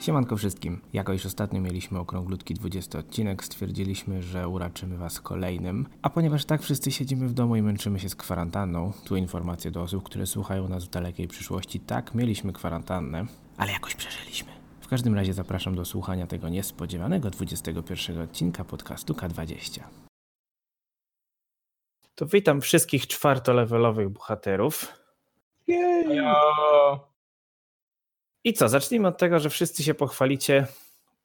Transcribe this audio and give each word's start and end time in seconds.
Siemanko 0.00 0.36
wszystkim. 0.36 0.80
Jako 0.92 1.12
iż 1.12 1.26
ostatnio 1.26 1.60
mieliśmy 1.60 1.98
okrąglutki 1.98 2.54
20 2.54 2.98
odcinek, 2.98 3.44
stwierdziliśmy, 3.44 4.22
że 4.22 4.48
uraczymy 4.48 4.96
Was 4.96 5.20
kolejnym. 5.20 5.86
A 6.02 6.10
ponieważ 6.10 6.44
tak 6.44 6.62
wszyscy 6.62 6.92
siedzimy 6.92 7.28
w 7.28 7.32
domu 7.32 7.56
i 7.56 7.62
męczymy 7.62 8.00
się 8.00 8.08
z 8.08 8.14
kwarantanną, 8.14 8.92
tu 9.04 9.16
informacje 9.16 9.70
do 9.70 9.82
osób, 9.82 10.04
które 10.04 10.26
słuchają 10.26 10.68
nas 10.68 10.84
w 10.84 10.90
dalekiej 10.90 11.28
przyszłości, 11.28 11.80
tak, 11.80 12.14
mieliśmy 12.14 12.52
kwarantannę, 12.52 13.26
ale 13.56 13.72
jakoś 13.72 13.94
przeżyliśmy. 13.94 14.52
W 14.80 14.88
każdym 14.88 15.14
razie 15.14 15.32
zapraszam 15.34 15.74
do 15.74 15.84
słuchania 15.84 16.26
tego 16.26 16.48
niespodziewanego 16.48 17.30
21 17.30 18.20
odcinka 18.20 18.64
podcastu 18.64 19.14
K20. 19.14 19.80
To 22.14 22.26
witam 22.26 22.60
wszystkich 22.60 23.06
czwartolevelowych 23.06 24.08
bohaterów. 24.08 24.92
Jej. 25.66 26.20
I 28.44 28.52
co, 28.52 28.68
zacznijmy 28.68 29.08
od 29.08 29.18
tego, 29.18 29.38
że 29.40 29.50
wszyscy 29.50 29.82
się 29.82 29.94
pochwalicie, 29.94 30.66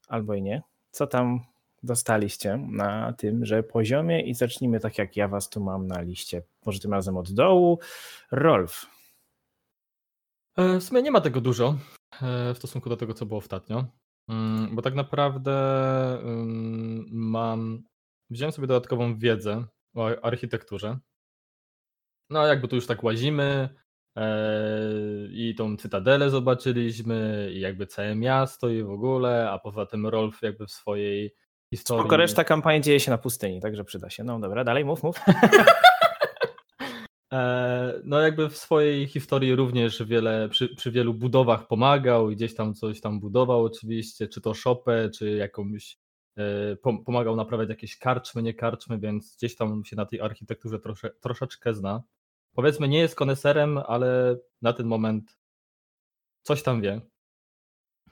albo 0.07 0.33
i 0.33 0.41
nie, 0.41 0.61
co 0.91 1.07
tam 1.07 1.39
dostaliście 1.83 2.57
na 2.57 3.13
tymże 3.13 3.63
poziomie 3.63 4.21
i 4.21 4.33
zacznijmy 4.33 4.79
tak 4.79 4.97
jak 4.97 5.15
ja 5.17 5.27
was 5.27 5.49
tu 5.49 5.61
mam 5.63 5.87
na 5.87 6.01
liście. 6.01 6.43
Może 6.65 6.79
tym 6.79 6.91
razem 6.93 7.17
od 7.17 7.31
dołu. 7.31 7.79
Rolf. 8.31 8.85
E, 10.57 10.79
W 10.79 10.83
sumie 10.83 11.01
nie 11.01 11.11
ma 11.11 11.21
tego 11.21 11.41
dużo 11.41 11.77
e, 12.21 12.53
w 12.53 12.57
stosunku 12.57 12.89
do 12.89 12.97
tego, 12.97 13.13
co 13.13 13.25
było 13.25 13.39
ostatnio. 13.39 13.85
Mm, 14.29 14.75
Bo 14.75 14.81
tak 14.81 14.95
naprawdę 14.95 15.53
mam. 17.11 17.83
Wziąłem 18.29 18.51
sobie 18.51 18.67
dodatkową 18.67 19.17
wiedzę 19.17 19.65
o 19.95 20.23
architekturze. 20.23 20.97
No, 22.29 22.47
jakby 22.47 22.67
tu 22.67 22.75
już 22.75 22.87
tak 22.87 23.03
łazimy 23.03 23.69
i 25.31 25.55
tą 25.57 25.77
cytadelę 25.77 26.29
zobaczyliśmy, 26.29 27.49
i 27.53 27.59
jakby 27.59 27.87
całe 27.87 28.15
miasto, 28.15 28.69
i 28.69 28.83
w 28.83 28.89
ogóle, 28.91 29.51
a 29.51 29.59
poza 29.59 29.85
tym 29.85 30.07
Rolf 30.07 30.41
jakby 30.41 30.65
w 30.67 30.71
swojej 30.71 31.35
historii. 31.73 32.01
Spoko, 32.03 32.17
reszta 32.17 32.43
kampanii 32.43 32.81
dzieje 32.81 32.99
się 32.99 33.11
na 33.11 33.17
pustyni, 33.17 33.61
także 33.61 33.83
przyda 33.83 34.09
się. 34.09 34.23
No 34.23 34.39
dobra, 34.39 34.63
dalej 34.63 34.85
mów, 34.85 35.03
mów. 35.03 35.15
E, 37.33 37.93
No, 38.03 38.19
jakby 38.19 38.49
w 38.49 38.57
swojej 38.57 39.07
historii 39.07 39.55
również 39.55 40.03
wiele, 40.03 40.49
przy, 40.49 40.75
przy 40.75 40.91
wielu 40.91 41.13
budowach 41.13 41.67
pomagał, 41.67 42.31
i 42.31 42.35
gdzieś 42.35 42.55
tam 42.55 42.73
coś 42.73 43.01
tam 43.01 43.19
budował, 43.19 43.63
oczywiście, 43.63 44.27
czy 44.27 44.41
to 44.41 44.53
szopę, 44.53 45.09
czy 45.09 45.29
jakąś. 45.31 45.97
e, 46.37 46.75
pom- 46.75 47.03
Pomagał 47.03 47.35
naprawiać 47.35 47.69
jakieś 47.69 47.97
karczmy, 47.97 48.43
nie 48.43 48.53
karczmy, 48.53 48.99
więc 48.99 49.35
gdzieś 49.37 49.55
tam 49.55 49.85
się 49.85 49.95
na 49.95 50.05
tej 50.05 50.21
architekturze 50.21 50.79
trosze, 50.79 51.09
troszeczkę 51.21 51.73
zna. 51.73 52.03
Powiedzmy, 52.55 52.87
nie 52.87 52.99
jest 52.99 53.15
koneserem, 53.15 53.77
ale 53.77 54.37
na 54.61 54.73
ten 54.73 54.87
moment 54.87 55.37
coś 56.43 56.63
tam 56.63 56.81
wie. 56.81 57.01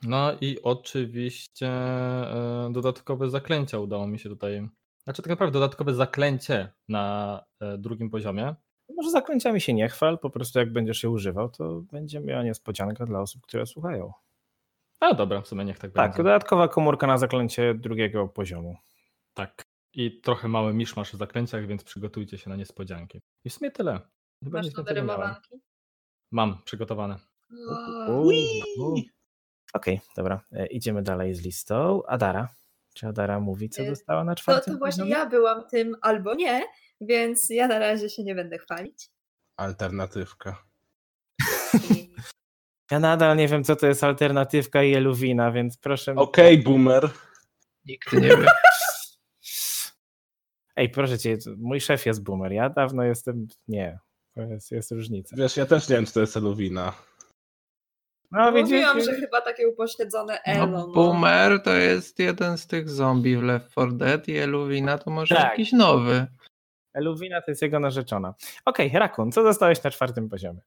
No 0.03 0.31
i 0.41 0.61
oczywiście 0.63 1.67
e, 1.67 2.69
dodatkowe 2.71 3.30
zaklęcia 3.30 3.80
udało 3.80 4.08
mi 4.08 4.19
się 4.19 4.30
tutaj. 4.30 4.67
Znaczy, 5.03 5.21
tak 5.21 5.30
naprawdę 5.30 5.53
dodatkowe 5.53 5.94
zaklęcie 5.94 6.73
na 6.89 7.44
e, 7.59 7.77
drugim 7.77 8.09
poziomie. 8.09 8.55
Może 8.95 9.11
zaklęciami 9.11 9.61
się 9.61 9.73
nie 9.73 9.89
chwal, 9.89 10.19
po 10.19 10.30
prostu 10.30 10.59
jak 10.59 10.73
będziesz 10.73 11.03
je 11.03 11.09
używał, 11.09 11.49
to 11.49 11.81
będzie 11.81 12.19
miała 12.19 12.44
niespodzianka 12.44 13.05
dla 13.05 13.21
osób, 13.21 13.41
które 13.41 13.66
słuchają. 13.66 14.11
A 14.99 15.14
dobra, 15.14 15.41
w 15.41 15.47
sumie 15.47 15.66
niech 15.66 15.80
tak 15.80 15.91
Tak, 15.91 16.11
będzie. 16.11 16.23
dodatkowa 16.23 16.67
komórka 16.67 17.08
na 17.08 17.17
zaklęcie 17.17 17.73
drugiego 17.73 18.27
poziomu. 18.27 18.77
Tak. 19.33 19.64
I 19.93 20.21
trochę 20.21 20.48
mały 20.48 20.73
miszmasz 20.73 21.11
w 21.11 21.17
zaklęciach, 21.17 21.67
więc 21.67 21.83
przygotujcie 21.83 22.37
się 22.37 22.49
na 22.49 22.55
niespodzianki. 22.55 23.21
I 23.45 23.49
w 23.49 23.54
sumie 23.54 23.71
tyle. 23.71 23.99
Chyba 24.43 24.58
Masz 24.58 24.67
miałem. 24.73 24.87
rymowanki? 24.95 25.61
Mam 26.31 26.61
przygotowane. 26.65 27.20
Okej, 29.73 30.02
dobra. 30.17 30.42
E, 30.52 30.67
Idziemy 30.67 31.02
dalej 31.02 31.33
z 31.33 31.42
listą. 31.45 32.02
Adara. 32.08 32.49
Czy 32.93 33.08
Adara 33.08 33.39
mówi, 33.39 33.70
co 33.70 33.81
Y, 33.83 33.86
dostała 33.89 34.23
na 34.23 34.36
To, 34.36 34.42
czwartym 34.42 34.73
to 34.73 34.80
właśnie 34.80 35.04
poziomie? 35.04 35.11
ja 35.11 35.26
byłam 35.30 35.67
tym 35.67 35.95
albo 36.02 36.33
nie, 36.36 36.64
więc 37.02 37.49
ja 37.49 37.67
na 37.67 37.80
razie 37.80 38.09
się 38.09 38.23
nie 38.23 38.36
będę 38.36 38.58
chwalić. 38.58 39.09
Alternatywka. 39.58 40.64
Ja 42.92 42.99
nadal 42.99 43.37
nie 43.37 43.48
wiem, 43.48 43.64
co 43.64 43.75
to 43.75 43.87
jest 43.87 44.04
alternatywka 44.04 44.83
i 44.83 44.93
eluwina, 44.93 45.52
więc 45.52 45.77
proszę. 45.77 46.15
Okej, 46.15 46.58
boomer. 46.64 47.10
Nikt 47.86 48.14
nie 48.14 48.20
wie. 48.20 48.45
Ej, 50.75 50.89
proszę 50.89 51.20
cię, 51.20 51.37
mój 51.58 51.81
szef 51.81 52.05
jest 52.05 52.23
boomer. 52.23 52.52
Ja 52.52 52.70
dawno 52.70 53.04
jestem. 53.04 53.48
Nie. 53.67 53.99
To 54.36 54.42
jest, 54.42 54.71
jest 54.71 54.92
różnica. 54.92 55.36
Wiesz, 55.36 55.58
ja 55.58 55.66
też 55.66 55.89
nie 55.89 55.95
wiem, 55.95 56.05
czy 56.05 56.14
to 56.14 56.20
jest 56.21 56.38
Eluwina. 56.38 56.94
No, 58.32 58.52
mówiłam, 58.52 58.98
widzisz? 58.98 59.11
że 59.14 59.20
chyba 59.20 59.42
takie 59.42 59.67
upośledzone 59.70 60.33
No, 60.48 60.54
elo. 60.54 60.67
no. 60.67 60.88
Boomer 60.88 61.61
to 61.64 61.73
jest 61.73 62.20
jeden 62.20 62.58
z 62.58 62.67
tych 62.67 62.89
zombie 62.89 63.38
w 63.38 63.43
Left 63.43 63.72
4 63.72 63.92
Dead 63.92 64.27
i 64.27 64.38
Eluwina 64.38 64.98
to 64.98 65.11
może 65.11 65.36
Tak. 65.36 65.43
jakiś 65.52 65.72
nowy. 65.72 66.27
Eluwina 66.93 67.42
to 67.42 67.52
jest 67.52 67.61
jego 67.61 67.80
narzeczona. 67.80 68.33
Okej, 68.66 68.89
Rakun, 68.93 69.32
co 69.32 69.43
dostałeś 69.43 69.83
na 69.83 69.92
czwartym 69.92 70.30
poziomie? 70.30 70.60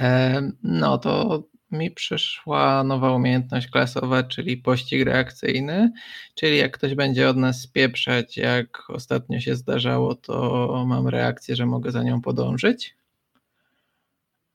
E, 0.00 0.42
no 0.62 0.98
to 0.98 1.42
mi 1.70 1.90
przyszła 1.90 2.84
nowa 2.84 3.12
umiejętność 3.12 3.68
klasowa, 3.68 4.22
czyli 4.22 4.56
pościg 4.56 5.04
reakcyjny, 5.04 5.92
czyli 6.34 6.56
jak 6.56 6.72
ktoś 6.72 6.94
będzie 6.94 7.28
od 7.28 7.36
nas 7.36 7.60
spieprzać, 7.60 8.36
jak 8.36 8.90
ostatnio 8.90 9.40
się 9.40 9.56
zdarzało, 9.56 10.14
to 10.14 10.84
mam 10.86 11.08
reakcję, 11.08 11.56
że 11.56 11.66
mogę 11.66 11.90
za 11.90 12.02
nią 12.02 12.20
podążyć. 12.20 12.96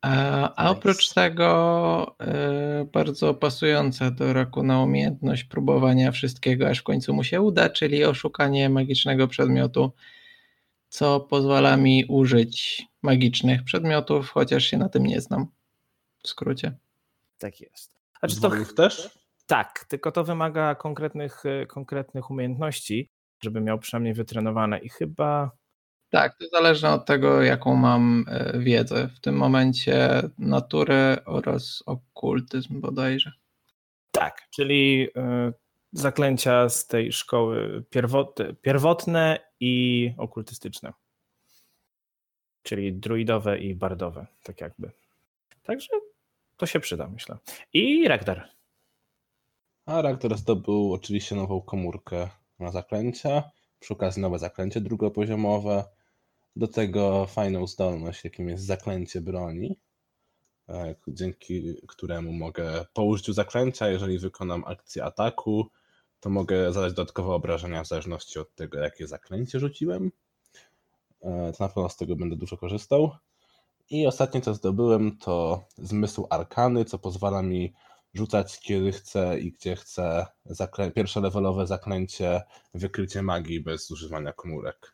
A, 0.01 0.53
a 0.55 0.69
oprócz 0.69 1.13
tego 1.13 2.15
e, 2.19 2.85
bardzo 2.93 3.33
pasująca 3.33 4.11
do 4.11 4.33
Rakuna 4.33 4.83
umiejętność 4.83 5.43
próbowania 5.43 6.11
wszystkiego, 6.11 6.69
aż 6.69 6.79
w 6.79 6.83
końcu 6.83 7.13
mu 7.13 7.23
się 7.23 7.41
uda, 7.41 7.69
czyli 7.69 8.05
oszukanie 8.05 8.69
magicznego 8.69 9.27
przedmiotu, 9.27 9.91
co 10.89 11.19
pozwala 11.19 11.77
mi 11.77 12.05
użyć 12.05 12.88
magicznych 13.01 13.63
przedmiotów, 13.63 14.29
chociaż 14.29 14.63
się 14.63 14.77
na 14.77 14.89
tym 14.89 15.05
nie 15.05 15.21
znam. 15.21 15.47
W 16.23 16.27
skrócie. 16.27 16.77
Tak 17.37 17.61
jest. 17.61 17.99
Znaczy 18.19 18.35
to, 18.41 18.47
Zwolów 18.49 18.73
też? 18.75 19.19
tak, 19.45 19.85
tylko 19.87 20.11
to 20.11 20.23
wymaga 20.23 20.75
konkretnych, 20.75 21.45
e, 21.45 21.65
konkretnych 21.65 22.31
umiejętności, 22.31 23.09
żeby 23.43 23.61
miał 23.61 23.79
przynajmniej 23.79 24.13
wytrenowane 24.13 24.79
i 24.79 24.89
chyba 24.89 25.51
Tak, 26.09 26.37
to 26.37 26.45
zależy 26.51 26.87
od 26.87 27.05
tego, 27.05 27.41
jaką 27.41 27.75
mam 27.75 28.25
e, 28.27 28.59
wiedzę. 28.59 29.07
W 29.15 29.19
tym 29.19 29.35
momencie 29.35 30.21
naturę 30.37 31.17
oraz 31.25 31.83
okultyzm 31.85 32.81
bodajże. 32.81 33.31
tak, 34.11 34.47
czyli 34.49 35.07
e, 35.15 35.53
zaklęcia 35.91 36.69
z 36.69 36.87
tej 36.87 37.11
szkoły 37.11 37.83
pierwot, 37.89 38.39
pierwotne 38.61 39.39
i 39.59 40.13
okultystyczne. 40.17 40.93
Czyli 42.63 42.93
druidowe 42.93 43.59
i 43.59 43.75
bardowe, 43.75 44.27
tak 44.43 44.61
jakby. 44.61 44.91
Także 45.63 45.89
to 46.57 46.65
się 46.65 46.79
przyda, 46.79 47.07
myślę. 47.07 47.37
I 47.73 48.07
Rektar. 48.07 48.49
A 49.85 50.01
Raktor 50.01 50.37
zdobył 50.37 50.93
oczywiście 50.93 51.35
nową 51.35 51.61
komórkę 51.61 52.29
na 52.59 52.71
zaklęcia. 52.71 53.43
Przy 53.79 53.93
okazji 53.93 54.21
nowe 54.21 54.39
zaklęcie 54.39 54.81
drugopoziomowe. 54.81 55.83
Do 56.55 56.67
tego 56.67 57.25
fajną 57.25 57.67
zdolność, 57.67 58.23
jakim 58.23 58.49
jest 58.49 58.65
zaklęcie 58.65 59.21
broni, 59.21 59.79
e, 60.69 60.95
dzięki 61.07 61.75
któremu 61.87 62.33
mogę 62.33 62.85
po 62.93 63.03
użyciu 63.03 63.33
zaklęcia, 63.33 63.89
jeżeli 63.89 64.19
wykonam 64.19 64.63
akcję 64.65 65.03
ataku, 65.03 65.69
to 66.19 66.29
mogę 66.29 66.73
zadać 66.73 66.93
dodatkowe 66.93 67.33
obrażenia 67.33 67.83
w 67.83 67.87
zależności 67.87 68.39
od 68.39 68.55
tego, 68.55 68.79
jakie 68.79 69.07
zaklęcie 69.07 69.59
rzuciłem. 69.59 70.11
E, 71.21 71.51
To 71.57 71.63
na 71.63 71.69
pewno 71.69 71.89
z 71.89 71.97
tego 71.97 72.15
będę 72.15 72.35
dużo 72.35 72.57
korzystał. 72.57 73.11
I 73.89 74.07
ostatnie, 74.07 74.41
co 74.41 74.53
zdobyłem, 74.53 75.17
to 75.17 75.63
zmysł 75.77 76.27
arkany, 76.29 76.85
co 76.85 76.99
pozwala 76.99 77.41
mi 77.41 77.73
rzucać 78.13 78.59
kiedy 78.59 78.91
chcę 78.91 79.39
i 79.39 79.51
gdzie 79.51 79.75
chcę 79.75 80.25
zaklę- 80.45 80.91
pierwsze 80.91 81.21
levelowe 81.21 81.67
zaklęcie 81.67 82.41
wykrycie 82.73 83.21
magii 83.21 83.61
bez 83.61 83.91
używania 83.91 84.33
komórek. 84.33 84.93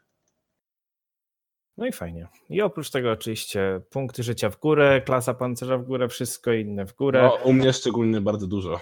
No 1.78 1.86
i 1.88 1.92
fajnie. 1.92 2.28
I 2.50 2.62
oprócz 2.62 2.90
tego 2.90 3.12
oczywiście 3.12 3.82
punkty 3.90 4.24
życia 4.24 4.50
w 4.50 4.60
górę, 4.60 5.02
klasa 5.06 5.34
pancerza 5.34 5.78
w 5.78 5.84
górę, 5.86 6.08
wszystko 6.08 6.54
inne 6.54 6.86
w 6.86 6.96
górę. 6.96 7.22
No, 7.24 7.36
u 7.50 7.54
mnie 7.54 7.74
szczególnie 7.74 8.22
bardzo 8.22 8.48
dużo. 8.48 8.80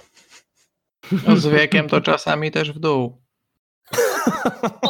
No, 1.27 1.37
z 1.37 1.47
wiekiem 1.47 1.89
to 1.89 2.01
czasami 2.01 2.51
też 2.51 2.71
w 2.71 2.79
dół. 2.79 3.21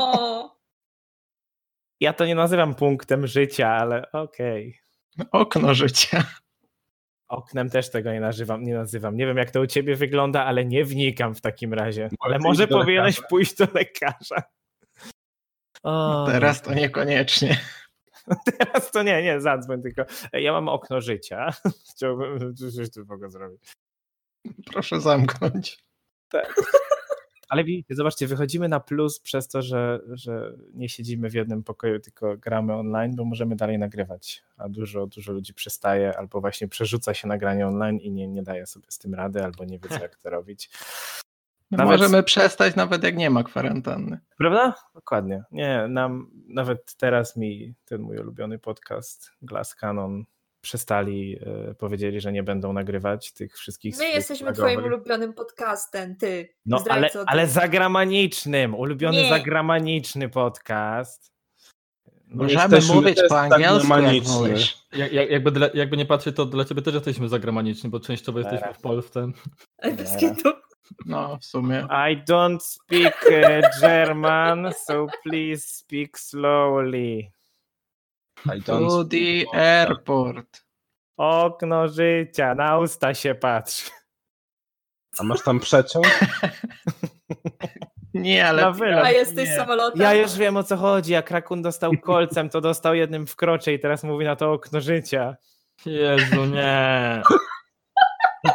Ja 2.00 2.14
to 2.14 2.26
nie 2.26 2.36
nazywam 2.36 2.76
punktem 2.76 3.28
życia, 3.28 3.70
ale 3.70 4.12
okej. 4.12 4.80
Okno 5.32 5.74
życia. 5.74 6.24
Oknem 7.28 7.70
też 7.70 7.92
tego 7.92 8.14
nie 8.14 8.20
nazywam, 8.20 8.64
nie 8.64 8.74
nazywam. 8.74 9.16
Nie 9.16 9.26
wiem, 9.26 9.38
jak 9.38 9.52
to 9.52 9.62
u 9.62 9.68
ciebie 9.68 9.96
wygląda, 9.96 10.46
ale 10.46 10.66
nie 10.66 10.86
wnikam 10.86 11.36
w 11.36 11.42
takim 11.42 11.74
razie. 11.74 12.10
Ale 12.20 12.40
może 12.40 12.68
powinieneś 12.68 13.16
lekarza. 13.16 13.28
pójść 13.30 13.56
do 13.56 13.68
lekarza. 13.74 14.44
O, 15.84 16.26
Teraz 16.28 16.62
to 16.62 16.74
niekoniecznie. 16.74 17.58
Teraz 18.46 18.92
to 18.92 19.04
nie, 19.04 19.24
nie, 19.24 19.42
zadzwoń 19.42 19.82
tylko. 19.82 20.06
Ja 20.34 20.52
mam 20.52 20.68
okno 20.70 21.02
życia. 21.02 21.50
Chciałbym 21.92 22.56
coś 22.76 22.92
tu 22.92 23.06
w 23.06 23.12
ogóle 23.12 23.30
zrobić. 23.30 23.74
Proszę 24.74 25.02
zamknąć. 25.02 25.78
Ale 27.54 27.64
widzicie, 27.64 27.96
zobaczcie, 27.96 28.28
wychodzimy 28.28 28.70
na 28.70 28.80
plus 28.80 29.20
przez 29.20 29.48
to, 29.48 29.62
że, 29.62 30.00
że 30.12 30.54
nie 30.74 30.90
siedzimy 30.90 31.30
w 31.30 31.34
jednym 31.34 31.64
pokoju, 31.64 32.00
tylko 32.00 32.38
gramy 32.38 32.74
online, 32.74 33.16
bo 33.16 33.26
możemy 33.26 33.56
dalej 33.56 33.80
nagrywać. 33.80 34.44
A 34.58 34.70
dużo, 34.70 35.08
dużo 35.08 35.32
ludzi 35.34 35.54
przestaje 35.54 36.18
albo 36.18 36.42
właśnie 36.42 36.68
przerzuca 36.68 37.14
się 37.14 37.28
nagranie 37.28 37.68
online 37.68 37.98
i 37.98 38.12
nie, 38.12 38.28
nie 38.28 38.44
daje 38.44 38.66
sobie 38.66 38.86
z 38.90 38.98
tym 39.00 39.14
rady, 39.14 39.44
albo 39.44 39.66
nie 39.66 39.80
wie, 39.80 39.90
co 39.90 40.00
jak 40.02 40.16
to 40.16 40.30
robić. 40.30 40.70
Nawet- 41.72 42.00
Możemy 42.00 42.24
przestać 42.24 42.76
nawet 42.76 43.04
jak 43.04 43.16
nie 43.18 43.30
ma 43.30 43.44
kwarantanny. 43.44 44.20
Prawda? 44.38 44.76
Dokładnie. 44.96 45.44
Nie, 45.52 45.88
nam 45.90 46.32
nawet 46.48 46.96
teraz 46.96 47.38
mi 47.38 47.74
ten 47.86 48.02
mój 48.02 48.18
ulubiony 48.18 48.60
podcast 48.60 49.32
Glass 49.42 49.76
Cannon 49.76 50.24
przestali, 50.64 51.38
e, 51.70 51.74
powiedzieli, 51.74 52.22
że 52.22 52.32
nie 52.32 52.44
będą 52.44 52.74
nagrywać 52.74 53.34
tych 53.34 53.58
wszystkich 53.58 53.98
My 53.98 54.08
jesteśmy 54.10 54.54
flagowych. 54.54 54.74
twoim 54.74 54.86
ulubionym 54.86 55.34
podcastem, 55.34 56.16
ty. 56.16 56.50
No, 56.66 56.84
ale, 56.90 57.10
ty. 57.10 57.20
ale 57.26 57.48
zagranicznym, 57.48 58.76
ulubiony 58.76 59.18
Nie. 59.18 59.30
zagraniczny 59.30 60.30
podcast. 60.30 61.34
No, 62.28 62.44
Możemy 62.44 62.76
jesteśmy 62.76 62.96
mówić 62.96 63.22
po 63.22 63.36
tak 63.36 63.54
angielsku, 63.54 64.00
jak 64.00 64.28
mówisz. 64.28 64.78
Jak, 64.92 65.14
jak, 65.14 65.30
jakby, 65.30 65.52
dla, 65.52 65.70
jakby 65.74 65.98
nie 65.98 66.06
patrzeć, 66.06 66.36
to 66.36 66.46
dla 66.46 66.66
ciebie 66.66 66.82
też 66.82 66.94
jesteśmy 66.94 67.30
zagramaniczni, 67.30 67.90
bo 67.90 68.00
częściowo 68.00 68.40
jesteśmy 68.40 68.62
Teraz. 68.62 68.78
w 68.78 68.82
Polsce. 68.82 69.32
No, 71.06 71.38
w 71.38 71.46
sumie. 71.46 71.88
I 71.90 72.24
don't 72.24 72.60
speak 72.60 73.26
uh, 73.26 73.82
German, 73.82 74.74
so 74.86 75.08
please 75.24 75.68
speak 75.68 76.20
slowly. 76.20 77.32
I 78.46 78.62
don't 78.62 78.88
To 78.88 79.04
the 79.04 79.60
airport. 79.60 80.64
Okno 81.18 81.88
życia, 81.88 82.56
na 82.56 82.78
usta 82.78 83.14
się 83.14 83.36
patrz. 83.36 83.92
A 85.20 85.24
masz 85.24 85.44
tam 85.44 85.60
przeciąg? 85.60 86.06
Nie, 88.14 88.48
ale... 88.48 88.62
Na 88.62 88.72
wylot. 88.72 89.06
A 89.06 89.12
jesteś 89.12 89.50
Nie. 89.50 89.56
samolotem. 89.56 90.02
Ja 90.02 90.14
już 90.14 90.36
wiem 90.36 90.58
o 90.58 90.64
co 90.64 90.78
chodzi. 90.78 91.12
Jak 91.14 91.32
Rakun 91.32 91.62
dostał 91.62 91.92
kolcem, 92.02 92.50
to 92.50 92.62
dostał 92.62 92.96
jednym 92.96 93.28
w 93.28 93.36
krocze 93.36 93.74
i 93.74 93.80
teraz 93.80 94.04
mówi 94.04 94.26
na 94.26 94.36
to 94.36 94.52
okno 94.52 94.82
życia. 94.82 95.36
Jezu, 95.86 96.46
nie. 96.46 97.22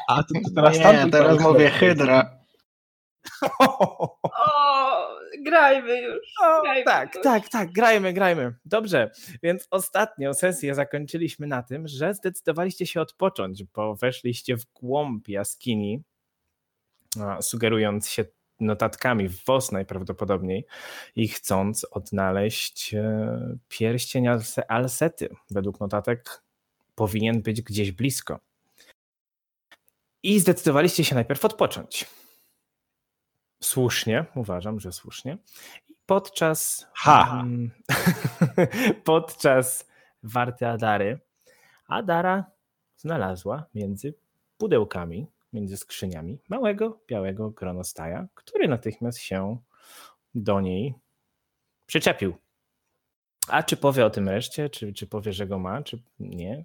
A 0.08 0.23
to, 0.23 0.29
to 0.44 0.50
teraz 0.55 0.79
Nie, 0.79 1.11
teraz 1.11 1.40
mówię 1.40 1.70
hydra. 1.70 2.31
Grajmy 5.50 6.03
już. 6.03 6.19
O, 6.45 6.62
grajmy 6.62 6.85
tak, 6.85 7.15
już. 7.15 7.25
tak, 7.25 7.49
tak, 7.49 7.73
grajmy, 7.73 8.12
grajmy. 8.12 8.55
Dobrze, 8.65 9.11
więc 9.43 9.69
ostatnią 9.71 10.35
sesję 10.35 10.75
zakończyliśmy 10.75 11.47
na 11.47 11.62
tym, 11.62 11.89
że 11.89 12.15
zdecydowaliście 12.15 12.87
się 12.87 13.00
odpocząć, 13.00 13.65
bo 13.65 13.95
weszliście 13.97 14.56
w 14.56 14.65
głąb 14.75 15.29
jaskini, 15.29 16.03
sugerując 17.41 18.09
się 18.09 18.25
notatkami 18.61 19.29
w 19.29 19.45
WOS 19.45 19.73
najprawdopodobniej 19.73 20.67
i 21.17 21.29
chcąc 21.29 21.85
odnaleźć 21.91 22.95
e, 22.95 23.56
pierścień 23.69 24.25
Alse- 24.25 24.62
Alsety. 24.69 25.29
Według 25.50 25.81
notatek 25.81 26.43
powinien 26.95 27.43
być 27.43 27.62
gdzieś 27.62 27.93
blisko. 27.93 28.41
I 30.23 30.41
zdecydowaliście 30.41 31.05
się 31.05 31.15
najpierw 31.15 31.45
odpocząć. 31.45 32.06
Słusznie, 33.61 34.25
uważam, 34.35 34.81
że 34.81 34.93
słusznie. 34.93 35.39
Podczas. 36.07 36.87
Ha! 36.95 37.41
Mm, 37.41 37.71
podczas 39.05 39.89
warty 40.23 40.67
Adary, 40.67 41.21
Adara 41.87 42.45
znalazła 42.97 43.67
między 43.75 44.15
pudełkami, 44.59 45.27
między 45.53 45.77
skrzyniami 45.77 46.39
małego 46.49 47.01
białego 47.09 47.51
gronostaja, 47.51 48.29
który 48.35 48.69
natychmiast 48.69 49.19
się 49.19 49.59
do 50.35 50.61
niej 50.61 50.95
przyczepił. 51.87 52.35
A 53.49 53.63
czy 53.63 53.77
powie 53.77 54.07
o 54.07 54.11
tym 54.11 54.29
reszcie, 54.29 54.71
czy, 54.71 54.93
czy 54.93 55.07
powie, 55.07 55.33
że 55.33 55.47
go 55.47 55.59
ma, 55.59 55.83
czy 55.83 56.03
nie, 56.19 56.65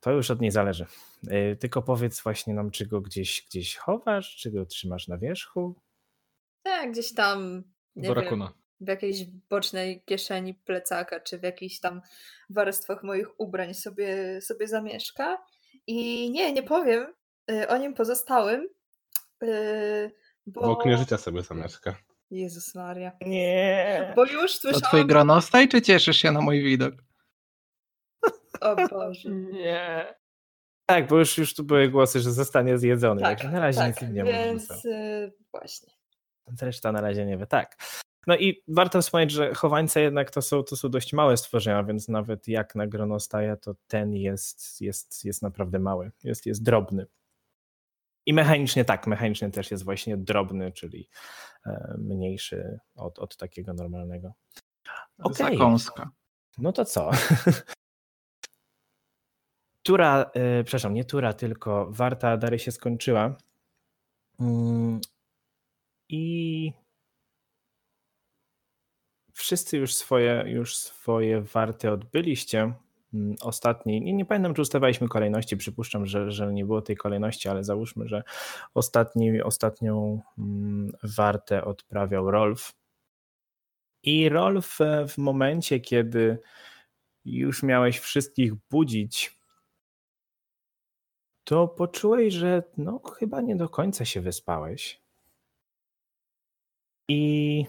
to 0.00 0.12
już 0.12 0.30
od 0.30 0.40
niej 0.40 0.50
zależy. 0.50 0.86
Yy, 1.22 1.56
Tylko 1.56 1.82
powiedz 1.82 2.22
właśnie 2.22 2.54
nam, 2.54 2.70
czy 2.70 2.86
go 2.86 3.00
gdzieś, 3.00 3.46
gdzieś 3.50 3.76
chowasz, 3.76 4.36
czy 4.36 4.50
go 4.50 4.66
trzymasz 4.66 5.08
na 5.08 5.18
wierzchu. 5.18 5.74
Tak, 6.64 6.92
gdzieś 6.92 7.14
tam 7.14 7.62
Nie 7.96 8.14
wiem. 8.14 8.48
W 8.80 8.88
jakiejś 8.88 9.24
bocznej 9.24 10.02
kieszeni 10.04 10.54
plecaka, 10.54 11.20
czy 11.20 11.38
w 11.38 11.42
jakichś 11.42 11.80
tam 11.80 12.00
warstwach 12.50 13.02
moich 13.02 13.40
ubrań 13.40 13.74
sobie, 13.74 14.40
sobie 14.40 14.68
zamieszka. 14.68 15.38
I 15.86 16.30
nie, 16.30 16.52
nie 16.52 16.62
powiem 16.62 17.14
y, 17.50 17.68
o 17.68 17.76
nim 17.76 17.94
pozostałym, 17.94 18.68
y, 19.42 20.12
bo... 20.46 20.60
W 20.60 20.64
oknie 20.64 20.98
życia 20.98 21.18
sobie 21.18 21.42
zamieszka. 21.42 21.96
Jezus 22.30 22.74
Maria. 22.74 23.12
Nie. 23.20 24.12
Bo 24.16 24.24
już 24.24 24.52
To 24.52 24.68
twój 24.68 24.80
słyszałam... 24.80 25.06
gronostaj, 25.06 25.68
czy 25.68 25.82
cieszysz 25.82 26.16
się 26.16 26.32
na 26.32 26.40
mój 26.40 26.62
widok? 26.62 26.94
O 28.60 28.88
Boże. 28.88 29.30
Nie. 29.30 30.14
Tak, 30.86 31.06
bo 31.08 31.18
już, 31.18 31.38
już 31.38 31.54
tu 31.54 31.64
były 31.64 31.88
głosy, 31.88 32.20
że 32.20 32.32
zostanie 32.32 32.78
zjedzony. 32.78 33.20
Tak, 33.20 33.38
także 33.38 33.50
na 33.52 33.60
razie 33.60 33.78
tak, 33.78 34.02
nic 34.02 34.10
nie 34.10 34.24
mów, 34.24 34.32
więc 34.32 34.66
Gustaw. 34.68 34.84
y, 34.84 35.32
właśnie. 35.52 35.93
Reszta 36.60 36.92
na 36.92 37.00
razie 37.00 37.26
nie 37.26 37.38
wie. 37.38 37.46
Tak. 37.46 37.76
No 38.26 38.36
i 38.36 38.62
warto 38.68 39.02
wspomnieć, 39.02 39.30
że 39.30 39.54
chowańce 39.54 40.00
jednak 40.00 40.30
to 40.30 40.42
są, 40.42 40.62
to 40.62 40.76
są 40.76 40.88
dość 40.88 41.12
małe 41.12 41.36
stworzenia, 41.36 41.84
więc 41.84 42.08
nawet 42.08 42.48
jak 42.48 42.74
na 42.74 42.86
gronostaja, 42.86 43.56
to 43.56 43.74
ten 43.86 44.14
jest, 44.14 44.80
jest, 44.80 45.24
jest 45.24 45.42
naprawdę 45.42 45.78
mały, 45.78 46.10
jest, 46.24 46.46
jest 46.46 46.62
drobny. 46.62 47.06
I 48.26 48.34
mechanicznie 48.34 48.84
tak, 48.84 49.06
mechanicznie 49.06 49.50
też 49.50 49.70
jest 49.70 49.84
właśnie 49.84 50.16
drobny, 50.16 50.72
czyli 50.72 51.08
e, 51.66 51.94
mniejszy 51.98 52.78
od, 52.94 53.18
od 53.18 53.36
takiego 53.36 53.74
normalnego. 53.74 54.32
Okej. 55.18 55.58
Zakąska. 55.58 56.10
No 56.58 56.72
to 56.72 56.84
co? 56.84 57.10
Tura, 59.82 60.30
e, 60.34 60.64
przepraszam, 60.64 60.94
nie 60.94 61.04
tura, 61.04 61.32
tylko 61.32 61.86
warta 61.90 62.36
Dary 62.36 62.58
się 62.58 62.72
skończyła. 62.72 63.36
I 66.14 66.72
wszyscy 69.32 69.76
już 69.78 69.94
swoje, 69.94 70.44
już 70.46 70.76
swoje 70.76 71.40
warty 71.40 71.90
odbyliście. 71.90 72.74
Mm, 73.14 73.36
Ostatni, 73.40 74.00
nie, 74.00 74.12
nie 74.12 74.24
pamiętam, 74.24 74.54
czy 74.54 74.62
ustawaliśmy 74.62 75.08
kolejności, 75.08 75.56
przypuszczam, 75.56 76.06
że, 76.06 76.30
że 76.30 76.52
nie 76.52 76.64
było 76.64 76.82
tej 76.82 76.96
kolejności, 76.96 77.48
ale 77.48 77.64
załóżmy, 77.64 78.08
że 78.08 78.22
ostatni, 78.74 79.42
ostatnią 79.42 80.20
mm, 80.38 80.92
wartę 81.02 81.64
odprawiał 81.64 82.30
Rolf. 82.30 82.72
I 84.02 84.28
Rolf 84.28 84.80
e, 84.80 85.08
w 85.08 85.18
momencie, 85.18 85.80
kiedy 85.80 86.38
już 87.24 87.62
miałeś 87.62 87.98
wszystkich 87.98 88.54
budzić, 88.70 89.38
to 91.44 91.68
poczułeś, 91.68 92.34
że 92.34 92.62
no 92.76 92.98
chyba 92.98 93.40
nie 93.40 93.56
do 93.56 93.68
końca 93.68 94.04
się 94.04 94.20
wyspałeś. 94.20 95.03
I 97.08 97.66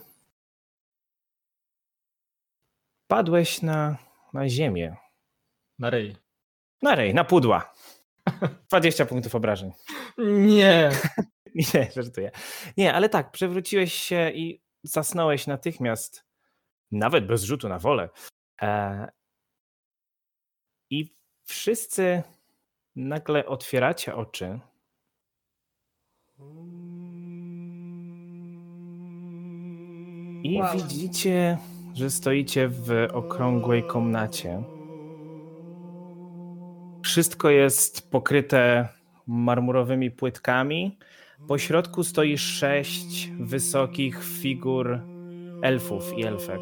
padłeś 3.08 3.62
na, 3.62 3.98
na 4.34 4.50
ziemię. 4.50 4.96
Na 5.80 5.90
rej. 5.90 6.16
Na 6.82 6.96
rej, 6.96 7.14
na 7.14 7.24
pudła. 7.24 7.74
20 8.70 9.06
punktów 9.06 9.36
obrażeń. 9.36 9.72
Nie. 10.18 10.90
Nie, 11.74 11.92
żartuję. 11.96 12.32
Nie, 12.78 12.94
ale 12.94 13.10
tak, 13.10 13.32
przewróciłeś 13.32 13.94
się 13.94 14.32
i 14.32 14.62
zasnąłeś 14.84 15.48
natychmiast, 15.48 16.26
nawet 16.92 17.28
bez 17.28 17.44
rzutu 17.44 17.70
na 17.70 17.80
wolę. 17.80 18.10
E, 18.62 19.08
I 20.90 21.16
wszyscy 21.44 22.24
nagle 22.96 23.46
otwieracie 23.46 24.16
oczy. 24.16 24.60
I 30.46 30.58
Wow. 30.58 30.78
widzicie, 30.78 31.58
że 31.94 32.10
stoicie 32.10 32.68
w 32.68 33.08
okrągłej 33.14 33.84
komnacie. 33.84 34.64
Wszystko 37.04 37.50
jest 37.50 38.12
pokryte 38.12 38.88
marmurowymi 39.28 40.12
płytkami. 40.12 40.98
Po 41.48 41.58
środku 41.58 42.04
stoi 42.04 42.38
sześć 42.38 43.32
wysokich 43.40 44.24
figur 44.24 45.00
elfów 45.62 46.18
i 46.18 46.24
elfek. 46.24 46.62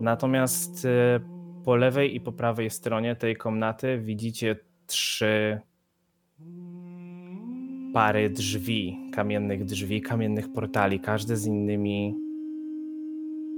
Natomiast 0.00 0.84
e, 0.84 1.20
po 1.64 1.76
lewej 1.76 2.16
i 2.16 2.20
po 2.20 2.32
prawej 2.32 2.70
stronie 2.70 3.16
tej 3.16 3.36
komnaty 3.36 3.98
widzicie 3.98 4.56
trzy 4.86 5.60
pary 7.92 8.30
drzwi, 8.30 8.98
kamiennych 9.12 9.64
drzwi, 9.64 10.02
kamiennych 10.02 10.52
portali, 10.52 11.00
każde 11.00 11.36
z 11.36 11.46
innymi 11.46 12.23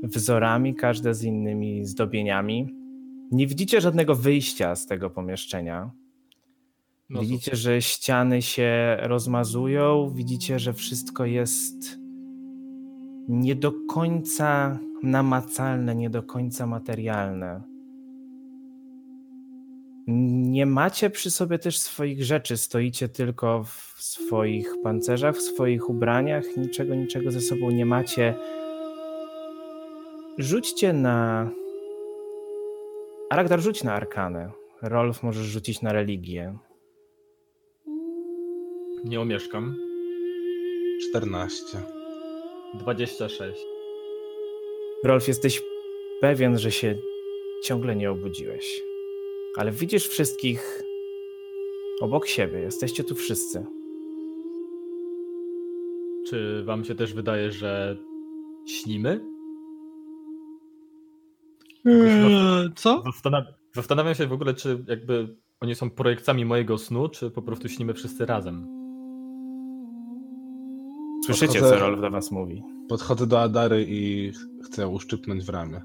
wzorami, 0.02 0.74
każde 0.74 1.14
z 1.14 1.22
innymi 1.22 1.84
zdobieniami. 1.84 2.74
Nie 3.30 3.46
widzicie 3.46 3.80
żadnego 3.80 4.14
wyjścia 4.14 4.76
z 4.76 4.86
tego 4.86 5.10
pomieszczenia. 5.10 5.90
No 7.10 7.20
widzicie, 7.20 7.56
że 7.56 7.82
ściany 7.82 8.42
się 8.42 8.96
rozmazują, 9.00 10.10
widzicie, 10.14 10.58
że 10.58 10.72
wszystko 10.72 11.24
jest 11.24 11.98
nie 13.28 13.54
do 13.54 13.72
końca 13.88 14.78
namacalne, 15.02 15.94
nie 15.94 16.10
do 16.10 16.22
końca 16.22 16.66
materialne. 16.66 17.62
Nie 20.06 20.66
macie 20.66 21.10
przy 21.10 21.30
sobie 21.30 21.58
też 21.58 21.78
swoich 21.78 22.24
rzeczy, 22.24 22.56
stoicie 22.56 23.08
tylko 23.08 23.64
w 23.64 23.94
swoich 23.98 24.74
pancerzach, 24.82 25.36
w 25.36 25.40
swoich 25.40 25.90
ubraniach, 25.90 26.44
niczego, 26.56 26.94
niczego 26.94 27.30
ze 27.30 27.40
sobą 27.40 27.70
nie 27.70 27.86
macie. 27.86 28.34
Rzućcie 30.38 30.92
na. 30.92 31.50
Aragdar, 33.30 33.60
rzuć 33.60 33.84
na 33.84 33.94
arkanę. 33.94 34.50
Rolf 34.82 35.22
możesz 35.22 35.46
rzucić 35.46 35.82
na 35.82 35.92
religię. 35.92 36.58
Nie 39.04 39.20
omieszkam. 39.20 39.76
14. 41.10 41.82
26. 42.74 43.62
Rolf, 45.04 45.28
jesteś 45.28 45.62
pewien, 46.20 46.58
że 46.58 46.70
się 46.70 46.94
ciągle 47.62 47.96
nie 47.96 48.10
obudziłeś. 48.10 48.82
Ale 49.56 49.70
widzisz 49.70 50.08
wszystkich 50.08 50.82
obok 52.00 52.26
siebie. 52.26 52.58
Jesteście 52.58 53.04
tu 53.04 53.14
wszyscy. 53.14 53.66
Czy 56.26 56.64
wam 56.64 56.84
się 56.84 56.94
też 56.94 57.14
wydaje, 57.14 57.52
że 57.52 57.96
śnimy? 58.66 59.35
Eee, 61.86 62.70
Co? 62.76 63.02
Zastanaw- 63.02 63.52
Zastanawiam 63.74 64.14
się 64.14 64.26
w 64.26 64.32
ogóle, 64.32 64.54
czy 64.54 64.84
jakby 64.88 65.36
oni 65.60 65.74
są 65.74 65.90
projekcjami 65.90 66.44
mojego 66.44 66.78
snu, 66.78 67.08
czy 67.08 67.30
po 67.30 67.42
prostu 67.42 67.68
śnimy 67.68 67.94
wszyscy 67.94 68.26
razem. 68.26 68.66
Słyszycie, 71.26 71.60
Podchodzę- 71.60 71.70
co 71.70 71.78
Rolf 71.78 72.00
do 72.00 72.10
was 72.10 72.30
mówi. 72.30 72.62
Podchodzę 72.88 73.26
do 73.26 73.40
Adary 73.40 73.84
i 73.88 74.32
chcę 74.64 74.88
uszczypnąć 74.88 75.44
w 75.44 75.48
ramię. 75.48 75.82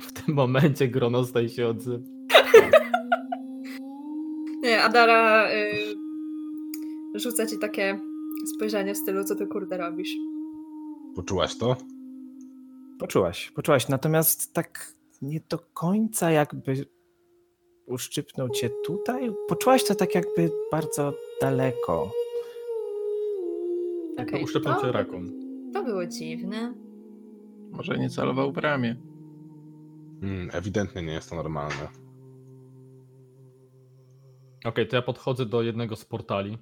W 0.00 0.12
tym 0.12 0.34
momencie 0.34 0.88
Gronostaj 0.88 1.48
się 1.48 1.66
odzywa. 1.68 2.04
Nie, 4.62 4.82
Adara 4.82 5.50
y, 5.52 5.94
rzuca 7.14 7.46
ci 7.46 7.58
takie 7.58 8.00
spojrzenie 8.54 8.94
w 8.94 8.98
stylu, 8.98 9.24
co 9.24 9.36
ty 9.36 9.46
kurde 9.46 9.76
robisz. 9.78 10.16
Poczułaś 11.14 11.56
to? 11.56 11.76
Poczułaś, 12.98 13.50
poczułaś. 13.50 13.88
Natomiast 13.88 14.54
tak 14.54 14.92
nie 15.22 15.40
do 15.48 15.58
końca 15.58 16.30
jakby 16.30 16.86
uszczypnął 17.86 18.48
cię 18.48 18.70
tutaj. 18.84 19.30
Poczułaś 19.48 19.84
to 19.84 19.94
tak 19.94 20.14
jakby 20.14 20.50
bardzo 20.70 21.12
daleko. 21.40 22.10
Jakby 24.18 24.32
Okej, 24.32 24.44
uszczepnął 24.44 24.74
to- 24.74 24.80
cię 24.82 24.92
rakun. 24.92 25.32
To 25.72 25.84
było 25.84 26.06
dziwne. 26.06 26.74
Może 27.70 27.98
nie 27.98 28.10
celował 28.10 28.52
w 28.52 28.58
ramię. 28.58 28.96
Mm, 30.22 30.50
ewidentnie 30.52 31.02
nie 31.02 31.12
jest 31.12 31.30
to 31.30 31.36
normalne. 31.36 31.88
Okej, 34.64 34.88
to 34.88 34.96
ja 34.96 35.02
podchodzę 35.02 35.46
do 35.46 35.62
jednego 35.62 35.96
z 35.96 36.04
portali. 36.04 36.58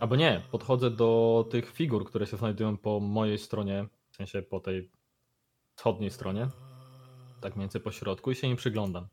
Albo 0.00 0.16
nie, 0.16 0.42
podchodzę 0.50 0.90
do 0.90 1.44
tych 1.50 1.70
figur, 1.72 2.04
które 2.04 2.26
się 2.26 2.36
znajdują 2.36 2.76
po 2.76 3.00
mojej 3.00 3.38
stronie, 3.38 3.86
w 4.10 4.16
sensie 4.16 4.42
po 4.42 4.60
tej 4.60 4.90
wschodniej 5.76 6.10
stronie. 6.10 6.48
Tak 7.40 7.56
mniej 7.56 7.64
więcej 7.64 7.80
po 7.80 7.92
środku 7.92 8.30
i 8.30 8.34
się 8.34 8.46
im 8.46 8.56
przyglądam. 8.56 9.06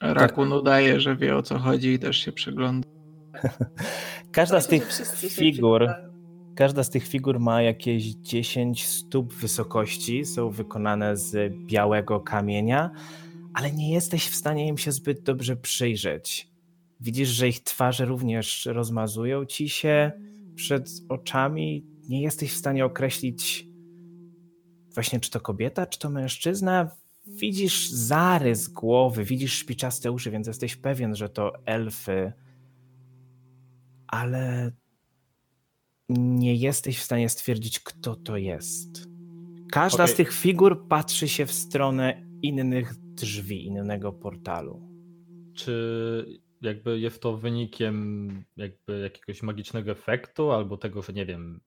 Rakun 0.00 0.52
udaje, 0.52 1.00
że 1.00 1.16
wie 1.16 1.36
o 1.36 1.42
co 1.42 1.58
chodzi 1.58 1.88
i 1.88 1.98
też 1.98 2.16
się 2.16 2.32
przygląda. 2.32 2.88
Każda 4.32 4.60
z 4.60 4.68
tych 4.68 4.92
figur, 5.30 5.86
każda 6.56 6.84
z 6.84 6.90
tych 6.90 7.08
figur 7.08 7.40
ma 7.40 7.62
jakieś 7.62 8.04
10 8.04 8.86
stóp 8.86 9.32
wysokości, 9.32 10.24
są 10.24 10.50
wykonane 10.50 11.16
z 11.16 11.54
białego 11.66 12.20
kamienia, 12.20 12.90
ale 13.54 13.72
nie 13.72 13.92
jesteś 13.92 14.28
w 14.28 14.34
stanie 14.34 14.68
im 14.68 14.78
się 14.78 14.92
zbyt 14.92 15.22
dobrze 15.22 15.56
przyjrzeć. 15.56 16.48
Widzisz, 17.00 17.28
że 17.28 17.48
ich 17.48 17.62
twarze 17.62 18.04
również 18.04 18.66
rozmazują 18.66 19.44
ci 19.44 19.68
się 19.68 20.12
przed 20.54 20.90
oczami. 21.08 21.86
Nie 22.08 22.22
jesteś 22.22 22.52
w 22.52 22.56
stanie 22.56 22.84
określić 22.84 23.73
właśnie, 24.94 25.20
czy 25.20 25.30
to 25.30 25.40
kobieta, 25.40 25.86
czy 25.86 25.98
to 25.98 26.10
mężczyzna. 26.10 26.90
Widzisz 27.26 27.90
zarys 27.90 28.68
głowy, 28.68 29.24
widzisz 29.24 29.52
szpiczaste 29.52 30.12
uszy, 30.12 30.30
więc 30.30 30.46
jesteś 30.46 30.76
pewien, 30.76 31.16
że 31.16 31.28
to 31.28 31.52
elfy, 31.66 32.32
ale 34.06 34.72
nie 36.08 36.54
jesteś 36.54 36.98
w 36.98 37.02
stanie 37.02 37.28
stwierdzić, 37.28 37.80
kto 37.80 38.16
to 38.16 38.36
jest. 38.36 39.08
Każda 39.70 40.06
z 40.06 40.10
Okej. 40.10 40.16
tych 40.16 40.34
figur 40.34 40.88
patrzy 40.88 41.28
się 41.28 41.46
w 41.46 41.52
stronę 41.52 42.26
innych 42.42 42.94
drzwi, 42.96 43.66
innego 43.66 44.12
portalu. 44.12 44.82
Czy 45.54 46.40
jakby 46.62 47.00
jest 47.00 47.22
to 47.22 47.36
wynikiem 47.36 48.44
jakby 48.56 49.00
jakiegoś 49.00 49.42
magicznego 49.42 49.90
efektu, 49.90 50.50
albo 50.50 50.76
tego, 50.76 51.02
że 51.02 51.12
nie 51.12 51.26
wiem, 51.26 51.60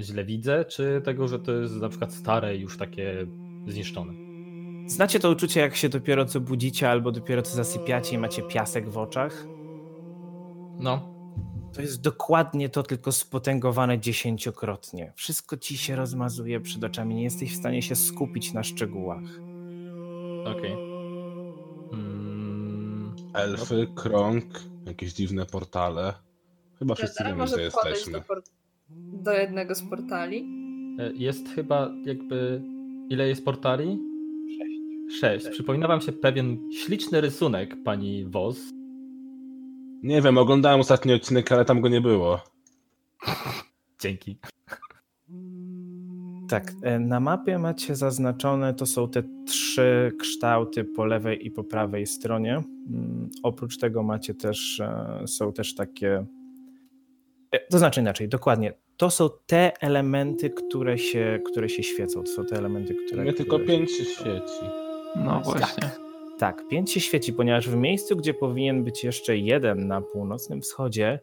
źle 0.00 0.24
widzę, 0.24 0.64
czy 0.64 1.00
tego, 1.04 1.28
że 1.28 1.38
to 1.38 1.52
jest 1.52 1.74
na 1.74 1.88
przykład 1.88 2.12
stare 2.14 2.56
i 2.56 2.60
już 2.60 2.78
takie 2.78 3.26
zniszczone? 3.66 4.12
Znacie 4.86 5.20
to 5.20 5.30
uczucie, 5.30 5.60
jak 5.60 5.76
się 5.76 5.88
dopiero 5.88 6.24
co 6.24 6.40
budzicie, 6.40 6.90
albo 6.90 7.12
dopiero 7.12 7.42
co 7.42 7.54
zasypiacie 7.56 8.14
i 8.14 8.18
macie 8.18 8.42
piasek 8.42 8.88
w 8.88 8.98
oczach? 8.98 9.46
No, 10.78 11.12
To 11.74 11.80
jest 11.82 12.00
dokładnie 12.00 12.68
to, 12.68 12.82
tylko 12.82 13.12
spotęgowane 13.12 13.98
dziesięciokrotnie. 13.98 15.12
Wszystko 15.16 15.56
ci 15.56 15.78
się 15.78 15.96
rozmazuje 15.96 16.60
przed 16.60 16.84
oczami, 16.84 17.14
nie 17.14 17.22
jesteś 17.22 17.52
w 17.52 17.56
stanie 17.56 17.82
się 17.82 17.96
skupić 17.96 18.52
na 18.52 18.62
szczegółach. 18.62 19.22
okej. 20.46 20.72
Mm, 21.92 23.16
Elfy, 23.34 23.86
krąg, 23.94 24.44
jakieś 24.86 25.12
dziwne 25.12 25.46
portale. 25.46 26.14
Chyba 26.78 26.94
wszyscy 26.94 27.24
wiemy, 27.24 27.36
podejść 27.46 27.74
jesteśmy. 27.74 28.12
do, 28.12 28.20
port- 28.20 28.50
do 29.12 29.32
jednego 29.32 29.74
z 29.74 29.82
portali. 29.82 30.44
e, 30.98 31.12
Jest 31.14 31.48
chyba 31.48 31.90
jakby. 32.04 32.62
Ile 33.10 33.28
jest 33.28 33.44
portali? 33.44 33.98
Sześć. 35.20 35.48
Przypomina 35.48 35.88
wam 35.88 36.00
się 36.00 36.12
pewien 36.12 36.58
śliczny 36.72 37.20
rysunek 37.20 37.76
pani 37.84 38.24
Woz. 38.24 38.72
Nie 40.02 40.22
wiem, 40.22 40.38
oglądałem 40.38 40.80
ostatni 40.80 41.12
odcinek, 41.12 41.52
ale 41.52 41.64
tam 41.64 41.80
go 41.80 41.88
nie 41.88 42.00
było. 42.00 42.40
Dzięki. 44.02 44.36
Tak, 46.48 46.72
e, 46.82 46.98
na 46.98 47.20
mapie 47.20 47.58
macie 47.58 47.96
zaznaczone, 47.96 48.74
to 48.74 48.86
są 48.86 49.08
te 49.08 49.22
trzy 49.46 50.12
kształty 50.20 50.84
po 50.84 51.04
lewej 51.04 51.46
i 51.46 51.50
po 51.50 51.64
prawej 51.64 52.06
stronie. 52.06 52.62
Mm, 52.90 53.30
Oprócz 53.42 53.78
tego 53.78 54.02
macie 54.02 54.34
też, 54.34 54.80
e, 54.80 55.22
są 55.26 55.52
też 55.52 55.74
takie, 55.74 56.26
to 57.70 57.78
znaczy 57.78 58.00
inaczej, 58.00 58.28
dokładnie, 58.28 58.72
to 58.96 59.10
są 59.10 59.28
te 59.46 59.72
elementy, 59.80 60.50
które 60.50 60.98
się, 60.98 61.40
które 61.50 61.68
się 61.68 61.82
świecą, 61.82 62.22
to 62.22 62.30
są 62.30 62.44
te 62.44 62.56
elementy, 62.56 62.94
które... 62.94 63.22
Mnie 63.22 63.32
tylko 63.32 63.58
pięć 63.58 63.90
się 63.92 64.04
świeci. 64.04 64.64
No 65.16 65.40
właśnie. 65.44 65.90
Tak, 66.38 66.68
pięć 66.68 66.92
się 66.92 67.00
świeci, 67.00 67.32
ponieważ 67.32 67.68
w 67.68 67.76
miejscu, 67.76 68.16
gdzie 68.16 68.34
powinien 68.34 68.84
być 68.84 69.04
jeszcze 69.04 69.36
jeden 69.36 69.86
na 69.86 70.00
północnym 70.00 70.62
wschodzie, 70.62 71.20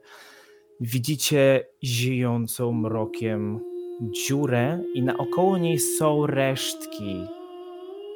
widzicie 0.80 1.66
ziejącą 1.84 2.72
mrokiem 2.72 3.60
dziurę 4.02 4.84
i 4.94 5.04
naokoło 5.04 5.58
niej 5.58 5.80
są 5.80 6.28
resztki 6.28 7.24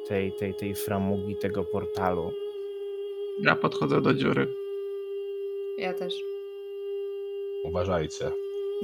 tej, 0.08 0.32
tej, 0.32 0.54
tej 0.54 0.74
framugi, 0.74 1.36
tego 1.36 1.64
portalu. 1.64 2.30
Ja 3.42 3.56
podchodzę 3.56 4.00
do 4.00 4.14
dziury. 4.14 4.46
Ja 5.78 5.94
też. 5.94 6.33
Uważajcie. 7.64 8.30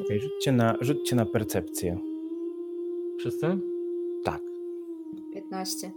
Okay, 0.04 0.20
rzućcie, 0.20 0.52
na, 0.52 0.76
rzućcie 0.80 1.16
na 1.16 1.26
percepcję. 1.26 1.98
Wszyscy? 3.18 3.58
Tak. 4.24 4.42
15. 5.34 5.92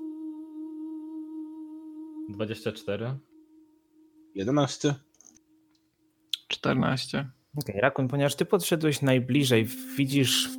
24. 2.30 3.18
11? 4.36 4.96
14. 6.48 7.30
Okej, 7.58 7.82
Rakun, 7.82 8.08
ponieważ 8.08 8.36
ty 8.36 8.46
podszedłeś 8.46 9.02
najbliżej, 9.02 9.68
widzisz 9.98 10.50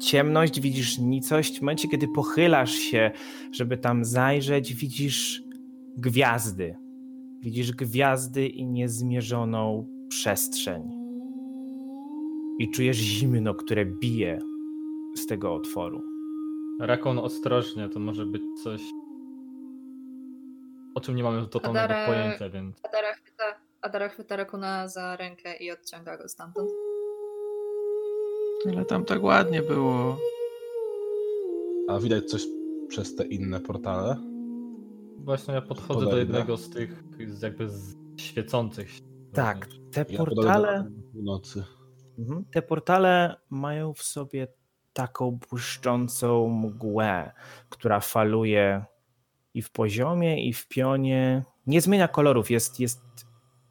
ciemność, 0.00 0.60
widzisz 0.60 0.98
nicość. 0.98 1.58
W 1.58 1.62
momencie, 1.62 1.88
kiedy 1.88 2.08
pochylasz 2.08 2.72
się, 2.72 3.10
żeby 3.52 3.78
tam 3.78 4.04
zajrzeć, 4.04 4.74
widzisz 4.74 5.42
gwiazdy. 5.96 6.76
Widzisz 7.40 7.72
gwiazdy 7.72 8.48
i 8.48 8.66
niezmierzoną 8.66 9.86
przestrzeń. 10.08 10.99
I 12.60 12.70
czujesz 12.70 12.96
zimno, 12.96 13.54
które 13.54 13.84
bije 13.86 14.38
z 15.16 15.26
tego 15.26 15.54
otworu. 15.54 16.02
Rakon 16.80 17.18
ostrożnie, 17.18 17.88
to 17.88 18.00
może 18.00 18.26
być 18.26 18.42
coś 18.62 18.82
o 20.94 21.00
czym 21.00 21.16
nie 21.16 21.22
mamy 21.22 21.46
totalnego 21.46 21.94
Adara- 21.94 22.06
pojęcia, 22.06 22.48
więc 22.50 22.76
Adara 22.84 23.12
chwyta, 23.14 23.44
Adara 23.82 24.08
chwyta 24.08 24.36
Rakuna 24.36 24.88
za 24.88 25.16
rękę 25.16 25.56
i 25.56 25.70
odciąga 25.70 26.16
go 26.16 26.28
stamtąd. 26.28 26.70
Ale 28.74 28.84
tam 28.84 29.04
tak 29.04 29.22
ładnie 29.22 29.62
było. 29.62 30.18
A 31.88 31.98
widać 31.98 32.24
coś 32.30 32.46
przez 32.88 33.14
te 33.16 33.26
inne 33.26 33.60
portale? 33.60 34.16
właśnie 35.18 35.54
ja 35.54 35.62
podchodzę 35.62 36.00
do 36.00 36.06
Podobne. 36.06 36.18
jednego 36.18 36.56
z 36.56 36.70
tych 36.70 37.04
z 37.28 37.42
jakby 37.42 37.68
z 37.68 37.96
świecących 38.16 38.90
się. 38.90 39.00
Tak, 39.32 39.66
te 39.92 40.04
Ja 40.08 40.18
portale. 40.18 40.84
do 40.90 41.12
północy. 41.12 41.64
Mhm. 42.20 42.44
Te 42.52 42.62
portale 42.62 43.36
mają 43.50 43.94
w 43.94 44.02
sobie 44.02 44.48
taką 44.92 45.38
błyszczącą 45.50 46.48
mgłę, 46.48 47.32
która 47.68 48.00
faluje 48.00 48.84
i 49.54 49.62
w 49.62 49.70
poziomie, 49.70 50.48
i 50.48 50.52
w 50.52 50.68
pionie. 50.68 51.44
Nie 51.66 51.80
zmienia 51.80 52.08
kolorów, 52.08 52.50
jest, 52.50 52.80
jest 52.80 53.00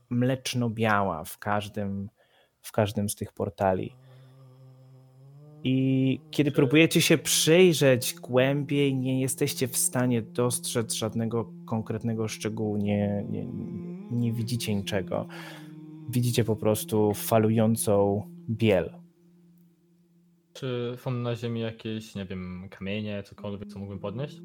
mleczno-biała 0.09 1.23
w 1.23 1.37
każdym, 1.37 2.09
w 2.61 2.71
każdym 2.71 3.09
z 3.09 3.15
tych 3.15 3.33
portali. 3.33 3.95
I 5.63 6.19
kiedy 6.31 6.51
próbujecie 6.51 7.01
się 7.01 7.17
przyjrzeć 7.17 8.15
głębiej, 8.15 8.95
nie 8.95 9.21
jesteście 9.21 9.67
w 9.67 9.77
stanie 9.77 10.21
dostrzec 10.21 10.93
żadnego 10.93 11.51
konkretnego 11.65 12.27
szczegółu, 12.27 12.77
nie, 12.77 13.25
nie, 13.29 13.45
nie 14.11 14.33
widzicie 14.33 14.75
niczego. 14.75 15.27
Widzicie 16.09 16.43
po 16.43 16.55
prostu 16.55 17.13
falującą 17.13 18.23
biel. 18.49 18.93
Czy 20.53 20.95
są 20.97 21.11
na 21.11 21.35
ziemi 21.35 21.61
jakieś, 21.61 22.15
nie 22.15 22.25
wiem, 22.25 22.67
kamienie, 22.71 23.23
cokolwiek, 23.23 23.69
co 23.69 23.79
mógłbym 23.79 23.99
podnieść? 23.99 24.41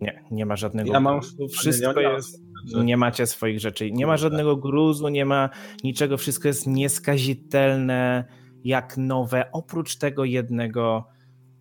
Nie, 0.00 0.24
nie 0.30 0.46
ma 0.46 0.56
żadnego 0.56 0.92
Ja 0.92 1.00
mam. 1.00 1.20
Wszystko 1.50 2.00
jest. 2.00 2.42
Nie 2.84 2.96
macie 2.96 3.26
swoich 3.26 3.60
rzeczy. 3.60 3.90
Nie 3.90 4.06
ma 4.06 4.16
żadnego 4.16 4.56
gruzu, 4.56 5.08
nie 5.08 5.24
ma 5.24 5.50
niczego. 5.84 6.16
Wszystko 6.16 6.48
jest 6.48 6.66
nieskazitelne, 6.66 8.24
jak 8.64 8.96
nowe, 8.96 9.52
oprócz 9.52 9.96
tego 9.96 10.24
jednego 10.24 11.04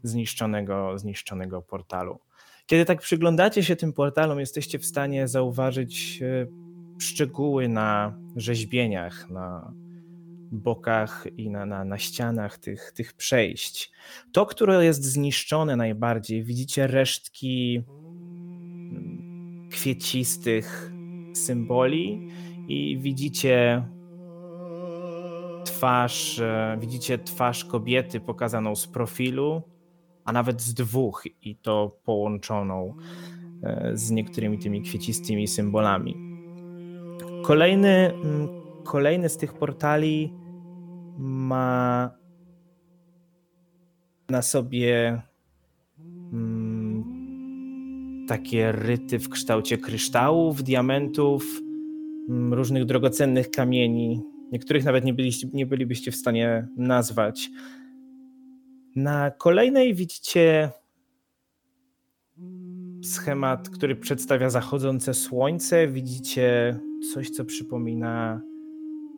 zniszczonego, 0.04 0.98
zniszczonego 0.98 1.62
portalu. 1.62 2.20
Kiedy 2.66 2.86
tak 2.86 3.02
przyglądacie 3.02 3.64
się 3.64 3.76
tym 3.76 3.94
portalom, 3.94 4.40
jesteście 4.40 4.80
w 4.80 4.86
stanie 4.86 5.28
zauważyć 5.28 6.20
e, 6.22 6.48
szczegóły 7.00 7.68
na 7.68 8.18
rzeźbieniach, 8.36 9.30
na 9.30 9.74
bokach 10.52 11.28
i 11.38 11.50
na, 11.50 11.66
na, 11.66 11.86
na 11.86 11.98
ścianach 11.98 12.58
tych, 12.58 12.92
tych 12.92 13.14
przejść. 13.14 13.92
To, 14.32 14.46
które 14.46 14.86
jest 14.86 15.04
zniszczone 15.04 15.76
najbardziej, 15.76 16.44
widzicie 16.44 16.88
resztki 16.88 17.84
kwiecistych 19.70 20.92
symboli 21.34 22.28
i 22.68 22.98
widzicie 22.98 23.86
twarz, 25.66 26.42
widzicie 26.80 27.20
twarz 27.20 27.66
kobiety 27.66 28.20
pokazaną 28.20 28.76
z 28.76 28.88
profilu, 28.88 29.62
a 30.26 30.32
nawet 30.32 30.62
z 30.62 30.74
dwóch 30.74 31.24
i 31.42 31.56
to 31.56 32.00
połączoną 32.04 32.96
e, 33.64 33.92
z 33.94 34.12
niektórymi 34.12 34.60
tymi 34.60 34.82
kwiecistymi 34.82 35.48
symbolami. 35.48 36.16
Kolejny, 37.44 38.14
mm, 38.14 38.48
kolejny 38.84 39.30
z 39.30 39.38
tych 39.38 39.54
portali 39.54 40.34
ma 41.18 42.12
na 44.30 44.42
sobie 44.42 45.22
mm, 46.34 48.26
takie 48.28 48.72
ryty 48.72 49.20
w 49.20 49.30
kształcie 49.30 49.78
kryształów, 49.78 50.64
diamentów, 50.64 51.62
mm, 52.30 52.54
różnych 52.54 52.86
drogocennych 52.86 53.52
kamieni. 53.52 54.22
Niektórych 54.52 54.86
nawet 54.86 55.06
nie, 55.06 55.14
byliście, 55.14 55.48
nie 55.54 55.66
bylibyście 55.66 56.12
w 56.12 56.16
stanie 56.16 56.68
nazwać. 56.78 57.50
Na 58.96 59.32
kolejnej 59.32 59.94
widzicie 59.94 60.72
schemat, 63.04 63.70
który 63.70 63.96
przedstawia 63.96 64.50
zachodzące 64.50 65.14
słońce. 65.14 65.88
Widzicie 65.88 66.80
coś, 67.14 67.30
co 67.30 67.46
przypomina 67.46 68.42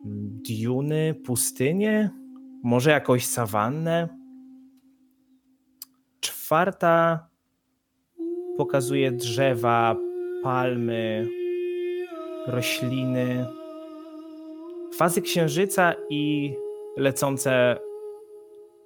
diuny, 0.04 1.14
pustynię, 1.24 2.10
może 2.62 2.90
jakąś 2.90 3.26
sawannę. 3.26 4.08
Czwarta 6.20 7.26
pokazuje 8.56 9.12
drzewa, 9.12 9.96
palmy, 10.42 11.28
rośliny, 12.46 13.46
fazy 14.94 15.22
księżyca 15.22 15.94
i 16.10 16.54
lecące 16.96 17.78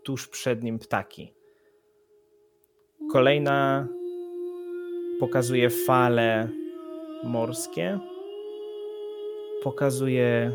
tuż 0.03 0.29
przed 0.29 0.63
nim 0.63 0.79
ptaki. 0.79 1.33
Kolejna 3.13 3.89
pokazuje 5.21 5.71
fale 5.71 6.49
morskie, 7.25 7.99
pokazuje 9.63 10.53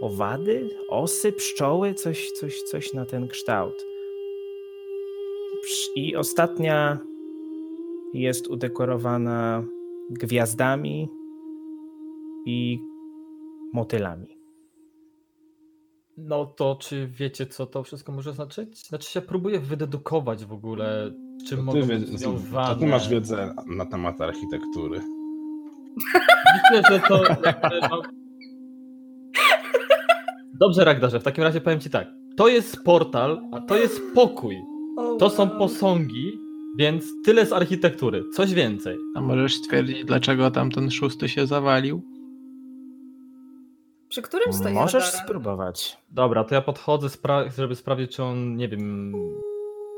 owady, 0.00 0.70
osy, 0.88 1.32
pszczoły, 1.32 1.94
coś, 1.94 2.30
coś, 2.30 2.62
coś 2.62 2.92
na 2.92 3.06
ten 3.06 3.28
kształt. 3.28 3.84
I 5.96 6.16
ostatnia 6.16 6.98
jest 8.14 8.46
udekorowana 8.48 9.64
gwiazdami 10.10 11.08
i 12.46 12.78
motylami. 13.72 14.36
No 16.16 16.46
to 16.46 16.76
czy 16.80 17.06
wiecie, 17.06 17.46
co 17.46 17.66
to 17.66 17.82
wszystko 17.82 18.12
może 18.12 18.32
znaczyć? 18.32 18.86
Znaczy 18.88 19.10
się 19.10 19.20
próbuję 19.20 19.60
wydedukować 19.60 20.44
w 20.44 20.52
ogóle, 20.52 21.10
czym 21.48 21.66
To 21.66 21.72
wie, 21.72 21.82
być 21.98 22.10
to 22.10 22.18
związane. 22.18 22.80
ty 22.80 22.86
masz 22.86 23.08
wiedzę 23.08 23.54
na 23.66 23.86
temat 23.86 24.20
architektury. 24.20 25.00
Myślę, 26.54 26.82
że 26.90 27.00
to 27.08 27.24
jakby, 27.46 27.80
no... 27.90 28.02
Dobrze, 30.60 30.84
Ragdarze, 30.84 31.20
w 31.20 31.22
takim 31.24 31.44
razie 31.44 31.60
powiem 31.60 31.80
ci 31.80 31.90
tak. 31.90 32.08
To 32.36 32.48
jest 32.48 32.82
portal, 32.84 33.40
a 33.52 33.60
to 33.60 33.76
jest 33.76 34.00
pokój. 34.14 34.56
To 35.18 35.30
są 35.30 35.50
posągi, 35.50 36.38
więc 36.78 37.04
tyle 37.24 37.46
z 37.46 37.52
architektury. 37.52 38.22
Coś 38.34 38.54
więcej. 38.54 38.96
A 39.14 39.20
możesz 39.20 39.54
stwierdzić, 39.54 40.04
dlaczego 40.04 40.50
tamten 40.50 40.90
szósty 40.90 41.28
się 41.28 41.46
zawalił? 41.46 42.02
Przy 44.08 44.22
którym 44.22 44.52
stoi 44.52 44.72
Możesz 44.72 45.08
Adara? 45.08 45.24
spróbować. 45.24 45.98
Dobra, 46.10 46.44
to 46.44 46.54
ja 46.54 46.60
podchodzę, 46.62 47.06
spra- 47.06 47.52
żeby 47.56 47.74
sprawdzić, 47.74 48.10
czy 48.16 48.22
on, 48.22 48.56
nie 48.56 48.68
wiem... 48.68 49.12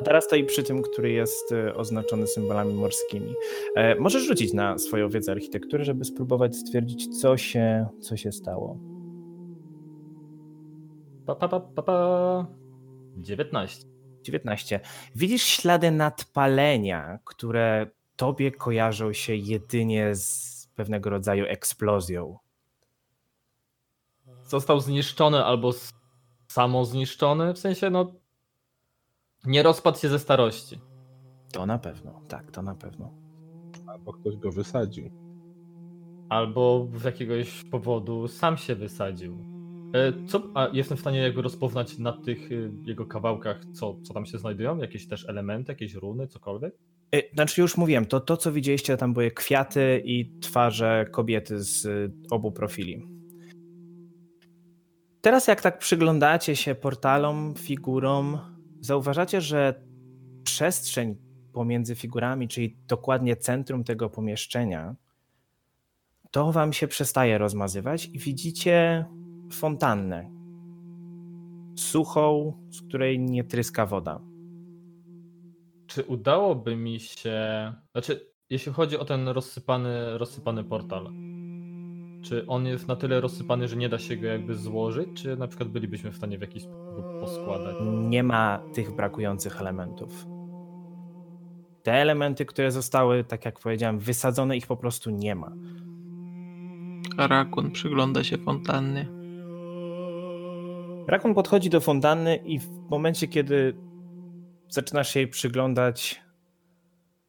Teraz 0.05 0.25
stoi 0.25 0.44
przy 0.44 0.62
tym, 0.62 0.83
który 0.83 1.11
jest 1.11 1.53
e, 1.53 1.75
oznaczony 1.75 2.27
symbolami 2.27 2.75
morskimi. 2.75 3.35
E, 3.77 3.94
możesz 4.01 4.23
rzucić 4.23 4.53
na 4.53 4.79
swoją 4.79 5.09
wiedzę 5.09 5.33
architektury, 5.33 5.85
żeby 5.85 6.05
spróbować 6.05 6.57
stwierdzić, 6.57 7.21
co 7.21 7.37
się, 7.37 7.87
co 8.01 8.16
się 8.16 8.33
stało. 8.33 8.79
Pa, 11.29 11.35
pa, 11.37 11.49
pa, 11.49 11.61
pa, 11.61 11.83
pa. 11.83 12.47
19. 13.17 13.85
19. 14.23 14.81
Widzisz 15.14 15.43
ślady 15.43 15.91
nadpalenia, 15.91 17.19
które 17.25 17.87
tobie 18.17 18.53
kojarzą 18.53 19.12
się 19.12 19.35
jedynie 19.35 20.14
z 20.14 20.69
pewnego 20.75 21.11
rodzaju 21.11 21.45
eksplozją. 21.49 22.38
Został 24.45 24.81
zniszczony 24.81 25.45
albo 25.45 25.69
s- 25.69 25.93
samo 26.49 26.85
zniszczony, 26.85 27.55
w 27.55 27.59
sensie 27.59 27.91
no... 27.91 28.12
Nie 29.45 29.62
rozpadł 29.62 29.99
się 29.99 30.09
ze 30.09 30.19
starości. 30.19 30.81
To 31.53 31.67
na 31.67 31.79
pewno, 31.79 32.21
tak, 32.29 32.51
to 32.51 32.62
na 32.62 32.75
pewno. 32.75 33.12
Albo 33.87 34.12
ktoś 34.12 34.37
go 34.37 34.53
wysadził. 34.53 35.11
Albo 36.29 36.88
z 36.97 37.05
jakiegoś 37.05 37.64
powodu 37.64 38.29
sam 38.29 38.57
się 38.57 38.75
wysadził. 38.75 39.58
E, 39.94 40.12
Co, 40.27 40.42
a 40.55 40.68
jestem 40.72 40.96
w 40.96 41.01
stanie 41.01 41.18
jakby 41.18 41.42
rozpoznać 41.42 41.98
na 41.98 42.12
tych 42.12 42.53
y, 42.53 42.70
jego 42.85 43.07
kawałkach, 43.07 43.61
co, 43.72 43.96
co 44.03 44.14
tam 44.14 44.27
się 44.27 44.38
znajdują? 44.38 44.79
Jakieś 44.79 45.09
też 45.09 45.29
elementy, 45.29 45.72
jakieś 45.72 45.94
runy, 45.94 46.27
cokolwiek? 46.27 46.74
E, 47.14 47.35
Znaczy 47.35 47.61
już 47.61 47.77
mówiłem, 47.77 48.07
to, 48.07 48.20
to 48.20 48.37
co 48.37 48.53
widzieliście, 48.53 48.96
tam 48.96 49.12
były 49.12 49.31
kwiaty 49.31 50.03
i 50.05 50.38
twarze 50.40 51.07
kobiety 51.11 51.62
z 51.62 51.85
y, 51.85 52.12
obu 52.31 52.53
profili. 52.53 53.07
Teraz 55.20 55.46
jak 55.46 55.61
tak 55.61 55.79
przyglądacie 55.79 56.57
się 56.57 56.74
portalom, 56.74 57.55
figurom, 57.59 58.38
zauważacie, 58.81 59.40
że 59.40 59.83
przestrzeń 60.44 61.16
pomiędzy 61.53 61.94
figurami, 61.94 62.48
czyli 62.48 62.77
dokładnie 62.87 63.37
centrum 63.37 63.85
tego 63.85 64.11
pomieszczenia, 64.11 64.94
to 66.31 66.53
wam 66.53 66.72
się 66.72 66.88
przestaje 66.88 67.38
rozmazywać 67.38 68.07
i 68.07 68.18
widzicie 68.18 69.05
fontannę. 69.55 70.31
Suchą, 71.77 72.53
z 72.71 72.83
której 72.83 73.19
nie 73.19 73.45
tryska 73.45 73.87
woda. 73.87 74.21
Czy 75.87 76.03
udałoby 76.03 76.77
mi 76.77 77.01
się. 77.01 77.73
Znaczy, 77.93 78.31
jeśli 78.51 78.73
chodzi 78.73 78.99
o 78.99 79.05
ten 79.05 79.29
rozsypany, 79.29 80.19
rozsypany 80.19 80.65
portal, 80.65 81.13
czy 82.23 82.47
on 82.47 82.67
jest 82.67 82.89
na 82.89 82.97
tyle 82.97 83.21
rozsypany, 83.21 83.69
że 83.69 83.77
nie 83.77 83.89
da 83.89 83.99
się 83.99 84.17
go 84.17 84.27
jakby 84.27 84.55
złożyć, 84.55 85.09
czy 85.15 85.37
na 85.37 85.49
przykład 85.49 85.69
bylibyśmy 85.69 86.13
w 86.13 86.17
stanie 86.17 86.39
w 86.39 86.41
jakiś 86.41 86.63
sposób 86.63 87.05
poskładać? 87.21 87.77
Nie 88.09 88.23
ma 88.23 88.63
tych 88.75 88.97
brakujących 88.97 89.61
elementów. 89.61 90.27
Te 91.83 91.93
elementy, 91.93 92.47
które 92.47 92.71
zostały, 92.71 93.25
tak 93.25 93.45
jak 93.45 93.61
powiedziałem, 93.61 93.99
wysadzone, 93.99 94.57
ich 94.57 94.67
po 94.67 94.77
prostu 94.77 95.11
nie 95.11 95.35
ma. 95.35 95.53
Rakun 97.19 97.71
przygląda 97.71 98.25
się 98.25 98.39
fontannie. 98.39 99.18
Rakun 101.09 101.35
podchodzi 101.35 101.71
do 101.71 101.81
fontanny 101.81 102.37
i 102.37 102.59
w 102.59 102.68
momencie, 102.90 103.29
kiedy 103.29 103.75
zaczynasz 104.68 105.16
jej 105.16 105.29
przyglądać, 105.29 106.23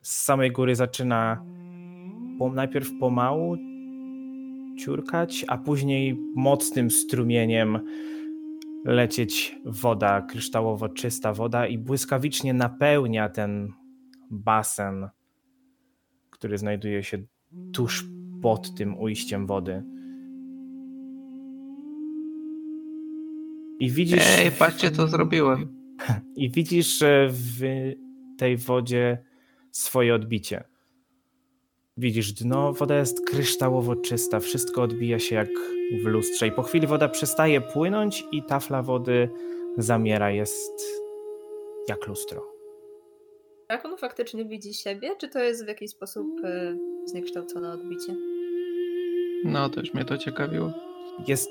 z 0.01 0.21
samej 0.21 0.51
góry 0.51 0.75
zaczyna 0.75 1.45
najpierw 2.53 2.89
pomału 2.99 3.57
ciurkać, 4.79 5.45
a 5.47 5.57
później 5.57 6.17
mocnym 6.35 6.91
strumieniem 6.91 7.79
lecieć 8.85 9.55
woda, 9.65 10.21
kryształowo 10.21 10.89
czysta 10.89 11.33
woda 11.33 11.67
i 11.67 11.77
błyskawicznie 11.77 12.53
napełnia 12.53 13.29
ten 13.29 13.73
basen, 14.31 15.09
który 16.29 16.57
znajduje 16.57 17.03
się 17.03 17.17
tuż 17.73 18.05
pod 18.41 18.75
tym 18.75 18.99
ujściem 18.99 19.47
wody. 19.47 19.98
I 23.79 23.89
widzisz. 23.89 24.23
Ej, 24.39 24.51
patrzcie, 24.51 24.91
co 24.91 25.07
zrobiłem. 25.07 25.67
I 26.35 26.49
widzisz 26.49 27.03
w 27.29 27.61
tej 28.37 28.57
wodzie 28.57 29.17
swoje 29.71 30.15
odbicie. 30.15 30.63
Widzisz 31.97 32.33
dno, 32.33 32.73
woda 32.73 32.97
jest 32.97 33.25
kryształowo 33.27 33.95
czysta, 33.95 34.39
wszystko 34.39 34.81
odbija 34.81 35.19
się 35.19 35.35
jak 35.35 35.49
w 36.03 36.05
lustrze. 36.05 36.47
I 36.47 36.51
po 36.51 36.63
chwili 36.63 36.87
woda 36.87 37.09
przestaje 37.09 37.61
płynąć 37.61 38.23
i 38.31 38.43
tafla 38.43 38.83
wody 38.83 39.29
zamiera, 39.77 40.31
jest 40.31 40.81
jak 41.87 42.07
lustro. 42.07 42.53
Jak 43.69 43.85
on 43.85 43.97
faktycznie 43.97 44.45
widzi 44.45 44.73
siebie, 44.73 45.15
czy 45.17 45.29
to 45.29 45.39
jest 45.39 45.65
w 45.65 45.67
jakiś 45.67 45.91
sposób 45.91 46.27
e, 46.43 46.77
zniekształcone 47.05 47.71
odbicie? 47.71 48.15
No, 49.43 49.69
też 49.69 49.93
mnie 49.93 50.05
to 50.05 50.17
ciekawiło. 50.17 50.73
Jest 51.27 51.49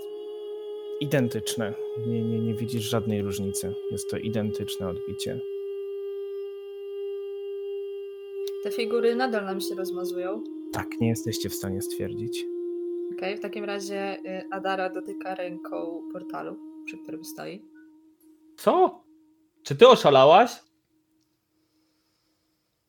identyczne. 1.01 1.75
Nie, 2.07 2.23
nie, 2.23 2.41
nie 2.41 2.55
widzisz 2.55 2.83
żadnej 2.83 3.23
różnicy. 3.23 3.75
Jest 3.91 4.11
to 4.11 4.17
identyczne 4.17 4.89
odbicie. 4.89 5.41
Te 8.65 8.71
figury 8.71 9.17
nadal 9.17 9.45
nam 9.45 9.61
się 9.61 9.75
rozmazują. 9.75 10.45
Tak, 10.73 10.87
nie 11.01 11.09
jesteście 11.09 11.49
w 11.49 11.55
stanie 11.55 11.83
stwierdzić. 11.83 12.45
Okej, 13.13 13.37
w 13.37 13.41
takim 13.41 13.65
razie 13.65 14.19
y, 14.19 14.49
Adara 14.51 14.91
dotyka 14.91 15.35
ręką 15.35 16.03
portalu, 16.13 16.57
przy 16.85 16.99
którym 16.99 17.25
stoi. 17.25 17.63
Co? 18.57 19.05
Czy 19.63 19.77
ty 19.77 19.89
oszalałaś? 19.89 20.51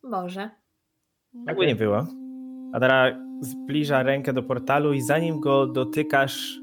Może. 0.04 0.50
Jakby 1.48 1.68
nie 1.68 1.76
było. 1.76 2.08
Adara 2.74 3.20
zbliża 3.42 4.04
rękę 4.04 4.34
do 4.34 4.44
portalu 4.44 4.94
i 4.94 5.02
zanim 5.02 5.40
go 5.40 5.68
dotykasz, 5.68 6.60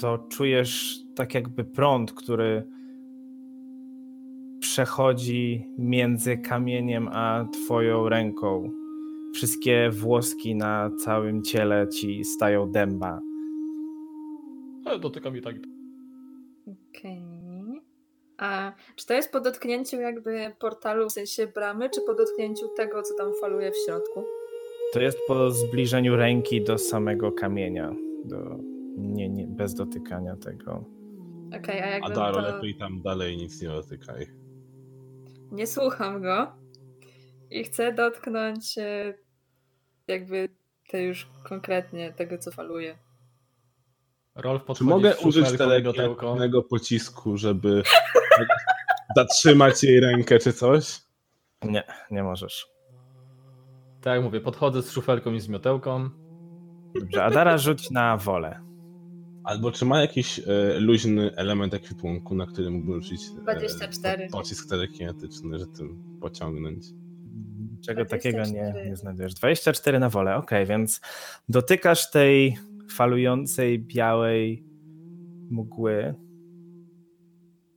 to 0.00 0.18
czujesz 0.18 0.98
tak 1.14 1.34
jakby 1.34 1.64
prąd, 1.64 2.12
który 2.12 2.66
przechodzi 4.60 5.66
między 5.78 6.38
kamieniem 6.38 7.08
a 7.08 7.44
twoją 7.52 8.08
ręką. 8.08 8.70
Wszystkie 9.34 9.90
włoski 9.90 10.54
na 10.54 10.90
całym 11.04 11.42
ciele 11.42 11.88
ci 11.88 12.24
stają 12.24 12.72
dęba. 12.72 13.20
E, 14.86 14.98
Dotyka 14.98 15.30
mi 15.30 15.42
tak. 15.42 15.56
Okej. 16.66 17.22
A 18.38 18.72
czy 18.96 19.06
to 19.06 19.14
jest 19.14 19.32
po 19.32 19.40
dotknięciu 19.40 19.96
jakby 19.96 20.52
portalu, 20.58 21.08
w 21.08 21.12
sensie 21.12 21.46
bramy, 21.46 21.90
czy 21.90 22.00
po 22.00 22.14
dotknięciu 22.14 22.68
tego, 22.76 23.02
co 23.02 23.14
tam 23.14 23.32
faluje 23.40 23.72
w 23.72 23.86
środku? 23.86 24.24
To 24.92 25.00
jest 25.00 25.18
po 25.28 25.50
zbliżeniu 25.50 26.16
ręki 26.16 26.64
do 26.64 26.78
samego 26.78 27.32
kamienia. 27.32 27.94
Do, 28.24 28.58
nie, 28.98 29.28
nie, 29.28 29.46
bez 29.46 29.74
dotykania 29.74 30.36
tego. 30.36 30.84
Okej, 31.58 31.82
a 31.82 31.86
jakby 31.86 32.12
Adaro, 32.12 32.34
to... 32.34 32.40
lepiej 32.40 32.76
tam 32.76 33.02
dalej 33.02 33.36
nic 33.36 33.62
nie 33.62 33.68
dotykaj. 33.68 34.26
Nie 35.52 35.66
słucham 35.66 36.22
go 36.22 36.52
i 37.50 37.64
chcę 37.64 37.92
dotknąć 37.92 38.78
e, 38.78 39.14
jakby 40.08 40.48
te 40.90 41.02
już 41.02 41.30
konkretnie 41.44 42.12
tego, 42.12 42.38
co 42.38 42.50
faluje. 42.50 42.98
Rolf 44.34 44.62
Czy 44.76 44.84
mogę 44.84 45.16
użyć 45.16 45.58
telekinetycznego 45.58 46.62
pocisku, 46.62 47.36
żeby 47.36 47.82
zatrzymać 49.16 49.84
jej 49.84 50.00
rękę 50.00 50.38
czy 50.38 50.52
coś? 50.52 51.00
Nie, 51.62 51.82
nie 52.10 52.22
możesz. 52.22 52.66
Tak 54.00 54.14
jak 54.14 54.24
mówię, 54.24 54.40
podchodzę 54.40 54.82
z 54.82 54.90
szufelką 54.90 55.32
i 55.32 55.40
z 55.40 55.48
miotełką. 55.48 56.10
Dobrze, 56.94 57.24
Adara 57.24 57.58
rzuć 57.58 57.90
na 57.90 58.16
wolę. 58.16 58.69
Albo 59.44 59.72
czy 59.72 59.84
ma 59.84 60.00
jakiś 60.00 60.38
e, 60.38 60.42
luźny 60.80 61.36
element 61.36 61.74
ekwipunku, 61.74 62.34
na 62.34 62.46
którym 62.46 62.72
mógłby 62.74 62.92
rzucić 63.02 63.20
e, 63.38 63.42
24. 63.42 64.26
po- 64.26 64.38
pocisk 64.38 64.68
telekinetyczny, 64.68 65.58
że 65.58 65.66
tym 65.66 66.18
pociągnąć? 66.20 66.84
Czego 67.84 68.04
takiego 68.04 68.38
nie, 68.38 68.44
24. 68.44 68.88
nie 68.90 68.96
znajdujesz. 68.96 69.34
24 69.34 69.98
na 69.98 70.08
wolę, 70.08 70.36
okej, 70.36 70.66
więc 70.66 71.00
dotykasz 71.48 72.10
tej 72.10 72.56
falującej 72.90 73.78
białej 73.78 74.64
mgły 75.50 76.14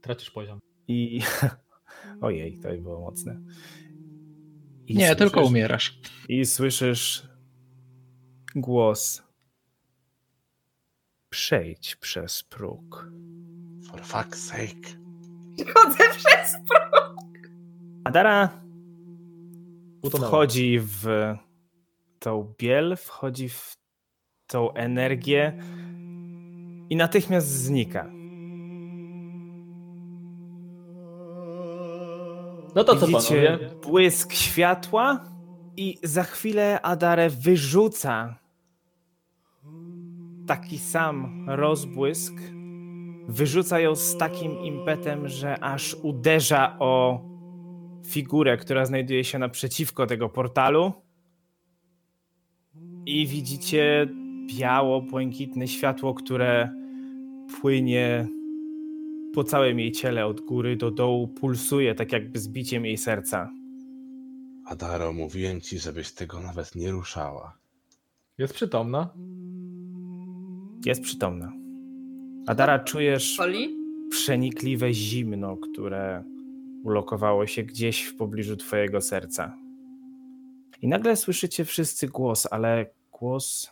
Tracisz 0.01 0.31
poziom. 0.31 0.59
i... 0.87 1.21
Ojej, 2.21 2.59
to 2.59 2.69
było 2.81 3.01
mocne. 3.01 3.39
I 4.87 4.95
Nie, 4.95 5.05
słyszysz- 5.07 5.17
tylko 5.17 5.41
umierasz. 5.45 5.99
I 6.29 6.45
słyszysz 6.45 7.27
głos. 8.55 9.23
Przejdź 11.33 11.95
przez 11.95 12.43
próg. 12.43 13.07
For 13.87 14.01
fuck's 14.01 14.35
sake. 14.35 14.97
Chodzę 15.73 15.97
przez 16.09 16.57
Adara 18.03 18.49
Utonęła. 20.01 20.27
wchodzi 20.27 20.79
w 20.79 21.05
tą 22.19 22.53
biel, 22.57 22.95
wchodzi 22.97 23.49
w 23.49 23.77
tą 24.47 24.73
energię 24.73 25.63
i 26.89 26.95
natychmiast 26.95 27.47
znika. 27.47 28.11
No 32.75 32.83
to 32.83 32.95
co 32.95 33.07
Widzicie 33.07 33.45
panowie? 33.57 33.69
błysk 33.81 34.33
światła 34.33 35.23
i 35.77 35.97
za 36.03 36.23
chwilę 36.23 36.81
Adarę 36.81 37.29
wyrzuca 37.29 38.42
taki 40.47 40.77
sam 40.77 41.45
rozbłysk. 41.49 42.33
Wyrzuca 43.27 43.79
ją 43.79 43.95
z 43.95 44.17
takim 44.17 44.59
impetem, 44.59 45.27
że 45.27 45.63
aż 45.63 45.95
uderza 46.01 46.77
o 46.79 47.21
figurę, 48.05 48.57
która 48.57 48.85
znajduje 48.85 49.23
się 49.23 49.39
naprzeciwko 49.39 50.07
tego 50.07 50.29
portalu. 50.29 50.93
I 53.05 53.27
widzicie 53.27 54.07
biało-błękitne 54.57 55.67
światło, 55.67 56.13
które 56.13 56.69
płynie 57.61 58.27
po 59.33 59.43
całym 59.43 59.79
jej 59.79 59.91
ciele 59.91 60.25
od 60.25 60.41
góry 60.41 60.75
do 60.75 60.91
dołu, 60.91 61.27
pulsuje 61.27 61.95
tak 61.95 62.11
jakby 62.11 62.39
z 62.39 62.47
biciem 62.47 62.85
jej 62.85 62.97
serca. 62.97 63.49
Adaro, 64.65 65.13
mówiłem 65.13 65.61
ci, 65.61 65.79
żebyś 65.79 66.11
tego 66.11 66.39
nawet 66.39 66.75
nie 66.75 66.91
ruszała. 66.91 67.57
Jest 68.37 68.53
przytomna. 68.53 69.13
Jest 70.85 71.01
przytomna. 71.01 71.53
Adara, 72.47 72.79
czujesz 72.79 73.39
Oli? 73.39 73.75
przenikliwe 74.09 74.93
zimno, 74.93 75.57
które 75.57 76.23
ulokowało 76.83 77.47
się 77.47 77.63
gdzieś 77.63 78.03
w 78.03 78.15
pobliżu 78.15 78.57
twojego 78.57 79.01
serca. 79.01 79.57
I 80.81 80.87
nagle 80.87 81.15
słyszycie 81.15 81.65
wszyscy 81.65 82.07
głos, 82.07 82.47
ale 82.51 82.85
głos, 83.11 83.71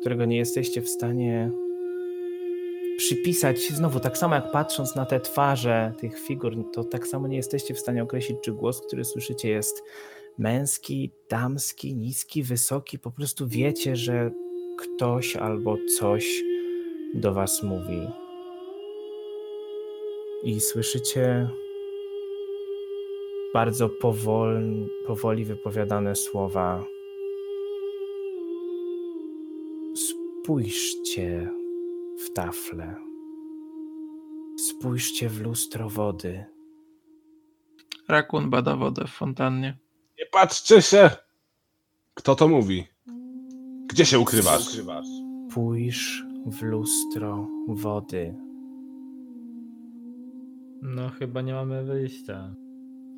którego 0.00 0.24
nie 0.24 0.36
jesteście 0.36 0.82
w 0.82 0.88
stanie 0.88 1.50
przypisać. 2.96 3.60
Znowu, 3.60 4.00
tak 4.00 4.18
samo 4.18 4.34
jak 4.34 4.50
patrząc 4.50 4.96
na 4.96 5.06
te 5.06 5.20
twarze 5.20 5.92
tych 5.98 6.20
figur, 6.20 6.70
to 6.72 6.84
tak 6.84 7.06
samo 7.06 7.28
nie 7.28 7.36
jesteście 7.36 7.74
w 7.74 7.78
stanie 7.78 8.02
określić, 8.02 8.38
czy 8.42 8.52
głos, 8.52 8.86
który 8.86 9.04
słyszycie, 9.04 9.48
jest 9.48 9.82
męski, 10.38 11.10
damski, 11.30 11.96
niski, 11.96 12.42
wysoki. 12.42 12.98
Po 12.98 13.10
prostu 13.10 13.48
wiecie, 13.48 13.96
że 13.96 14.30
ktoś 14.78 15.36
albo 15.36 15.76
coś 15.98 16.44
do 17.14 17.34
was 17.34 17.62
mówi. 17.62 18.08
I 20.44 20.60
słyszycie 20.60 21.48
bardzo 23.54 23.88
powol, 23.88 24.62
powoli 25.06 25.44
wypowiadane 25.44 26.16
słowa. 26.16 26.84
Spójrzcie 29.94 31.50
w 32.24 32.32
taflę. 32.32 32.94
Spójrzcie 34.58 35.28
w 35.28 35.42
lustro 35.42 35.88
wody. 35.88 36.44
Rakun 38.08 38.50
bada 38.50 38.76
wodę 38.76 39.04
w 39.06 39.10
fontannie. 39.10 39.78
Nie 40.18 40.26
patrzcie 40.26 40.82
się! 40.82 41.10
Kto 42.14 42.34
to 42.34 42.48
mówi? 42.48 42.93
Gdzie 43.94 44.04
się 44.06 44.18
ukrywasz? 44.18 44.80
Spójrz 45.50 46.26
w 46.46 46.62
lustro 46.62 47.48
wody. 47.68 48.34
No 50.82 51.08
chyba 51.08 51.42
nie 51.42 51.52
mamy 51.52 51.84
wyjścia. 51.84 52.54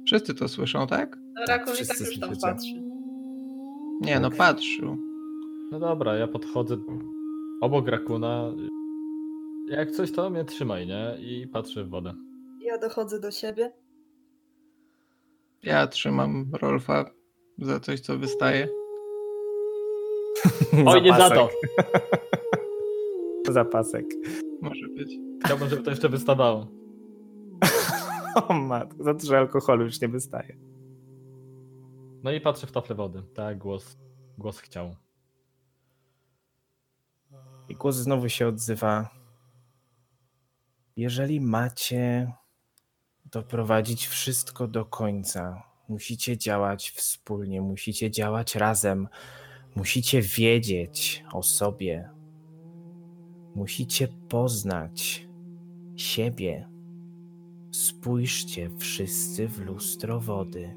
Wszyscy 0.07 0.35
to 0.35 0.49
słyszą, 0.49 0.87
tak? 0.87 1.19
No 1.35 1.43
Rakun 1.49 1.75
i 1.75 1.77
tak 1.77 1.87
wszyscy 1.87 2.05
już 2.05 2.19
tam 2.19 2.29
słyszycie. 2.29 2.47
patrzy. 2.47 2.83
Nie, 4.01 4.21
no 4.21 4.31
patrzył. 4.31 4.97
No 5.73 5.79
dobra, 5.81 6.17
ja 6.17 6.29
podchodzę 6.29 6.77
obok 7.61 7.89
Rakuna. 7.89 8.53
Jak 9.69 9.91
coś 9.91 10.13
to 10.13 10.31
mnie 10.31 10.45
trzymaj, 10.45 10.87
nie? 10.87 11.17
I 11.21 11.47
patrzę 11.49 11.85
w 11.85 11.89
wodę. 11.91 12.15
Ja 12.61 12.79
dochodzę 12.79 13.21
do 13.21 13.31
siebie. 13.31 13.73
Ja 15.63 15.87
trzymam 15.87 16.51
Rolfa 16.53 17.11
za 17.59 17.81
coś, 17.81 18.01
co 18.01 18.19
wystaje. 18.19 18.69
Oj, 20.87 21.03
nie 21.03 21.13
za 21.13 21.31
to! 21.31 21.49
Zapasek. 23.49 24.07
Może 24.63 24.89
być. 24.89 25.09
Chciałbym, 25.45 25.69
żeby 25.69 25.83
to 25.83 25.91
jeszcze 25.91 26.09
wystawało. 26.09 26.67
O 28.49 28.55
matko, 28.55 29.05
za 29.05 29.15
dużo 29.15 29.39
alkoholu 29.39 29.85
już 29.85 30.01
nie 30.01 30.09
wystaje. 30.09 30.57
No 32.23 32.33
i 32.33 32.41
patrzę 32.41 32.67
w 32.67 32.73
taflę 32.73 32.97
wody. 32.97 33.23
Tak, 33.35 33.59
głos, 33.59 33.99
głos 34.39 34.59
chciał. 34.59 34.97
I 37.69 37.75
głos 37.75 37.97
znowu 37.97 38.29
się 38.29 38.49
odzywa. 38.49 39.11
Jeżeli 40.97 41.41
macie 41.41 42.33
doprowadzić 43.25 44.07
wszystko 44.07 44.69
do 44.69 44.85
końca, 44.85 45.63
musicie 45.89 46.39
działać 46.39 46.91
wspólnie, 46.91 47.61
musicie 47.63 48.11
działać 48.11 48.55
razem, 48.55 49.09
musicie 49.77 50.23
wiedzieć 50.23 51.25
o 51.33 51.43
sobie, 51.43 52.09
musicie 53.55 54.09
poznać 54.29 55.29
siebie. 55.97 56.69
Spójrzcie 57.73 58.71
wszyscy 58.79 59.49
w 59.49 59.59
lustro 59.59 60.21
wody. 60.21 60.75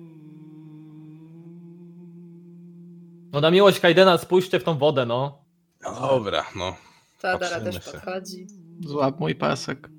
No 3.32 3.42
na 3.42 3.52
miłość 3.52 3.80
Kaidena 3.80 4.18
spójrzcie 4.18 4.60
w 4.60 4.64
tą 4.64 4.78
wodę, 4.78 5.06
no. 5.06 5.46
No 5.84 6.08
dobra, 6.08 6.46
no. 6.56 6.76
Tadara 7.22 7.40
Patrzymy 7.40 7.66
też 7.74 7.86
się. 7.86 7.92
podchodzi. 7.92 8.48
Złap 8.86 9.20
mój 9.20 9.36
pasek. 9.36 9.90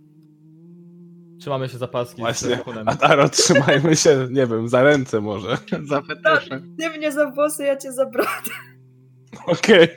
Trzymamy 1.41 1.69
się 1.69 1.79
za 1.79 1.89
paski 1.89 2.21
Właśnie. 2.21 2.51
Rakunem. 2.57 2.89
A 2.89 2.97
Taro, 2.97 3.29
trzymajmy 3.29 3.97
się, 3.97 4.29
nie 4.31 4.47
wiem, 4.47 4.69
za 4.69 4.83
ręce 4.83 5.21
może. 5.21 5.59
za 5.91 6.03
fetysze. 6.03 6.61
Ty 6.79 6.91
mnie 6.91 7.13
za 7.13 7.31
włosy, 7.31 7.65
ja 7.65 7.77
cię 7.77 7.93
za 7.93 8.07
brodę. 8.07 8.51
Okej. 9.47 9.89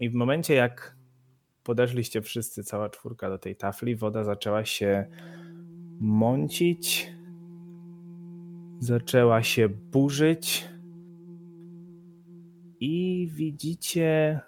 I 0.00 0.10
w 0.10 0.14
momencie, 0.14 0.54
jak 0.54 0.96
podeszliście 1.62 2.22
wszyscy, 2.22 2.64
cała 2.64 2.88
czwórka 2.90 3.28
do 3.28 3.38
tej 3.38 3.56
tafli, 3.56 3.96
woda 3.96 4.24
zaczęła 4.24 4.64
się 4.64 5.06
mącić, 6.00 7.12
zaczęła 8.78 9.42
się 9.42 9.68
burzyć 9.68 10.68
i 12.80 13.28
widzicie, 13.34 14.40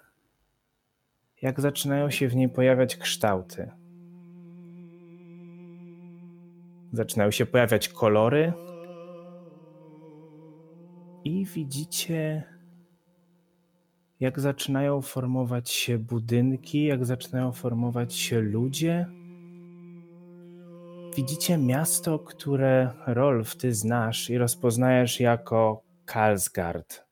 jak 1.41 1.61
zaczynają 1.61 2.09
się 2.09 2.27
w 2.27 2.35
niej 2.35 2.49
pojawiać 2.49 2.97
kształty. 2.97 3.71
Zaczynają 6.93 7.31
się 7.31 7.45
pojawiać 7.45 7.89
kolory 7.89 8.53
i 11.23 11.45
widzicie 11.45 12.43
jak 14.19 14.39
zaczynają 14.39 15.01
formować 15.01 15.69
się 15.69 15.97
budynki, 15.97 16.83
jak 16.83 17.05
zaczynają 17.05 17.51
formować 17.51 18.15
się 18.15 18.39
ludzie. 18.41 19.05
Widzicie 21.15 21.57
miasto, 21.57 22.19
które 22.19 22.91
Rolf 23.07 23.55
ty 23.55 23.73
znasz 23.73 24.29
i 24.29 24.37
rozpoznajesz 24.37 25.19
jako 25.19 25.81
Karlsgard. 26.05 27.03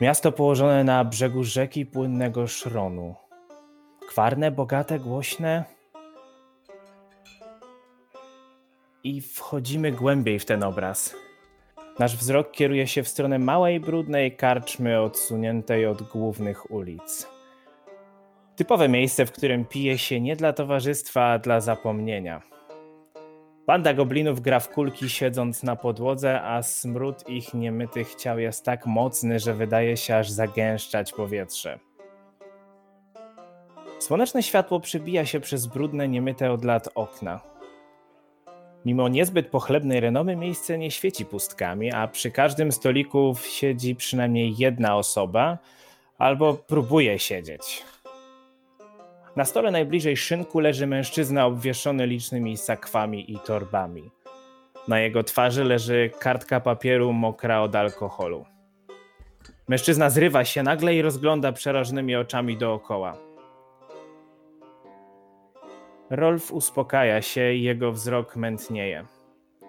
Miasto 0.00 0.32
położone 0.32 0.84
na 0.84 1.04
brzegu 1.04 1.44
rzeki 1.44 1.86
płynnego 1.86 2.46
Szronu. 2.46 3.14
Kwarne, 4.08 4.50
bogate, 4.50 4.98
głośne. 4.98 5.64
I 9.04 9.20
wchodzimy 9.20 9.92
głębiej 9.92 10.38
w 10.38 10.44
ten 10.44 10.62
obraz. 10.62 11.23
Nasz 11.98 12.16
wzrok 12.16 12.50
kieruje 12.50 12.86
się 12.86 13.02
w 13.02 13.08
stronę 13.08 13.38
małej, 13.38 13.80
brudnej 13.80 14.36
karczmy 14.36 15.00
odsuniętej 15.00 15.86
od 15.86 16.02
głównych 16.02 16.70
ulic. 16.70 17.28
Typowe 18.56 18.88
miejsce, 18.88 19.26
w 19.26 19.32
którym 19.32 19.64
pije 19.64 19.98
się 19.98 20.20
nie 20.20 20.36
dla 20.36 20.52
towarzystwa, 20.52 21.24
a 21.24 21.38
dla 21.38 21.60
zapomnienia. 21.60 22.42
Banda 23.66 23.94
goblinów 23.94 24.40
gra 24.40 24.60
w 24.60 24.68
kulki 24.68 25.08
siedząc 25.08 25.62
na 25.62 25.76
podłodze, 25.76 26.42
a 26.42 26.62
smród 26.62 27.28
ich 27.28 27.54
niemytych 27.54 28.14
ciał 28.14 28.38
jest 28.38 28.64
tak 28.64 28.86
mocny, 28.86 29.38
że 29.38 29.54
wydaje 29.54 29.96
się 29.96 30.16
aż 30.16 30.30
zagęszczać 30.30 31.12
powietrze. 31.12 31.78
Słoneczne 33.98 34.42
światło 34.42 34.80
przybija 34.80 35.26
się 35.26 35.40
przez 35.40 35.66
brudne, 35.66 36.08
niemyte 36.08 36.52
od 36.52 36.64
lat 36.64 36.88
okna. 36.94 37.53
Mimo 38.84 39.08
niezbyt 39.08 39.48
pochlebnej 39.48 40.00
renomy 40.00 40.36
miejsce 40.36 40.78
nie 40.78 40.90
świeci 40.90 41.24
pustkami, 41.24 41.92
a 41.92 42.08
przy 42.08 42.30
każdym 42.30 42.72
stoliku 42.72 43.36
siedzi 43.48 43.94
przynajmniej 43.94 44.54
jedna 44.58 44.96
osoba 44.96 45.58
albo 46.18 46.54
próbuje 46.54 47.18
siedzieć. 47.18 47.82
Na 49.36 49.44
stole 49.44 49.70
najbliżej 49.70 50.16
szynku 50.16 50.60
leży 50.60 50.86
mężczyzna 50.86 51.46
obwieszony 51.46 52.06
licznymi 52.06 52.56
sakwami 52.56 53.32
i 53.32 53.38
torbami. 53.38 54.10
Na 54.88 55.00
jego 55.00 55.22
twarzy 55.22 55.64
leży 55.64 56.10
kartka 56.18 56.60
papieru 56.60 57.12
mokra 57.12 57.60
od 57.60 57.74
alkoholu. 57.74 58.44
Mężczyzna 59.68 60.10
zrywa 60.10 60.44
się 60.44 60.62
nagle 60.62 60.94
i 60.94 61.02
rozgląda 61.02 61.52
przerażonymi 61.52 62.16
oczami 62.16 62.56
dookoła. 62.56 63.33
Rolf 66.10 66.52
uspokaja 66.52 67.22
się 67.22 67.52
i 67.52 67.62
jego 67.62 67.92
wzrok 67.92 68.36
mętnieje. 68.36 69.06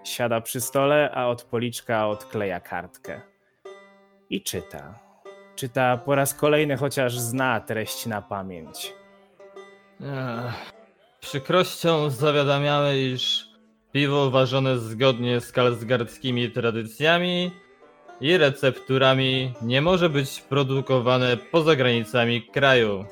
Siada 0.04 0.41
przy 0.41 0.62
stole, 0.62 1.12
a 1.13 1.28
od 1.28 1.43
policzka 1.43 2.08
odkleja 2.08 2.60
kartkę. 2.60 3.21
I 4.30 4.41
czyta. 4.41 5.00
Czyta 5.56 5.98
po 5.98 6.15
raz 6.15 6.34
kolejny, 6.34 6.78
chociaż 6.78 7.19
zna 7.19 7.60
treść 7.60 8.06
na 8.06 8.21
pamięć. 8.21 8.93
Ech. 10.02 10.71
Przykrością 11.19 12.10
zawiadamiamy, 12.10 13.00
iż 13.00 13.48
piwo 13.91 14.32
ważone 14.32 14.78
zgodnie 14.78 15.41
z 15.41 15.52
kalsgardzkimi 15.52 16.52
tradycjami 16.52 17.52
i 18.21 18.38
recepturami 18.38 19.54
nie 19.62 19.82
może 19.82 20.10
być 20.10 20.41
produkowane 20.41 21.38
poza 21.38 21.76
granicami 21.76 22.41
kraju. 22.41 23.06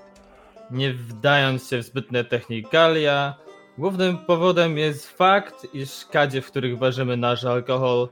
Nie 0.74 0.94
wdając 0.94 1.70
się 1.70 1.78
w 1.78 1.84
zbytne 1.84 2.24
technikalia, 2.24 3.34
głównym 3.78 4.18
powodem 4.18 4.78
jest 4.78 5.18
fakt, 5.18 5.68
iż 5.74 6.06
kadzie, 6.12 6.42
w 6.42 6.48
których 6.48 6.78
ważymy 6.78 7.18
nasz 7.18 7.44
alkohol, 7.46 8.10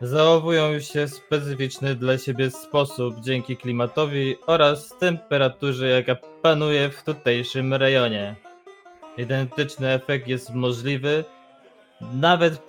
zachowują 0.00 0.80
się 0.80 1.06
w 1.06 1.14
specyficzny 1.14 1.94
dla 1.94 2.18
siebie 2.18 2.50
sposób 2.50 3.20
dzięki 3.20 3.56
klimatowi 3.56 4.36
oraz 4.46 4.98
temperaturze, 4.98 5.88
jaka 5.88 6.16
panuje 6.42 6.90
w 6.90 7.02
tutejszym 7.02 7.74
rejonie. 7.74 8.36
Identyczny 9.16 9.88
efekt 9.88 10.28
jest 10.28 10.54
możliwy, 10.54 11.24
nawet 12.12 12.62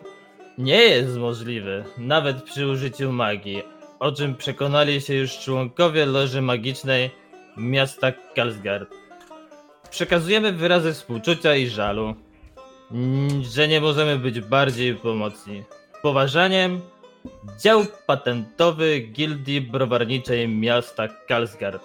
nie 0.57 0.81
jest 0.81 1.17
możliwy, 1.17 1.83
nawet 1.97 2.43
przy 2.43 2.67
użyciu 2.67 3.11
magii, 3.11 3.63
o 3.99 4.11
czym 4.11 4.35
przekonali 4.35 5.01
się 5.01 5.13
już 5.13 5.37
członkowie 5.39 6.05
Loży 6.05 6.41
Magicznej 6.41 7.11
miasta 7.57 8.11
Kalsgard. 8.35 9.04
Przekazujemy 9.89 10.51
wyrazy 10.51 10.93
współczucia 10.93 11.55
i 11.55 11.67
żalu, 11.67 12.15
mm, 12.91 13.43
że 13.43 13.67
nie 13.67 13.81
możemy 13.81 14.17
być 14.19 14.41
bardziej 14.41 14.95
pomocni. 14.95 15.63
Poważaniem, 16.01 16.81
dział 17.59 17.85
patentowy 18.07 18.99
Gildii 18.99 19.61
Browarniczej 19.61 20.47
miasta 20.47 21.07
Kalsgard. 21.07 21.83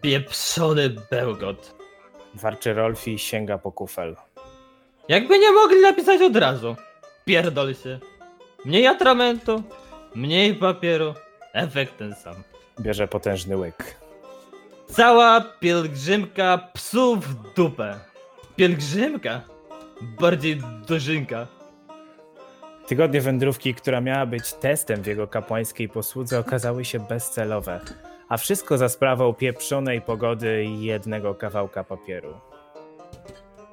Pieprzony 0.00 0.90
bełgot. 1.10 1.74
Warczy 2.34 2.74
Rolf 2.74 3.08
i 3.08 3.18
sięga 3.18 3.58
po 3.58 3.72
kufel. 3.72 4.16
Jakby 5.08 5.38
nie 5.38 5.52
mogli 5.52 5.80
napisać 5.80 6.20
od 6.22 6.36
razu. 6.36 6.76
pierdol 7.24 7.74
się. 7.74 7.98
Mniej 8.64 8.86
atramentu, 8.86 9.62
mniej 10.14 10.54
papieru, 10.54 11.14
efekt 11.52 11.96
ten 11.98 12.14
sam. 12.14 12.34
Bierze 12.80 13.08
potężny 13.08 13.56
łyk. 13.56 13.99
Cała 14.90 15.40
pielgrzymka 15.40 16.58
psów 16.74 17.26
w 17.26 17.54
dupę. 17.54 17.94
Pielgrzymka? 18.56 19.40
Bardziej 20.20 20.60
dożynka. 20.88 21.46
Tygodnie 22.86 23.20
wędrówki, 23.20 23.74
która 23.74 24.00
miała 24.00 24.26
być 24.26 24.52
testem 24.52 25.02
w 25.02 25.06
jego 25.06 25.26
kapłańskiej 25.28 25.88
posłudze, 25.88 26.38
okazały 26.38 26.84
się 26.84 27.00
bezcelowe. 27.00 27.80
A 28.28 28.36
wszystko 28.36 28.78
za 28.78 28.88
sprawą 28.88 29.34
pieprzonej 29.34 30.00
pogody 30.00 30.64
i 30.64 30.82
jednego 30.82 31.34
kawałka 31.34 31.84
papieru. 31.84 32.34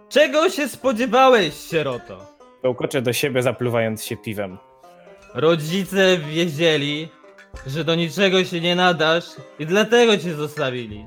Czego 0.09 0.49
się 0.49 0.67
spodziewałeś, 0.67 1.53
sieroto? 1.53 2.25
Bełkocze 2.63 3.01
do 3.01 3.13
siebie, 3.13 3.41
zapluwając 3.41 4.03
się 4.03 4.17
piwem. 4.17 4.57
Rodzice 5.33 6.17
wiedzieli, 6.17 7.09
że 7.67 7.83
do 7.83 7.95
niczego 7.95 8.43
się 8.43 8.61
nie 8.61 8.75
nadasz 8.75 9.25
i 9.59 9.65
dlatego 9.65 10.17
cię 10.17 10.35
zostawili. 10.35 11.05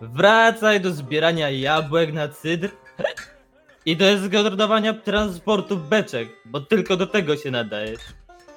Wracaj 0.00 0.80
do 0.80 0.92
zbierania 0.92 1.50
jabłek 1.50 2.12
na 2.12 2.28
cydr 2.28 2.70
i 3.86 3.96
do 3.96 4.18
zgotowania 4.18 4.94
transportu 4.94 5.76
beczek, 5.76 6.28
bo 6.44 6.60
tylko 6.60 6.96
do 6.96 7.06
tego 7.06 7.36
się 7.36 7.50
nadajesz. 7.50 8.00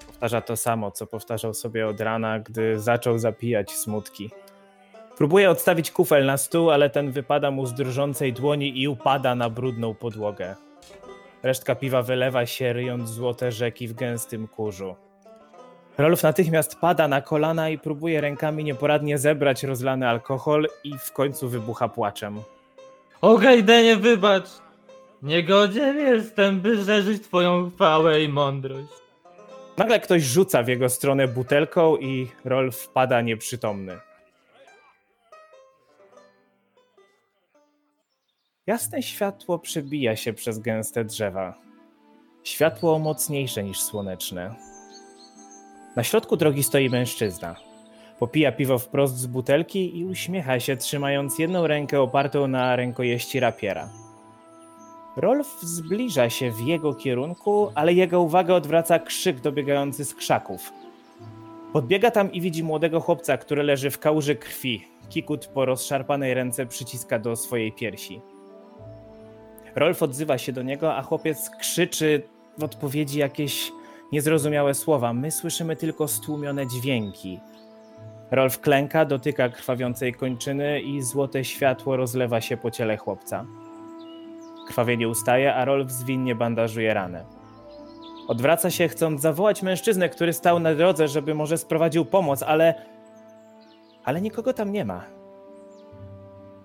Powtarza 0.07 0.41
to 0.41 0.57
samo, 0.57 0.91
co 0.91 1.07
powtarzał 1.07 1.53
sobie 1.53 1.87
od 1.87 2.01
rana, 2.01 2.39
gdy 2.39 2.79
zaczął 2.79 3.19
zapijać 3.19 3.71
smutki. 3.71 4.29
Próbuje 5.17 5.49
odstawić 5.49 5.91
kufel 5.91 6.25
na 6.25 6.37
stół, 6.37 6.71
ale 6.71 6.89
ten 6.89 7.11
wypada 7.11 7.51
mu 7.51 7.65
z 7.65 7.73
drżącej 7.73 8.33
dłoni 8.33 8.81
i 8.81 8.87
upada 8.87 9.35
na 9.35 9.49
brudną 9.49 9.93
podłogę. 9.93 10.55
Resztka 11.43 11.75
piwa 11.75 12.01
wylewa 12.01 12.45
się, 12.45 12.73
ryjąc 12.73 13.09
złote 13.09 13.51
rzeki 13.51 13.87
w 13.87 13.93
gęstym 13.93 14.47
kurzu. 14.47 14.95
Rolf 16.01 16.23
natychmiast 16.23 16.79
pada 16.79 17.07
na 17.07 17.21
kolana 17.21 17.69
i 17.69 17.77
próbuje 17.77 18.21
rękami 18.21 18.63
nieporadnie 18.63 19.17
zebrać 19.17 19.63
rozlany 19.63 20.09
alkohol 20.09 20.67
i 20.83 20.97
w 20.97 21.11
końcu 21.11 21.49
wybucha 21.49 21.87
płaczem. 21.87 22.41
Okej, 23.21 23.63
Denie, 23.63 23.95
wybacz. 23.95 24.49
Niegodzien 25.21 25.97
jestem, 25.97 26.61
by 26.61 26.85
szerzyć 26.85 27.23
twoją 27.23 27.71
chwałę 27.71 28.23
i 28.23 28.29
mądrość. 28.29 28.93
Nagle 29.77 29.99
ktoś 29.99 30.23
rzuca 30.23 30.63
w 30.63 30.67
jego 30.67 30.89
stronę 30.89 31.27
butelką 31.27 31.97
i 31.97 32.27
Rolf 32.45 32.87
pada 32.87 33.21
nieprzytomny. 33.21 33.99
Jasne 38.67 39.03
światło 39.03 39.59
przebija 39.59 40.15
się 40.15 40.33
przez 40.33 40.59
gęste 40.59 41.05
drzewa. 41.05 41.53
Światło 42.43 42.99
mocniejsze 42.99 43.63
niż 43.63 43.81
słoneczne. 43.81 44.70
Na 45.95 46.03
środku 46.03 46.37
drogi 46.37 46.63
stoi 46.63 46.89
mężczyzna. 46.89 47.55
Popija 48.19 48.51
piwo 48.51 48.79
wprost 48.79 49.17
z 49.17 49.27
butelki 49.27 49.99
i 49.99 50.05
uśmiecha 50.05 50.59
się, 50.59 50.77
trzymając 50.77 51.39
jedną 51.39 51.67
rękę 51.67 52.01
opartą 52.01 52.47
na 52.47 52.75
rękojeści 52.75 53.39
rapiera. 53.39 53.89
Rolf 55.17 55.61
zbliża 55.61 56.29
się 56.29 56.51
w 56.51 56.59
jego 56.59 56.93
kierunku, 56.93 57.71
ale 57.75 57.93
jego 57.93 58.21
uwagę 58.21 58.55
odwraca 58.55 58.99
krzyk 58.99 59.39
dobiegający 59.39 60.05
z 60.05 60.15
krzaków. 60.15 60.73
Podbiega 61.73 62.11
tam 62.11 62.31
i 62.31 62.41
widzi 62.41 62.63
młodego 62.63 62.99
chłopca, 62.99 63.37
który 63.37 63.63
leży 63.63 63.89
w 63.89 63.99
kałuży 63.99 64.35
krwi. 64.35 64.87
Kikut 65.09 65.47
po 65.47 65.65
rozszarpanej 65.65 66.33
ręce 66.33 66.65
przyciska 66.65 67.19
do 67.19 67.35
swojej 67.35 67.71
piersi. 67.71 68.21
Rolf 69.75 70.03
odzywa 70.03 70.37
się 70.37 70.51
do 70.51 70.63
niego, 70.63 70.95
a 70.95 71.01
chłopiec 71.01 71.49
krzyczy 71.49 72.21
w 72.57 72.63
odpowiedzi 72.63 73.19
jakieś 73.19 73.71
niezrozumiałe 74.11 74.73
słowa. 74.73 75.13
My 75.13 75.31
słyszymy 75.31 75.75
tylko 75.75 76.07
stłumione 76.07 76.67
dźwięki. 76.67 77.39
Rolf 78.31 78.59
klęka, 78.59 79.05
dotyka 79.05 79.49
krwawiącej 79.49 80.13
kończyny 80.13 80.81
i 80.81 81.01
złote 81.01 81.43
światło 81.45 81.97
rozlewa 81.97 82.41
się 82.41 82.57
po 82.57 82.71
ciele 82.71 82.97
chłopca. 82.97 83.45
Krwawienie 84.67 85.07
ustaje, 85.07 85.55
a 85.55 85.65
Rolf 85.65 85.91
zwinnie 85.91 86.35
bandażuje 86.35 86.93
ranę. 86.93 87.25
Odwraca 88.27 88.71
się, 88.71 88.87
chcąc 88.87 89.21
zawołać 89.21 89.63
mężczyznę, 89.63 90.09
który 90.09 90.33
stał 90.33 90.59
na 90.59 90.75
drodze, 90.75 91.07
żeby 91.07 91.35
może 91.35 91.57
sprowadził 91.57 92.05
pomoc, 92.05 92.43
ale. 92.43 92.85
ale 94.03 94.21
nikogo 94.21 94.53
tam 94.53 94.71
nie 94.71 94.85
ma. 94.85 95.03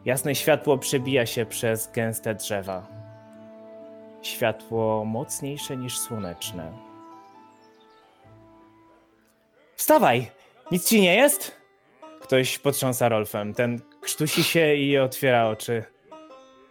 Jasne 0.05 0.35
światło 0.35 0.79
przebija 0.79 1.27
się 1.27 1.47
przez 1.47 1.93
gęste 1.93 2.35
drzewa. 2.35 2.87
Światło 4.23 5.05
mocniejsze 5.05 5.77
niż 5.77 5.99
słoneczne. 5.99 6.86
Wstawaj! 9.87 10.31
Nic 10.71 10.89
ci 10.89 11.01
nie 11.01 11.15
jest? 11.15 11.57
Ktoś 12.21 12.59
potrząsa 12.59 13.09
Rolfem. 13.09 13.55
Ten 13.55 13.81
krztusi 14.01 14.45
się 14.45 14.75
i 14.75 14.99
otwiera 14.99 15.49
oczy. 15.49 15.85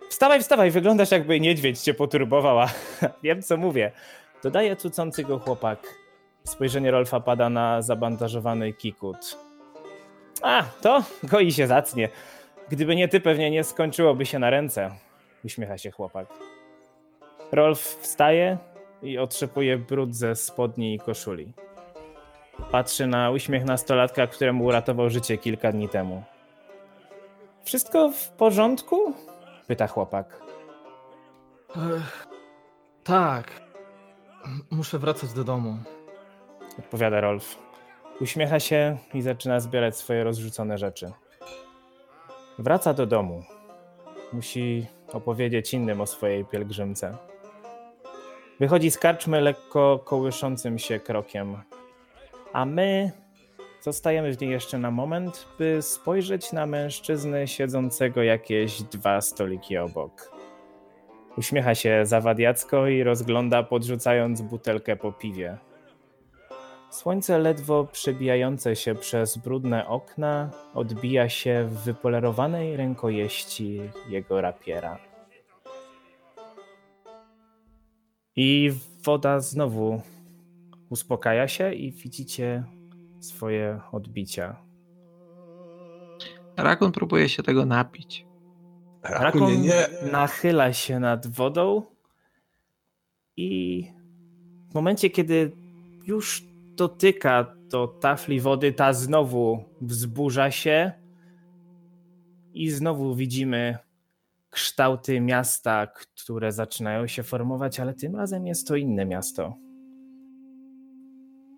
Wstawaj, 0.09 0.41
wstawaj, 0.41 0.71
wyglądasz 0.71 1.11
jakby 1.11 1.39
niedźwiedź 1.39 1.79
cię 1.79 1.93
poturbowała. 1.93 2.69
Wiem, 3.23 3.41
co 3.41 3.57
mówię. 3.57 3.91
Dodaje 4.43 4.75
cucący 4.75 5.23
go 5.23 5.39
chłopak. 5.39 5.79
Spojrzenie 6.43 6.91
Rolfa 6.91 7.19
pada 7.19 7.49
na 7.49 7.81
zabandażowany 7.81 8.73
kikut. 8.73 9.37
A, 10.41 10.63
to 10.81 11.03
goi 11.23 11.51
się 11.51 11.67
zacnie. 11.67 12.09
Gdyby 12.69 12.95
nie 12.95 13.07
ty, 13.07 13.19
pewnie 13.19 13.51
nie 13.51 13.63
skończyłoby 13.63 14.25
się 14.25 14.39
na 14.39 14.49
ręce. 14.49 14.91
Uśmiecha 15.45 15.77
się 15.77 15.91
chłopak. 15.91 16.27
Rolf 17.51 17.79
wstaje 17.79 18.57
i 19.03 19.17
otrzepuje 19.17 19.77
brud 19.77 20.15
ze 20.15 20.35
spodni 20.35 20.95
i 20.95 20.99
koszuli. 20.99 21.53
Patrzy 22.71 23.07
na 23.07 23.31
uśmiech 23.31 23.65
nastolatka, 23.65 24.27
któremu 24.27 24.65
uratował 24.65 25.09
życie 25.09 25.37
kilka 25.37 25.71
dni 25.71 25.89
temu. 25.89 26.23
Wszystko 27.63 28.11
w 28.11 28.29
porządku? 28.29 29.13
Pyta 29.67 29.87
chłopak. 29.87 30.41
Ech, 31.75 32.27
tak. 33.03 33.51
Muszę 34.71 34.99
wracać 34.99 35.33
do 35.33 35.43
domu. 35.43 35.77
Odpowiada 36.79 37.21
Rolf. 37.21 37.57
Uśmiecha 38.21 38.59
się 38.59 38.97
i 39.13 39.21
zaczyna 39.21 39.59
zbierać 39.59 39.97
swoje 39.97 40.23
rozrzucone 40.23 40.77
rzeczy. 40.77 41.11
Wraca 42.59 42.93
do 42.93 43.05
domu. 43.05 43.43
Musi 44.33 44.85
opowiedzieć 45.13 45.73
innym 45.73 46.01
o 46.01 46.05
swojej 46.05 46.45
pielgrzymce. 46.45 47.17
Wychodzi 48.59 48.91
z 48.91 48.97
karczmy 48.97 49.41
lekko 49.41 49.99
kołyszącym 49.99 50.79
się 50.79 50.99
krokiem. 50.99 51.57
A 52.55 52.65
my 52.65 53.11
zostajemy 53.81 54.33
w 54.33 54.41
niej 54.41 54.51
jeszcze 54.51 54.77
na 54.77 54.91
moment, 54.91 55.47
by 55.59 55.81
spojrzeć 55.81 56.53
na 56.53 56.65
mężczyznę 56.65 57.47
siedzącego 57.47 58.23
jakieś 58.23 58.81
dwa 58.83 59.21
stoliki 59.21 59.77
obok. 59.77 60.31
Uśmiecha 61.37 61.75
się 61.75 62.05
zawadiacko 62.05 62.87
i 62.87 63.03
rozgląda, 63.03 63.63
podrzucając 63.63 64.41
butelkę 64.41 64.95
po 64.95 65.11
piwie. 65.11 65.57
Słońce 66.89 67.39
ledwo 67.39 67.87
przebijające 67.91 68.75
się 68.75 68.95
przez 68.95 69.37
brudne 69.37 69.87
okna 69.87 70.49
odbija 70.73 71.29
się 71.29 71.67
w 71.69 71.83
wypolerowanej 71.83 72.77
rękojeści 72.77 73.81
jego 74.09 74.41
rapiera. 74.41 74.97
I 78.35 78.71
woda 79.03 79.39
znowu 79.39 80.01
uspokaja 80.89 81.47
się 81.47 81.73
i 81.73 81.91
widzicie 81.91 82.63
swoje 83.19 83.79
odbicia. 83.91 84.65
Rakun 86.57 86.91
próbuje 86.91 87.29
się 87.29 87.43
tego 87.43 87.65
napić. 87.65 88.25
Rakon 89.03 89.51
nachyla 90.11 90.73
się 90.73 90.99
nad 90.99 91.27
wodą 91.27 91.83
i 93.37 93.83
w 94.71 94.73
momencie, 94.73 95.09
kiedy 95.09 95.51
już 96.05 96.43
dotyka 96.75 97.55
do 97.69 97.87
tafli 97.87 98.39
wody, 98.39 98.73
ta 98.73 98.93
znowu 98.93 99.63
wzburza 99.81 100.51
się 100.51 100.91
i 102.53 102.69
znowu 102.69 103.15
widzimy 103.15 103.77
kształty 104.49 105.21
miasta, 105.21 105.87
które 105.87 106.51
zaczynają 106.51 107.07
się 107.07 107.23
formować, 107.23 107.79
ale 107.79 107.93
tym 107.93 108.15
razem 108.15 108.47
jest 108.47 108.67
to 108.67 108.75
inne 108.75 109.05
miasto. 109.05 109.64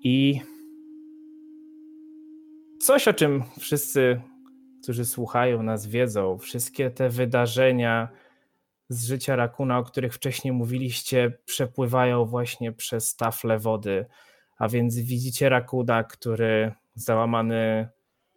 I 0.04 0.42
coś, 2.80 3.08
o 3.08 3.14
czym 3.14 3.44
wszyscy, 3.60 4.22
którzy 4.84 5.06
słuchają 5.06 5.64
nas, 5.64 5.88
wiedzą, 5.88 6.38
wszystkie 6.38 6.92
te 6.92 7.10
wydarzenia 7.10 8.10
z 8.90 9.08
życia 9.08 9.36
Rakuna, 9.36 9.78
o 9.78 9.84
których 9.84 10.14
wcześniej 10.14 10.54
mówiliście, 10.54 11.38
przepływają 11.46 12.26
właśnie 12.26 12.72
przez 12.72 13.16
tafle 13.16 13.60
wody. 13.60 14.06
A 14.58 14.68
więc 14.68 15.00
widzicie 15.00 15.50
Rakuna, 15.50 16.04
który 16.04 16.72
załamany 16.96 17.90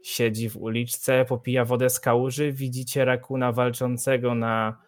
siedzi 0.03 0.51
w 0.51 0.57
uliczce, 0.57 1.25
popija 1.25 1.65
wodę 1.65 1.91
z 1.91 2.01
kałuży. 2.01 2.53
Widzicie 2.53 3.05
Rakuna 3.05 3.53
walczącego 3.53 4.35
na 4.35 4.83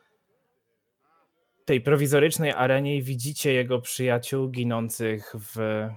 tej 1.65 1.81
prowizorycznej 1.81 2.51
arenie 2.51 2.97
i 2.97 3.03
widzicie 3.03 3.53
jego 3.53 3.81
przyjaciół 3.81 4.49
ginących 4.49 5.35
w 5.39 5.89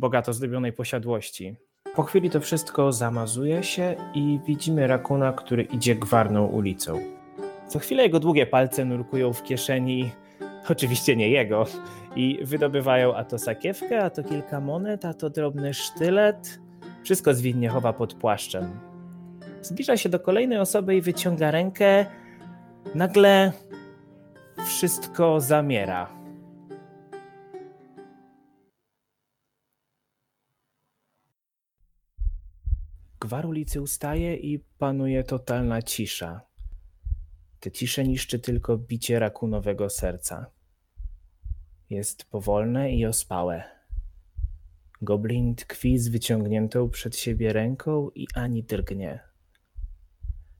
bogato 0.00 0.32
zdobionej 0.32 0.72
posiadłości. 0.72 1.56
Po 1.94 2.02
chwili 2.02 2.30
to 2.30 2.40
wszystko 2.40 2.92
zamazuje 2.92 3.62
się 3.62 3.96
i 4.14 4.40
widzimy 4.46 4.86
Rakuna, 4.86 5.32
który 5.32 5.62
idzie 5.62 5.94
gwarną 5.94 6.46
ulicą. 6.46 6.98
Co 7.68 7.78
chwilę 7.78 8.02
jego 8.02 8.20
długie 8.20 8.46
palce 8.46 8.84
nurkują 8.84 9.32
w 9.32 9.42
kieszeni, 9.42 10.10
oczywiście 10.68 11.16
nie 11.16 11.28
jego, 11.28 11.66
i 12.16 12.38
wydobywają 12.42 13.14
a 13.14 13.24
to 13.24 13.38
sakiewkę, 13.38 14.04
a 14.04 14.10
to 14.10 14.24
kilka 14.24 14.60
monet, 14.60 15.04
a 15.04 15.14
to 15.14 15.30
drobny 15.30 15.74
sztylet. 15.74 16.60
Wszystko 17.04 17.34
zwinnie 17.34 17.68
chowa 17.68 17.92
pod 17.92 18.14
płaszczem. 18.14 18.80
Zbliża 19.62 19.96
się 19.96 20.08
do 20.08 20.20
kolejnej 20.20 20.58
osoby 20.58 20.96
i 20.96 21.00
wyciąga 21.00 21.50
rękę. 21.50 22.06
Nagle 22.94 23.52
wszystko 24.66 25.40
zamiera. 25.40 26.19
Gwar 33.20 33.46
ulicy 33.46 33.80
ustaje 33.80 34.36
i 34.36 34.58
panuje 34.58 35.24
totalna 35.24 35.82
cisza. 35.82 36.40
Tę 37.60 37.70
ciszę 37.70 38.04
niszczy 38.04 38.38
tylko 38.38 38.78
bicie 38.78 39.18
rakunowego 39.18 39.90
serca. 39.90 40.46
Jest 41.90 42.24
powolne 42.24 42.92
i 42.92 43.06
ospałe. 43.06 43.64
Goblin 45.02 45.54
tkwi 45.54 45.98
z 45.98 46.08
wyciągniętą 46.08 46.90
przed 46.90 47.16
siebie 47.16 47.52
ręką 47.52 48.10
i 48.14 48.26
ani 48.34 48.62
drgnie. 48.62 49.20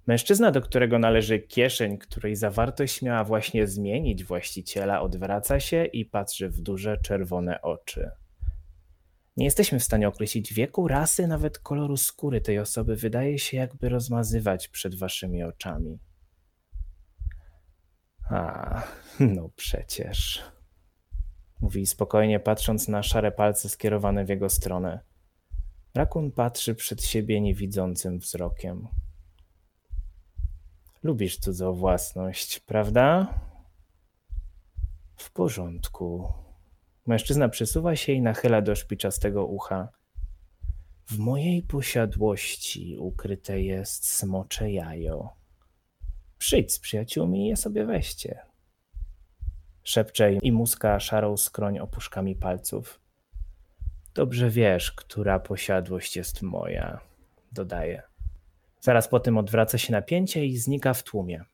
Mężczyzna, 0.07 0.51
do 0.51 0.61
którego 0.61 0.99
należy 0.99 1.39
kieszeń, 1.39 1.99
której 1.99 2.37
zawartość 2.37 3.03
miała 3.03 3.25
właśnie 3.25 3.67
zmienić 3.67 4.25
właściciela, 4.25 5.03
odwraca 5.03 5.61
się 5.61 5.85
i 5.85 6.05
patrzy 6.05 6.49
w 6.49 6.61
duże 6.61 6.99
czerwone 7.03 7.63
oczy. 7.63 8.11
Nie 9.37 9.45
jesteśmy 9.45 9.79
w 9.79 9.85
stanie 9.85 10.09
określić 10.09 10.55
wieku, 10.55 10.89
rasy, 10.89 11.27
nawet 11.27 11.59
koloru 11.59 11.97
skóry 11.97 12.41
tej 12.41 12.59
osoby. 12.59 12.97
Wydaje 12.97 13.39
się 13.39 13.57
jakby 13.57 13.89
rozmazywać 13.89 14.69
przed 14.69 14.95
waszymi 14.95 15.43
oczami. 15.43 15.99
A, 18.31 18.83
no 19.21 19.51
przecież. 19.57 20.43
Mówi 21.61 21.87
spokojnie, 21.87 22.41
patrząc 22.41 22.89
na 22.89 23.03
szare 23.03 23.33
palce 23.33 23.69
skierowane 23.69 24.25
w 24.25 24.29
jego 24.29 24.51
stronę. 24.51 25.01
Rakun 25.95 26.33
patrzy 26.33 26.75
przed 26.75 27.05
siebie 27.05 27.41
niewidzącym 27.41 28.19
wzrokiem. 28.19 28.89
Lubisz 31.03 31.39
cudzą 31.39 31.73
własność, 31.73 32.61
prawda? 32.61 33.35
W 35.17 35.33
porządku. 35.33 36.33
Mężczyzna 37.07 37.49
przesuwa 37.49 37.97
się 37.97 38.13
i 38.13 38.23
nachyla 38.23 38.63
do 38.63 38.75
szpiczastego 38.75 39.47
ucha. 39.47 39.89
W 41.07 41.19
mojej 41.19 41.63
posiadłości 41.63 42.97
ukryte 42.99 43.61
jest 43.61 44.07
smocze 44.07 44.73
jajo. 44.73 45.29
Przyjdź 46.39 46.73
z 46.73 46.79
przyjaciółmi 46.79 47.45
i 47.45 47.49
je 47.49 47.57
sobie 47.57 47.87
weźcie. 47.87 48.39
Szepcze 49.83 50.33
i 50.33 50.53
muska 50.53 51.01
szarą 51.01 51.37
skroń 51.37 51.79
opuszkami 51.79 52.37
palców. 52.37 53.01
Dobrze 54.15 54.51
wiesz, 54.51 54.93
która 54.93 55.41
posiadłość 55.41 56.17
jest 56.17 56.43
moja, 56.43 57.01
dodaje. 57.53 58.03
Zaraz 58.81 59.09
po 59.09 59.21
tym 59.21 59.39
odwraca 59.39 59.79
się 59.79 59.93
napięcie 59.93 60.47
i 60.47 60.57
znika 60.57 60.95
w 60.95 61.03
tłumie. 61.03 61.45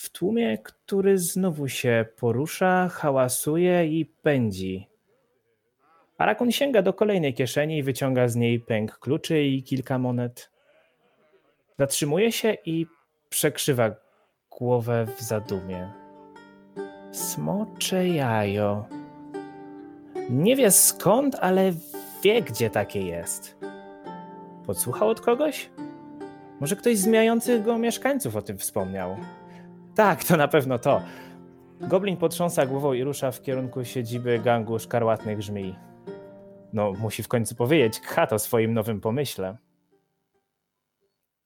W 0.00 0.10
tłumie, 0.10 0.58
który 0.58 1.18
znowu 1.18 1.68
się 1.68 2.06
porusza, 2.16 2.88
hałasuje 2.88 3.86
i 3.86 4.06
pędzi. 4.06 4.88
Arakun 6.18 6.52
sięga 6.52 6.82
do 6.82 6.92
kolejnej 6.92 7.34
kieszeni 7.34 7.78
i 7.78 7.82
wyciąga 7.82 8.28
z 8.28 8.36
niej 8.36 8.60
pęk 8.60 8.98
kluczy 8.98 9.42
i 9.42 9.62
kilka 9.62 9.98
monet. 9.98 10.50
Zatrzymuje 11.78 12.32
się 12.32 12.56
i 12.64 12.86
przekrzywa 13.28 13.94
głowę 14.50 15.06
w 15.16 15.20
zadumie. 15.20 15.92
Smocze 17.12 18.08
jajo. 18.08 18.86
Nie 20.30 20.56
wie 20.56 20.70
skąd, 20.70 21.36
ale 21.40 21.72
wie, 22.22 22.42
gdzie 22.42 22.70
takie 22.70 23.02
jest. 23.02 23.58
Podsłuchał 24.66 25.08
od 25.08 25.20
kogoś? 25.20 25.70
Może 26.60 26.76
ktoś 26.76 26.98
z 26.98 27.06
mijających 27.06 27.62
go 27.62 27.78
mieszkańców 27.78 28.36
o 28.36 28.42
tym 28.42 28.58
wspomniał. 28.58 29.16
Tak, 29.94 30.24
to 30.24 30.36
na 30.36 30.48
pewno 30.48 30.78
to. 30.78 31.02
Goblin 31.80 32.16
potrząsa 32.16 32.66
głową 32.66 32.92
i 32.92 33.04
rusza 33.04 33.30
w 33.30 33.42
kierunku 33.42 33.84
siedziby 33.84 34.38
gangu 34.38 34.78
szkarłatnych 34.78 35.42
żmij. 35.42 35.76
No, 36.72 36.92
musi 36.92 37.22
w 37.22 37.28
końcu 37.28 37.54
powiedzieć 37.54 38.00
Khat 38.00 38.32
o 38.32 38.38
swoim 38.38 38.74
nowym 38.74 39.00
pomyśle. 39.00 39.58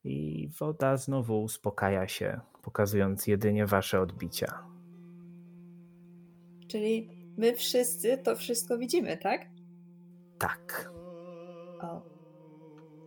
I 0.05 0.49
woda 0.61 0.97
znowu 0.97 1.43
uspokaja 1.43 2.09
się, 2.09 2.41
pokazując 2.63 3.27
jedynie 3.27 3.67
wasze 3.67 4.01
odbicia. 4.01 4.65
Czyli 6.69 7.11
my 7.37 7.55
wszyscy 7.57 8.19
to 8.19 8.37
wszystko 8.37 8.79
widzimy, 8.79 9.17
tak? 9.17 9.47
Tak. 10.39 10.91
O. 11.81 12.03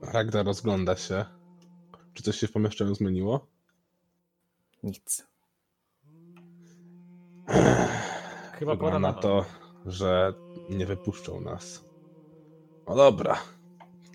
Ragda 0.02 0.44
rozgląda 0.44 0.96
się. 0.96 1.26
Czy 2.14 2.24
coś 2.24 2.36
się 2.36 2.48
w 2.48 2.52
pomieszczeniu 2.52 2.96
zmieniło? 2.96 3.48
Nic. 4.88 5.28
Chyba 8.54 8.78
pora 8.78 9.00
na 9.00 9.14
to, 9.14 9.46
że 9.86 10.34
nie 10.70 10.86
wypuszczą 10.86 11.42
nas. 11.42 11.86
No 12.88 12.96
dobra. 12.96 13.38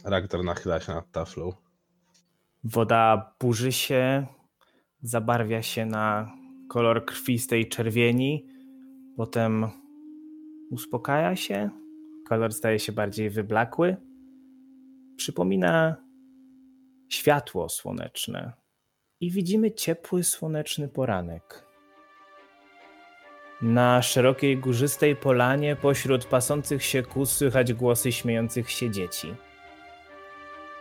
Ragdar 0.04 0.44
nachyla 0.44 0.80
się 0.80 0.92
nad 0.92 1.12
taflą. 1.12 1.52
Woda 2.64 3.34
burzy 3.40 3.72
się, 3.72 4.26
zabarwia 5.02 5.62
się 5.62 5.86
na 5.86 6.32
kolor 6.68 7.04
krwistej 7.04 7.68
czerwieni, 7.68 8.46
potem 9.16 9.66
uspokaja 10.70 11.36
się, 11.36 11.70
kolor 12.28 12.52
staje 12.52 12.78
się 12.78 12.92
bardziej 12.92 13.30
wyblakły. 13.30 13.96
Przypomina 15.16 15.96
światło 17.08 17.68
słoneczne 17.68 18.61
i 19.22 19.30
widzimy 19.30 19.72
ciepły 19.72 20.24
słoneczny 20.24 20.88
poranek. 20.88 21.66
Na 23.62 24.02
szerokiej 24.02 24.56
górzystej 24.56 25.16
polanie 25.16 25.76
pośród 25.76 26.24
pasących 26.24 26.84
się 26.84 27.02
kóz 27.02 27.36
słychać 27.36 27.72
głosy 27.72 28.12
śmiejących 28.12 28.70
się 28.70 28.90
dzieci. 28.90 29.34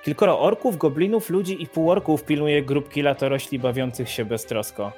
Kilkoro 0.03 0.39
orków, 0.39 0.77
goblinów, 0.77 1.29
ludzi 1.29 1.63
i 1.63 1.67
półorków 1.67 2.23
pilnuje 2.23 2.63
grupki 2.63 3.01
latorośli 3.01 3.59
bawiących 3.59 4.09
się 4.09 4.25
beztrosko. 4.25 4.91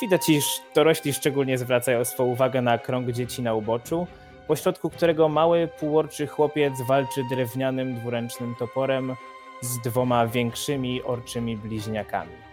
Widać, 0.00 0.28
iż 0.28 0.44
dorośli 0.74 1.12
szczególnie 1.12 1.58
zwracają 1.58 2.04
swą 2.04 2.24
uwagę 2.24 2.62
na 2.62 2.78
krąg 2.78 3.10
dzieci 3.10 3.42
na 3.42 3.54
uboczu, 3.54 4.06
pośrodku 4.46 4.90
którego 4.90 5.28
mały 5.28 5.68
półorczy 5.80 6.26
chłopiec 6.26 6.74
walczy 6.88 7.20
drewnianym 7.30 7.94
dwuręcznym 7.94 8.54
toporem 8.58 9.16
z 9.60 9.78
dwoma 9.78 10.26
większymi 10.26 11.02
orczymi 11.02 11.56
bliźniakami. 11.56 12.49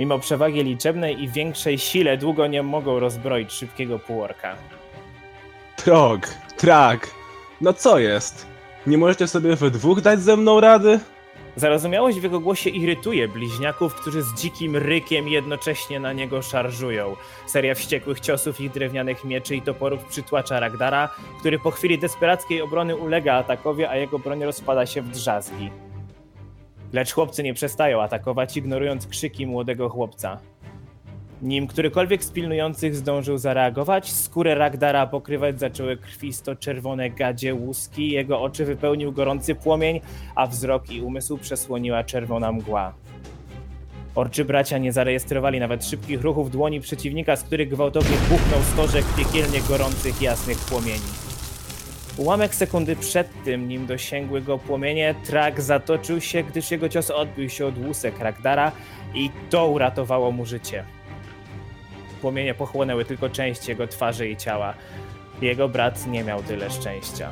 Mimo 0.00 0.18
przewagi 0.18 0.64
liczebnej 0.64 1.22
i 1.22 1.28
większej 1.28 1.78
sile 1.78 2.16
długo 2.16 2.46
nie 2.46 2.62
mogą 2.62 3.00
rozbroić 3.00 3.52
szybkiego 3.52 3.98
półorka. 3.98 4.56
Trog, 5.76 6.20
trak. 6.56 7.10
No 7.60 7.72
co 7.72 7.98
jest? 7.98 8.46
Nie 8.86 8.98
możecie 8.98 9.26
sobie 9.26 9.56
we 9.56 9.70
dwóch 9.70 10.00
dać 10.00 10.20
ze 10.20 10.36
mną 10.36 10.60
rady? 10.60 11.00
Zarozumiałość 11.56 12.20
w 12.20 12.22
jego 12.22 12.40
głosie 12.40 12.70
irytuje 12.70 13.28
bliźniaków, 13.28 13.94
którzy 13.94 14.22
z 14.22 14.34
dzikim 14.34 14.76
rykiem 14.76 15.28
jednocześnie 15.28 16.00
na 16.00 16.12
niego 16.12 16.42
szarżują. 16.42 17.16
Seria 17.46 17.74
wściekłych 17.74 18.20
ciosów 18.20 18.60
ich 18.60 18.70
drewnianych 18.70 19.24
mieczy 19.24 19.56
i 19.56 19.62
toporów 19.62 20.04
przytłacza 20.04 20.60
Ragdara, 20.60 21.08
który 21.40 21.58
po 21.58 21.70
chwili 21.70 21.98
desperackiej 21.98 22.62
obrony 22.62 22.96
ulega 22.96 23.34
atakowi, 23.34 23.84
a 23.84 23.96
jego 23.96 24.18
broń 24.18 24.44
rozpada 24.44 24.86
się 24.86 25.02
w 25.02 25.10
drzazgi. 25.10 25.70
Lecz 26.92 27.12
chłopcy 27.12 27.42
nie 27.42 27.54
przestają 27.54 28.02
atakować, 28.02 28.56
ignorując 28.56 29.06
krzyki 29.06 29.46
młodego 29.46 29.88
chłopca. 29.88 30.38
Nim 31.42 31.66
którykolwiek 31.66 32.24
z 32.24 32.30
pilnujących 32.30 32.96
zdążył 32.96 33.38
zareagować, 33.38 34.12
skórę 34.12 34.54
Ragdara 34.54 35.06
pokrywać 35.06 35.60
zaczęły 35.60 35.96
krwisto-czerwone 35.96 37.10
gadzie 37.10 37.54
łuski, 37.54 38.10
jego 38.10 38.40
oczy 38.40 38.64
wypełnił 38.64 39.12
gorący 39.12 39.54
płomień, 39.54 40.00
a 40.34 40.46
wzrok 40.46 40.90
i 40.90 41.02
umysł 41.02 41.38
przesłoniła 41.38 42.04
czerwona 42.04 42.52
mgła. 42.52 42.94
Orczy 44.14 44.44
bracia 44.44 44.78
nie 44.78 44.92
zarejestrowali 44.92 45.60
nawet 45.60 45.84
szybkich 45.84 46.22
ruchów 46.22 46.50
dłoni 46.50 46.80
przeciwnika, 46.80 47.36
z 47.36 47.42
których 47.42 47.68
gwałtownie 47.68 48.16
buchnął 48.28 48.60
stożek 48.62 49.04
piekielnie 49.16 49.60
gorących, 49.68 50.22
jasnych 50.22 50.58
płomieni. 50.58 51.29
Ułamek 52.16 52.54
sekundy 52.54 52.96
przed 52.96 53.44
tym, 53.44 53.68
nim 53.68 53.86
dosięgły 53.86 54.40
go 54.42 54.58
płomienie, 54.58 55.14
Trak 55.26 55.60
zatoczył 55.60 56.20
się, 56.20 56.42
gdyż 56.42 56.70
jego 56.70 56.88
cios 56.88 57.10
odbił 57.10 57.48
się 57.48 57.66
od 57.66 57.78
łusek 57.78 58.18
Ragdara 58.18 58.72
i 59.14 59.30
to 59.50 59.68
uratowało 59.68 60.32
mu 60.32 60.46
życie. 60.46 60.84
płomienie 62.20 62.54
pochłonęły 62.54 63.04
tylko 63.04 63.30
część 63.30 63.68
jego 63.68 63.86
twarzy 63.86 64.28
i 64.28 64.36
ciała. 64.36 64.74
Jego 65.42 65.68
brat 65.68 66.06
nie 66.06 66.24
miał 66.24 66.42
tyle 66.42 66.70
szczęścia. 66.70 67.30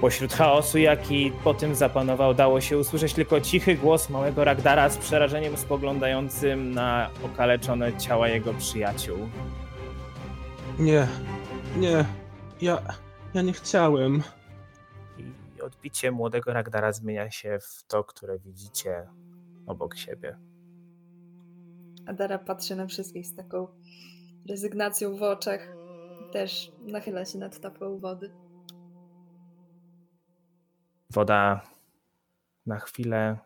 Pośród 0.00 0.32
chaosu, 0.32 0.78
jaki 0.78 1.32
po 1.44 1.54
tym 1.54 1.74
zapanował, 1.74 2.34
dało 2.34 2.60
się 2.60 2.78
usłyszeć 2.78 3.12
tylko 3.12 3.40
cichy 3.40 3.74
głos 3.74 4.10
małego 4.10 4.44
Ragdara 4.44 4.88
z 4.88 4.98
przerażeniem 4.98 5.56
spoglądającym 5.56 6.70
na 6.74 7.10
okaleczone 7.24 7.96
ciała 7.98 8.28
jego 8.28 8.54
przyjaciół. 8.54 9.18
Nie, 10.78 11.06
nie, 11.76 12.04
ja, 12.60 12.78
ja 13.36 13.42
nie 13.42 13.52
chciałem. 13.52 14.22
I 15.56 15.62
odbicie 15.62 16.10
młodego 16.10 16.52
Ragdara 16.52 16.92
zmienia 16.92 17.30
się 17.30 17.58
w 17.60 17.84
to, 17.88 18.04
które 18.04 18.38
widzicie 18.38 19.06
obok 19.66 19.96
siebie. 19.96 20.38
Adara 22.06 22.38
patrzy 22.38 22.76
na 22.76 22.86
wszystkich 22.86 23.26
z 23.26 23.34
taką 23.34 23.68
rezygnacją 24.48 25.16
w 25.16 25.22
oczach. 25.22 25.76
Też 26.32 26.72
nachyla 26.80 27.24
się 27.24 27.38
nad 27.38 27.60
taplą 27.60 27.98
wody. 27.98 28.32
Woda 31.10 31.60
na 32.66 32.78
chwilę 32.78 33.38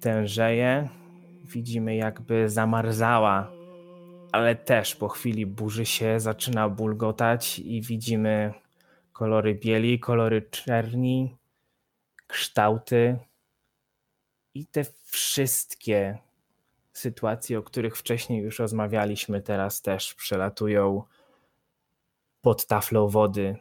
tężeje. 0.00 0.88
Widzimy, 1.44 1.96
jakby 1.96 2.48
zamarzała, 2.48 3.50
ale 4.32 4.56
też 4.56 4.96
po 4.96 5.08
chwili 5.08 5.46
burzy 5.46 5.86
się, 5.86 6.20
zaczyna 6.20 6.68
bulgotać 6.68 7.58
i 7.58 7.82
widzimy 7.82 8.54
kolory 9.12 9.54
bieli, 9.54 10.00
kolory 10.00 10.42
czerni, 10.42 11.36
kształty 12.26 13.18
i 14.54 14.66
te 14.66 14.84
wszystkie 15.04 16.18
sytuacje, 16.92 17.58
o 17.58 17.62
których 17.62 17.96
wcześniej 17.96 18.42
już 18.42 18.58
rozmawialiśmy, 18.58 19.42
teraz 19.42 19.82
też 19.82 20.14
przelatują 20.14 21.02
pod 22.40 22.66
taflą 22.66 23.08
wody. 23.08 23.56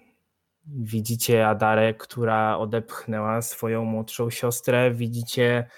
Widzicie 0.65 1.47
Adarę, 1.47 1.93
która 1.93 2.57
odepchnęła 2.57 3.41
swoją 3.41 3.85
młodszą 3.85 4.29
siostrę. 4.29 4.91
Widzicie 4.91 5.69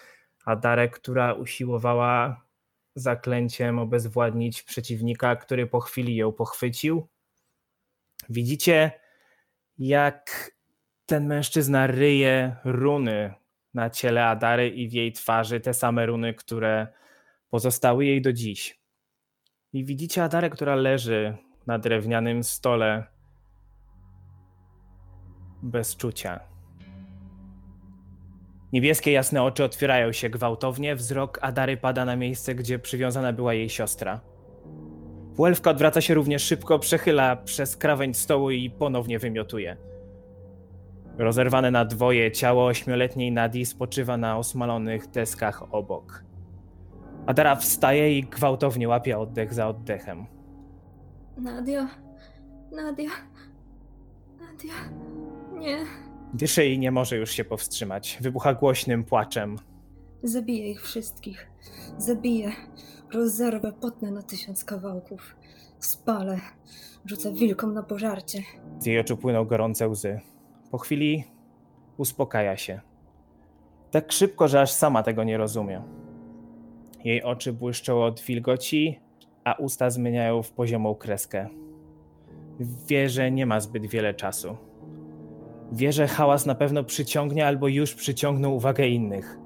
Adarę, 0.46 0.90
która 0.90 1.34
usiłowała 1.34 2.42
zaklęciem 3.00 3.80
obezwładnić 3.80 4.64
przeciwnika, 4.64 5.36
który 5.36 5.68
po 5.68 5.80
chwili 5.80 6.16
ją 6.16 6.32
pochwycił. 6.32 7.08
Widzicie, 8.30 8.91
jak 9.78 10.52
ten 11.06 11.28
mężczyzna 11.28 11.88
ryje 11.88 12.56
runy 12.64 13.34
na 13.74 13.89
ciele 13.89 14.26
Adary 14.26 14.70
i 14.70 14.89
w 14.89 14.93
jej 14.93 15.12
twarzy, 15.12 15.60
te 15.60 15.74
same 15.74 16.06
runy, 16.06 16.34
które 16.34 16.88
pozostały 17.50 18.06
jej 18.06 18.22
do 18.22 18.34
dziś. 18.34 18.80
I 19.74 19.86
widzicie 19.86 20.24
Adarę, 20.24 20.50
która 20.50 20.76
leży 20.76 21.38
na 21.68 21.80
drewnianym 21.80 22.43
stole 22.43 23.04
bez 25.64 25.95
czucia. 25.95 26.49
Niebieskie 28.74 29.11
jasne 29.11 29.43
oczy 29.43 29.63
otwierają 29.63 30.11
się 30.11 30.30
gwałtownie, 30.30 30.95
wzrok 30.95 31.39
Adary 31.41 31.78
pada 31.78 32.05
na 32.05 32.15
miejsce, 32.15 32.55
gdzie 32.55 32.80
przywiązana 32.80 33.34
była 33.34 33.53
jej 33.53 33.70
siostra. 33.70 34.22
Puelfka 35.36 35.70
odwraca 35.70 36.01
się 36.01 36.13
również 36.13 36.43
szybko, 36.43 36.80
przechyla 36.80 37.36
przez 37.36 37.78
krawędź 37.78 38.17
stołu 38.17 38.51
i 38.51 38.70
ponownie 38.70 39.20
wymiotuje. 39.20 39.78
Rozerwane 41.17 41.72
na 41.72 41.86
dwoje 41.86 42.32
ciało 42.32 42.65
ośmioletniej 42.65 43.32
Nadi 43.32 43.65
spoczywa 43.65 44.17
na 44.17 44.38
osmalonych 44.38 45.07
deskach 45.07 45.74
obok. 45.74 46.24
Adara 47.26 47.55
wstaje 47.55 48.17
i 48.17 48.24
gwałtownie 48.24 48.88
łapie 48.88 49.20
oddech 49.20 49.53
za 49.53 49.67
oddechem. 49.67 50.26
Nadia, 51.38 51.88
Nadia, 52.72 53.09
Nadia, 54.39 54.74
nie. 55.59 56.09
Dyszy 56.34 56.66
i 56.66 56.80
nie 56.80 56.92
może 56.92 57.18
już 57.18 57.32
się 57.32 57.44
powstrzymać. 57.46 58.18
Wybucha 58.22 58.54
głośnym 58.54 59.04
płaczem. 59.04 59.56
Zabiję 60.24 60.72
ich 60.72 60.82
wszystkich. 60.82 61.48
Zabiję. 61.98 62.52
Rozerwę, 63.14 63.72
potnę 63.82 64.12
na 64.12 64.22
tysiąc 64.22 64.64
kawałków. 64.66 65.36
Spalę. 65.80 66.40
Rzucę 67.06 67.34
wilkom 67.34 67.74
na 67.74 67.84
pożarcie. 67.84 68.44
Z 68.80 68.86
jej 68.86 69.00
oczu 69.00 69.18
płyną 69.18 69.46
gorące 69.46 69.88
łzy. 69.88 70.20
Po 70.72 70.78
chwili 70.78 71.24
uspokaja 71.98 72.58
się. 72.58 72.82
Tak 73.92 74.12
szybko, 74.12 74.48
że 74.48 74.62
aż 74.62 74.72
sama 74.72 75.04
tego 75.04 75.24
nie 75.24 75.38
rozumie. 75.38 75.82
Jej 77.04 77.24
oczy 77.24 77.54
błyszczą 77.54 78.04
od 78.04 78.22
wilgoci, 78.22 79.00
a 79.44 79.54
usta 79.54 79.90
zmieniają 79.90 80.44
w 80.44 80.52
poziomą 80.52 80.96
kreskę. 80.96 81.50
Wie, 82.88 83.10
że 83.10 83.32
nie 83.32 83.46
ma 83.46 83.60
zbyt 83.60 83.86
wiele 83.86 84.14
czasu. 84.14 84.58
Wie, 85.72 85.91
że 85.93 86.07
hałas 86.07 86.45
na 86.45 86.55
pewno 86.55 86.84
przyciągnie 86.84 87.47
albo 87.47 87.67
już 87.67 87.95
przyciągnął 87.95 88.55
uwagę 88.55 88.88
innych. 88.88 89.39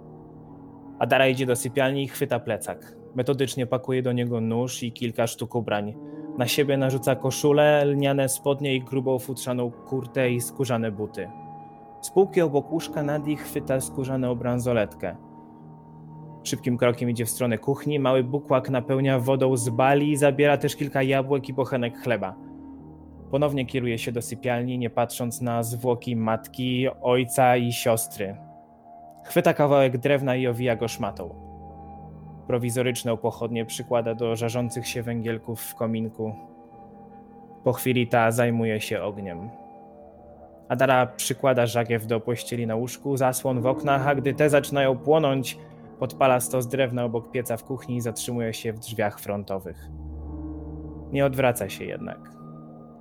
Adara 0.99 1.27
idzie 1.27 1.45
do 1.45 1.55
sypialni 1.55 2.03
i 2.03 2.07
chwyta 2.07 2.39
plecak. 2.39 2.95
Metodycznie 3.15 3.67
pakuje 3.67 4.01
do 4.01 4.11
niego 4.11 4.41
nóż 4.41 4.83
i 4.83 4.91
kilka 4.91 5.27
sztuk 5.27 5.55
ubrań. 5.55 5.93
Na 6.37 6.47
siebie 6.47 6.77
narzuca 6.77 7.15
koszulę, 7.15 7.85
lniane 7.85 8.29
spodnie 8.29 8.75
i 8.75 8.81
grubą 8.81 9.19
futrzaną 9.19 9.71
kurtę 9.71 10.31
i 10.31 10.41
skórzane 10.41 10.91
buty. 10.91 11.29
Z 12.01 12.11
półki 12.11 12.41
obok 12.41 12.71
łóżka 12.71 13.03
Nadi 13.03 13.35
chwyta 13.35 13.81
skórzane 13.81 14.35
bransoletkę. 14.35 15.15
Szybkim 16.43 16.77
krokiem 16.77 17.09
idzie 17.09 17.25
w 17.25 17.29
stronę 17.29 17.57
kuchni, 17.57 17.99
mały 17.99 18.23
bukłak 18.23 18.69
napełnia 18.69 19.19
wodą 19.19 19.57
z 19.57 19.69
bali 19.69 20.11
i 20.11 20.17
zabiera 20.17 20.57
też 20.57 20.75
kilka 20.75 21.03
jabłek 21.03 21.49
i 21.49 21.53
bochenek 21.53 21.97
chleba. 21.97 22.35
Ponownie 23.33 23.65
kieruje 23.65 23.97
się 23.97 24.11
do 24.11 24.21
sypialni, 24.21 24.77
nie 24.77 24.89
patrząc 24.89 25.41
na 25.41 25.63
zwłoki 25.63 26.15
matki, 26.15 26.87
ojca 27.01 27.57
i 27.57 27.71
siostry. 27.71 28.35
Chwyta 29.25 29.53
kawałek 29.53 29.97
drewna 29.97 30.35
i 30.35 30.47
owija 30.47 30.75
go 30.75 30.87
szmatą. 30.87 31.35
Prowizoryczną 32.47 33.17
pochodnię 33.17 33.65
przykłada 33.65 34.15
do 34.15 34.35
żarzących 34.35 34.87
się 34.87 35.03
węgielków 35.03 35.61
w 35.61 35.75
kominku. 35.75 36.35
Po 37.63 37.73
chwili 37.73 38.07
ta 38.07 38.31
zajmuje 38.31 38.81
się 38.81 39.01
ogniem. 39.01 39.49
Adara 40.69 41.05
przykłada 41.05 41.65
żagiew 41.65 42.07
do 42.07 42.19
pościeli 42.19 42.67
na 42.67 42.75
łóżku, 42.75 43.17
zasłon 43.17 43.61
w 43.61 43.65
oknach, 43.65 44.07
a 44.07 44.15
gdy 44.15 44.33
te 44.33 44.49
zaczynają 44.49 44.97
płonąć, 44.97 45.57
podpala 45.99 46.39
stos 46.39 46.67
drewna 46.67 47.03
obok 47.03 47.31
pieca 47.31 47.57
w 47.57 47.63
kuchni 47.63 47.95
i 47.95 48.01
zatrzymuje 48.01 48.53
się 48.53 48.73
w 48.73 48.79
drzwiach 48.79 49.19
frontowych. 49.19 49.89
Nie 51.11 51.25
odwraca 51.25 51.69
się 51.69 51.85
jednak. 51.85 52.42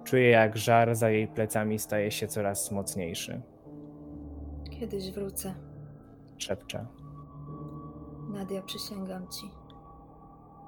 Czuje, 0.05 0.31
jak 0.31 0.57
żar 0.57 0.95
za 0.95 1.11
jej 1.11 1.29
plecami 1.29 1.79
staje 1.79 2.11
się 2.11 2.29
coraz 2.29 2.71
mocniejszy. 2.71 3.41
Kiedyś 4.71 5.11
wrócę. 5.11 5.55
Szepcze. 6.39 6.87
Nadia, 8.31 8.63
przysięgam 8.63 9.29
ci. 9.29 9.47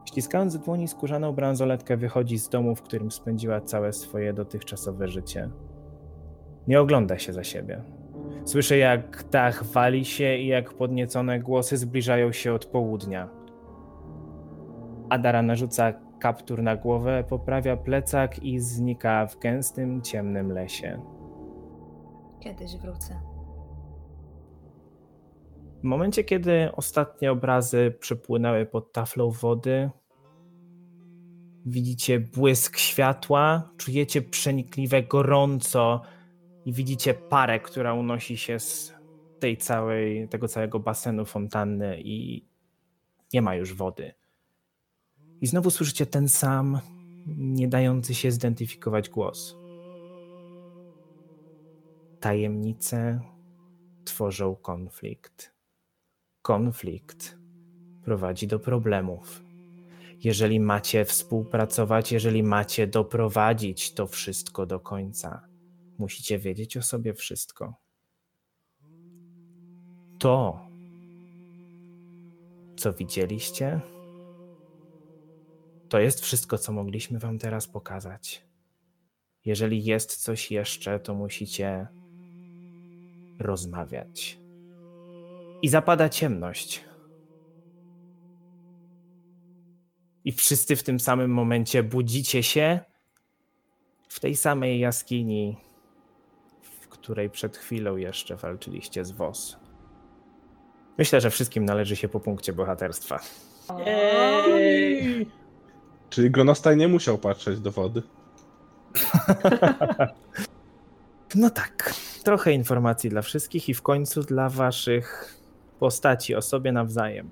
Ściskając 0.05 0.57
w 0.57 0.64
dłoni 0.64 0.89
skórzaną 0.89 1.32
bransoletkę, 1.32 1.97
wychodzi 1.97 2.39
z 2.39 2.49
domu, 2.49 2.74
w 2.74 2.82
którym 2.82 3.11
spędziła 3.11 3.61
całe 3.61 3.93
swoje 3.93 4.32
dotychczasowe 4.32 5.09
życie. 5.09 5.51
Nie 6.68 6.80
ogląda 6.80 7.18
się 7.18 7.32
za 7.32 7.45
siebie. 7.45 7.82
Słyszy, 8.45 8.76
jak 8.76 9.24
dach 9.30 9.64
wali 9.64 10.05
się 10.05 10.37
i 10.37 10.47
jak 10.47 10.72
podniecone 10.72 11.41
głosy 11.41 11.76
zbliżają 11.76 12.32
się 12.32 12.53
od 12.53 12.66
południa. 12.66 13.28
Adara 15.11 15.43
narzuca 15.43 15.93
kaptur 16.25 16.62
na 16.62 16.77
głowę, 16.77 17.25
poprawia 17.29 17.77
plecak 17.77 18.43
i 18.43 18.61
znika 18.61 19.27
w 19.27 19.39
gęstym, 19.39 20.03
ciemnym 20.03 20.53
lesie. 20.53 21.03
Kiedyś 22.41 22.77
wrócę. 22.77 23.20
W 25.81 25.85
momencie, 25.85 26.25
kiedy 26.25 26.72
ostatnie 26.72 27.33
obrazy 27.33 27.97
przepłynęły 28.01 28.66
pod 28.66 28.93
taflą 28.93 29.31
wody, 29.31 29.91
widzicie 31.66 32.20
błysk 32.20 32.79
światła, 32.79 33.70
czujecie 33.77 34.22
przenikliwe 34.22 35.03
gorąco 35.03 36.03
i 36.64 36.72
widzicie 36.72 37.14
parę, 37.14 37.61
która 37.61 37.95
unosi 37.95 38.37
się 38.37 38.59
z 38.59 38.95
tej 39.41 39.57
całej, 39.57 40.29
tego 40.29 40.49
całego 40.49 40.81
basenu 40.81 41.25
fontanny 41.25 42.01
i 42.01 42.49
nie 43.33 43.43
ma 43.43 43.55
już 43.55 43.75
wody. 43.75 44.14
I 45.41 45.47
znowu 45.47 45.70
słyszycie 45.70 46.07
ten 46.07 46.28
sam, 46.28 46.80
nie 47.26 47.68
dający 47.68 48.14
się 48.14 48.32
zidentyfikować 48.32 49.09
głos. 49.09 49.57
Tajemnice 52.20 53.20
tworzą 54.05 54.57
konflikt. 54.57 55.55
Konflikt 56.43 57.39
prowadzi 58.05 58.47
do 58.47 58.59
problemów. 58.59 59.43
Jeżeli 60.24 60.61
macie 60.61 61.05
współpracować, 61.05 62.12
jeżeli 62.12 62.43
macie 62.43 62.87
doprowadzić 62.87 63.95
to 63.95 64.07
wszystko 64.07 64.66
do 64.66 64.80
końca, 64.80 65.49
musicie 65.99 66.39
wiedzieć 66.39 66.76
o 66.76 66.82
sobie 66.82 67.14
wszystko. 67.14 67.74
To, 70.18 70.61
co 72.76 72.93
widzieliście, 72.93 73.80
to 75.95 76.01
jest 76.01 76.20
wszystko, 76.20 76.59
co 76.59 76.72
mogliśmy 76.72 77.18
wam 77.18 77.38
teraz 77.38 77.66
pokazać. 77.66 78.45
Jeżeli 79.45 79.84
jest 79.84 80.16
coś 80.16 80.51
jeszcze, 80.51 81.01
to 81.01 81.14
musicie 81.14 81.86
rozmawiać. 83.38 84.38
I 85.62 85.68
zapada 85.68 86.09
ciemność. 86.09 86.84
I 90.24 90.32
wszyscy 90.32 90.76
w 90.76 90.82
tym 90.82 91.01
samym 91.01 91.30
momencie 91.30 91.82
budzicie 91.82 92.42
się 92.42 92.80
w 94.09 94.20
tej 94.20 94.36
samej 94.36 94.80
jaskini, 94.80 95.57
w 96.62 96.88
której 96.88 97.30
przed 97.30 97.57
chwilą 97.57 97.97
jeszcze 97.97 98.36
walczyliście 98.36 99.05
z 99.05 99.11
WOS. 99.11 99.57
Myślę, 100.99 101.20
że 101.20 101.30
wszystkim 101.30 101.64
należy 101.64 101.97
się 101.97 102.09
po 102.09 102.20
punkcie 102.20 102.53
bohaterstwa. 102.53 103.20
Jej! 103.86 105.43
Czyli 106.15 106.31
Gronostaj 106.31 106.77
nie 106.77 106.89
musiał 106.89 107.19
patrzeć 107.19 107.61
do 107.61 107.71
wody. 107.71 108.03
No 111.35 111.51
tak, 111.51 111.95
trochę 112.25 112.53
informacji 112.53 113.11
dla 113.11 113.23
wszystkich 113.23 113.69
i 113.69 113.75
w 113.75 113.83
końcu 113.83 114.23
dla 114.23 114.49
waszych 114.49 115.35
postaci 115.79 116.35
o 116.35 116.43
sobie 116.43 116.73
nawzajem. 116.73 117.31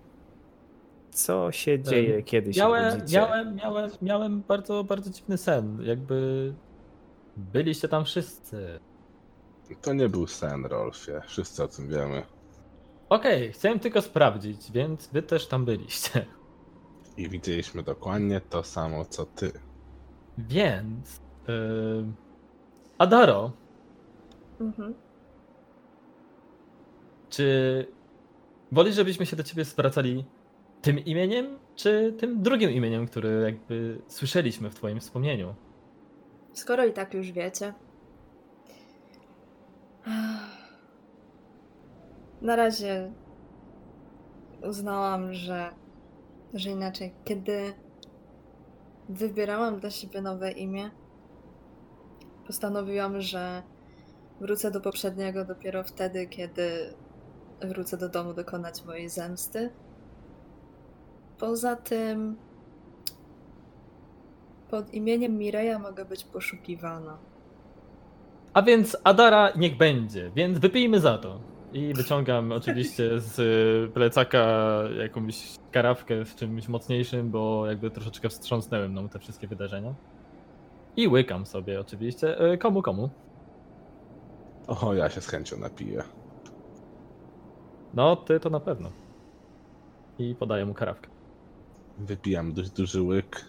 Co 1.11 1.53
się 1.53 1.83
dzieje, 1.83 2.23
kiedy 2.23 2.55
się 2.55 2.61
Miałem, 2.61 2.99
budzicie? 3.01 3.19
miałem, 3.19 3.55
miałem, 3.55 3.91
miałem 4.03 4.43
bardzo, 4.49 4.85
bardzo 4.85 5.11
dziwny 5.11 5.39
sen. 5.39 5.79
Jakby 5.83 6.53
byliście 7.37 7.89
tam 7.89 8.05
wszyscy. 8.05 8.81
To 9.83 9.93
nie 9.93 10.09
był 10.09 10.27
sen, 10.27 10.67
Rolfie. 10.67 11.21
Wszyscy 11.27 11.63
o 11.65 11.69
tym 11.69 11.89
wiemy. 11.89 12.23
Okej, 13.09 13.53
chciałem 13.53 13.79
tylko 13.81 14.03
sprawdzić, 14.03 14.73
więc 14.73 15.09
wy 15.13 15.23
też 15.23 15.47
tam 15.49 15.65
byliście. 15.65 16.27
I 17.17 17.29
widzieliśmy 17.29 17.83
dokładnie 17.83 18.41
to 18.41 18.63
samo, 18.63 19.05
co 19.05 19.27
ty. 19.27 19.53
Więc. 20.39 21.21
Yy... 21.49 22.05
Adaro, 22.99 23.53
Mhm. 24.61 24.95
czy 27.31 27.87
wolisz, 28.73 28.95
żebyśmy 28.95 29.27
się 29.27 29.37
do 29.37 29.43
ciebie 29.43 29.65
zwracali 29.65 30.25
tym 30.83 30.99
imieniem, 30.99 31.59
czy 31.75 32.15
tym 32.19 32.43
drugim 32.43 32.71
imieniem, 32.71 33.07
które 33.07 33.31
jakby 33.31 33.99
słyszeliśmy 34.09 34.71
w 34.71 34.75
twoim 34.75 35.01
wspomnieniu? 35.01 35.55
Skoro 36.53 36.85
i 36.87 36.93
tak 36.93 37.15
już 37.15 37.33
wiecie. 37.33 37.75
Na 42.43 42.57
razie 42.57 43.13
uznałam, 44.69 45.35
że, 45.35 45.71
że 46.55 46.71
inaczej. 46.71 47.13
Kiedy 47.25 47.75
wybierałam 49.09 49.81
dla 49.81 49.91
siebie 49.91 50.21
nowe 50.23 50.53
imię, 50.53 50.91
postanowiłam, 52.47 53.21
że 53.21 53.63
wrócę 54.41 54.71
do 54.71 54.81
poprzedniego 54.81 55.45
dopiero 55.45 55.85
wtedy, 55.85 56.27
kiedy 56.27 56.95
wrócę 57.63 57.97
do 57.97 58.09
domu 58.09 58.35
dokonać 58.35 58.85
mojej 58.85 59.09
zemsty. 59.09 59.71
Poza 61.39 61.77
tym, 61.77 62.37
pod 64.71 64.95
imieniem 64.95 65.39
Mireja 65.39 65.79
mogę 65.79 66.05
być 66.05 66.25
poszukiwana. 66.25 67.19
A 68.53 68.63
więc 68.63 68.97
Adara 69.05 69.53
niech 69.57 69.77
będzie, 69.77 70.31
więc 70.35 70.59
wypijmy 70.59 71.01
za 71.01 71.19
to. 71.19 71.52
I 71.73 71.95
wyciągam 71.95 72.53
oczywiście 72.53 73.21
z 73.21 73.39
y, 73.39 73.93
plecaka 73.95 74.49
jakąś 74.99 75.59
karawkę 75.71 76.25
z 76.25 76.35
czymś 76.35 76.69
mocniejszym, 76.69 77.31
bo 77.31 77.67
jakby 77.67 77.91
troszeczkę 77.91 78.29
wstrząsnęły 78.29 78.89
mną 78.89 79.09
te 79.09 79.19
wszystkie 79.19 79.47
wydarzenia. 79.47 79.95
I 80.97 81.09
łykam 81.09 81.47
sobie 81.47 81.81
oczywiście. 81.81 82.53
Y, 82.53 82.59
Komu, 82.59 82.83
komu? 82.83 83.11
O, 84.67 84.95
ja 84.95 85.11
się 85.11 85.21
z 85.21 85.29
chęcią 85.29 85.59
napiję. 85.59 86.03
No, 87.95 88.17
ty 88.17 88.41
to 88.41 88.51
na 88.51 88.61
pewno. 88.61 88.91
I 90.19 90.35
podaję 90.35 90.67
mu 90.67 90.75
karawkę. 90.75 91.09
Wypijam 91.99 92.53
dość 92.53 92.71
duży 92.71 93.03
łyk. 93.03 93.45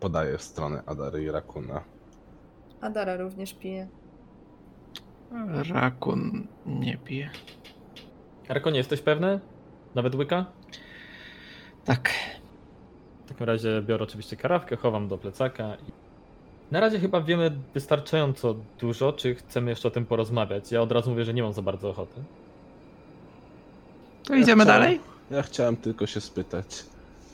Podaję 0.00 0.38
w 0.38 0.42
stronę 0.42 0.82
Adary 0.86 1.22
i 1.22 1.30
Rakuna. 1.30 1.84
Adara 2.80 3.16
również 3.16 3.54
pije. 3.54 3.88
Rakun 5.72 6.46
nie 6.66 6.96
pije. 6.96 7.30
Nie 8.72 8.78
jesteś 8.78 9.00
pewny? 9.00 9.40
Nawet 9.94 10.14
łyka? 10.14 10.44
Tak. 11.84 12.10
W 13.24 13.28
takim 13.28 13.46
razie 13.46 13.82
biorę 13.82 14.04
oczywiście 14.04 14.36
karawkę, 14.36 14.76
chowam 14.76 15.08
do 15.08 15.18
plecaka 15.18 15.74
i 15.74 15.92
na 16.70 16.80
razie 16.80 16.98
chyba 17.00 17.20
wiemy 17.20 17.50
wystarczająco 17.74 18.54
dużo, 18.80 19.12
czy 19.12 19.34
chcemy 19.34 19.70
jeszcze 19.70 19.88
o 19.88 19.90
tym 19.90 20.06
porozmawiać. 20.06 20.72
Ja 20.72 20.82
od 20.82 20.92
razu 20.92 21.10
mówię, 21.10 21.24
że 21.24 21.34
nie 21.34 21.42
mam 21.42 21.52
za 21.52 21.62
bardzo 21.62 21.90
ochoty. 21.90 22.20
To 24.24 24.34
idziemy 24.34 24.64
chciałem- 24.64 24.82
dalej? 24.82 25.00
Ja 25.30 25.42
chciałem 25.42 25.76
tylko 25.76 26.06
się 26.06 26.20
spytać. 26.20 26.84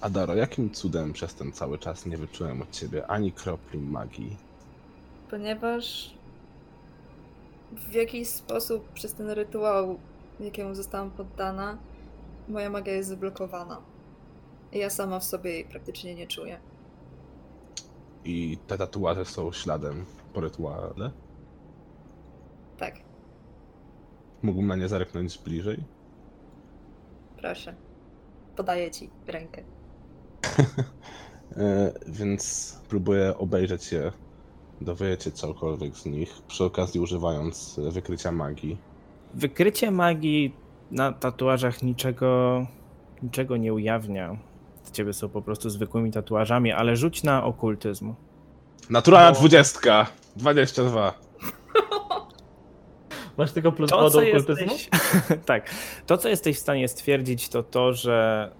Adaro, 0.00 0.34
jakim 0.34 0.70
cudem 0.70 1.12
przez 1.12 1.34
ten 1.34 1.52
cały 1.52 1.78
czas 1.78 2.06
nie 2.06 2.16
wyczułem 2.16 2.62
od 2.62 2.70
ciebie 2.70 3.06
ani 3.06 3.32
kropli 3.32 3.78
magii? 3.80 4.36
Ponieważ 5.30 6.10
w 7.76 7.92
jakiś 7.92 8.28
sposób 8.28 8.88
przez 8.92 9.14
ten 9.14 9.30
rytuał, 9.30 9.98
jakiemu 10.40 10.74
zostałam 10.74 11.10
poddana, 11.10 11.78
moja 12.48 12.70
magia 12.70 12.92
jest 12.92 13.08
zablokowana. 13.08 13.80
I 14.72 14.78
ja 14.78 14.90
sama 14.90 15.18
w 15.20 15.24
sobie 15.24 15.50
jej 15.50 15.64
praktycznie 15.64 16.14
nie 16.14 16.26
czuję. 16.26 16.60
I 18.24 18.58
te 18.66 18.78
tatuaże 18.78 19.24
są 19.24 19.52
śladem 19.52 20.04
po 20.32 20.40
rytuale? 20.40 21.10
Tak, 22.78 22.94
Mógłbym 24.42 24.66
na 24.66 24.76
nie 24.76 24.88
zerknąć 24.88 25.38
bliżej? 25.38 25.84
proszę. 27.36 27.74
Podaję 28.56 28.90
ci 28.90 29.10
rękę. 29.26 29.62
E, 31.56 31.92
więc 32.06 32.74
próbuję 32.88 33.38
obejrzeć 33.38 33.92
je, 33.92 34.12
dowiedzieć 34.80 35.22
się 35.24 35.30
cokolwiek 35.30 35.96
z 35.96 36.06
nich, 36.06 36.42
przy 36.48 36.64
okazji 36.64 37.00
używając 37.00 37.78
e, 37.78 37.90
wykrycia 37.90 38.32
magii. 38.32 38.76
Wykrycie 39.34 39.90
magii 39.90 40.54
na 40.90 41.12
tatuażach 41.12 41.82
niczego, 41.82 42.66
niczego 43.22 43.56
nie 43.56 43.74
ujawnia. 43.74 44.36
Z 44.82 44.90
ciebie 44.90 45.12
są 45.12 45.28
po 45.28 45.42
prostu 45.42 45.70
zwykłymi 45.70 46.10
tatuażami, 46.10 46.72
ale 46.72 46.96
rzuć 46.96 47.22
na 47.22 47.44
okultyzm. 47.44 48.14
Naturalna 48.90 49.30
No. 49.30 49.36
dwudziestka! 49.36 50.06
22. 50.36 51.14
Masz 53.38 53.52
tylko 53.52 53.72
plus 53.72 53.90
To, 53.90 54.10
do 54.10 54.18
okultyzmu? 54.18 54.72
jesteś, 54.72 54.88
tak, 55.46 55.70
to, 56.06 56.18
co 56.18 56.28
jesteś 56.28 56.56
w 56.56 56.60
stanie 56.60 56.88
stwierdzić, 56.88 57.48
to 57.48 57.62
to, 57.62 57.92
że 57.92 58.50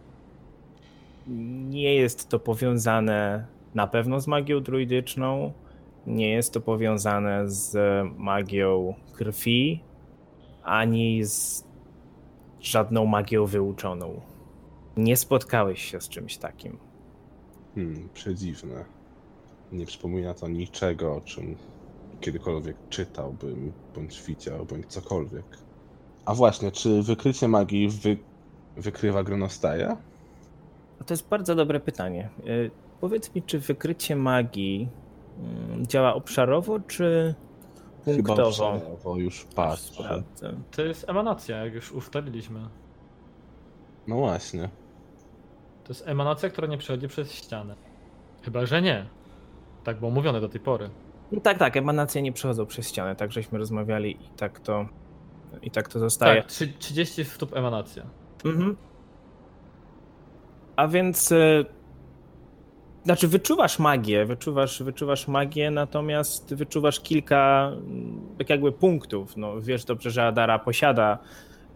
nie 1.69 1.95
jest 1.95 2.29
to 2.29 2.39
powiązane 2.39 3.47
na 3.75 3.87
pewno 3.87 4.21
z 4.21 4.27
magią 4.27 4.61
druidyczną, 4.63 5.53
nie 6.07 6.31
jest 6.31 6.53
to 6.53 6.61
powiązane 6.61 7.51
z 7.51 7.77
magią 8.17 8.95
krwi, 9.13 9.83
ani 10.63 11.25
z 11.25 11.65
żadną 12.61 13.07
magią 13.07 13.47
wyuczoną. 13.47 14.21
Nie 14.97 15.17
spotkałeś 15.17 15.85
się 15.91 16.01
z 16.01 16.09
czymś 16.09 16.37
takim. 16.37 16.79
Hmm, 17.75 18.09
przedziwne. 18.15 18.85
Nie 19.73 19.87
przypomina 19.87 20.35
to 20.35 20.49
niczego, 20.49 21.15
o 21.15 21.21
czym 21.21 21.57
kiedykolwiek 22.21 22.77
czytałbym, 22.89 23.73
bądź 23.95 24.23
widział, 24.23 24.65
bądź 24.65 24.87
cokolwiek. 24.87 25.45
A 26.25 26.35
właśnie, 26.35 26.73
czy 26.73 27.03
wykrycie 27.03 27.49
magii 27.49 27.89
wy... 27.89 28.17
wykrywa 28.77 29.25
Gronostaja? 29.25 29.97
No 31.01 31.07
to 31.07 31.15
jest 31.15 31.29
bardzo 31.29 31.55
dobre 31.55 31.81
pytanie. 31.81 32.29
Y, 32.47 32.71
Powiedz 33.01 33.35
mi, 33.35 33.43
czy 33.43 33.59
wykrycie 33.59 34.17
magii 34.17 34.89
działa 35.83 36.15
obszarowo, 36.15 36.81
czy 36.81 37.35
Chyba 38.05 38.17
punktowo? 38.17 38.49
obszarowo 38.49 39.17
już. 39.17 39.47
Sprawdzę. 39.77 40.23
To 40.71 40.83
jest 40.83 41.09
emanacja, 41.09 41.65
jak 41.65 41.75
już 41.75 41.93
ustaliliśmy. 41.93 42.61
No 44.09 44.17
właśnie. 44.17 44.69
To 45.85 45.89
jest 45.93 46.09
emanacja, 46.09 46.49
która 46.51 46.67
nie 46.69 46.79
przechodzi 46.79 47.09
przez 47.09 47.33
ścianę. 47.33 47.75
Chyba, 48.43 48.67
że 48.67 48.83
nie. 48.83 49.07
Tak 49.85 49.99
było 49.99 50.11
mówione 50.11 50.41
do 50.41 50.49
tej 50.49 50.61
pory. 50.61 50.91
No 51.33 51.41
tak, 51.41 51.59
tak, 51.59 51.77
emanacje 51.77 52.23
nie 52.23 52.33
przechodzą 52.33 52.67
przez 52.67 52.89
ścianę, 52.89 53.17
tak 53.17 53.33
żeśmy 53.33 53.59
rozmawiali 53.59 54.11
i 54.11 54.29
tak 54.37 54.61
to, 54.61 54.87
i 55.63 55.71
tak 55.71 55.89
to 55.89 55.99
zostaje. 55.99 56.43
Tak, 56.43 56.51
trzy- 56.51 56.79
30 56.79 57.25
stóp 57.25 57.57
emanacja. 57.57 58.03
Mhm. 58.45 58.77
A 60.77 60.89
więc. 60.89 61.33
Znaczy, 63.05 63.29
wyczuwasz 63.29 63.79
magię, 63.79 64.25
wyczuwasz, 64.25 64.83
wyczuwasz 64.83 65.29
magię, 65.29 65.71
natomiast 65.71 66.55
wyczuwasz 66.55 67.01
kilka 67.01 67.73
mm, 67.73 68.21
tak 68.39 68.51
jakby 68.51 68.73
punktów. 68.73 69.37
No, 69.37 69.61
wiesz 69.61 69.85
dobrze, 69.85 70.11
że 70.11 70.27
Adara 70.27 70.59
posiada, 70.59 71.19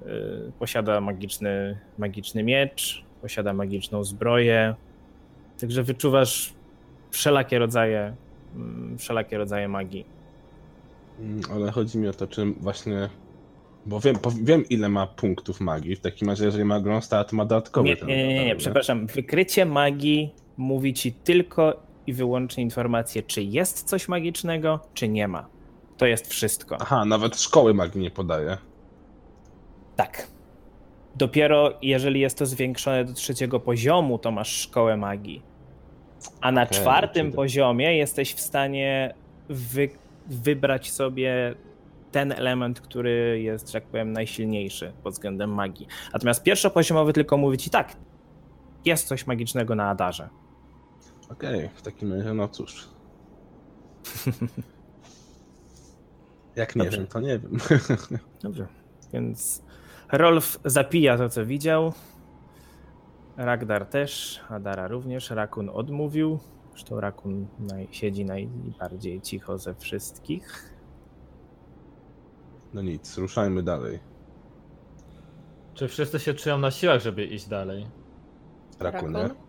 y, 0.02 0.52
posiada 0.58 1.00
magiczny, 1.00 1.78
magiczny 1.98 2.42
miecz, 2.42 3.04
posiada 3.22 3.52
magiczną 3.52 4.04
zbroję. 4.04 4.74
Także 5.60 5.82
wyczuwasz 5.82 6.52
wszelakie 7.10 7.58
rodzaje, 7.58 8.14
mm, 8.54 8.98
wszelakie 8.98 9.38
rodzaje 9.38 9.68
magii. 9.68 10.04
Mm, 11.20 11.40
Ale 11.52 11.70
chodzi 11.70 11.98
mi 11.98 12.08
o 12.08 12.12
to, 12.12 12.26
czy 12.26 12.44
właśnie. 12.60 13.08
Bo 13.86 14.00
wiem, 14.00 14.16
wiem 14.42 14.68
ile 14.68 14.88
ma 14.88 15.06
punktów 15.06 15.60
magii. 15.60 15.96
W 15.96 16.00
takim 16.00 16.28
razie, 16.28 16.44
jeżeli 16.44 16.64
ma 16.64 16.80
Gronstar, 16.80 17.26
to 17.26 17.36
ma 17.36 17.44
dodatkowy 17.44 17.88
Nie, 17.88 17.96
nie, 18.06 18.28
nie, 18.28 18.44
nie, 18.44 18.56
przepraszam. 18.56 19.06
Wykrycie 19.06 19.66
magii 19.66 20.34
mówi 20.58 20.94
ci 20.94 21.12
tylko 21.12 21.82
i 22.06 22.12
wyłącznie 22.12 22.62
informację, 22.62 23.22
czy 23.22 23.42
jest 23.42 23.82
coś 23.88 24.08
magicznego, 24.08 24.80
czy 24.94 25.08
nie 25.08 25.28
ma. 25.28 25.48
To 25.96 26.06
jest 26.06 26.26
wszystko. 26.26 26.76
Aha, 26.80 27.04
nawet 27.04 27.40
szkoły 27.40 27.74
magii 27.74 28.00
nie 28.00 28.10
podaje. 28.10 28.56
Tak. 29.96 30.26
Dopiero 31.16 31.72
jeżeli 31.82 32.20
jest 32.20 32.38
to 32.38 32.46
zwiększone 32.46 33.04
do 33.04 33.12
trzeciego 33.12 33.60
poziomu, 33.60 34.18
to 34.18 34.30
masz 34.30 34.52
szkołę 34.60 34.96
magii. 34.96 35.42
A 36.40 36.52
na 36.52 36.62
Okej, 36.62 36.78
czwartym 36.78 37.26
czyli- 37.26 37.36
poziomie 37.36 37.96
jesteś 37.96 38.34
w 38.34 38.40
stanie 38.40 39.14
wy, 39.48 39.88
wybrać 40.26 40.90
sobie 40.90 41.54
ten 42.12 42.32
element, 42.32 42.80
który 42.80 43.40
jest, 43.42 43.72
tak 43.72 43.84
powiem, 43.84 44.12
najsilniejszy 44.12 44.92
pod 45.02 45.12
względem 45.12 45.54
magii. 45.54 45.86
Natomiast 46.12 46.42
pierwszopoziomowy 46.42 47.12
tylko 47.12 47.36
mówi 47.36 47.58
ci 47.58 47.70
tak, 47.70 47.96
jest 48.84 49.08
coś 49.08 49.26
magicznego 49.26 49.74
na 49.74 49.88
Adarze. 49.90 50.28
Okej, 51.28 51.70
w 51.74 51.82
takim 51.82 52.12
razie, 52.12 52.34
no 52.34 52.48
cóż. 52.48 52.88
Jak 56.56 56.76
nie 56.76 56.82
Dobrze. 56.84 56.98
wiem, 56.98 57.06
to 57.06 57.20
nie 57.20 57.38
wiem. 57.38 57.58
Dobrze. 58.42 58.66
Więc 59.12 59.62
Rolf 60.12 60.58
zapija 60.64 61.18
to, 61.18 61.28
co 61.28 61.46
widział. 61.46 61.92
Ragdar 63.36 63.86
też, 63.86 64.40
Adara 64.48 64.88
również. 64.88 65.30
Rakun 65.30 65.68
odmówił. 65.68 66.38
Zresztą 66.70 67.00
Rakun 67.00 67.46
naj, 67.58 67.88
siedzi 67.90 68.24
najbardziej 68.24 69.20
cicho 69.20 69.58
ze 69.58 69.74
wszystkich. 69.74 70.72
No 72.74 72.82
nic, 72.82 73.18
ruszajmy 73.18 73.62
dalej. 73.62 73.98
Czy 75.74 75.88
wszyscy 75.88 76.18
się 76.18 76.34
czują 76.34 76.58
na 76.58 76.70
siłach, 76.70 77.00
żeby 77.00 77.24
iść 77.24 77.48
dalej? 77.48 77.86
Rakunie. 78.80 79.22
Rakun? 79.22 79.47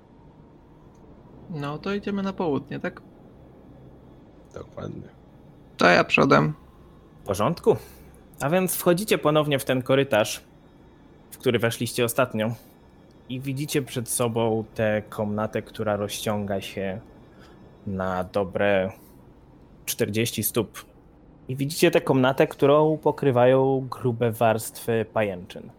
No 1.50 1.78
to 1.78 1.94
idziemy 1.94 2.24
na 2.24 2.34
południe, 2.34 2.80
tak? 2.80 3.02
Dokładnie. 4.54 5.08
To 5.78 5.88
ja 5.90 6.04
przodem. 6.04 6.54
W 7.24 7.28
porządku. 7.28 7.76
A 8.40 8.50
więc 8.50 8.76
wchodzicie 8.76 9.18
ponownie 9.18 9.60
w 9.60 9.66
ten 9.66 9.82
korytarz, 9.82 10.42
w 11.32 11.38
który 11.38 11.60
weszliście 11.60 12.06
ostatnio. 12.06 12.52
I 13.30 13.40
widzicie 13.40 13.82
przed 13.82 14.10
sobą 14.10 14.64
tę 14.76 15.02
komnatę, 15.10 15.62
która 15.62 15.96
rozciąga 15.96 16.62
się 16.62 17.00
na 17.88 18.24
dobre 18.24 18.92
40 19.86 20.44
stóp. 20.44 20.86
I 21.48 21.56
widzicie 21.56 21.92
tę 21.92 22.02
komnatę, 22.02 22.48
którą 22.48 22.98
pokrywają 22.98 23.88
grube 23.90 24.32
warstwy 24.32 25.06
pajęczyn. 25.14 25.70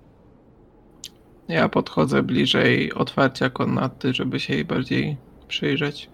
Ja 1.49 1.69
podchodzę 1.69 2.23
bliżej 2.23 2.93
otwarcia 2.93 3.51
komnaty, 3.51 4.15
żeby 4.15 4.41
się 4.41 4.55
jej 4.55 4.65
bardziej 4.65 5.17
przyjrzeć. 5.51 6.11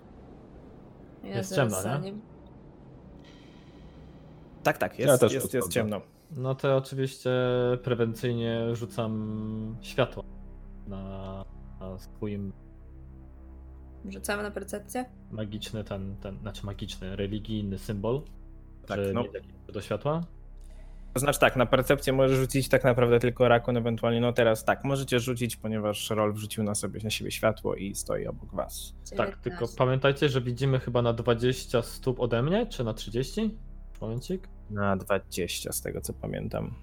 Ja 1.24 1.36
Jest 1.36 1.54
ciemno, 1.54 1.76
nie? 1.98 2.12
Tak, 4.62 4.78
tak, 4.78 4.98
Ja 4.98 5.06
jest, 5.06 5.20
też 5.20 5.32
jest, 5.32 5.54
jest 5.54 5.72
ciemno. 5.72 6.00
No 6.30 6.54
to 6.54 6.76
oczywiście 6.76 7.30
prewencyjnie 7.82 8.76
rzucam 8.76 9.76
światło 9.80 10.24
na, 10.86 11.44
na 11.80 11.98
swój 11.98 12.52
Rzucamy 14.08 14.42
na 14.42 14.50
percepcję? 14.50 15.04
magiczny, 15.30 15.84
ten, 15.84 16.16
ten, 16.16 16.38
znaczy 16.38 16.66
magiczny, 16.66 17.16
religijny 17.16 17.78
symbol. 17.78 18.22
Tak, 18.86 19.00
no. 19.14 19.24
do 19.72 19.80
światła. 19.80 20.20
To 21.16 21.20
znaczy 21.20 21.40
tak, 21.40 21.56
na 21.56 21.66
percepcję 21.66 22.12
możesz 22.12 22.38
rzucić 22.38 22.68
tak 22.68 22.84
naprawdę 22.84 23.20
tylko 23.20 23.48
Rakon, 23.48 23.76
ewentualnie 23.76 24.20
no 24.20 24.32
teraz 24.32 24.64
tak, 24.64 24.84
możecie 24.84 25.20
rzucić, 25.20 25.56
ponieważ 25.56 26.10
Rolf 26.10 26.36
rzucił 26.38 26.64
na 26.64 26.74
sobie 26.74 27.00
na 27.04 27.10
siebie 27.10 27.30
światło 27.30 27.74
i 27.74 27.94
stoi 27.94 28.26
obok 28.26 28.54
was. 28.54 28.94
Tak, 29.16 29.36
tylko 29.36 29.56
19. 29.56 29.76
pamiętajcie, 29.78 30.28
że 30.28 30.40
widzimy 30.40 30.80
chyba 30.80 31.02
na 31.02 31.12
20 31.12 31.82
stóp 31.82 32.20
ode 32.20 32.42
mnie, 32.42 32.66
czy 32.66 32.84
na 32.84 32.94
30? 32.94 33.58
Momencik. 34.00 34.48
Na 34.70 34.96
20 34.96 35.72
z 35.72 35.82
tego 35.82 36.00
co 36.00 36.12
pamiętam. 36.12 36.74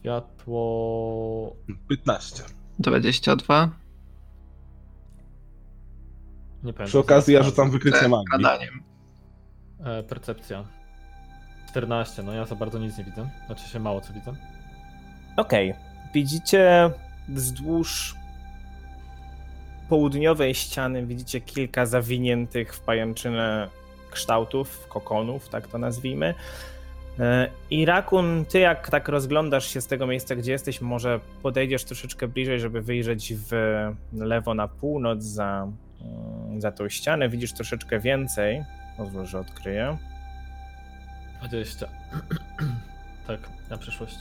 Światło... 0.00 1.56
15. 1.88 2.42
22. 2.78 3.70
Nie 6.62 6.72
pamiętam. 6.72 6.86
Przy 6.86 6.98
okazji 6.98 7.34
ja 7.34 7.42
rzucam 7.42 7.70
wykrycie 7.70 8.08
magii. 8.08 8.26
gadaniem. 8.32 8.82
E, 9.80 10.02
percepcja. 10.02 10.75
14, 11.68 12.22
no 12.22 12.32
ja 12.32 12.44
za 12.44 12.54
bardzo 12.54 12.78
nic 12.78 12.98
nie 12.98 13.04
widzę. 13.04 13.28
Znaczy 13.46 13.68
się 13.68 13.78
mało 13.78 14.00
co 14.00 14.12
widzę. 14.12 14.34
Okej, 15.36 15.74
widzicie 16.14 16.90
wzdłuż 17.28 18.16
południowej 19.88 20.54
ściany 20.54 21.06
widzicie 21.06 21.40
kilka 21.40 21.86
zawiniętych 21.86 22.74
w 22.74 22.80
pajęczynę 22.80 23.68
kształtów, 24.10 24.88
kokonów, 24.88 25.48
tak 25.48 25.66
to 25.66 25.78
nazwijmy. 25.78 26.34
E, 27.18 27.50
I 27.70 27.84
Rakun, 27.84 28.44
ty 28.44 28.58
jak 28.58 28.90
tak 28.90 29.08
rozglądasz 29.08 29.66
się 29.66 29.80
z 29.80 29.86
tego 29.86 30.06
miejsca, 30.06 30.36
gdzie 30.36 30.52
jesteś, 30.52 30.80
może 30.80 31.20
podejdziesz 31.42 31.84
troszeczkę 31.84 32.28
bliżej, 32.28 32.60
żeby 32.60 32.82
wyjrzeć 32.82 33.34
w 33.34 33.52
lewo 34.12 34.54
na 34.54 34.68
północ 34.68 35.22
za, 35.22 35.68
mm, 36.00 36.60
za 36.60 36.72
tą 36.72 36.88
ścianę. 36.88 37.28
Widzisz 37.28 37.52
troszeczkę 37.52 38.00
więcej. 38.00 38.64
Pozwól, 38.96 39.26
że 39.26 39.38
odkryję. 39.40 39.96
20. 41.42 41.88
tak, 43.26 43.40
na 43.70 43.76
przyszłość. 43.78 44.16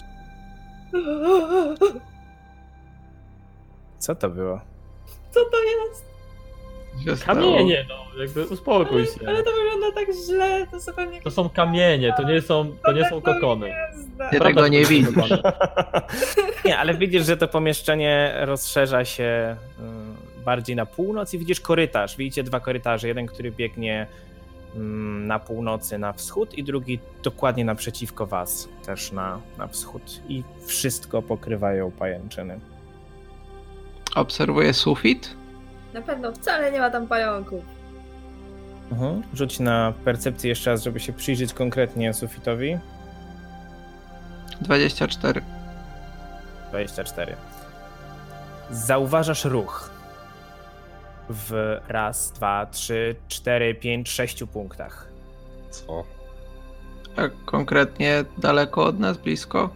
Co 3.99 4.15
to 4.15 4.29
było? 4.29 4.61
Co 5.31 5.39
to 5.45 5.57
jest? 5.63 6.05
Kamienie, 7.25 7.85
no, 7.89 8.21
jakby 8.21 8.45
uspokój 8.47 9.05
się. 9.05 9.27
Ale 9.27 9.43
to 9.43 9.51
wygląda 9.51 9.91
tak 9.95 10.07
źle, 10.27 10.67
to 10.71 10.79
zupełnie... 10.79 11.21
To 11.21 11.31
są 11.31 11.49
kamienie, 11.49 12.13
to 12.17 12.23
nie 12.23 12.41
są, 12.41 12.75
to 12.85 12.91
nie 12.91 13.09
są 13.09 13.21
kokony. 13.21 13.67
Gwiazda. 13.67 14.29
Ty 14.29 14.37
Prawda, 14.39 14.47
tego 14.61 14.67
nie 14.67 14.83
to 14.83 14.89
widzisz. 14.89 15.15
kokony. 15.15 15.41
Nie, 16.65 16.77
ale 16.77 16.93
widzisz, 16.93 17.25
że 17.25 17.37
to 17.37 17.47
pomieszczenie 17.47 18.33
rozszerza 18.41 19.05
się 19.05 19.55
y, 20.39 20.43
bardziej 20.45 20.75
na 20.75 20.85
północ 20.85 21.33
i 21.33 21.39
widzisz 21.39 21.61
korytarz. 21.61 22.17
Widzicie 22.17 22.43
dwa 22.43 22.59
korytarze. 22.59 23.07
Jeden, 23.07 23.25
który 23.25 23.51
biegnie 23.51 23.95
mm, 24.01 24.07
na 25.25 25.39
północy, 25.39 25.97
na 25.97 26.13
wschód 26.13 26.53
i 26.53 26.63
drugi 26.63 26.99
dokładnie 27.23 27.65
naprzeciwko 27.65 28.25
was, 28.25 28.69
też 28.85 29.11
na, 29.11 29.39
na 29.57 29.67
wschód. 29.67 30.21
I 30.29 30.43
wszystko 30.65 31.21
pokrywają 31.21 31.91
pajęczyny. 31.91 32.59
Obserwuję 34.15 34.73
sufit. 34.73 35.35
Na 35.93 36.01
pewno 36.01 36.31
wcale 36.31 36.71
nie 36.71 36.79
ma 36.79 36.89
tam 36.89 37.07
pająków. 37.07 37.63
Mhm. 38.91 39.23
Rzuć 39.33 39.59
na 39.59 39.93
percepcję 40.05 40.49
jeszcze 40.49 40.71
raz, 40.71 40.83
żeby 40.83 40.99
się 40.99 41.13
przyjrzeć 41.13 41.53
konkretnie 41.53 42.13
sufitowi. 42.13 42.77
24. 44.61 45.41
24. 46.69 47.35
Zauważasz 48.71 49.45
ruch 49.45 49.94
w 51.29 51.77
raz, 51.87 52.31
dwa, 52.31 52.65
trzy, 52.65 53.15
cztery, 53.27 53.75
pięć, 53.75 54.09
sześciu 54.09 54.47
punktach. 54.47 55.07
Co? 55.69 56.03
A 57.15 57.21
konkretnie 57.45 58.25
daleko 58.37 58.83
od 58.83 58.99
nas, 58.99 59.17
blisko? 59.17 59.69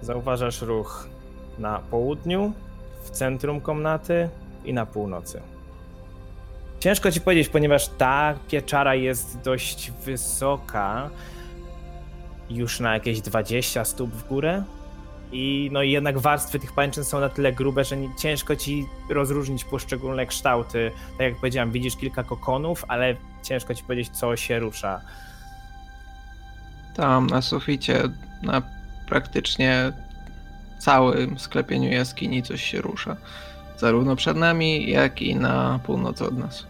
Zauważasz 0.00 0.62
ruch 0.62 1.08
na 1.58 1.78
południu, 1.78 2.52
w 3.04 3.10
centrum 3.10 3.60
komnaty 3.60 4.28
i 4.64 4.74
na 4.74 4.86
północy. 4.86 5.40
Ciężko 6.80 7.10
ci 7.10 7.20
powiedzieć, 7.20 7.48
ponieważ 7.48 7.88
ta 7.88 8.34
pieczara 8.48 8.94
jest 8.94 9.40
dość 9.40 9.90
wysoka, 9.90 11.10
już 12.50 12.80
na 12.80 12.94
jakieś 12.94 13.20
20 13.20 13.84
stóp 13.84 14.10
w 14.10 14.28
górę. 14.28 14.62
I 15.34 15.68
no 15.72 15.82
i 15.82 15.90
jednak 15.90 16.18
warstwy 16.18 16.58
tych 16.58 16.72
pańczyn 16.72 17.04
są 17.04 17.20
na 17.20 17.28
tyle 17.28 17.52
grube, 17.52 17.84
że 17.84 17.96
nie, 17.96 18.14
ciężko 18.16 18.56
ci 18.56 18.86
rozróżnić 19.08 19.64
poszczególne 19.64 20.26
kształty. 20.26 20.90
Tak 21.10 21.20
jak 21.20 21.36
powiedziałem, 21.36 21.70
widzisz 21.72 21.96
kilka 21.96 22.24
kokonów, 22.24 22.84
ale 22.88 23.16
ciężko 23.42 23.74
ci 23.74 23.84
powiedzieć, 23.84 24.08
co 24.16 24.36
się 24.36 24.58
rusza. 24.58 25.00
Tam 26.96 27.26
na 27.26 27.42
suficie, 27.42 28.02
na 28.42 28.62
praktycznie 29.08 29.92
całym 30.78 31.38
sklepieniu 31.38 31.92
jaskini 31.92 32.42
coś 32.42 32.62
się 32.62 32.80
rusza. 32.80 33.16
Zarówno 33.76 34.16
przed 34.16 34.36
nami, 34.36 34.90
jak 34.90 35.22
i 35.22 35.36
na 35.36 35.80
północ 35.86 36.22
od 36.22 36.38
nas. 36.38 36.66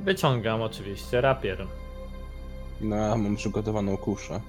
Wyciągam 0.00 0.62
oczywiście 0.62 1.20
rapier. 1.20 1.66
No, 2.80 3.16
mam 3.16 3.36
przygotowaną 3.36 3.96
kuszę. 3.96 4.40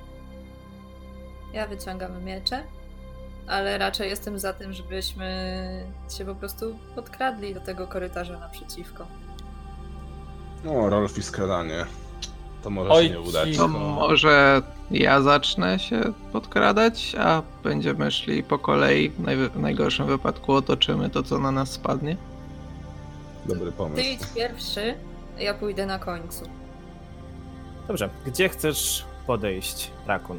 Ja 1.56 1.68
wyciągam 1.68 2.24
miecze, 2.24 2.64
ale 3.48 3.78
raczej 3.78 4.10
jestem 4.10 4.40
za 4.40 4.54
tym, 4.54 4.74
żebyśmy 4.74 5.86
się 6.18 6.26
po 6.26 6.36
prostu 6.36 6.80
podkradli 6.96 7.54
do 7.54 7.60
tego 7.62 7.88
korytarza 7.88 8.40
naprzeciwko. 8.40 9.06
No, 10.64 10.90
Rolf 10.90 11.18
i 11.18 11.24
skradanie. 11.24 11.86
To 12.64 12.70
może 12.70 12.90
Oj, 12.90 13.04
się 13.04 13.10
nie 13.10 13.20
udać. 13.22 13.58
To 13.58 13.68
może 13.68 14.62
ja 14.92 15.22
zacznę 15.22 15.80
się 15.80 16.02
podkradać, 16.32 17.16
a 17.20 17.42
będziemy 17.64 18.12
szli 18.12 18.44
po 18.44 18.60
kolei. 18.60 19.10
W, 19.10 19.20
najwy- 19.20 19.56
najgorszym 19.56 20.06
wypadku 20.08 20.54
otoczymy 20.54 21.10
to, 21.10 21.24
co 21.24 21.40
na 21.40 21.52
nas 21.52 21.72
spadnie. 21.72 22.18
Dobry 23.46 23.66
Ty 23.66 23.78
pomysł. 23.78 24.02
idź 24.10 24.22
pierwszy, 24.36 24.96
ja 25.38 25.54
pójdę 25.54 25.86
na 25.86 26.00
końcu. 26.00 26.46
Dobrze, 27.88 28.10
gdzie 28.26 28.50
chcesz 28.50 29.06
podejść, 29.28 29.92
Rakun? 30.08 30.38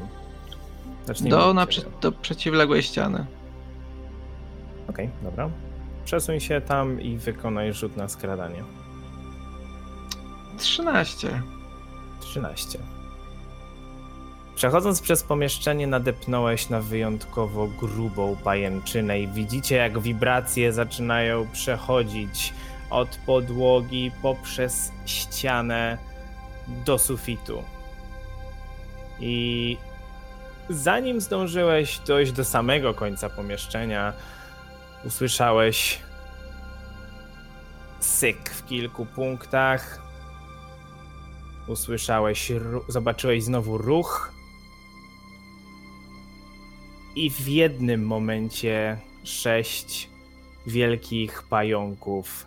Do, 1.29 1.53
na, 1.53 1.67
do 2.01 2.11
przeciwległej 2.11 2.83
ściany. 2.83 3.25
Okej, 4.89 5.09
dobra. 5.23 5.49
Przesuń 6.05 6.39
się 6.39 6.61
tam 6.61 7.01
i 7.01 7.17
wykonaj 7.17 7.73
rzut 7.73 7.97
na 7.97 8.07
skradanie. 8.07 8.63
13. 10.57 11.41
13. 12.19 12.79
Przechodząc 14.55 15.01
przez 15.01 15.23
pomieszczenie, 15.23 15.87
nadepnąłeś 15.87 16.69
na 16.69 16.81
wyjątkowo 16.81 17.67
grubą 17.67 18.35
pajęczynę 18.43 19.19
i 19.19 19.27
widzicie, 19.27 19.75
jak 19.75 19.99
wibracje 19.99 20.73
zaczynają 20.73 21.47
przechodzić 21.53 22.53
od 22.89 23.19
podłogi 23.25 24.11
poprzez 24.21 24.91
ścianę 25.05 25.97
do 26.85 26.99
sufitu. 26.99 27.63
I 29.19 29.77
zanim 30.69 31.21
zdążyłeś 31.21 31.99
dojść 31.99 32.31
do 32.31 32.45
samego 32.45 32.93
końca 32.93 33.29
pomieszczenia, 33.29 34.13
usłyszałeś 35.05 35.99
syk 37.99 38.49
w 38.49 38.65
kilku 38.65 39.05
punktach, 39.05 40.01
usłyszałeś, 41.67 42.51
zobaczyłeś 42.87 43.43
znowu 43.43 43.77
ruch. 43.77 44.33
I 47.15 47.31
w 47.31 47.47
jednym 47.47 48.05
momencie 48.05 48.97
sześć 49.23 50.09
wielkich 50.67 51.43
pająków 51.49 52.45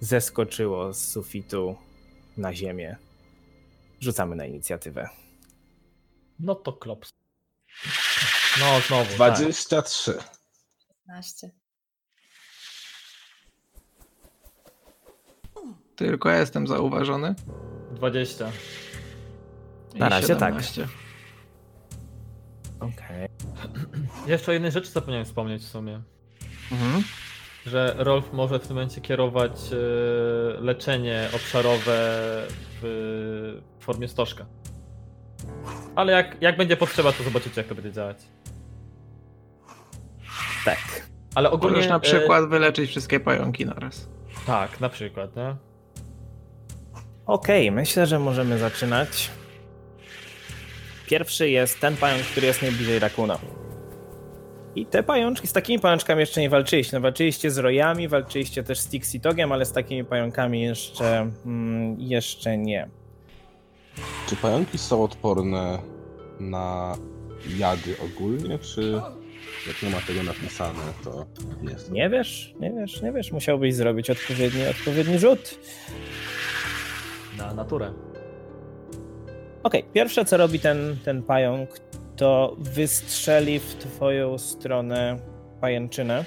zeskoczyło 0.00 0.94
z 0.94 1.08
sufitu 1.08 1.76
na 2.36 2.54
ziemię. 2.54 2.96
Rzucamy 4.00 4.36
na 4.36 4.46
inicjatywę. 4.46 5.08
No 6.40 6.54
to 6.54 6.72
klops. 6.72 7.23
No 8.60 8.80
znowu. 8.80 9.04
Tak. 9.04 9.34
23. 9.34 10.18
15. 11.06 11.50
Tylko 15.96 16.28
ja 16.28 16.38
jestem 16.38 16.66
zauważony. 16.66 17.34
20. 17.90 18.52
I 19.94 19.98
Na 19.98 20.08
razie 20.08 20.36
tak. 20.36 20.54
17. 20.62 20.88
Okej. 22.80 23.28
Jeszcze 24.26 24.50
o 24.50 24.54
jednej 24.54 24.72
rzeczy 24.72 24.90
zapomniałem 24.90 25.24
wspomnieć 25.26 25.62
w 25.62 25.68
sumie. 25.68 26.02
Mhm. 26.72 27.04
Że 27.66 27.94
Rolf 27.98 28.32
może 28.32 28.58
w 28.58 28.66
tym 28.66 28.76
momencie 28.76 29.00
kierować 29.00 29.52
e, 29.72 29.76
leczenie 30.60 31.28
obszarowe 31.34 31.96
w 32.82 33.60
formie 33.80 34.08
stożka. 34.08 34.46
Ale 35.94 36.12
jak, 36.12 36.36
jak 36.42 36.56
będzie 36.56 36.76
potrzeba, 36.76 37.12
to 37.12 37.22
zobaczycie, 37.22 37.60
jak 37.60 37.66
to 37.66 37.74
będzie 37.74 37.92
działać. 37.92 38.16
Tak. 40.64 40.78
Ale 41.34 41.50
ogólnie. 41.50 41.76
Możesz 41.76 41.90
na 41.90 41.96
e, 41.96 42.00
przykład 42.00 42.48
wyleczyć 42.48 42.90
wszystkie 42.90 43.20
pająki 43.20 43.66
naraz. 43.66 44.08
tak, 44.46 44.80
na 44.80 44.88
przykład, 44.88 45.36
nie? 45.36 45.56
Okej, 47.26 47.72
myślę, 47.72 48.06
że 48.06 48.18
możemy 48.18 48.58
zaczynać. 48.58 49.30
Pierwszy 51.06 51.50
jest 51.50 51.80
ten 51.80 51.96
pająk, 51.96 52.22
który 52.22 52.46
jest 52.46 52.62
najbliżej 52.62 52.98
Rakuna. 52.98 53.38
I 54.76 54.86
te 54.86 55.02
pajączki, 55.02 55.46
z 55.46 55.52
takimi 55.52 55.78
pajączkami 55.78 56.20
jeszcze 56.20 56.40
nie 56.40 56.50
walczyliście. 56.50 56.96
No, 56.96 57.00
walczyliście 57.00 57.50
z 57.50 57.58
rojami, 57.58 58.08
walczyliście 58.08 58.62
też 58.62 58.78
z 58.78 58.88
Tixitogiem, 58.88 59.52
ale 59.52 59.64
z 59.64 59.72
takimi 59.72 60.04
pająkami 60.04 60.62
jeszcze, 60.62 61.30
mm, 61.46 62.00
jeszcze 62.00 62.58
nie. 62.58 62.88
Czy 64.26 64.36
pająki 64.36 64.78
są 64.78 65.04
odporne 65.04 65.78
na 66.40 66.96
jady 67.58 67.96
ogólnie, 68.04 68.58
czy 68.58 69.00
jak 69.66 69.82
nie 69.82 69.90
ma 69.90 70.00
tego 70.00 70.22
napisane, 70.22 70.80
to 71.04 71.26
nie 71.62 71.78
są? 71.78 71.92
Nie 71.92 72.10
wiesz, 72.10 72.54
nie 72.60 72.72
wiesz, 72.72 73.02
nie 73.02 73.12
wiesz. 73.12 73.32
Musiałbyś 73.32 73.74
zrobić 73.74 74.10
odpowiedni, 74.10 74.66
odpowiedni 74.66 75.18
rzut. 75.18 75.58
Na 77.38 77.54
naturę. 77.54 77.92
Okej, 79.62 79.84
pierwsze 79.92 80.24
co 80.24 80.36
robi 80.36 80.60
ten, 80.60 80.96
ten 81.04 81.22
pająk, 81.22 81.70
to 82.16 82.56
wystrzeli 82.58 83.58
w 83.60 83.74
twoją 83.74 84.38
stronę 84.38 85.18
pajęczynę. 85.60 86.24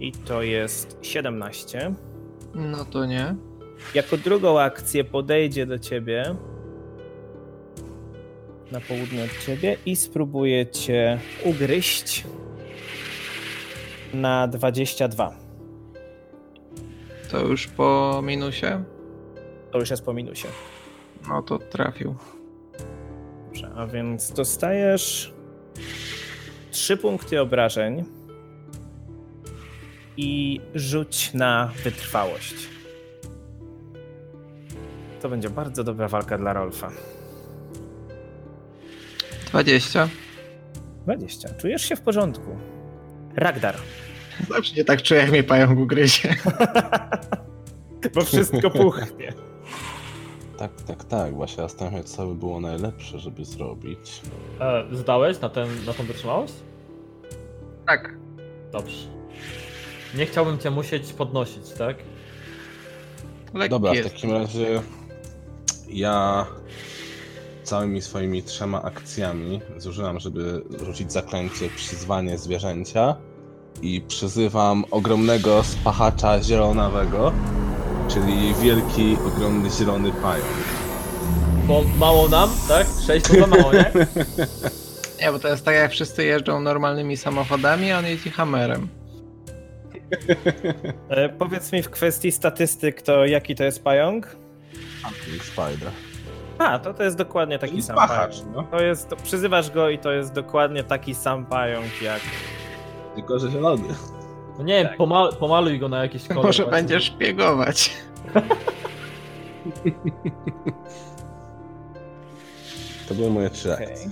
I 0.00 0.12
to 0.12 0.42
jest 0.42 0.98
17. 1.02 1.94
No 2.54 2.84
to 2.84 3.06
nie. 3.06 3.34
Jako 3.94 4.16
drugą 4.16 4.60
akcję 4.60 5.04
podejdzie 5.04 5.66
do 5.66 5.78
ciebie 5.78 6.34
na 8.72 8.80
południe 8.80 9.24
od 9.24 9.44
ciebie 9.46 9.76
i 9.86 9.96
spróbuje 9.96 10.66
cię 10.66 11.18
ugryźć 11.44 12.24
na 14.14 14.48
22. 14.48 15.36
To 17.30 17.40
już 17.40 17.66
po 17.66 18.20
minusie. 18.24 18.84
To 19.70 19.78
już 19.78 19.90
jest 19.90 20.04
po 20.04 20.12
minusie. 20.12 20.48
No 21.28 21.42
to 21.42 21.58
trafił. 21.58 22.14
Dobrze, 23.46 23.70
a 23.76 23.86
więc 23.86 24.32
dostajesz 24.32 25.34
3 26.70 26.96
punkty 26.96 27.40
obrażeń 27.40 28.04
i 30.16 30.60
rzuć 30.74 31.34
na 31.34 31.72
wytrwałość. 31.84 32.75
To 35.26 35.30
będzie 35.30 35.50
bardzo 35.50 35.84
dobra 35.84 36.08
walka 36.08 36.38
dla 36.38 36.52
Rolfa. 36.52 36.90
20. 39.46 40.08
20. 41.02 41.54
Czujesz 41.54 41.82
się 41.82 41.96
w 41.96 42.00
porządku. 42.00 42.56
Ragdar. 43.36 43.76
Zawsze 44.48 44.74
się 44.74 44.84
tak 44.84 45.02
czuję, 45.02 45.20
jak 45.20 45.30
mnie 45.30 45.42
pająk 45.42 45.80
ugryzie. 45.80 46.34
Bo 48.14 48.24
wszystko 48.24 48.70
puchnie. 48.70 49.32
Tak, 50.58 50.70
tak, 50.86 51.04
tak. 51.04 51.34
Właśnie 51.34 51.66
co 52.04 52.26
by 52.26 52.34
było 52.34 52.60
najlepsze, 52.60 53.18
żeby 53.18 53.44
zrobić. 53.44 54.22
E, 54.60 54.84
zdałeś 54.92 55.40
na, 55.40 55.48
ten, 55.48 55.84
na 55.86 55.92
tą 55.92 56.04
wytrzymałość? 56.04 56.54
Tak. 57.86 58.14
Dobrze. 58.72 59.06
Nie 60.14 60.26
chciałbym 60.26 60.58
cię 60.58 60.70
musieć 60.70 61.12
podnosić, 61.12 61.72
tak? 61.78 61.96
Lekki 63.54 63.70
Dobra, 63.70 63.92
w 63.92 63.94
jest. 63.94 64.10
takim 64.14 64.32
razie 64.32 64.82
ja 65.88 66.46
całymi 67.62 68.02
swoimi 68.02 68.42
trzema 68.42 68.82
akcjami 68.82 69.60
zużyłam, 69.76 70.20
żeby 70.20 70.62
rzucić 70.84 71.12
zaklęcie 71.12 71.68
przyzwanie 71.76 72.38
zwierzęcia 72.38 73.16
i 73.82 74.00
przyzywam 74.00 74.84
ogromnego 74.90 75.64
spachacza 75.64 76.42
zielonawego, 76.42 77.32
czyli 78.08 78.54
wielki, 78.54 79.16
ogromny 79.26 79.70
zielony 79.70 80.12
pająk. 80.12 80.46
Bo 81.66 81.82
mało 81.98 82.28
nam, 82.28 82.50
tak? 82.68 82.86
6 83.06 83.26
to 83.26 83.34
za 83.34 83.46
mało, 83.46 83.72
nie? 83.72 83.92
Nie, 85.20 85.32
bo 85.32 85.38
to 85.38 85.48
jest 85.48 85.64
tak 85.64 85.74
jak 85.74 85.90
wszyscy 85.90 86.24
jeżdżą 86.24 86.60
normalnymi 86.60 87.16
samochodami, 87.16 87.92
a 87.92 87.98
on 87.98 88.06
jeździ 88.06 88.30
hammerem. 88.30 88.88
E, 91.08 91.28
powiedz 91.28 91.72
mi 91.72 91.82
w 91.82 91.90
kwestii 91.90 92.32
statystyk, 92.32 93.02
to 93.02 93.26
jaki 93.26 93.54
to 93.54 93.64
jest 93.64 93.84
pająk? 93.84 94.36
Spider. 95.42 95.90
A, 96.58 96.78
to 96.78 96.94
to 96.94 97.02
jest 97.02 97.16
dokładnie 97.16 97.58
taki 97.58 97.82
sam 97.82 97.96
spachacz, 97.96 98.40
pająk. 98.40 98.56
no. 98.56 98.62
To 98.78 98.84
jest, 98.84 99.08
to 99.08 99.16
przyzywasz 99.16 99.70
go 99.70 99.90
i 99.90 99.98
to 99.98 100.12
jest 100.12 100.32
dokładnie 100.32 100.84
taki 100.84 101.14
sam 101.14 101.46
pająk 101.46 102.02
jak... 102.02 102.20
Tylko, 103.14 103.38
że 103.38 103.50
zielony. 103.50 103.88
No 104.58 104.64
nie 104.64 104.74
wiem, 104.74 104.86
Tak. 104.88 104.96
pomal, 104.96 105.36
pomaluj 105.40 105.78
go 105.78 105.88
na 105.88 106.02
jakiś 106.02 106.28
kolor. 106.28 106.44
Może 106.44 106.62
właśnie. 106.62 106.80
będziesz 106.82 107.04
szpiegować. 107.04 107.90
To 113.08 113.14
były 113.14 113.30
moje 113.30 113.50
trzy 113.50 113.72
Okej. 113.74 113.86
akcje. 113.86 114.10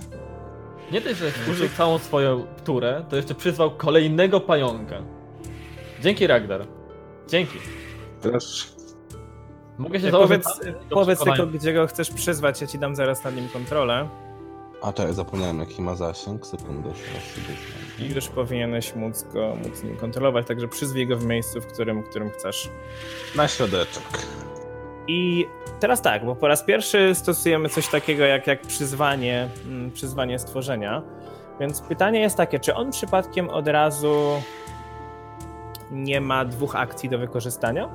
Nie 0.91 1.01
dość, 1.01 1.15
że 1.19 1.31
użył 1.51 1.69
całą 1.77 1.97
swoją 1.99 2.45
turę, 2.65 3.05
to 3.09 3.15
jeszcze 3.15 3.35
przyzwał 3.35 3.71
kolejnego 3.71 4.39
pająka. 4.39 4.95
Dzięki 6.01 6.27
Ragdar. 6.27 6.65
Dzięki. 7.27 7.57
Też 8.21 8.74
Mogę 9.77 9.99
się 9.99 10.11
założyć 10.11 10.43
Powiedz, 10.43 10.75
powiedz 10.89 11.19
tylko, 11.19 11.47
gdzie 11.47 11.73
go 11.73 11.87
chcesz 11.87 12.11
przyzwać, 12.11 12.61
ja 12.61 12.67
ci 12.67 12.79
dam 12.79 12.95
zaraz 12.95 13.23
nad 13.23 13.35
nim 13.35 13.49
kontrolę. 13.49 14.07
A 14.81 14.93
czekaj, 14.93 15.13
zapomniałem 15.13 15.59
jaki 15.59 15.81
ma 15.81 15.95
zasięg. 15.95 16.47
Sekundę, 16.47 16.89
I 17.99 18.13
już 18.15 18.27
powinieneś 18.27 18.95
móc 18.95 19.23
go 19.23 19.55
móc 19.63 19.83
nim 19.83 19.97
kontrolować, 19.97 20.47
także 20.47 20.67
przyzwij 20.67 21.07
go 21.07 21.17
w 21.17 21.25
miejscu, 21.25 21.61
w 21.61 21.65
którym, 21.65 22.03
w 22.03 22.09
którym 22.09 22.29
chcesz. 22.29 22.69
Na 23.35 23.47
środeczek. 23.47 24.03
I 25.07 25.47
teraz 25.79 26.01
tak, 26.01 26.25
bo 26.25 26.35
po 26.35 26.47
raz 26.47 26.63
pierwszy 26.63 27.15
stosujemy 27.15 27.69
coś 27.69 27.87
takiego 27.87 28.23
jak, 28.23 28.47
jak 28.47 28.61
przyzwanie, 28.61 29.49
mm, 29.65 29.91
przyzwanie 29.91 30.39
stworzenia. 30.39 31.01
Więc 31.59 31.81
pytanie 31.81 32.19
jest 32.19 32.37
takie, 32.37 32.59
czy 32.59 32.75
on 32.75 32.91
przypadkiem 32.91 33.49
od 33.49 33.67
razu 33.67 34.41
nie 35.91 36.21
ma 36.21 36.45
dwóch 36.45 36.75
akcji 36.75 37.09
do 37.09 37.17
wykorzystania? 37.17 37.89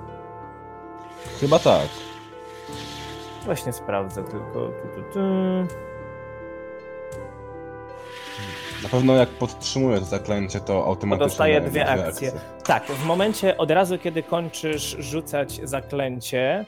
Chyba 1.40 1.58
tak. 1.58 1.88
Właśnie 3.44 3.72
sprawdzę 3.72 4.24
tylko. 4.24 4.52
Tu, 4.52 4.88
tu, 4.94 5.12
tu. 5.12 5.20
Na 8.82 8.88
pewno 8.88 9.14
jak 9.14 9.28
podtrzymuje 9.28 9.98
to 9.98 10.04
zaklęcie, 10.04 10.60
to 10.60 10.84
automatycznie 10.84 11.28
dostaje 11.28 11.60
dwie 11.60 11.88
akcje. 11.88 12.32
Tak, 12.64 12.86
w 12.86 13.04
momencie 13.04 13.56
od 13.56 13.70
razu, 13.70 13.98
kiedy 13.98 14.22
kończysz 14.22 14.96
rzucać 14.98 15.60
zaklęcie, 15.64 16.64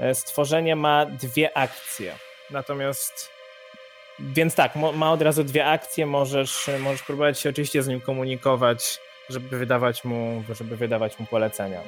e, 0.00 0.14
stworzenie 0.14 0.76
ma 0.76 1.06
dwie 1.06 1.56
akcje. 1.56 2.14
Natomiast. 2.50 3.30
Więc 4.18 4.54
tak, 4.54 4.72
ma 4.94 5.12
od 5.12 5.22
razu 5.22 5.44
dwie 5.44 5.66
akcje, 5.66 6.06
możesz, 6.06 6.70
możesz 6.80 7.02
próbować 7.02 7.40
się 7.40 7.50
oczywiście 7.50 7.82
z 7.82 7.88
nim 7.88 8.00
komunikować, 8.00 9.00
żeby 9.28 9.58
wydawać 9.58 10.04
mu, 10.04 10.44
żeby 10.48 10.76
wydawać 10.76 11.18
mu 11.18 11.26
polecenia. 11.26 11.80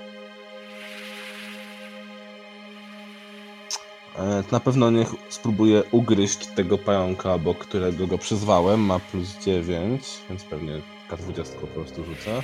Na 4.52 4.60
pewno 4.60 4.90
niech 4.90 5.08
spróbuje 5.28 5.82
ugryźć 5.90 6.46
tego 6.46 6.78
pająka, 6.78 7.34
obok 7.34 7.58
którego 7.58 8.06
go 8.06 8.18
przyzwałem. 8.18 8.80
Ma 8.80 8.98
plus 8.98 9.38
9, 9.38 10.02
więc 10.28 10.44
pewnie 10.44 10.80
K20 11.10 11.44
po 11.60 11.66
prostu 11.66 12.04
rzucę. 12.04 12.42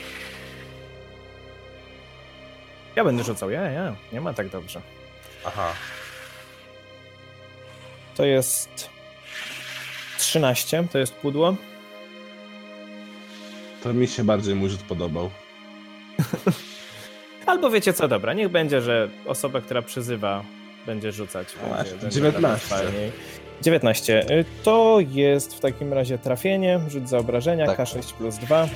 Ja 2.97 3.05
będę 3.05 3.25
rzucał, 3.25 3.51
ja, 3.51 3.63
ja, 3.71 3.97
nie 4.13 4.21
ma 4.21 4.35
tak 4.35 4.49
dobrze. 4.49 4.81
Aha. 5.47 5.73
To 8.15 8.25
jest 8.25 8.91
13, 10.19 10.85
to 10.93 10.99
jest 10.99 11.15
pudło. 11.15 11.57
To 13.83 13.95
mi 13.95 14.09
się 14.09 14.25
bardziej 14.25 14.55
mój 14.55 14.71
rzut 14.71 14.83
podobał. 14.83 15.31
Albo 17.47 17.71
wiecie 17.71 17.93
co, 17.93 18.09
dobra, 18.09 18.33
niech 18.33 18.49
będzie, 18.49 18.81
że 18.81 19.09
osoba, 19.27 19.61
która 19.61 19.83
przyzywa, 19.83 20.45
będzie 20.87 21.13
rzucać. 21.13 21.49
właśnie, 21.69 21.77
Będzie, 21.77 21.97
będzie 21.97 22.15
19. 22.21 22.41
dawać 22.43 22.63
fajniej. 22.63 23.13
19. 23.63 24.27
Y, 24.31 24.45
To 24.63 24.99
jest 25.09 25.55
w 25.55 25.61
takim 25.61 25.93
razie 25.93 26.19
trafienie, 26.19 26.81
rzut 26.89 27.09
za 27.09 27.19
obrażenia, 27.19 27.67
Tak. 27.67 27.79
K6 27.79 28.13
plus 28.13 28.37
2. 28.37 28.69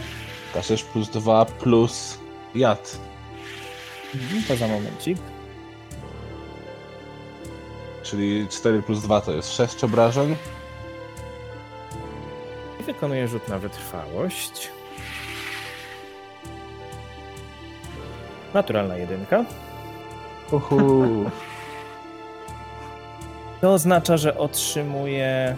K6 0.55 0.85
plus 0.85 1.09
2 1.11 1.45
plus 1.45 2.19
jad. 2.55 2.99
To 4.49 4.57
za 4.57 4.69
momencik. 4.69 5.19
Czyli 8.03 8.47
4 8.51 8.83
plus 8.83 9.03
2 9.03 9.21
to 9.21 9.33
jest 9.33 9.53
6 9.53 9.85
obrażeń. 9.85 10.37
I 12.81 12.83
wykonuję 12.83 13.29
rzut 13.29 13.49
na 13.49 13.59
wytrwałość. 13.59 14.69
Naturalna 18.55 18.97
jedynka. 18.97 19.45
Uhu. 20.53 21.25
To 23.61 23.73
oznacza, 23.73 24.17
że 24.17 24.39
otrzymuje 24.39 25.57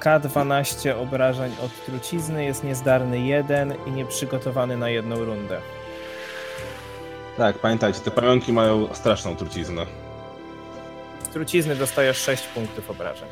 K12 0.00 1.00
obrażeń 1.02 1.52
od 1.64 1.84
trucizny, 1.86 2.44
jest 2.44 2.64
niezdarny 2.64 3.20
1 3.20 3.74
i 3.86 3.90
nieprzygotowany 3.90 4.76
na 4.76 4.88
jedną 4.88 5.24
rundę. 5.24 5.60
Tak, 7.36 7.58
pamiętajcie, 7.58 8.00
te 8.00 8.10
pająki 8.10 8.52
mają 8.52 8.94
straszną 8.94 9.36
truciznę. 9.36 9.86
Z 11.22 11.28
trucizny 11.28 11.76
dostajesz 11.76 12.16
6 12.18 12.46
punktów 12.46 12.90
obrażeń. 12.90 13.28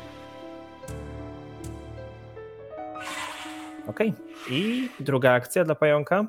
Okej. 3.87 4.13
I 4.49 4.89
druga 4.99 5.31
akcja 5.31 5.63
dla 5.63 5.75
pająka. 5.75 6.25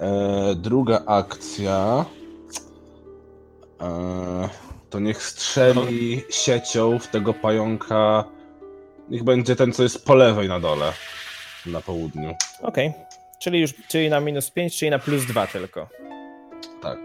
E, 0.00 0.54
druga 0.54 1.02
akcja. 1.06 2.04
E, 3.80 4.48
to 4.90 5.00
niech 5.00 5.22
strzeli 5.22 6.24
siecią 6.30 6.98
w 6.98 7.06
tego 7.06 7.34
pająka. 7.34 8.24
Niech 9.08 9.24
będzie 9.24 9.56
ten, 9.56 9.72
co 9.72 9.82
jest 9.82 10.04
po 10.04 10.14
lewej 10.14 10.48
na 10.48 10.60
dole. 10.60 10.92
Na 11.66 11.80
południu. 11.80 12.34
Okej. 12.62 12.92
Czyli 13.38 13.60
już 13.60 13.74
czyli 13.88 14.10
na 14.10 14.20
minus 14.20 14.50
5, 14.50 14.78
czyli 14.78 14.90
na 14.90 14.98
plus 14.98 15.24
2 15.26 15.46
tylko. 15.46 15.88
Tak. 16.82 16.98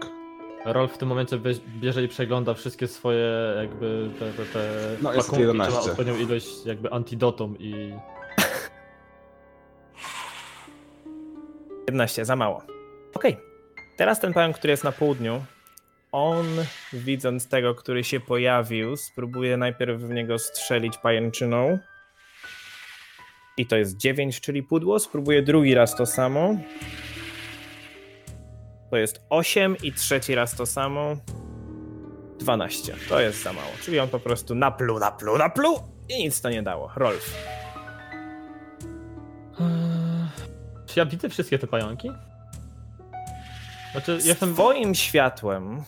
Rolf 0.64 0.92
w 0.92 0.98
tym 0.98 1.08
momencie 1.08 1.38
bierze 1.80 2.02
i 2.02 2.08
przegląda 2.08 2.54
wszystkie 2.54 2.88
swoje 2.88 3.54
jakby 3.56 4.10
te, 4.18 4.32
te, 4.32 4.44
te 4.44 4.68
No, 5.02 5.12
jest 5.12 5.30
pakunki, 5.30 5.50
czy 5.50 5.54
ma 5.54 5.64
11. 5.64 5.90
odpowiednią 5.90 6.26
ilość 6.26 6.66
jakby 6.66 6.92
antidotum 6.92 7.56
i 7.58 7.94
11, 11.86 12.24
za 12.24 12.36
mało. 12.36 12.62
Okej. 13.14 13.36
Teraz 13.96 14.20
ten 14.20 14.32
pająk, 14.32 14.56
który 14.56 14.70
jest 14.70 14.84
na 14.84 14.92
południu, 14.92 15.44
on 16.12 16.46
widząc 16.92 17.48
tego, 17.48 17.74
który 17.74 18.04
się 18.04 18.20
pojawił, 18.20 18.96
spróbuje 18.96 19.56
najpierw 19.56 20.00
w 20.00 20.10
niego 20.10 20.38
strzelić 20.38 20.98
pajęczyną. 20.98 21.78
I 23.56 23.66
to 23.66 23.76
jest 23.76 23.96
9, 23.96 24.40
czyli 24.40 24.62
pudło. 24.62 24.98
Spróbuje 24.98 25.42
drugi 25.42 25.74
raz 25.74 25.96
to 25.96 26.06
samo. 26.06 26.56
To 28.90 28.96
jest 28.96 29.20
8 29.30 29.76
i 29.82 29.92
trzeci 29.92 30.34
raz 30.34 30.56
to 30.56 30.66
samo. 30.66 31.16
12. 32.38 32.94
To 33.08 33.20
jest 33.20 33.42
za 33.42 33.52
mało. 33.52 33.70
Czyli 33.82 34.00
on 34.00 34.08
po 34.08 34.20
prostu 34.20 34.54
napluł, 34.54 34.98
napluł, 34.98 35.38
napluł 35.38 35.80
i 36.08 36.24
nic 36.24 36.40
to 36.40 36.50
nie 36.50 36.62
dało. 36.62 36.92
Rolf. 36.96 37.34
Czy 40.86 40.98
ja 41.00 41.06
widzę 41.06 41.28
wszystkie 41.28 41.58
te 41.58 41.66
pająki? 41.66 42.10
Znaczy, 43.92 44.18
jestem. 44.24 44.54
twoim 44.54 44.94
światłem 44.94 45.82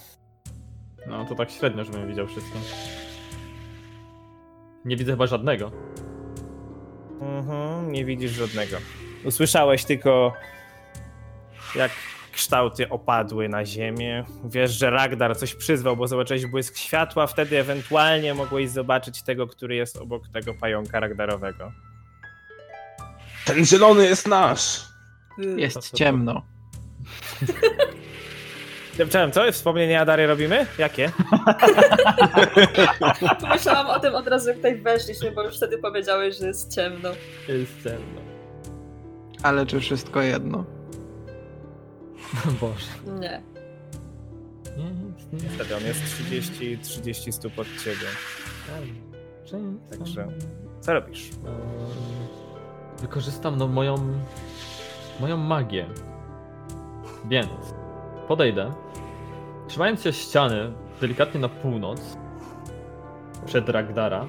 No 1.07 1.25
to 1.25 1.35
tak 1.35 1.51
średnio, 1.51 1.85
żebym 1.85 2.09
widział 2.09 2.27
wszystko. 2.27 2.59
Nie 4.85 4.97
widzę 4.97 5.13
chyba 5.13 5.27
żadnego. 5.27 5.71
Mhm, 7.21 7.93
nie 7.93 8.05
widzisz 8.05 8.33
żadnego. 8.33 8.77
Usłyszałeś 9.25 9.85
tylko, 9.85 10.33
jak 11.75 11.91
kształty 12.33 12.89
opadły 12.89 13.49
na 13.49 13.65
ziemię. 13.65 14.25
Wiesz, 14.45 14.71
że 14.71 14.91
Ragdar 14.91 15.37
coś 15.37 15.55
przyzwał, 15.55 15.97
bo 15.97 16.09
zobaczyłeś 16.09 16.47
błysk 16.47 16.77
światła, 16.77 17.27
wtedy 17.27 17.59
ewentualnie 17.59 18.35
mogłeś 18.35 18.71
zobaczyć 18.71 19.23
tego, 19.23 19.47
który 19.47 19.75
jest 19.75 19.97
obok 19.97 20.29
tego 20.29 20.55
pająka 20.55 21.01
Ragdarowego. 21.01 21.73
Ten 23.45 23.65
zielony 23.65 24.05
jest 24.05 24.29
nasz! 24.29 24.85
Jest 25.57 25.95
ciemno. 25.95 26.43
Przepraszam, 28.95 29.33
co? 29.33 29.53
Wspomnienie 29.53 30.01
Adary 30.01 30.27
robimy? 30.27 30.67
Jakie? 30.79 31.13
Pomyślałam 33.41 33.87
o 33.87 34.01
tym 34.01 34.15
od 34.15 34.29
razu, 34.29 34.49
jak 34.49 34.57
tutaj 34.57 34.77
weszliśmy, 34.83 35.33
bo 35.33 35.43
już 35.43 35.57
wtedy 35.57 35.79
powiedziałeś, 35.79 36.39
że 36.39 36.47
jest 36.47 36.75
ciemno. 36.75 37.09
Jest 37.49 37.83
ciemno. 37.83 38.21
Ale 39.43 39.67
czy 39.67 39.81
wszystko 39.81 40.23
jedno? 40.23 40.65
Boże. 42.61 42.87
Nie. 43.21 43.43
Nie, 44.77 44.91
nic, 44.91 45.43
nie. 45.43 45.49
Wtedy 45.51 45.77
on 45.77 45.85
jest 45.85 46.01
30, 46.05 46.79
30 46.79 47.33
stóp 47.33 47.59
od 47.59 47.67
ciebie. 47.85 48.07
Także- 49.99 50.29
Co 50.81 50.93
robisz? 50.95 51.29
Eee, 51.31 51.31
Wykorzystam 53.01 53.57
no 53.57 53.69
moją. 53.69 53.95
moją 55.21 55.37
magię. 55.37 55.87
Więc 57.25 57.49
podejdę. 58.29 58.73
Trzymając 59.69 60.03
się 60.03 60.13
ściany 60.13 60.73
delikatnie 61.01 61.41
na 61.41 61.49
północ 61.49 62.01
przed 63.47 63.69
Ragdara. 63.69 64.27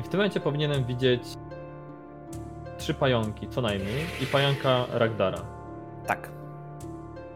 I 0.00 0.02
w 0.02 0.08
tym 0.08 0.18
momencie 0.20 0.40
powinienem 0.40 0.84
widzieć 0.84 1.22
trzy 2.78 2.94
pająki, 2.94 3.48
co 3.48 3.60
najmniej, 3.60 4.06
i 4.20 4.26
pająka 4.26 4.86
Ragdara. 4.92 5.42
Tak. 6.06 6.30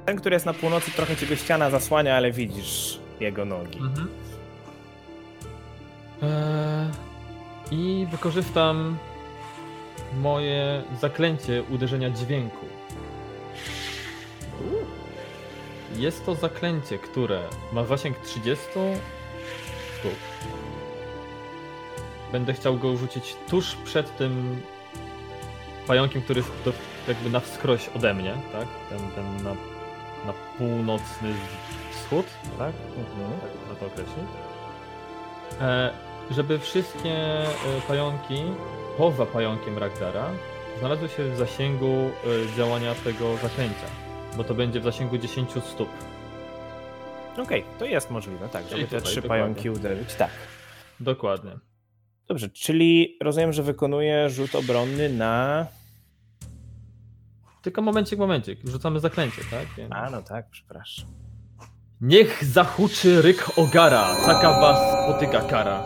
Ten, 0.05 0.17
który 0.17 0.35
jest 0.35 0.47
na 0.47 0.55
północy, 0.55 0.91
trochę 0.91 1.27
go 1.27 1.37
ściana 1.37 1.71
zasłania, 1.71 2.17
ale 2.17 2.33
widzisz 2.33 3.01
jego 3.21 3.45
nogi. 3.45 3.79
Eee, 6.23 6.91
I 7.71 8.07
wykorzystam 8.11 8.97
moje 10.21 10.83
zaklęcie 11.01 11.62
uderzenia 11.71 12.11
dźwięku. 12.11 12.67
Jest 15.99 16.26
to 16.26 16.34
zaklęcie, 16.34 16.99
które 16.99 17.42
ma 17.72 17.84
zasięg 17.84 18.18
30 18.18 18.66
stóp. 19.99 20.12
będę 22.32 22.53
chciał 22.53 22.76
go 22.78 22.97
rzucić 22.97 23.36
tuż 23.49 23.74
przed 23.84 24.16
tym 24.16 24.62
pająkiem, 25.86 26.22
który 26.22 26.40
jest 26.40 26.53
do, 26.64 26.72
jakby 27.09 27.30
na 27.30 27.40
wskroś 27.40 27.88
ode 27.97 28.14
mnie, 28.14 28.34
tak? 28.53 28.68
Ten, 28.90 29.11
ten 29.11 29.36
na, 29.36 29.51
na 30.26 30.32
północny 30.59 31.34
wschód, 31.90 32.26
tak? 32.59 32.72
Mhm. 32.99 33.40
Tak 33.40 33.51
można 33.61 33.74
to 33.74 33.86
określić. 33.86 34.26
E, 35.61 35.92
żeby 36.30 36.59
wszystkie 36.59 37.14
e, 37.14 37.47
pająki 37.88 38.42
poza 38.99 39.26
pająkiem 39.26 39.78
Ragdara 39.78 40.30
znalazły 40.78 41.09
się 41.09 41.24
w 41.24 41.36
zasięgu 41.36 41.86
e, 41.86 42.57
działania 42.57 42.94
tego 42.94 43.36
zaklęcia, 43.36 43.86
bo 44.37 44.45
to 44.45 44.55
będzie 44.55 44.80
w 44.80 44.84
zasięgu 44.84 45.18
10 45.18 45.51
stóp. 45.51 45.89
Okej, 47.39 47.64
to 47.78 47.84
jest 47.84 48.11
możliwe, 48.11 48.49
tak, 48.49 48.68
żeby 48.68 48.84
te 48.84 49.01
trzy 49.01 49.22
pająki 49.22 49.70
uderzyć. 49.70 50.14
Tak. 50.14 50.30
Dokładnie. 51.01 51.51
Dobrze, 52.28 52.49
czyli 52.49 53.18
rozumiem, 53.22 53.53
że 53.53 53.62
wykonuje 53.62 54.30
rzut 54.30 54.55
obronny 54.55 55.09
na. 55.09 55.66
Tylko 57.62 57.82
momencik, 57.82 58.18
momencik. 58.18 58.59
Rzucamy 58.64 59.01
zaklęcie, 59.01 59.43
tak? 59.51 59.66
Więc... 59.76 59.93
A, 59.93 60.11
no 60.11 60.22
tak, 60.22 60.51
przepraszam. 60.51 61.07
Niech 62.01 62.45
zahuczy 62.45 63.22
ryk 63.22 63.59
ogara, 63.59 64.16
taka 64.26 64.61
was 64.61 65.05
spotyka 65.05 65.41
kara. 65.41 65.82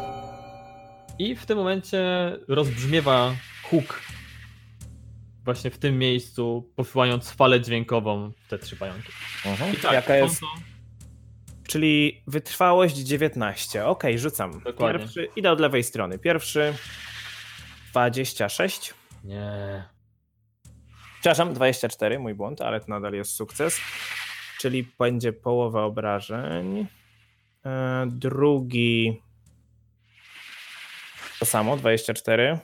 I 1.19 1.37
w 1.37 1.47
tym 1.47 1.59
momencie 1.59 2.01
rozbrzmiewa 2.49 3.33
huk. 3.71 4.01
Właśnie 5.45 5.71
w 5.71 5.79
tym 5.79 5.99
miejscu, 5.99 6.71
posyłając 6.77 7.31
falę 7.31 7.61
dźwiękową 7.61 8.33
w 8.47 8.49
te 8.49 8.59
trzy 8.59 8.77
pająki. 8.77 9.09
Mhm. 9.47 9.73
I 9.75 9.77
tak, 9.77 9.93
Jaka 9.93 10.17
jest. 10.17 10.41
to- 10.41 10.47
Czyli 11.69 12.23
wytrwałość 12.27 12.97
19. 12.97 13.87
Okej, 13.87 14.19
rzucam. 14.19 14.61
Dokładnie. 14.65 14.99
Pierwszy, 15.01 15.29
idę 15.37 15.51
od 15.51 15.61
lewej 15.61 15.83
strony. 15.85 16.19
Pierwszy 16.19 16.75
26. 17.91 18.95
Nie. 19.25 19.85
Przepraszam, 21.15 21.55
24, 21.55 22.19
mój 22.19 22.35
błąd, 22.35 22.61
ale 22.61 22.81
to 22.81 22.87
nadal 22.89 23.13
jest 23.13 23.33
sukces. 23.35 23.81
Czyli 24.59 24.89
będzie 24.99 25.33
połowa 25.33 25.83
obrażeń. 25.85 26.87
E, 27.67 28.07
Drugi 28.11 29.23
to 31.39 31.47
samo, 31.47 31.77
24. 31.77 32.59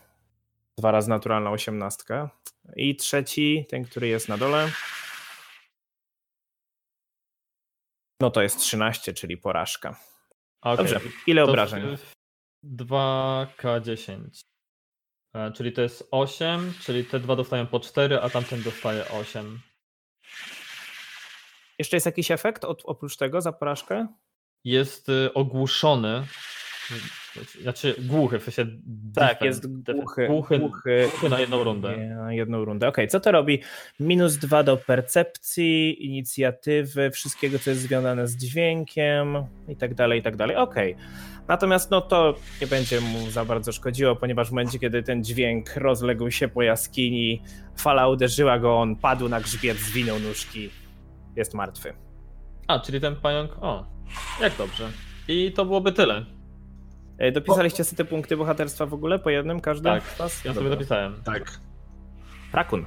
Dwa 0.79 0.91
razy 0.91 1.09
naturalna 1.09 1.51
osiemnastka. 1.51 2.31
I 2.77 2.97
trzeci, 2.97 3.67
ten, 3.69 3.85
który 3.85 4.09
jest 4.09 4.29
na 4.29 4.39
dole. 4.39 4.71
No 8.21 8.31
to 8.31 8.43
jest 8.43 8.59
13, 8.61 9.14
czyli 9.14 9.37
porażka. 9.37 10.01
Okej. 10.61 10.77
Dobrze, 10.77 11.01
ile 11.27 11.45
To 11.45 11.49
obrażeń? 11.51 11.97
w- 11.97 12.12
2K10. 12.64 14.43
E, 15.35 15.53
Czyli 15.53 15.73
to 15.73 15.83
jest 15.83 16.09
8, 16.11 16.75
czyli 16.81 17.05
te 17.05 17.21
dwa 17.21 17.37
dostają 17.37 17.67
po 17.67 17.81
4, 17.81 18.21
a 18.21 18.31
tamten 18.31 18.62
dostaje 18.62 19.09
8. 19.09 19.61
Jeszcze 21.79 21.97
jest 21.97 22.07
jakiś 22.07 22.31
efekt 22.31 22.64
od, 22.64 22.83
oprócz 22.85 23.17
tego 23.17 23.41
za 23.41 23.53
porażkę? 23.53 24.07
Jest 24.64 25.09
y, 25.09 25.31
ogłuszony. 25.35 26.27
Znaczy 27.62 27.95
głuchy, 27.99 28.39
w 28.39 28.45
sensie. 28.45 28.66
Tak, 29.14 29.43
jest 29.43 29.66
głuchy, 29.66 30.26
Głuchy, 30.26 30.59
głuchy, 30.59 31.09
głuchy 31.11 31.28
na 31.28 31.41
jedną 31.41 31.64
rundę. 31.64 31.97
Na 31.97 32.32
jedną 32.32 32.64
rundę. 32.64 32.89
Okej, 32.89 33.09
co 33.09 33.20
to 33.20 33.32
robi? 33.32 33.62
Minus 34.01 34.37
dwa 34.37 34.62
do 34.62 34.76
percepcji, 34.76 36.07
inicjatywy, 36.07 37.11
wszystkiego, 37.11 37.59
co 37.59 37.70
jest 37.70 37.82
związane 37.82 38.28
z 38.28 38.37
dźwiękiem 38.37 39.37
i 39.68 39.76
tak 39.76 39.95
dalej, 39.95 40.20
i 40.20 40.22
tak 40.22 40.37
dalej. 40.37 40.57
Okej. 40.57 40.97
Natomiast 41.49 41.91
no 41.91 42.01
to 42.01 42.34
nie 42.61 42.66
będzie 42.66 43.01
mu 43.01 43.30
za 43.30 43.45
bardzo 43.45 43.72
szkodziło, 43.72 44.16
ponieważ 44.16 44.49
w 44.49 44.53
momencie, 44.53 44.78
kiedy 44.78 45.03
ten 45.03 45.24
dźwięk 45.24 45.76
rozległ 45.76 46.30
się 46.30 46.49
po 46.49 46.62
jaskini, 46.62 47.43
fala 47.76 48.09
uderzyła 48.09 48.59
go, 48.59 48.78
on 48.78 48.97
padł 48.97 49.28
na 49.28 49.41
grzbiet, 49.41 49.76
zwinął 49.78 50.18
nóżki, 50.20 50.70
jest 51.37 51.55
martwy. 51.55 51.95
A, 52.66 52.80
czyli 52.80 53.01
ten 53.01 53.16
pająk. 53.16 53.53
O, 53.61 53.87
jak 54.41 54.57
dobrze. 54.59 54.89
I 55.28 55.53
to 55.53 55.64
byłoby 55.64 55.93
tyle. 55.93 56.24
E, 57.19 57.33
Dopisaliście 57.33 57.85
sobie 57.85 57.97
te 57.97 58.05
punkty 58.05 58.37
bohaterstwa 58.37 58.87
w 58.87 58.95
ogóle 58.95 59.19
po 59.19 59.31
jednym 59.31 59.61
każdy? 59.61 59.85
Tak? 59.85 60.03
Ja 60.19 60.29
sobie 60.29 60.55
Dobra. 60.55 60.71
dopisałem. 60.71 61.14
Tak. 61.25 61.61
Rakun. 62.53 62.87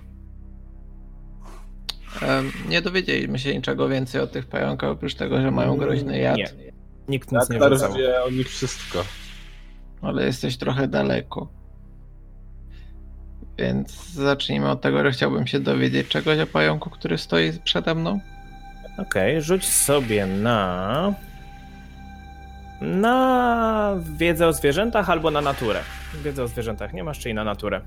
Em, 2.22 2.52
Nie 2.70 2.82
dowiedzieliśmy 2.82 3.40
się 3.40 3.56
niczego 3.56 3.90
więcej 3.90 4.22
o 4.22 4.28
tych 4.28 4.46
pająkach, 4.48 4.90
oprócz 4.90 5.16
tego, 5.16 5.42
że 5.42 5.52
mają 5.52 5.78
groźny 5.78 6.20
jad, 6.20 6.38
Nie. 6.38 6.50
Nikt 7.08 7.32
nic 7.32 7.50
nie 7.50 7.60
Tak, 7.60 7.74
rzucał. 7.74 7.94
wie 7.94 8.24
o 8.24 8.30
nich 8.30 8.50
wszystko. 8.50 9.04
ale 10.02 10.26
jesteś 10.26 10.58
trochę 10.58 10.88
daleko. 10.88 11.48
Więc 13.58 14.12
zacznijmy 14.12 14.70
od 14.70 14.82
tego, 14.82 15.04
że 15.04 15.12
chciałbym 15.12 15.48
się 15.48 15.60
dowiedzieć 15.60 16.08
czegoś 16.08 16.40
o 16.40 16.48
pająku, 16.48 16.90
który 16.90 17.18
stoi 17.18 17.52
przede 17.64 17.96
mną. 17.96 18.20
Okej, 18.98 19.42
rzuć 19.42 19.66
sobie 19.68 20.26
na. 20.26 21.14
Na 22.82 23.96
wiedzę 24.18 24.48
o 24.48 24.54
zwierzętach 24.54 25.10
albo 25.10 25.32
na 25.32 25.42
naturę. 25.42 25.80
Wiedzę 26.24 26.44
o 26.44 26.48
zwierzętach 26.48 26.94
nie 26.94 27.04
masz, 27.04 27.20
czyli 27.20 27.34
na 27.34 27.44
naturę. 27.44 27.82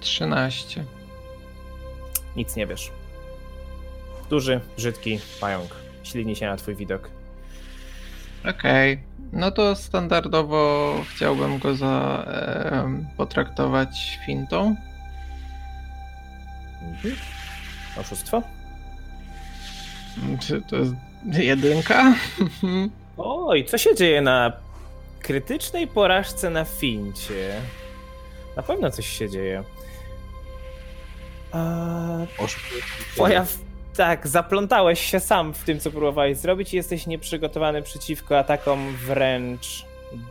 13. 0.00 0.84
Nic 2.36 2.56
nie 2.56 2.66
wiesz. 2.66 2.90
Duży, 4.30 4.60
brzydki 4.76 5.20
pająk. 5.40 5.76
Ślini 6.02 6.36
się 6.36 6.46
na 6.46 6.56
twój 6.56 6.76
widok. 6.76 7.10
Okej, 8.50 9.02
no 9.32 9.50
to 9.50 9.76
standardowo 9.76 10.94
chciałbym 11.08 11.58
go 11.58 11.74
za, 11.74 12.24
em, 12.70 13.06
potraktować 13.16 14.18
fintą. 14.26 14.76
Mhm. 16.82 17.16
Oszustwo? 17.96 18.42
Czy 20.40 20.62
to 20.62 20.76
jest 20.76 20.94
jedynka? 21.24 22.14
Oj, 23.18 23.64
co 23.64 23.78
się 23.78 23.94
dzieje 23.94 24.20
na 24.20 24.52
krytycznej 25.22 25.86
porażce 25.86 26.50
na 26.50 26.64
fincie? 26.64 27.60
Na 28.56 28.62
pewno 28.62 28.90
coś 28.90 29.06
się 29.06 29.30
dzieje. 29.30 29.64
Twoja. 33.14 33.46
Tak, 33.96 34.28
zaplątałeś 34.28 35.00
się 35.00 35.20
sam 35.20 35.54
w 35.54 35.64
tym, 35.64 35.80
co 35.80 35.90
próbowałeś 35.90 36.38
zrobić 36.38 36.74
i 36.74 36.76
jesteś 36.76 37.06
nieprzygotowany 37.06 37.82
przeciwko 37.82 38.38
atakom 38.38 38.96
wręcz 38.96 39.84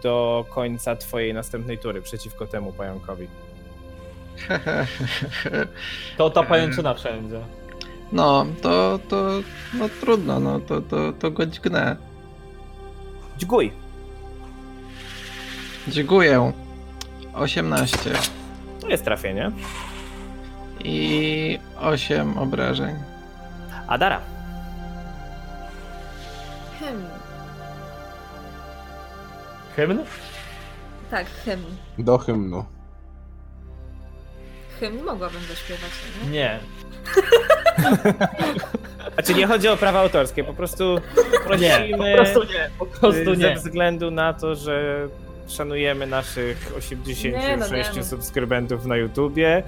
do 0.03 0.45
końca 0.49 0.95
twojej 0.95 1.34
następnej 1.34 1.78
tury, 1.78 2.02
przeciwko 2.02 2.48
temu 2.48 2.74
pająkowi. 2.74 3.28
To 6.18 6.30
ta 6.30 6.44
pajęczyna 6.44 6.94
wszędzie. 6.94 7.40
No, 8.11 8.45
to, 8.61 8.99
to 9.10 9.30
no 9.73 9.90
trudno, 10.02 10.40
no 10.40 10.60
to, 10.60 10.81
to, 10.81 11.14
to 11.14 11.31
go 11.31 11.45
dźgnę. 11.45 11.95
Dźguj! 13.38 13.72
Dziękuję. 15.88 16.52
18 17.34 17.98
To 18.81 18.88
jest 18.88 19.03
trafienie. 19.06 19.52
i 20.84 21.60
8 21.80 22.38
obrażeń. 22.38 22.95
Adara. 23.88 24.22
Hymn. 26.80 27.03
Hymn? 29.76 29.99
Tak, 31.11 31.27
hymn. 31.27 31.64
Do 31.98 32.18
hymnu. 32.18 32.65
Hymn 34.80 35.03
mogłabym 35.03 35.41
zaśpiewać, 35.41 35.91
no 36.19 36.26
nie? 36.26 36.31
Nie. 36.31 36.60
Znaczy 39.14 39.34
nie 39.34 39.47
chodzi 39.47 39.68
o 39.68 39.77
prawa 39.77 39.99
autorskie, 39.99 40.43
po 40.43 40.53
prostu 40.53 40.99
Nie, 41.60 41.69
prosimy 41.69 42.15
po 42.18 42.23
prostu 42.23 42.43
nie. 42.53 42.69
Po 42.80 42.85
prostu 42.85 43.31
y, 43.31 43.35
ze 43.35 43.49
nie. 43.49 43.56
względu 43.56 44.11
na 44.11 44.34
to, 44.34 44.56
że 44.56 45.07
szanujemy 45.47 46.07
naszych 46.07 46.72
86 46.77 47.23
Nie, 47.23 47.57
no 47.57 47.68
nie, 47.68 47.84
no. 47.97 48.03
subskrybentów 48.03 48.85
na 48.85 48.97
YouTubie. 48.97 49.64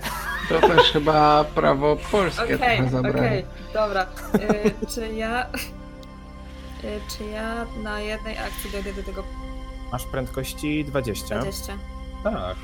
To 0.49 0.67
też 0.67 0.91
chyba 0.91 1.43
prawo 1.43 1.97
polskie 2.11 2.57
trochę 2.57 2.89
zabrali. 2.89 3.17
okej, 3.17 3.45
dobra. 3.73 4.05
Y, 4.35 4.71
czy 4.95 5.13
ja... 5.13 5.45
Y, 6.83 6.99
czy 7.17 7.23
ja 7.23 7.65
na 7.83 7.99
jednej 7.99 8.37
akcji 8.37 8.71
dojdę 8.71 8.93
do 8.93 9.03
tego 9.03 9.23
Masz 9.91 10.05
prędkości 10.05 10.85
20. 10.85 11.39
20? 11.39 11.73
Tak. 12.23 12.55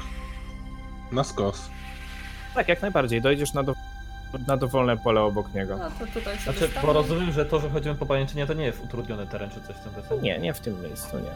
Na 1.11 1.23
skos. 1.23 1.69
Tak, 2.57 2.67
jak 2.67 2.81
najbardziej. 2.81 3.21
Dojdziesz 3.21 3.53
na, 3.53 3.63
do... 3.63 3.73
na 4.47 4.57
dowolne 4.57 4.97
pole 4.97 5.21
obok 5.21 5.53
niego. 5.53 5.77
No 5.77 5.89
to 5.99 6.07
tutaj 6.13 6.38
sobie 6.38 6.57
Znaczy, 6.57 6.73
bo 6.81 6.93
rozumiem, 6.93 7.31
że 7.31 7.45
to, 7.45 7.59
że 7.59 7.69
chodzimy 7.69 7.95
po 7.95 8.05
pajęczynie, 8.05 8.47
to 8.47 8.53
nie 8.53 8.65
jest 8.65 8.84
utrudniony 8.84 9.27
teren 9.27 9.49
czy 9.49 9.61
coś 9.61 9.75
w 9.75 9.79
tym 9.79 9.93
desenie. 9.93 10.21
Nie, 10.21 10.39
nie 10.39 10.53
w 10.53 10.59
tym 10.59 10.81
miejscu, 10.81 11.17
nie. 11.19 11.31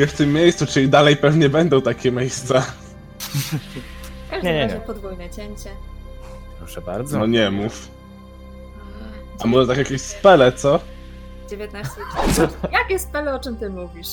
Nie 0.00 0.06
w 0.06 0.12
tym 0.12 0.32
miejscu, 0.32 0.66
czyli 0.66 0.88
dalej 0.88 1.16
pewnie 1.16 1.48
będą 1.48 1.82
takie 1.82 2.12
miejsca. 2.12 2.60
W 2.60 4.30
każdym 4.30 4.52
Nie, 4.52 4.54
nie, 4.54 4.62
razie 4.62 4.74
nie. 4.74 4.80
podwójne 4.80 5.30
cięcie. 5.30 5.70
Proszę 6.58 6.80
bardzo. 6.80 7.18
No 7.18 7.26
nie 7.26 7.50
mów. 7.50 7.88
A, 9.38 9.44
A 9.44 9.46
może 9.46 9.68
tak 9.68 9.78
jakieś 9.78 10.00
spele, 10.02 10.52
co? 10.52 10.80
19 11.50 11.92
i 12.00 12.32
14. 12.32 12.58
Jakie 12.78 12.98
spele, 12.98 13.34
o 13.34 13.38
czym 13.40 13.56
ty 13.56 13.70
mówisz? 13.70 14.08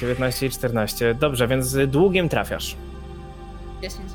19 0.00 0.46
i 0.46 0.50
14. 0.50 1.14
Dobrze, 1.14 1.48
więc 1.48 1.76
długiem 1.86 2.28
trafiasz. 2.28 2.76
10. 3.82 4.12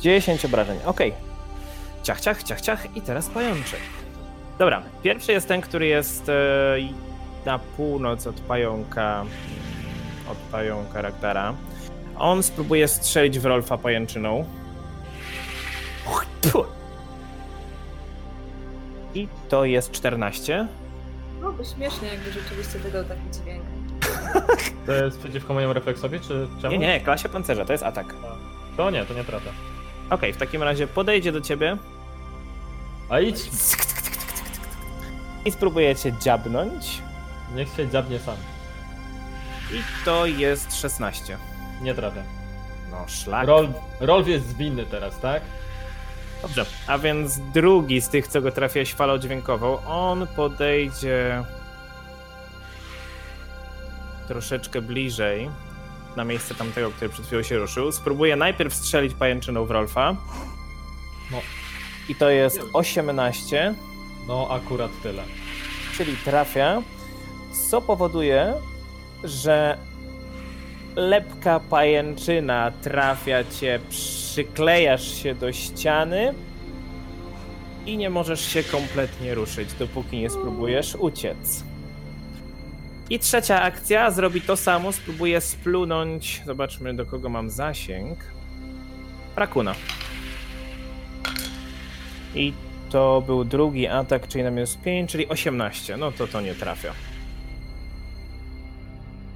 10 0.00 0.44
obrażeń, 0.44 0.78
okej. 0.84 1.12
Ciach, 2.02 2.20
ciach, 2.20 2.42
ciach, 2.42 2.60
ciach 2.60 2.96
i 2.96 3.00
teraz 3.02 3.28
pajączek. 3.28 3.80
Dobra, 4.58 4.82
pierwszy 5.02 5.32
jest 5.32 5.48
ten, 5.48 5.60
który 5.60 5.86
jest 5.86 6.28
e, 6.28 6.76
na 7.46 7.58
północ 7.58 8.26
od 8.26 8.40
pająka, 8.40 9.24
od 10.30 10.38
pająka 10.38 11.02
Raktara. 11.02 11.54
On 12.18 12.42
spróbuje 12.42 12.88
strzelić 12.88 13.38
w 13.38 13.44
Rolfa 13.44 13.78
pajęczyną. 13.78 14.44
Puh. 16.04 16.66
I 19.14 19.28
to 19.48 19.64
jest 19.64 19.90
14. 19.90 20.68
Byłoby 21.40 21.64
śmiesznie, 21.64 22.08
jakby 22.08 22.32
rzeczywiście 22.32 22.78
wydał 22.78 23.04
taki 23.04 23.20
dźwięk. 23.32 23.62
To 24.86 24.92
jest 24.92 25.18
przeciwko 25.18 25.54
mojemu 25.54 25.72
refleksowi, 25.72 26.20
czy 26.20 26.48
czemu? 26.62 26.72
Nie, 26.72 26.78
nie, 26.78 27.00
klasie 27.00 27.28
pancerza, 27.28 27.64
to 27.64 27.72
jest 27.72 27.84
atak. 27.84 28.14
To 28.80 28.90
nie, 28.90 29.04
to 29.04 29.14
nie 29.14 29.24
trafia. 29.24 29.50
Okej, 30.10 30.32
w 30.32 30.36
takim 30.36 30.62
razie 30.62 30.86
podejdzie 30.86 31.32
do 31.32 31.40
ciebie 31.40 31.76
A 33.08 33.20
idź, 33.20 33.38
i 35.44 35.52
spróbuje 35.52 35.96
cię 35.96 36.12
dziabnąć. 36.12 37.02
niech 37.54 37.68
się 37.76 37.88
dziabnie 37.88 38.18
sam. 38.18 38.36
I 39.72 40.04
to 40.04 40.26
jest 40.26 40.80
16. 40.80 41.38
Nie 41.82 41.94
trafia. 41.94 42.22
No, 42.90 43.04
szlak. 43.08 43.46
Rolf, 43.46 43.70
Rolf 44.00 44.28
jest 44.28 44.48
zwinny 44.48 44.86
teraz, 44.86 45.20
tak? 45.20 45.42
Dobrze, 46.42 46.66
a 46.86 46.98
więc 46.98 47.38
drugi 47.54 48.00
z 48.00 48.08
tych, 48.08 48.28
co 48.28 48.40
go 48.40 48.52
trafiłeś 48.52 48.94
falą 48.94 49.18
dźwiękową, 49.18 49.78
on 49.86 50.26
podejdzie 50.26 51.44
troszeczkę 54.28 54.80
bliżej 54.82 55.50
na 56.16 56.24
miejsce 56.24 56.54
tamtego, 56.54 56.90
który 56.90 57.08
przed 57.08 57.26
chwilą 57.26 57.42
się 57.42 57.58
ruszył. 57.58 57.92
Spróbuje 57.92 58.36
najpierw 58.36 58.74
strzelić 58.74 59.14
pajęczyną 59.14 59.64
w 59.66 59.70
Rolfa. 59.70 60.16
No. 61.30 61.38
I 62.08 62.14
to 62.14 62.30
jest 62.30 62.60
18, 62.72 63.74
No 64.28 64.48
akurat 64.50 64.90
tyle. 65.02 65.22
czyli 65.96 66.16
trafia, 66.16 66.82
co 67.70 67.80
powoduje, 67.82 68.54
że 69.24 69.78
lepka 70.96 71.60
pajęczyna 71.60 72.72
trafia 72.82 73.44
cię, 73.44 73.80
przyklejasz 73.90 75.22
się 75.22 75.34
do 75.34 75.52
ściany 75.52 76.34
i 77.86 77.96
nie 77.96 78.10
możesz 78.10 78.40
się 78.52 78.62
kompletnie 78.62 79.34
ruszyć, 79.34 79.72
dopóki 79.72 80.18
nie 80.18 80.30
spróbujesz 80.30 80.94
uciec. 80.94 81.64
I 83.10 83.18
trzecia 83.18 83.62
akcja 83.62 84.10
zrobi 84.10 84.40
to 84.40 84.56
samo, 84.56 84.92
spróbuje 84.92 85.40
splunąć. 85.40 86.42
Zobaczmy, 86.46 86.94
do 86.94 87.06
kogo 87.06 87.28
mam 87.28 87.50
zasięg. 87.50 88.18
Rakuna. 89.36 89.74
I 92.34 92.52
to 92.90 93.22
był 93.26 93.44
drugi 93.44 93.86
atak, 93.86 94.28
czyli 94.28 94.44
na 94.44 94.50
minus 94.50 94.76
5, 94.76 95.10
czyli 95.10 95.28
18. 95.28 95.96
No 95.96 96.12
to 96.12 96.26
to 96.26 96.40
nie 96.40 96.54
trafia. 96.54 96.92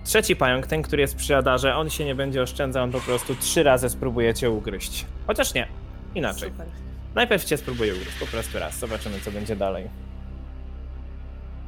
Trzeci 0.04 0.36
pająk, 0.36 0.66
ten, 0.66 0.82
który 0.82 1.02
jest 1.02 1.16
przy 1.16 1.32
radarze, 1.32 1.76
on 1.76 1.90
się 1.90 2.04
nie 2.04 2.14
będzie 2.14 2.42
oszczędzał, 2.42 2.84
on 2.84 2.92
po 2.92 3.00
prostu 3.00 3.34
trzy 3.34 3.62
razy 3.62 3.90
spróbuje 3.90 4.34
cię 4.34 4.50
ugryźć. 4.50 5.06
Chociaż 5.26 5.54
nie, 5.54 5.68
inaczej. 6.14 6.50
Super. 6.50 6.66
Najpierw 7.14 7.44
cię 7.44 7.56
spróbuję 7.56 7.94
ugryźć, 7.94 8.18
po 8.20 8.26
prostu 8.26 8.58
raz. 8.58 8.78
Zobaczymy, 8.78 9.20
co 9.20 9.30
będzie 9.30 9.56
dalej. 9.56 9.88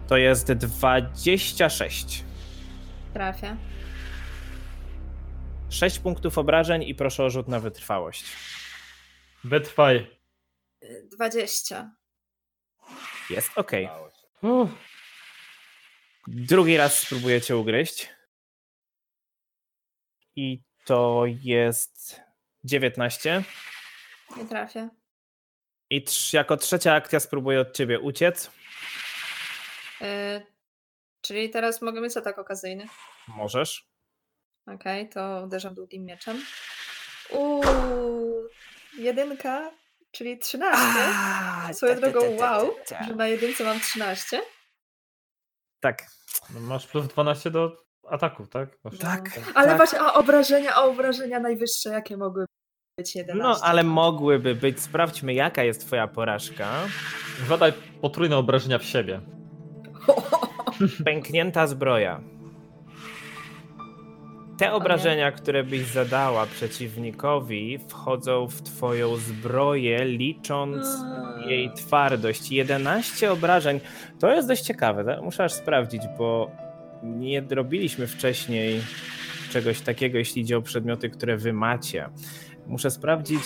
To 0.09 0.17
jest 0.17 0.53
26. 0.53 2.25
Trafia. 3.15 3.57
6 5.71 5.99
punktów 5.99 6.39
obrażeń 6.39 6.83
i 6.83 6.95
proszę 6.95 7.25
o 7.25 7.31
rzut 7.31 7.49
na 7.49 7.61
wytrwałość. 7.61 8.25
Wytrwaj. 9.45 10.11
Y, 10.83 11.09
20. 11.13 11.91
Jest 13.31 13.51
ok. 13.59 13.73
Uff, 14.43 14.71
Drugi 16.27 16.77
raz 16.77 16.99
spróbuję 16.99 17.41
cię 17.41 17.57
ugryźć. 17.57 18.09
I 20.37 20.63
to 20.85 21.23
jest 21.43 22.21
19. 22.65 23.43
Nie 24.37 24.45
trafia. 24.45 24.91
I 25.91 26.05
trz- 26.05 26.35
jako 26.35 26.57
trzecia 26.57 26.95
akcja 26.95 27.21
spróbuję 27.21 27.61
od 27.61 27.73
ciebie 27.77 28.01
uciec. 28.01 28.51
Y, 30.03 30.47
czyli 31.21 31.51
teraz 31.51 31.83
mogę 31.83 32.01
mieć 32.01 32.17
atak 32.17 32.39
okazyjny. 32.39 32.87
Możesz. 33.29 33.89
Okej, 34.67 35.09
to 35.09 35.43
uderzam 35.45 35.75
długim 35.75 36.05
mieczem. 36.05 36.43
Uuu, 37.31 38.49
jedynka, 38.99 39.71
czyli 40.11 40.39
13. 40.39 40.83
Swoją 41.73 42.01
drogą, 42.01 42.37
wow, 42.37 42.75
że 43.07 43.15
na 43.15 43.27
jedynce 43.27 43.65
mam 43.65 43.81
13. 43.81 44.43
Tak. 45.81 46.07
no 46.55 46.61
masz 46.61 46.87
plus 46.87 47.07
12 47.07 47.51
do 47.51 47.77
ataków, 48.09 48.49
tak? 48.49 48.69
Masz... 48.85 48.99
Tak. 48.99 49.41
Ale 49.55 49.69
tak. 49.69 49.77
właśnie, 49.77 50.01
a 50.01 50.13
obrażenia, 50.13 50.75
a 50.75 50.83
obrażenia 50.83 51.41
najwyższe, 51.41 51.91
jakie 51.91 52.17
mogły 52.17 52.47
być 52.99 53.15
11? 53.15 53.43
No, 53.43 53.61
ale 53.63 53.85
mogłyby 53.85 54.55
być. 54.55 54.81
Sprawdźmy, 54.81 55.35
jaka 55.35 55.63
jest 55.63 55.87
twoja 55.87 56.09
porażka. 56.09 56.69
Zadaj 57.49 57.73
potrójne 58.01 58.37
obrażenia 58.37 58.79
w 58.79 58.85
siebie. 58.85 59.21
Pęknięta 61.05 61.67
zbroja. 61.67 62.21
Te 64.59 64.73
obrażenia, 64.73 65.33
które 65.33 65.65
byś 65.65 65.87
zadała 65.87 66.47
przeciwnikowi, 66.47 67.79
wchodzą 67.89 68.47
w 68.47 68.63
twoją 68.63 69.17
zbroję, 69.17 70.05
licząc 70.05 70.87
jej 71.47 71.73
twardość. 71.73 72.53
11 72.53 73.33
obrażeń. 73.33 73.81
To 74.21 74.33
jest 74.33 74.49
dość 74.49 74.63
ciekawe. 74.63 75.05
tak? 75.05 75.23
Muszę 75.23 75.45
aż 75.45 75.53
sprawdzić, 75.53 76.03
bo 76.19 76.51
nie 77.03 77.41
robiliśmy 77.51 78.07
wcześniej 78.07 78.83
czegoś 79.51 79.81
takiego, 79.81 80.19
jeśli 80.19 80.43
idzie 80.43 80.59
o 80.59 80.63
przedmioty, 80.63 81.11
które 81.11 81.37
wy 81.37 81.53
macie. 81.53 82.09
Muszę 82.67 82.91
sprawdzić. 82.91 83.43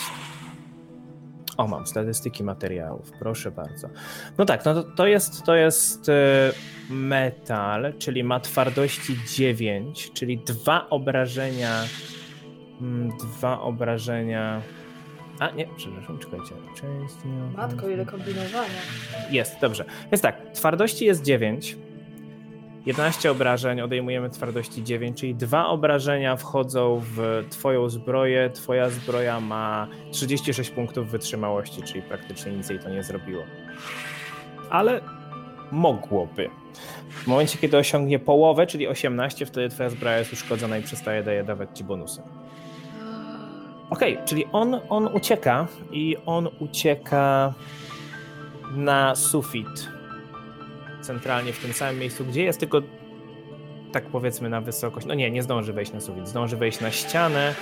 O, 1.57 1.67
mam 1.67 1.87
statystyki 1.87 2.43
materiałów, 2.43 3.11
proszę 3.19 3.51
bardzo. 3.51 3.89
No 4.37 4.45
tak, 4.45 4.65
no 4.65 4.73
to, 4.73 4.83
to 4.83 5.07
jest, 5.07 5.43
to 5.43 5.55
jest 5.55 6.09
e, 6.09 6.51
metal, 6.91 7.93
czyli 7.99 8.23
ma 8.23 8.39
twardości 8.39 9.15
9, 9.35 10.11
czyli 10.13 10.37
dwa 10.37 10.89
obrażenia. 10.89 11.83
mm, 12.81 13.17
Dwa 13.17 13.61
obrażenia. 13.61 14.61
A 15.39 15.49
nie, 15.49 15.67
przepraszam, 15.77 16.19
czekajcie. 16.19 16.55
Część, 16.75 17.15
nie, 17.25 17.57
Matko, 17.57 17.89
ile 17.89 18.05
kombinowania. 18.05 18.69
jest, 19.31 19.55
dobrze. 19.61 19.85
Jest 20.11 20.23
tak, 20.23 20.51
twardości 20.53 21.05
jest 21.05 21.23
9. 21.23 21.77
11 22.85 23.31
obrażeń, 23.31 23.81
odejmujemy 23.81 24.29
twardości 24.29 24.83
9, 24.83 25.19
czyli 25.19 25.35
dwa 25.35 25.67
obrażenia 25.67 26.35
wchodzą 26.35 27.01
w 27.15 27.43
twoją 27.49 27.89
zbroję. 27.89 28.49
Twoja 28.49 28.89
zbroja 28.89 29.39
ma 29.39 29.87
36 30.11 30.69
punktów 30.69 31.11
wytrzymałości, 31.11 31.81
czyli 31.83 32.01
praktycznie 32.01 32.51
nic 32.51 32.69
jej 32.69 32.79
to 32.79 32.89
nie 32.89 33.03
zrobiło. 33.03 33.43
Ale 34.69 35.01
mogłoby. 35.71 36.49
W 37.09 37.27
momencie, 37.27 37.57
kiedy 37.57 37.77
osiągnie 37.77 38.19
połowę, 38.19 38.67
czyli 38.67 38.87
18, 38.87 39.45
wtedy 39.45 39.69
twoja 39.69 39.89
zbroja 39.89 40.17
jest 40.17 40.33
uszkodzona 40.33 40.77
i 40.77 40.83
przestaje 40.83 41.23
daje 41.23 41.43
dawać 41.43 41.69
ci 41.73 41.83
bonusy. 41.83 42.21
Okej, 43.89 44.17
czyli 44.25 44.45
on, 44.51 44.79
on 44.89 45.07
ucieka 45.07 45.67
i 45.91 46.17
on 46.25 46.49
ucieka 46.59 47.53
na 48.75 49.15
sufit. 49.15 49.89
Centralnie 51.01 51.53
w 51.53 51.59
tym 51.59 51.73
samym 51.73 51.99
miejscu, 51.99 52.25
gdzie 52.25 52.43
jest, 52.43 52.59
tylko 52.59 52.81
tak 53.91 54.05
powiedzmy 54.05 54.49
na 54.49 54.61
wysokość. 54.61 55.07
No 55.07 55.13
nie, 55.13 55.31
nie 55.31 55.43
zdąży 55.43 55.73
wejść 55.73 55.93
na 55.93 56.01
sufit. 56.01 56.27
Zdąży 56.27 56.57
wejść 56.57 56.79
na 56.79 56.91
ścianę 56.91 57.55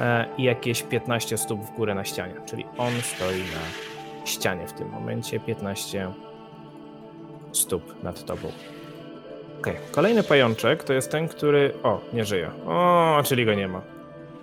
e, 0.00 0.26
i 0.38 0.42
jakieś 0.42 0.82
15 0.82 1.38
stóp 1.38 1.60
w 1.60 1.76
górę 1.76 1.94
na 1.94 2.04
ścianie. 2.04 2.34
Czyli 2.46 2.64
on 2.78 2.92
stoi 3.02 3.38
na 3.38 4.26
ścianie 4.26 4.66
w 4.66 4.72
tym 4.72 4.88
momencie. 4.88 5.40
15 5.40 6.12
stóp 7.52 8.02
nad 8.02 8.24
tobą. 8.24 8.52
Okej, 9.60 9.76
kolejny 9.92 10.22
pajączek 10.22 10.84
to 10.84 10.92
jest 10.92 11.10
ten, 11.10 11.28
który. 11.28 11.72
O, 11.82 12.00
nie 12.12 12.24
żyje. 12.24 12.50
O, 12.66 13.20
czyli 13.24 13.46
go 13.46 13.54
nie 13.54 13.68
ma. 13.68 13.80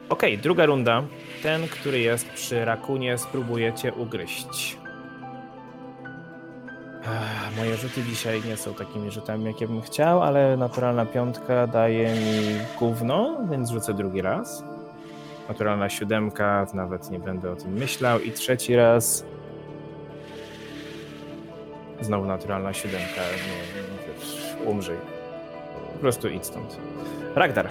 Okej, 0.10 0.38
druga 0.38 0.66
runda. 0.66 1.04
Ten, 1.44 1.68
który 1.68 2.00
jest 2.00 2.30
przy 2.30 2.66
rakunie, 2.66 3.18
spróbuje 3.18 3.74
cię 3.74 3.94
ugryźć. 3.94 4.78
Ech, 7.04 7.58
Moje 7.58 7.78
rzuty 7.78 8.04
dzisiaj 8.04 8.42
nie 8.48 8.58
są 8.58 8.74
takimi 8.74 9.12
rzutami, 9.12 9.46
jakie 9.46 9.68
bym 9.68 9.82
chciał, 9.82 10.22
ale 10.24 10.58
naturalna 10.58 11.06
piątka 11.06 11.68
daje 11.68 12.10
mi 12.14 12.60
gówno, 12.80 13.38
więc 13.52 13.70
rzucę 13.70 13.94
drugi 13.94 14.22
raz. 14.22 14.64
Naturalna 15.50 15.90
siódemka, 15.90 16.68
nawet 16.74 17.12
nie 17.12 17.20
będę 17.20 17.52
o 17.52 17.56
tym 17.56 17.74
myślał. 17.74 18.20
I 18.20 18.32
trzeci 18.32 18.76
raz. 18.76 19.26
Znowu 22.02 22.26
naturalna 22.26 22.74
siódemka, 22.74 23.22
nie, 23.48 23.82
nie 23.82 24.14
wiesz, 24.20 24.38
umrzyj. 24.66 24.98
Po 25.94 26.00
prostu 26.00 26.28
idź 26.30 26.46
stąd. 26.46 26.78
Ragdar, 27.36 27.70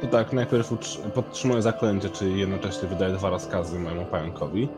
To 0.00 0.06
tak, 0.06 0.32
najpierw 0.32 0.68
podtrzymuję 1.14 1.62
zaklęcie, 1.62 2.10
czyli 2.10 2.40
jednocześnie 2.40 2.88
wydaję 2.88 3.12
dwa 3.14 3.30
rozkazy 3.30 3.78
mojemu 3.78 4.04
pająkowi, 4.04 4.68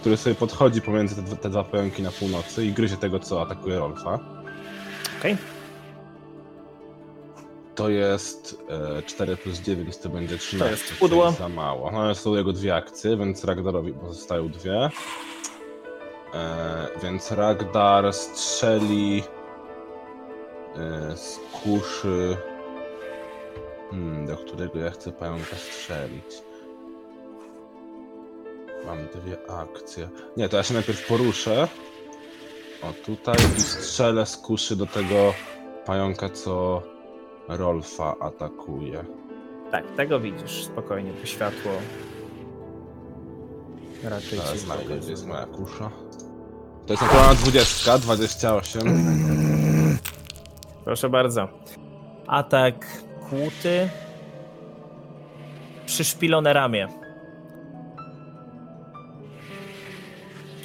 który 0.00 0.16
sobie 0.16 0.34
podchodzi 0.34 0.82
pomiędzy 0.82 1.16
te, 1.16 1.22
dwa- 1.22 1.36
te 1.36 1.50
dwa 1.50 1.64
pająki 1.64 2.02
na 2.02 2.10
północy 2.10 2.66
i 2.66 2.72
gryzie 2.72 2.96
tego, 2.96 3.18
co 3.20 3.42
atakuje 3.42 3.78
Rolfa. 3.78 4.18
okej? 5.20 5.36
To 7.74 7.88
jest 7.88 8.62
e, 8.98 9.02
4 9.02 9.36
plus 9.36 9.58
9, 9.60 9.96
to 9.96 10.08
będzie 10.08 10.38
13. 10.38 10.70
jest 10.70 10.88
co 10.88 10.94
pudło. 10.94 11.26
jest 11.26 11.38
za 11.38 11.48
mało. 11.48 11.90
No, 11.90 12.14
są 12.14 12.34
jego 12.34 12.52
dwie 12.52 12.74
akcje, 12.74 13.16
więc 13.16 13.44
Ragdarowi 13.44 13.92
pozostają 13.92 14.48
dwie. 14.48 14.90
E, 16.34 16.86
więc 17.02 17.32
Ragdar 17.32 18.12
strzeli 18.12 19.22
e, 20.76 21.16
z 21.16 21.40
kuszy. 21.52 22.36
Hmm, 23.90 24.26
do 24.26 24.36
którego 24.36 24.78
ja 24.78 24.90
chcę 24.90 25.12
pająka 25.12 25.56
strzelić. 25.56 26.42
Mam 28.86 28.98
dwie 28.98 29.50
akcje. 29.50 30.08
Nie, 30.36 30.48
to 30.48 30.56
ja 30.56 30.62
się 30.62 30.74
najpierw 30.74 31.06
poruszę. 31.06 31.68
O, 32.82 32.92
tutaj 33.06 33.36
i 33.58 33.60
strzelę 33.60 34.26
z 34.26 34.36
kuszy 34.36 34.76
do 34.76 34.86
tego 34.86 35.34
pająka, 35.86 36.28
co 36.28 36.82
Rolfa 37.48 38.16
atakuje. 38.20 39.04
Tak, 39.70 39.84
tego 39.96 40.20
widzisz, 40.20 40.64
spokojnie, 40.64 41.12
to 41.12 41.26
światło 41.26 41.72
raczej 44.04 44.38
Teraz 44.38 44.52
ci 44.52 44.58
znajdę, 44.58 44.98
gdzie 44.98 45.10
jest 45.10 45.26
moja 45.26 45.46
kusza. 45.46 45.90
To 46.90 46.94
jest 46.94 47.02
naturalna 47.02 47.34
20, 47.34 47.98
28. 47.98 49.98
Proszę 50.84 51.08
bardzo. 51.08 51.48
Atak 52.26 52.86
kłuty. 53.30 53.88
Przyszpilone 55.86 56.52
ramię. 56.52 56.88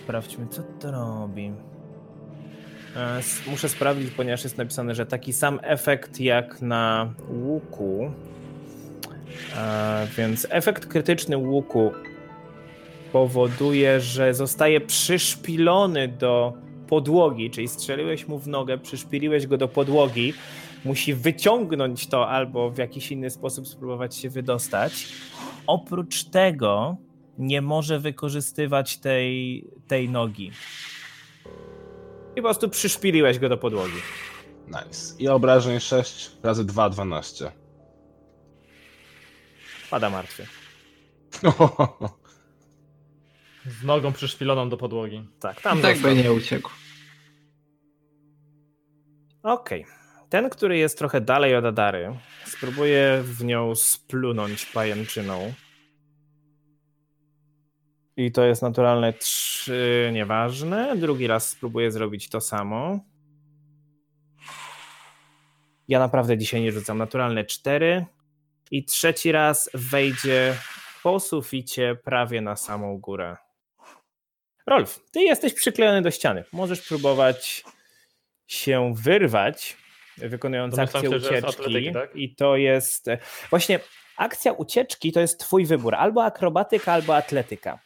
Sprawdźmy, 0.03 0.47
co 0.47 0.61
to 0.79 0.91
robi. 0.91 1.51
E, 2.95 3.19
Muszę 3.47 3.69
sprawdzić, 3.69 4.11
ponieważ 4.11 4.43
jest 4.43 4.57
napisane, 4.57 4.95
że 4.95 5.05
taki 5.05 5.33
sam 5.33 5.59
efekt 5.63 6.19
jak 6.19 6.61
na 6.61 7.13
łuku. 7.29 8.11
E, 9.57 10.07
Więc 10.17 10.47
efekt 10.49 10.85
krytyczny 10.85 11.37
łuku 11.37 11.91
powoduje, 13.15 14.01
że 14.01 14.33
zostaje 14.33 14.81
przyszpilony 14.81 16.07
do 16.07 16.53
podłogi, 16.87 17.49
czyli 17.49 17.67
strzeliłeś 17.67 18.27
mu 18.27 18.39
w 18.39 18.47
nogę, 18.47 18.77
przyszpiliłeś 18.77 19.47
go 19.47 19.57
do 19.57 19.67
podłogi, 19.67 20.33
musi 20.85 21.13
wyciągnąć 21.13 22.07
to 22.07 22.29
albo 22.29 22.69
w 22.69 22.77
jakiś 22.77 23.11
inny 23.11 23.29
sposób 23.29 23.67
spróbować 23.67 24.15
się 24.15 24.29
wydostać. 24.29 25.07
Oprócz 25.67 26.23
tego 26.23 26.97
nie 27.37 27.61
może 27.61 27.99
wykorzystywać 27.99 28.97
tej, 28.97 29.63
tej 29.87 30.09
nogi. 30.09 30.51
I 32.31 32.35
po 32.35 32.41
prostu 32.41 32.69
przyszpiliłeś 32.69 33.39
go 33.39 33.49
do 33.49 33.57
podłogi. 33.57 34.01
Nice. 34.67 35.15
I 35.19 35.27
obrażeń 35.27 35.79
6 35.79 36.31
razy 36.43 36.65
2, 36.65 36.89
12. 36.89 37.51
Pada 39.89 40.09
martwy. 40.09 40.47
Z 43.67 43.83
nogą 43.83 44.13
przyszpiloną 44.13 44.69
do 44.69 44.77
podłogi. 44.77 45.27
Tak, 45.39 45.61
tam 45.61 45.81
tak 45.81 45.97
by 45.97 46.15
nie 46.15 46.33
uciekł. 46.33 46.69
Okej. 49.43 49.85
Ten, 50.29 50.49
który 50.49 50.77
jest 50.77 50.97
trochę 50.97 51.21
dalej 51.21 51.55
od 51.55 51.65
Adary, 51.65 52.19
spróbuje 52.45 53.21
w 53.23 53.43
nią 53.43 53.75
splunąć 53.75 54.65
pajęczyną. 54.65 55.53
I 58.17 58.31
to 58.31 58.45
jest 58.45 58.61
naturalne 58.61 59.13
3, 59.13 60.11
nieważne. 60.13 60.97
Drugi 60.97 61.27
raz 61.27 61.49
spróbuję 61.49 61.91
zrobić 61.91 62.29
to 62.29 62.41
samo. 62.41 62.99
Ja 65.87 65.99
naprawdę 65.99 66.37
dzisiaj 66.37 66.61
nie 66.61 66.71
rzucam. 66.71 66.97
Naturalne 66.97 67.45
4. 67.45 68.05
I 68.71 68.85
trzeci 68.85 69.31
raz 69.31 69.69
wejdzie 69.73 70.55
po 71.03 71.19
suficie 71.19 71.95
prawie 72.03 72.41
na 72.41 72.55
samą 72.55 72.97
górę. 72.97 73.37
Rolf, 74.67 74.99
ty 75.11 75.21
jesteś 75.21 75.53
przyklejony 75.53 76.01
do 76.01 76.11
ściany. 76.11 76.43
Możesz 76.51 76.81
próbować 76.87 77.63
się 78.47 78.93
wyrwać, 78.95 79.77
wykonując 80.17 80.79
akcję 80.79 81.01
się, 81.01 81.09
ucieczki. 81.09 81.35
atletyki, 81.49 81.93
tak? 81.93 82.15
I 82.15 82.35
to 82.35 82.55
jest. 82.57 83.07
e, 83.07 83.17
Właśnie 83.49 83.79
akcja 84.17 84.51
ucieczki 84.51 85.11
to 85.11 85.19
jest 85.19 85.39
Twój 85.39 85.65
wybór. 85.65 85.95
Albo 85.95 86.23
akrobatyka, 86.25 86.93
albo 86.93 87.15
atletyka. 87.15 87.79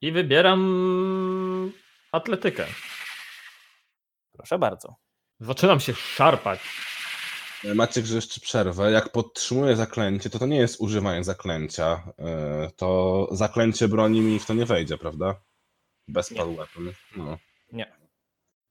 I 0.00 0.12
wybieram 0.12 1.72
atletykę. 2.12 2.66
Proszę 4.32 4.58
bardzo. 4.58 4.96
Zaczynam 5.40 5.80
się 5.80 5.94
szarpać. 5.94 6.60
Maciek, 7.74 8.04
że 8.06 8.14
jeszcze 8.14 8.40
przerwę. 8.40 8.90
Jak 8.92 9.12
podtrzymuję 9.12 9.76
zaklęcie, 9.76 10.30
to 10.30 10.38
to 10.38 10.46
nie 10.46 10.56
jest 10.56 10.80
używanie 10.80 11.24
zaklęcia. 11.24 12.02
E, 12.18 12.70
To 12.76 13.28
zaklęcie 13.32 13.88
broni 13.88 14.20
mi 14.20 14.38
w 14.38 14.46
to 14.46 14.54
nie 14.54 14.66
wejdzie, 14.66 14.98
prawda? 14.98 15.34
Bez 16.08 16.30
Nie. 16.30 16.44
weapon. 16.44 16.92
No. 17.16 17.38
Nie. 17.72 17.92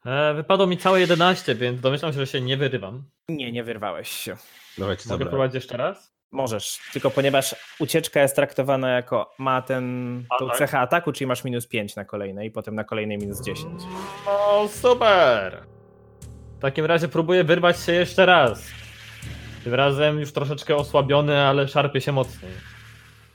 E, 0.06 0.34
wypadło 0.34 0.68
mi 0.68 0.78
całe 0.78 1.00
11, 1.00 1.56
więc 1.56 1.82
domyślam 1.82 2.14
się, 2.14 2.20
że 2.20 2.28
się 2.28 2.42
nie 2.42 2.58
wyrywam. 2.58 3.04
Nie, 3.30 3.52
nie 3.52 3.64
wyrwałeś 3.64 4.10
się. 4.10 4.38
Dawajcie 4.78 5.04
Mogę 5.06 5.10
zabrać. 5.10 5.30
próbować 5.30 5.54
jeszcze 5.54 5.78
raz? 5.78 6.14
Możesz, 6.32 6.80
tylko 6.94 7.12
ponieważ 7.12 7.56
ucieczka 7.80 8.22
jest 8.22 8.36
traktowana 8.36 8.90
jako 8.90 9.34
ma 9.40 9.62
ten, 9.62 10.24
tą 10.40 10.48
tak? 10.48 10.58
cechę 10.58 10.80
ataku, 10.80 11.12
czyli 11.12 11.28
masz 11.28 11.44
minus 11.44 11.68
5 11.68 11.96
na 11.96 12.06
kolejnej 12.06 12.48
i 12.48 12.52
potem 12.52 12.76
na 12.76 12.84
kolejnej 12.84 13.18
minus 13.18 13.42
10. 13.42 13.84
O, 14.28 14.68
super! 14.74 15.66
W 16.58 16.60
takim 16.60 16.86
razie 16.86 17.08
próbuję 17.08 17.44
wyrwać 17.44 17.80
się 17.80 17.92
jeszcze 17.92 18.26
raz. 18.26 18.64
Tym 19.64 19.74
razem 19.74 20.20
już 20.20 20.32
troszeczkę 20.32 20.76
osłabiony, 20.76 21.38
ale 21.40 21.68
szarpie 21.68 22.02
się 22.02 22.12
mocniej. 22.12 22.52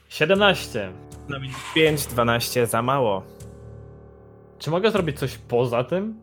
17. 0.08 0.92
Na 1.28 1.38
minus 1.38 1.56
5, 1.74 2.06
12 2.06 2.66
za 2.66 2.82
mało. 2.82 3.22
Czy 4.58 4.70
mogę 4.70 4.90
zrobić 4.90 5.18
coś 5.18 5.38
poza 5.38 5.84
tym? 5.84 6.20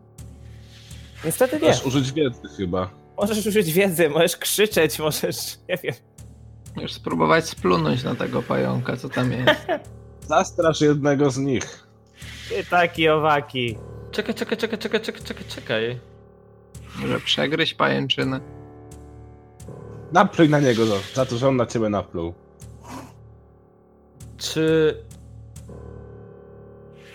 Niestety 1.24 1.60
nie. 1.60 1.68
Możesz 1.68 1.84
użyć 1.86 2.12
wiedzy 2.12 2.40
chyba. 2.56 2.90
Możesz 3.16 3.46
użyć 3.46 3.72
wiedzy, 3.72 4.08
możesz 4.10 4.36
krzyczeć, 4.36 4.98
możesz, 4.98 5.36
nie 5.68 5.76
wiem. 5.76 5.94
Już 6.76 6.92
spróbować 6.92 7.48
splunąć 7.48 8.02
na 8.04 8.14
tego 8.14 8.42
pająka, 8.42 8.96
co 8.96 9.08
tam 9.08 9.32
jest. 9.32 9.66
Zastrasz 10.28 10.80
jednego 10.80 11.30
z 11.30 11.38
nich. 11.38 11.86
Ty 12.48 12.64
taki 12.64 13.08
owaki. 13.08 13.78
Czekaj, 14.10 14.34
czekaj, 14.34 14.58
czekaj, 14.58 14.78
czekaj, 14.78 15.00
czekaj, 15.00 15.22
czekaj, 15.22 15.44
czekaj. 15.48 16.00
Może 17.00 17.20
przegryźć 17.20 17.74
pajęczynę. 17.74 18.40
Napluj 20.12 20.48
na 20.48 20.60
niego 20.60 20.86
za- 20.86 21.14
za 21.14 21.26
to, 21.26 21.36
że 21.36 21.48
on 21.48 21.56
na 21.56 21.66
ciebie 21.66 21.88
napluł. 21.88 22.34
Czy... 24.38 24.96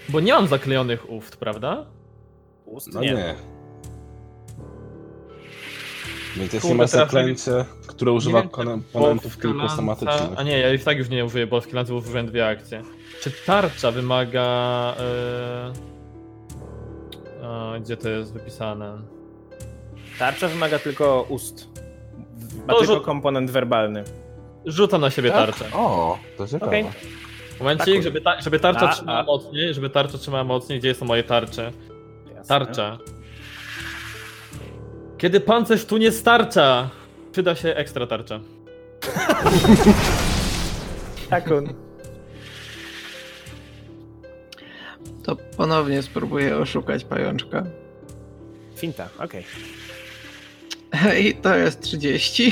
Bo 0.10 0.20
nie 0.20 0.34
mam 0.34 0.48
zaklejonych 0.48 1.10
uft, 1.10 1.38
prawda? 1.38 1.86
Ust 2.66 2.94
No 2.94 3.02
nie. 3.02 3.14
nie. 3.14 3.36
Więc 6.38 6.54
jeśli 6.54 6.70
Kurde, 6.70 6.88
teraz 6.88 6.92
zaklęcie, 6.92 7.66
które 7.88 8.12
używa 8.12 8.42
komponentów 8.42 9.38
tylko 9.38 9.70
somatycznych. 9.70 10.30
A 10.36 10.44
nie, 10.44 10.60
ja 10.60 10.74
i 10.74 10.80
tak 10.80 10.98
już 10.98 11.10
nie 11.10 11.26
użyję, 11.26 11.48
bo 11.48 11.62
w 11.62 11.68
Kilancu 11.68 11.96
użyłem 11.98 12.28
dwie 12.28 12.48
akcje. 12.48 12.82
Czy 13.22 13.32
tarcza 13.46 13.92
wymaga... 13.92 14.42
e, 15.00 15.74
a, 17.44 17.74
gdzie 17.80 17.98
to 17.98 18.10
jest 18.10 18.34
wypisane? 18.34 18.98
Tarcza 20.20 20.48
wymaga 20.48 20.80
tylko 20.80 21.26
ust. 21.30 21.68
Ma 22.68 22.74
To 22.74 22.80
tylko 22.80 22.96
rzut- 22.96 23.06
komponent 23.06 23.52
werbalny. 23.52 24.04
Rzucam 24.66 25.02
na 25.02 25.10
siebie 25.10 25.32
Tak? 25.32 25.46
tarczę. 25.46 25.66
O, 25.78 26.18
to 26.38 26.48
ciekawe. 26.48 26.68
Okej. 26.68 26.86
Momencik, 27.60 27.94
Tak, 27.96 28.04
żeby, 28.04 28.22
ta, 28.22 28.42
żeby 28.42 28.60
tarcza 28.60 28.90
A, 28.90 28.94
trzymała 28.94 29.20
a. 29.20 29.24
mocniej, 29.24 29.74
żeby 29.74 29.90
tarcza 29.90 30.18
trzymała 30.18 30.44
mocniej. 30.44 30.80
Gdzie 30.80 30.94
są 30.96 31.06
moje 31.06 31.24
tarcze? 31.24 31.72
Jasne. 32.36 32.48
Tarcza. 32.48 32.98
Kiedy 35.18 35.40
pancerz 35.40 35.86
tu 35.86 35.98
nie 35.98 36.12
starcza, 36.12 36.90
przyda 37.32 37.56
się 37.56 37.76
ekstra 37.76 38.08
tarcza. 38.08 38.40
Tak 41.30 41.52
on. 41.52 41.74
To 45.24 45.36
ponownie 45.58 46.02
spróbuję 46.02 46.58
oszukać 46.58 47.04
pajączka. 47.06 47.64
Finta, 48.76 49.10
okej. 49.20 49.46
I 51.22 51.36
to 51.36 51.56
jest 51.56 51.82
30. 51.82 52.52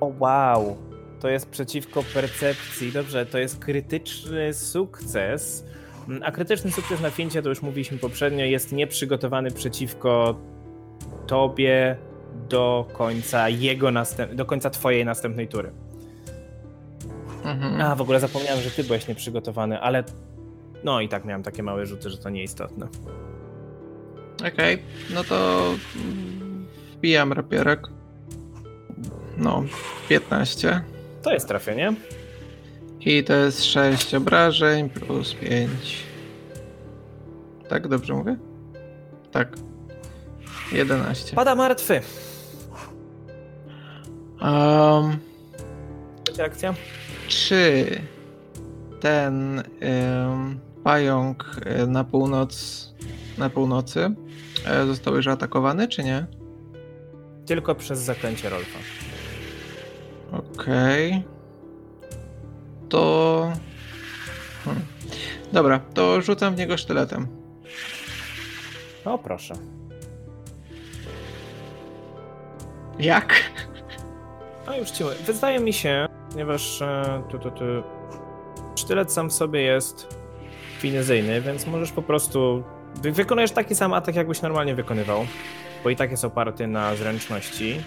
O 0.00 0.12
wow. 0.18 0.76
To 1.20 1.28
jest 1.28 1.50
przeciwko 1.50 2.02
percepcji. 2.02 2.92
Dobrze, 2.92 3.26
to 3.26 3.38
jest 3.38 3.58
krytyczny 3.58 4.54
sukces. 4.54 5.64
Mm, 6.08 6.22
A 6.22 6.32
krytyczny 6.32 6.70
sukces 6.70 7.00
na 7.00 7.10
fincie, 7.10 7.42
to 7.42 7.48
już 7.48 7.62
mówiliśmy 7.62 7.98
poprzednio, 7.98 8.44
jest 8.44 8.72
nieprzygotowany 8.72 9.50
przeciwko 9.50 10.36
tobie 11.26 11.96
do 12.48 12.88
końca 12.92 13.48
jego 13.48 13.88
następ- 13.88 14.34
do 14.34 14.44
końca 14.44 14.70
twojej 14.70 15.04
następnej 15.04 15.48
tury. 15.48 15.72
Mhm. 17.44 17.80
A, 17.80 17.94
w 17.96 18.00
ogóle 18.00 18.20
zapomniałem, 18.20 18.60
że 18.60 18.70
ty 18.70 18.84
byłeś 18.84 19.08
nieprzygotowany, 19.08 19.80
ale 19.80 20.04
no 20.84 21.00
i 21.00 21.08
tak 21.08 21.24
miałem 21.24 21.42
takie 21.42 21.62
małe 21.62 21.86
rzuty, 21.86 22.10
że 22.10 22.18
to 22.18 22.30
nieistotne. 22.30 22.88
Okej, 24.52 24.78
no 25.14 25.24
to 25.24 25.62
wbijam 26.98 27.32
rapierek. 27.32 27.80
No, 29.36 29.64
15. 30.08 30.80
To 31.22 31.32
jest 31.32 31.48
trafienie. 31.48 31.94
I 33.00 33.24
to 33.24 33.32
jest 33.34 33.64
6 33.64 34.14
obrażeń 34.14 34.90
plus 34.90 35.34
5. 35.34 36.04
Tak, 37.68 37.88
dobrze 37.88 38.14
mówię? 38.14 38.36
Tak. 39.32 39.48
11. 40.72 41.36
Pada 41.36 41.54
martwy. 41.54 42.00
Um, 44.40 45.18
Trzecia 46.24 46.44
akcja? 46.44 46.74
czy 47.28 47.86
ten 49.00 49.58
ym, 49.58 50.60
pająk 50.84 51.60
y, 51.82 51.86
na 51.86 52.04
północ, 52.04 52.94
na 53.38 53.50
północy 53.50 54.14
y, 54.82 54.86
został 54.86 55.16
już 55.16 55.26
atakowany, 55.26 55.88
czy 55.88 56.04
nie? 56.04 56.26
Tylko 57.46 57.74
przez 57.74 57.98
zaklęcie 57.98 58.48
Rolfa. 58.48 58.78
Okej. 60.32 61.24
To. 62.88 63.52
Hmm. 64.64 64.82
Dobra, 65.52 65.80
to 65.94 66.20
rzucam 66.20 66.54
w 66.54 66.58
niego 66.58 66.76
sztyletem. 66.76 67.26
O 69.04 69.18
proszę. 69.18 69.54
Jak? 72.98 73.34
A 74.66 74.76
już 74.76 74.90
ci 74.90 75.04
mówię. 75.04 75.16
Wydaje 75.26 75.60
mi 75.60 75.72
się, 75.72 76.08
ponieważ 76.30 76.82
e, 76.82 77.22
tu, 77.30 77.38
tu, 77.38 77.50
tu, 77.50 77.64
sztylet 78.76 79.12
sam 79.12 79.30
w 79.30 79.32
sobie 79.32 79.62
jest 79.62 80.18
finezyjny, 80.78 81.40
więc 81.40 81.66
możesz 81.66 81.92
po 81.92 82.02
prostu 82.02 82.64
wy, 83.02 83.12
wykonujesz 83.12 83.50
taki 83.50 83.74
sam 83.74 83.92
atak, 83.92 84.14
jakbyś 84.14 84.42
normalnie 84.42 84.74
wykonywał, 84.74 85.26
bo 85.86 85.90
i 85.90 85.96
tak 85.96 86.10
jest 86.10 86.24
oparty 86.24 86.66
na 86.66 86.94
zręczności. 86.94 87.80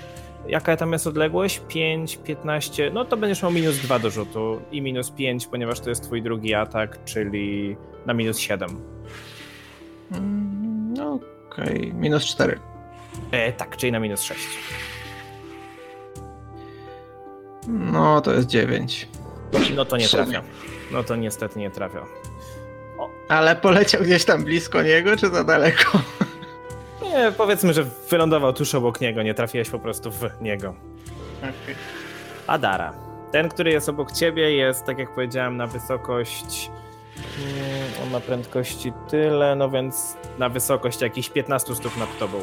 Jaka 0.47 0.77
tam 0.77 0.91
jest 0.91 1.07
odległość? 1.07 1.61
5, 1.67 2.17
15, 2.17 2.91
no 2.93 3.05
to 3.05 3.17
będziesz 3.17 3.43
miał 3.43 3.51
minus 3.51 3.77
2 3.77 3.99
do 3.99 4.09
rzutu 4.09 4.61
i 4.71 4.81
minus 4.81 5.11
5, 5.11 5.47
ponieważ 5.47 5.80
to 5.80 5.89
jest 5.89 6.03
twój 6.03 6.21
drugi 6.21 6.53
atak, 6.53 7.03
czyli 7.05 7.77
na 8.05 8.13
minus 8.13 8.38
7. 8.38 8.69
Mm, 10.11 10.93
no 10.93 11.19
Okej, 11.51 11.93
minus 11.93 12.26
4. 12.26 12.59
E, 13.31 13.53
tak, 13.53 13.77
czyli 13.77 13.91
na 13.91 13.99
minus 13.99 14.21
6. 14.21 14.39
No 17.67 18.21
to 18.21 18.34
jest 18.34 18.47
9. 18.47 19.07
No 19.76 19.85
to 19.85 19.97
nie 19.97 20.07
trafia. 20.07 20.43
No 20.91 21.03
to 21.03 21.15
niestety 21.15 21.59
nie 21.59 21.71
trafia. 21.71 22.05
Ale 23.30 23.55
poleciał 23.55 24.01
gdzieś 24.01 24.26
tam 24.26 24.43
blisko 24.43 24.81
niego, 24.84 25.17
czy 25.17 25.30
za 25.30 25.43
daleko? 25.43 26.01
Nie, 27.20 27.32
powiedzmy, 27.32 27.74
że 27.74 27.84
wylądował 27.84 28.54
tuż 28.54 28.76
obok 28.76 29.02
niego, 29.02 29.24
nie 29.24 29.34
trafiłeś 29.34 29.70
po 29.70 29.80
prostu 29.80 30.12
w 30.12 30.41
niego. 30.41 30.74
Adara. 32.48 32.94
Ten, 33.32 33.50
który 33.50 33.72
jest 33.72 33.90
obok 33.90 34.12
ciebie, 34.12 34.56
jest, 34.56 34.86
tak 34.86 35.00
jak 35.00 35.16
powiedziałem, 35.16 35.58
na 35.58 35.68
wysokość. 35.68 36.72
mm, 37.18 38.04
On 38.04 38.10
ma 38.10 38.20
prędkości 38.20 38.94
tyle, 39.10 39.56
no 39.56 39.70
więc 39.70 40.18
na 40.38 40.50
wysokość 40.50 41.02
jakichś 41.02 41.30
15 41.30 41.76
stóp 41.76 41.98
nad 41.98 42.18
tobą. 42.18 42.38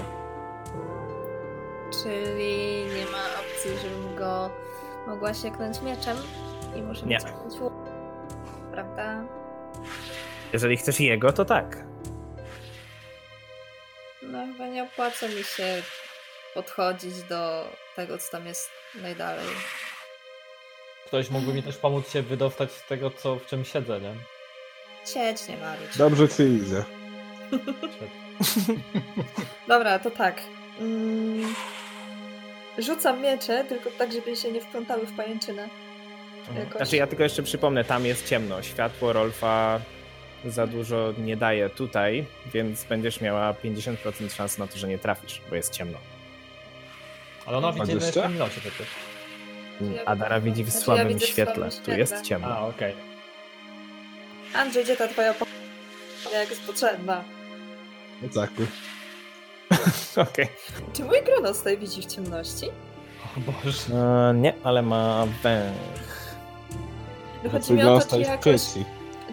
Czyli 2.03 2.85
nie 2.97 3.05
ma 3.05 3.25
opcji, 3.41 3.71
żebym 3.83 4.17
go 4.17 4.51
mogła 5.07 5.35
sieknąć 5.35 5.83
mieczem 5.83 6.17
i 6.77 6.83
muszę 6.83 7.07
mieć 7.07 7.23
Prawda? 8.73 9.25
Jeżeli 10.53 10.77
chcesz 10.77 11.01
jego, 11.01 11.33
to 11.33 11.45
tak. 11.45 11.86
No 14.27 14.47
chyba 14.47 14.67
nie 14.67 14.83
opłaca 14.83 15.29
mi 15.29 15.45
się 15.45 15.83
podchodzić 16.55 17.23
do 17.23 17.71
tego, 17.97 18.19
co 18.19 18.31
tam 18.31 18.47
jest 18.47 18.71
najdalej. 18.95 19.47
Ktoś 21.07 21.31
mógłby 21.31 21.55
mi 21.55 21.63
też 21.63 21.77
pomóc 21.77 22.11
się 22.11 22.23
wydostać 22.23 22.73
z 22.73 22.87
tego, 22.87 23.11
co 23.11 23.37
w 23.37 23.47
czym 23.47 23.65
siedzę, 23.65 24.01
nie? 24.01 24.15
Siedź, 25.13 25.49
nie 25.49 25.57
marudź. 25.57 25.97
Dobrze 25.97 26.29
cię 26.29 26.45
widzę. 26.45 26.85
Dobra, 29.69 29.99
to 29.99 30.11
tak. 30.11 30.41
Mm, 30.81 31.55
rzucam 32.79 33.23
miecze, 33.23 33.65
tylko 33.65 33.91
tak, 33.91 34.13
żeby 34.13 34.37
się 34.37 34.53
nie 34.53 34.61
wplątały 34.61 35.07
w 35.07 35.17
pajęczynę. 35.17 35.69
Jakoś. 36.59 36.77
Znaczy, 36.77 36.97
ja 36.97 37.07
tylko 37.07 37.23
jeszcze 37.23 37.43
przypomnę, 37.43 37.85
tam 37.85 38.07
jest 38.07 38.29
ciemno. 38.29 38.63
Światło 38.63 39.13
Rolfa 39.13 39.81
za 40.47 40.67
dużo 40.67 41.13
nie 41.19 41.37
daje 41.37 41.71
tutaj, 41.71 42.25
więc 42.55 42.85
będziesz 42.85 43.21
miała 43.21 43.53
50% 43.53 44.35
szans 44.35 44.59
na 44.59 44.67
to, 44.67 44.79
że 44.79 44.89
nie 44.89 44.99
trafisz, 44.99 45.41
bo 45.51 45.57
jest 45.57 45.73
ciemno. 45.73 45.99
Ale 47.47 47.59
ona 47.59 47.73
widzi 47.73 47.85
w 47.85 47.99
20? 47.99 48.23
ciemnocie 48.23 48.61
przecież. 48.61 48.87
Adara 50.07 50.41
widzi 50.41 50.65
w 50.65 50.71
Znaczy, 50.71 50.79
ja 50.79 50.85
słabym 50.97 51.19
w 51.19 51.25
świetle. 51.25 51.55
słabym 51.55 51.71
Tu 51.71 51.77
świetle. 51.77 51.99
jest 51.99 52.23
ciemno. 52.23 52.49
A, 52.49 52.61
okej. 52.67 52.95
Andrzej, 54.55 54.85
gdzie 54.85 54.97
ta 54.97 55.09
twoja 55.09 55.35
po... 55.35 55.47
jak 56.33 56.51
jest 56.51 56.63
potrzebna? 56.67 57.25
Zaku. 58.31 58.63
Okej. 60.31 60.49
Czy 60.93 61.05
mój 61.05 61.23
gronostaj 61.23 61.79
widzi 61.79 62.03
w 62.03 62.07
ciemności? 62.07 62.67
O 63.37 63.41
Boże. 63.41 63.95
E, 64.31 64.35
Nie, 64.35 64.55
ale 64.65 64.83
ma 64.83 65.27
węch. 65.43 66.35
No 67.45 67.51
chodzi 67.51 67.73
mi 67.73 67.83
o 67.83 68.01
to, 68.01 68.17
czy 68.17 68.23
jakoś. 68.23 68.61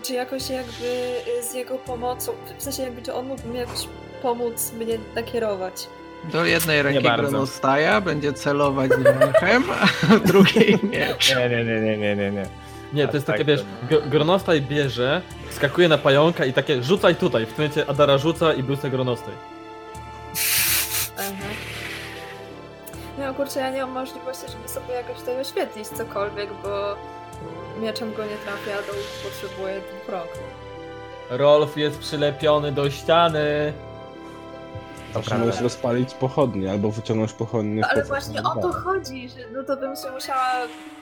Czy 0.03 0.13
jakoś 0.13 0.49
jakby 0.49 1.15
y, 1.39 1.43
z 1.43 1.53
jego 1.53 1.75
pomocą, 1.77 2.31
w 2.57 2.63
sensie 2.63 2.83
jakby, 2.83 3.01
czy 3.01 3.13
on 3.13 3.25
mógłby 3.27 3.49
mi 3.49 3.59
jakoś 3.59 3.87
pomóc 4.21 4.71
mnie 4.71 4.97
nakierować. 5.15 5.87
Do 6.31 6.45
jednej 6.45 6.81
ręki 6.81 7.03
gronostaja 7.03 8.01
będzie 8.01 8.33
celować 8.33 8.91
węchem, 8.91 9.63
a 9.71 10.15
drugiej 10.27 10.79
miecz. 10.83 11.35
Nie, 11.35 11.49
nie, 11.49 11.63
nie, 11.63 11.81
nie, 11.81 11.97
nie, 11.97 12.15
nie, 12.15 12.31
nie. 12.31 12.45
Nie, 12.93 13.01
Tak, 13.03 13.11
to 13.11 13.17
jest 13.17 13.27
tak, 13.27 13.33
takie, 13.37 13.45
wiesz, 13.45 13.61
to- 13.89 13.95
gr- 13.95 14.09
gronostaj 14.09 14.61
bierze, 14.61 15.21
skakuje 15.51 15.87
na 15.87 15.97
pająka 15.97 16.45
i 16.45 16.53
takie 16.53 16.83
rzucaj 16.83 17.15
tutaj. 17.15 17.45
W 17.45 17.53
tym 17.53 17.55
momencie 17.57 17.89
Adara 17.89 18.17
rzuca 18.17 18.53
i 18.53 18.63
był 18.63 18.75
sobie 18.75 18.89
gronostaj. 18.89 19.33
Aha. 21.17 21.49
No 23.19 23.33
kurczę, 23.33 23.59
ja 23.59 23.69
nie 23.71 23.81
mam 23.81 23.91
możliwości, 23.91 24.45
żeby 24.51 24.69
sobie 24.69 24.93
jakoś 24.93 25.17
tutaj 25.17 25.41
oświetlić 25.41 25.87
cokolwiek, 25.87 26.49
bo 26.63 26.95
mieczem 27.81 28.13
go 28.13 28.23
nie 28.25 28.37
trafię, 28.37 28.73
a 28.73 28.81
do 28.81 28.93
łuku 28.93 29.03
potrzebuję 29.23 29.81
dwóch 29.81 30.09
rąk. 30.09 30.29
Rolf 31.29 31.77
jest 31.77 31.99
przylepiony 31.99 32.71
do 32.71 32.89
ściany. 32.89 33.73
Zawsze 35.13 35.37
możesz 35.37 35.61
rozpalić 35.61 36.13
pochodnie 36.13 36.71
albo 36.71 36.91
wyciągnąć 36.91 37.33
pochodnie. 37.33 37.81
No, 37.81 37.87
ale 37.91 38.03
właśnie 38.03 38.43
o 38.43 38.61
to 38.61 38.71
chodzi, 38.71 39.29
że 39.29 39.49
no 39.53 39.63
to 39.63 39.77
bym 39.77 39.95
się 39.95 40.11
musiała 40.11 40.51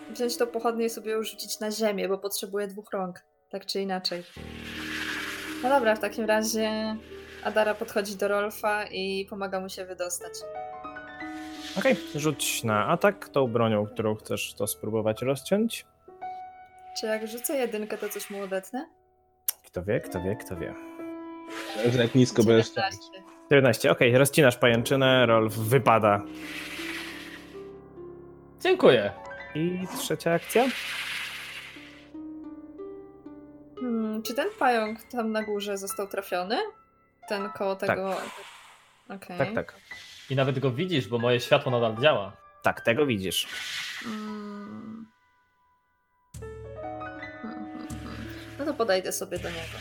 wziąć 0.10 0.38
to 0.38 0.48
pochodnie 0.48 0.86
i 0.86 0.90
sobie 0.90 1.12
już 1.12 1.32
rzucić 1.32 1.60
na 1.60 1.72
ziemię, 1.72 2.10
bo 2.10 2.18
potrzebuję 2.18 2.68
dwóch 2.68 2.92
rąk, 2.92 3.24
tak 3.50 3.66
czy 3.66 3.82
inaczej. 3.82 4.24
No 5.64 5.70
dobra, 5.70 5.96
w 5.96 6.00
takim 6.00 6.26
razie 6.26 6.96
Adara 7.44 7.74
podchodzi 7.74 8.16
do 8.16 8.28
Rolfa 8.28 8.86
i 8.86 9.26
pomaga 9.30 9.60
mu 9.60 9.70
się 9.70 9.86
wydostać. 9.86 10.34
Okej, 11.78 11.96
rzuć 12.16 12.64
na 12.64 12.88
atak 12.88 13.30
tą 13.30 13.48
bronią, 13.48 13.88
którą 13.88 14.16
chcesz 14.16 14.54
to 14.54 14.68
spróbować 14.68 15.22
rozciąć. 15.22 15.86
Czy 17.00 17.06
jak 17.06 17.28
rzucę 17.28 17.58
jedynkę, 17.58 17.98
to 17.98 18.10
coś 18.10 18.30
mu 18.30 18.42
odetnę? 18.42 18.90
Kto 19.66 19.84
wie, 19.84 20.00
kto 20.00 20.22
wie, 20.22 20.36
kto 20.36 20.56
wie. 20.56 20.74
Zależy 21.76 21.98
jak 21.98 22.16
nisko 22.16 22.44
będziesz 22.44 22.70
19. 22.70 23.00
ciąć. 23.14 23.26
14, 23.46 23.92
okej, 23.92 24.18
rozcinasz 24.18 24.58
pajęczynę, 24.58 25.26
Rolf 25.26 25.54
wypada. 25.54 26.22
Dziękuję. 28.62 29.12
I 29.56 29.88
trzecia 30.00 30.34
akcja? 30.34 30.66
Hmm, 33.80 34.24
czy 34.24 34.34
ten 34.34 34.48
pająk 34.60 35.04
tam 35.04 35.32
na 35.32 35.44
górze 35.44 35.78
został 35.78 36.08
trafiony? 36.08 36.58
Ten 37.28 37.50
koło 37.50 37.76
tego... 37.76 38.18
Okej. 39.10 39.38
Tak, 39.38 39.54
tak. 39.54 39.76
I 40.30 40.36
nawet 40.36 40.60
go 40.60 40.72
widzisz, 40.72 41.08
bo 41.08 41.18
moje 41.20 41.40
światło 41.40 41.72
nadal 41.72 41.96
działa. 42.02 42.38
Tak, 42.62 42.82
tego 42.82 43.06
widzisz. 43.06 43.48
Mm. 44.06 44.18
Hmm, 44.18 44.61
No 48.60 48.66
to 48.66 48.74
podejdę 48.74 49.12
sobie 49.12 49.40
do 49.40 49.50
niego. 49.50 49.78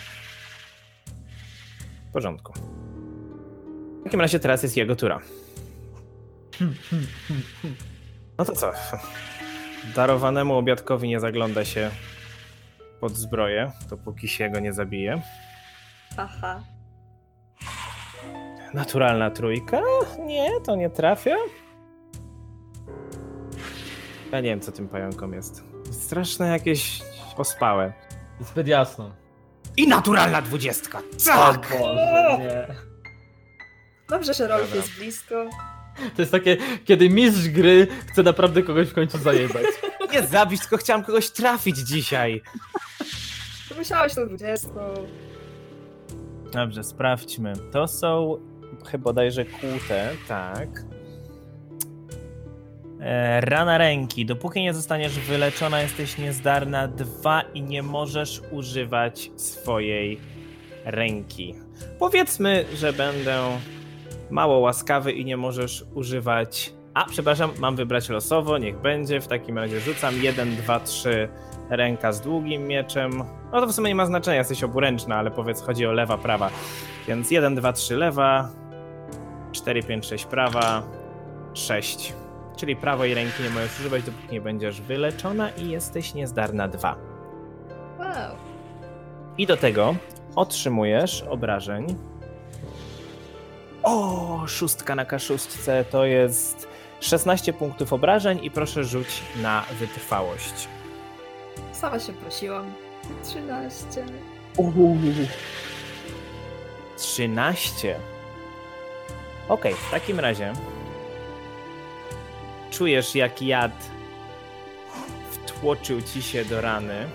W 2.08 2.12
porządku. 2.12 2.52
W 4.00 4.04
takim 4.04 4.20
razie 4.20 4.40
teraz 4.40 4.62
jest 4.62 4.76
jego 4.76 4.96
tura. 4.96 5.20
No 8.38 8.44
to 8.44 8.52
co? 8.52 8.72
Darowanemu 9.94 10.54
obiadkowi 10.56 11.08
nie 11.08 11.20
zagląda 11.20 11.64
się 11.64 11.90
pod 13.00 13.16
zbroję, 13.16 13.72
dopóki 13.90 14.28
się 14.28 14.50
go 14.50 14.60
nie 14.60 14.72
zabije. 14.72 15.22
Haha. 16.16 16.62
Naturalna 18.74 19.30
trójka? 19.30 19.80
Nie, 20.26 20.48
to 20.66 20.76
nie 20.76 20.90
trafia. 20.90 21.36
Ja 24.32 24.40
nie 24.40 24.48
wiem, 24.50 24.60
co 24.60 24.72
tym 24.72 24.88
pająkom 24.88 25.32
jest. 25.32 25.64
Straszne 25.90 26.48
jakieś 26.48 27.02
ospałe. 27.36 27.92
Zbyt 28.40 28.66
jasno. 28.66 29.10
I 29.76 29.88
naturalna 29.88 30.42
dwudziestka! 30.42 30.98
O 30.98 31.02
Tak! 31.26 31.68
Boże, 31.78 32.38
nie. 32.40 32.66
Dobrze, 34.08 34.34
że 34.34 34.48
Rolf 34.48 34.62
Dobra. 34.62 34.76
jest 34.76 34.98
blisko. 34.98 35.50
To 36.16 36.22
jest 36.22 36.32
takie, 36.32 36.56
kiedy 36.84 37.10
mistrz 37.10 37.48
gry 37.48 37.86
chce 38.06 38.22
naprawdę 38.22 38.62
kogoś 38.62 38.88
w 38.88 38.94
końcu 38.94 39.18
zajebać. 39.18 39.64
Nie 40.12 40.22
zabić, 40.26 40.60
tylko 40.60 40.76
chciałem 40.76 41.04
kogoś 41.04 41.30
trafić 41.30 41.76
dzisiaj. 41.78 42.42
To 43.68 43.74
musiałeś 43.74 44.14
tą 44.14 44.26
dwudziestką. 44.26 44.80
Dobrze, 46.52 46.84
sprawdźmy. 46.84 47.52
To 47.72 47.88
są 47.88 48.40
chyba 48.90 49.04
bodajże 49.04 49.44
kłute, 49.44 50.10
tak. 50.28 50.68
E, 53.00 53.40
rana 53.40 53.78
ręki. 53.78 54.26
Dopóki 54.26 54.62
nie 54.62 54.74
zostaniesz 54.74 55.18
wyleczona, 55.18 55.82
jesteś 55.82 56.18
niezdarna 56.18 56.88
dwa 56.88 57.42
i 57.54 57.62
nie 57.62 57.82
możesz 57.82 58.42
używać 58.50 59.30
swojej 59.36 60.20
ręki. 60.84 61.54
Powiedzmy, 61.98 62.64
że 62.74 62.92
będę 62.92 63.42
mało 64.30 64.58
łaskawy 64.58 65.12
i 65.12 65.24
nie 65.24 65.36
możesz 65.36 65.84
używać. 65.94 66.72
A, 66.94 67.04
przepraszam, 67.04 67.50
mam 67.58 67.76
wybrać 67.76 68.08
losowo, 68.08 68.58
niech 68.58 68.78
będzie. 68.78 69.20
W 69.20 69.28
takim 69.28 69.58
razie 69.58 69.80
rzucam 69.80 70.14
1, 70.22 70.56
2, 70.56 70.80
3 70.80 71.28
ręka 71.70 72.12
z 72.12 72.20
długim 72.20 72.66
mieczem. 72.66 73.24
No 73.52 73.60
to 73.60 73.66
w 73.66 73.72
sumie 73.72 73.88
nie 73.88 73.94
ma 73.94 74.06
znaczenia, 74.06 74.38
jesteś 74.38 74.64
oburęczna, 74.64 75.16
ale 75.16 75.30
powiedz, 75.30 75.62
chodzi 75.62 75.86
o 75.86 75.92
lewa, 75.92 76.18
prawa. 76.18 76.50
Więc 77.08 77.30
1, 77.30 77.54
2, 77.54 77.72
3 77.72 77.96
lewa, 77.96 78.48
4, 79.52 79.82
5, 79.82 80.06
6 80.06 80.24
prawa, 80.24 80.82
6. 81.54 82.19
Czyli 82.60 82.76
prawej 82.76 83.14
ręki 83.14 83.42
nie 83.42 83.50
możesz 83.50 83.80
używać, 83.80 84.02
dopóki 84.02 84.32
nie 84.32 84.40
będziesz 84.40 84.80
wyleczona 84.80 85.50
i 85.50 85.68
jesteś 85.68 86.14
niezdarna 86.14 86.68
2. 86.68 86.96
Wow. 87.98 88.36
I 89.38 89.46
do 89.46 89.56
tego 89.56 89.94
otrzymujesz 90.36 91.22
obrażeń. 91.22 91.96
O, 93.82 94.44
szóstka 94.46 94.94
na 94.94 95.04
kaszustce 95.04 95.84
to 95.84 96.04
jest 96.04 96.68
16 97.00 97.52
punktów 97.52 97.92
obrażeń 97.92 98.38
i 98.42 98.50
proszę 98.50 98.84
rzuć 98.84 99.22
na 99.42 99.64
wytrwałość. 99.78 100.68
Sama 101.72 101.98
się 101.98 102.12
prosiłam. 102.12 102.72
13. 103.24 104.04
13. 106.96 107.96
Okej, 109.48 109.74
w 109.74 109.90
takim 109.90 110.20
razie 110.20 110.52
czujesz 112.70 113.14
jak 113.14 113.42
jad 113.42 113.72
wtłoczył 115.30 116.02
ci 116.02 116.22
się 116.22 116.44
do 116.44 116.60
rany 116.60 117.06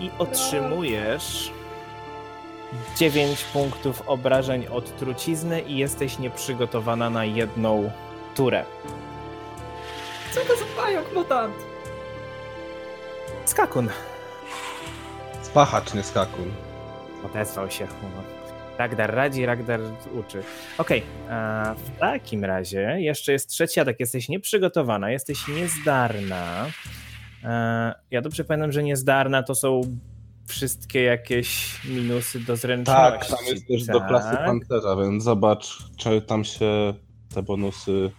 i 0.00 0.10
otrzymujesz 0.18 1.52
9 2.96 3.44
punktów 3.44 4.02
obrażeń 4.06 4.66
od 4.66 4.96
trucizny 4.96 5.60
i 5.60 5.76
jesteś 5.76 6.18
nieprzygotowana 6.18 7.10
na 7.10 7.24
jedną 7.24 7.90
turę. 8.34 8.64
Co 10.32 10.40
to 10.40 10.56
za 10.56 10.64
pająk 10.76 11.14
mutant? 11.14 11.54
Skakun. 13.44 13.90
Spachacz, 15.42 15.94
nie 15.94 16.02
skakun. 16.02 16.54
Odezwał 17.24 17.70
się. 17.70 17.86
Ragdar 18.78 19.14
radzi, 19.14 19.46
Ragdar 19.46 19.80
uczy. 20.14 20.42
Okej, 20.78 21.02
a 21.30 21.74
w 21.78 21.98
takim 21.98 22.44
razie 22.44 22.96
jeszcze 23.00 23.32
jest 23.32 23.48
trzeci 23.50 23.80
atak. 23.80 24.00
Jesteś 24.00 24.28
nieprzygotowana, 24.28 25.10
jesteś 25.10 25.48
niezdarna. 25.48 26.66
E, 27.44 27.94
Ja 28.10 28.22
dobrze 28.22 28.44
pamiętam, 28.44 28.72
że 28.72 28.82
niezdarna 28.82 29.42
to 29.42 29.54
są 29.54 29.80
wszystkie 30.48 31.02
jakieś 31.02 31.80
minusy 31.84 32.40
do 32.40 32.56
zręczności. 32.56 33.28
Tak, 33.28 33.38
tam 33.38 33.46
jest 33.46 33.68
też 33.68 33.84
do 33.86 34.00
klasy 34.00 34.36
tak? 34.36 34.46
pancerza, 34.46 34.96
więc 34.96 35.24
zobacz, 35.24 35.78
czy 35.98 36.22
tam 36.22 36.44
się 36.44 36.94
te 37.34 37.42
bonusy, 37.42 38.10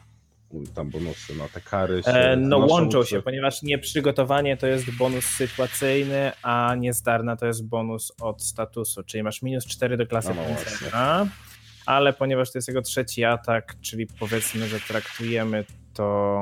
tam 0.75 0.89
bonusy, 0.89 1.35
no 1.37 1.49
te 1.53 1.61
kary 1.61 2.03
się 2.03 2.09
E, 2.11 2.35
No 2.37 2.57
łączą 2.57 3.03
czy- 3.03 3.09
się, 3.09 3.21
ponieważ 3.21 3.61
nieprzygotowanie 3.63 4.57
to 4.57 4.67
jest 4.67 4.91
bonus 4.97 5.25
sytuacyjny, 5.25 6.31
a 6.43 6.75
niezdarna 6.77 7.35
to 7.35 7.45
jest 7.45 7.65
bonus 7.67 8.11
od 8.21 8.43
statusu, 8.43 9.03
czyli 9.03 9.23
masz 9.23 9.41
minus 9.41 9.65
4 9.65 9.97
do 9.97 10.07
klasy 10.07 10.29
No, 10.29 10.35
no 10.35 10.43
pancerza, 10.55 11.27
ale 11.85 12.13
ponieważ 12.13 12.51
to 12.51 12.57
jest 12.57 12.67
jego 12.67 12.81
trzeci 12.81 13.23
atak, 13.25 13.75
czyli 13.81 14.07
powiedzmy, 14.19 14.67
że 14.67 14.79
traktujemy 14.79 15.65
to... 15.93 16.39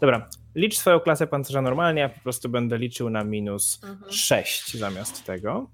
Dobra, 0.00 0.28
licz 0.54 0.76
swoją 0.76 1.00
klasę 1.00 1.26
pancerza 1.26 1.62
normalnie, 1.62 2.00
ja 2.00 2.08
po 2.08 2.20
prostu 2.20 2.48
będę 2.48 2.78
liczył 2.78 3.10
na 3.10 3.24
minus 3.24 3.80
Mhm. 3.84 4.12
6 4.12 4.76
zamiast 4.78 5.24
tego. 5.24 5.70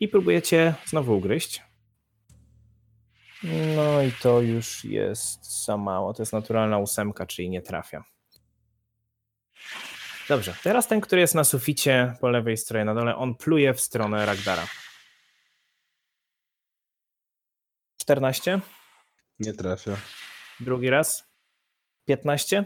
I 0.00 0.08
próbujecie 0.08 0.74
znowu 0.86 1.16
ugryźć. 1.16 1.62
No 3.42 4.02
i 4.02 4.12
to 4.12 4.40
już 4.40 4.84
jest 4.84 5.64
za 5.64 5.76
mało. 5.76 6.14
To 6.14 6.22
jest 6.22 6.32
naturalna 6.32 6.78
ósemka, 6.78 7.26
czyli 7.26 7.50
nie 7.50 7.62
trafia. 7.62 8.04
Dobrze, 10.28 10.56
teraz 10.62 10.88
ten, 10.88 11.00
który 11.00 11.20
jest 11.20 11.34
na 11.34 11.44
suficie 11.44 12.14
po 12.20 12.28
lewej 12.28 12.56
stronie 12.56 12.84
na 12.84 12.94
dole, 12.94 13.16
on 13.16 13.34
pluje 13.34 13.74
w 13.74 13.80
stronę 13.80 14.26
Ragdara. 14.26 14.66
14, 18.02 18.60
Nie 19.38 19.52
trafia. 19.54 19.96
drugi 20.60 20.90
raz 20.90 21.24
15 22.04 22.64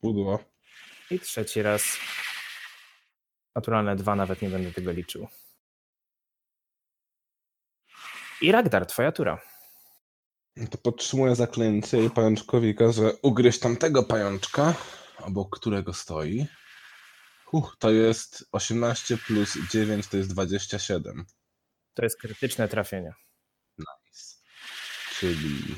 Pudło. 0.00 0.44
i 1.10 1.20
trzeci 1.20 1.62
raz 1.62 1.84
naturalne 3.54 3.96
dwa, 3.96 4.14
nawet 4.16 4.42
nie 4.42 4.48
będę 4.48 4.72
tego 4.72 4.90
liczył. 4.92 5.28
I 8.40 8.52
Ragdar, 8.52 8.86
twoja 8.86 9.12
tura. 9.12 9.40
To 10.70 10.78
podtrzymuję 10.78 11.34
zaklęcie 11.34 12.04
i 12.04 12.10
pajączkowi 12.10 12.74
każę 12.74 13.12
ugryźć 13.22 13.60
tamtego 13.60 14.02
pajączka, 14.02 14.74
obok 15.18 15.58
którego 15.58 15.92
stoi. 15.94 16.46
Uch, 17.52 17.76
to 17.78 17.90
jest 17.90 18.48
18 18.52 19.16
plus 19.16 19.58
9 19.70 20.06
to 20.06 20.16
jest 20.16 20.30
27. 20.30 21.26
To 21.94 22.02
jest 22.02 22.20
krytyczne 22.20 22.68
trafienie. 22.68 23.14
Nice. 23.78 24.36
Czyli 25.14 25.74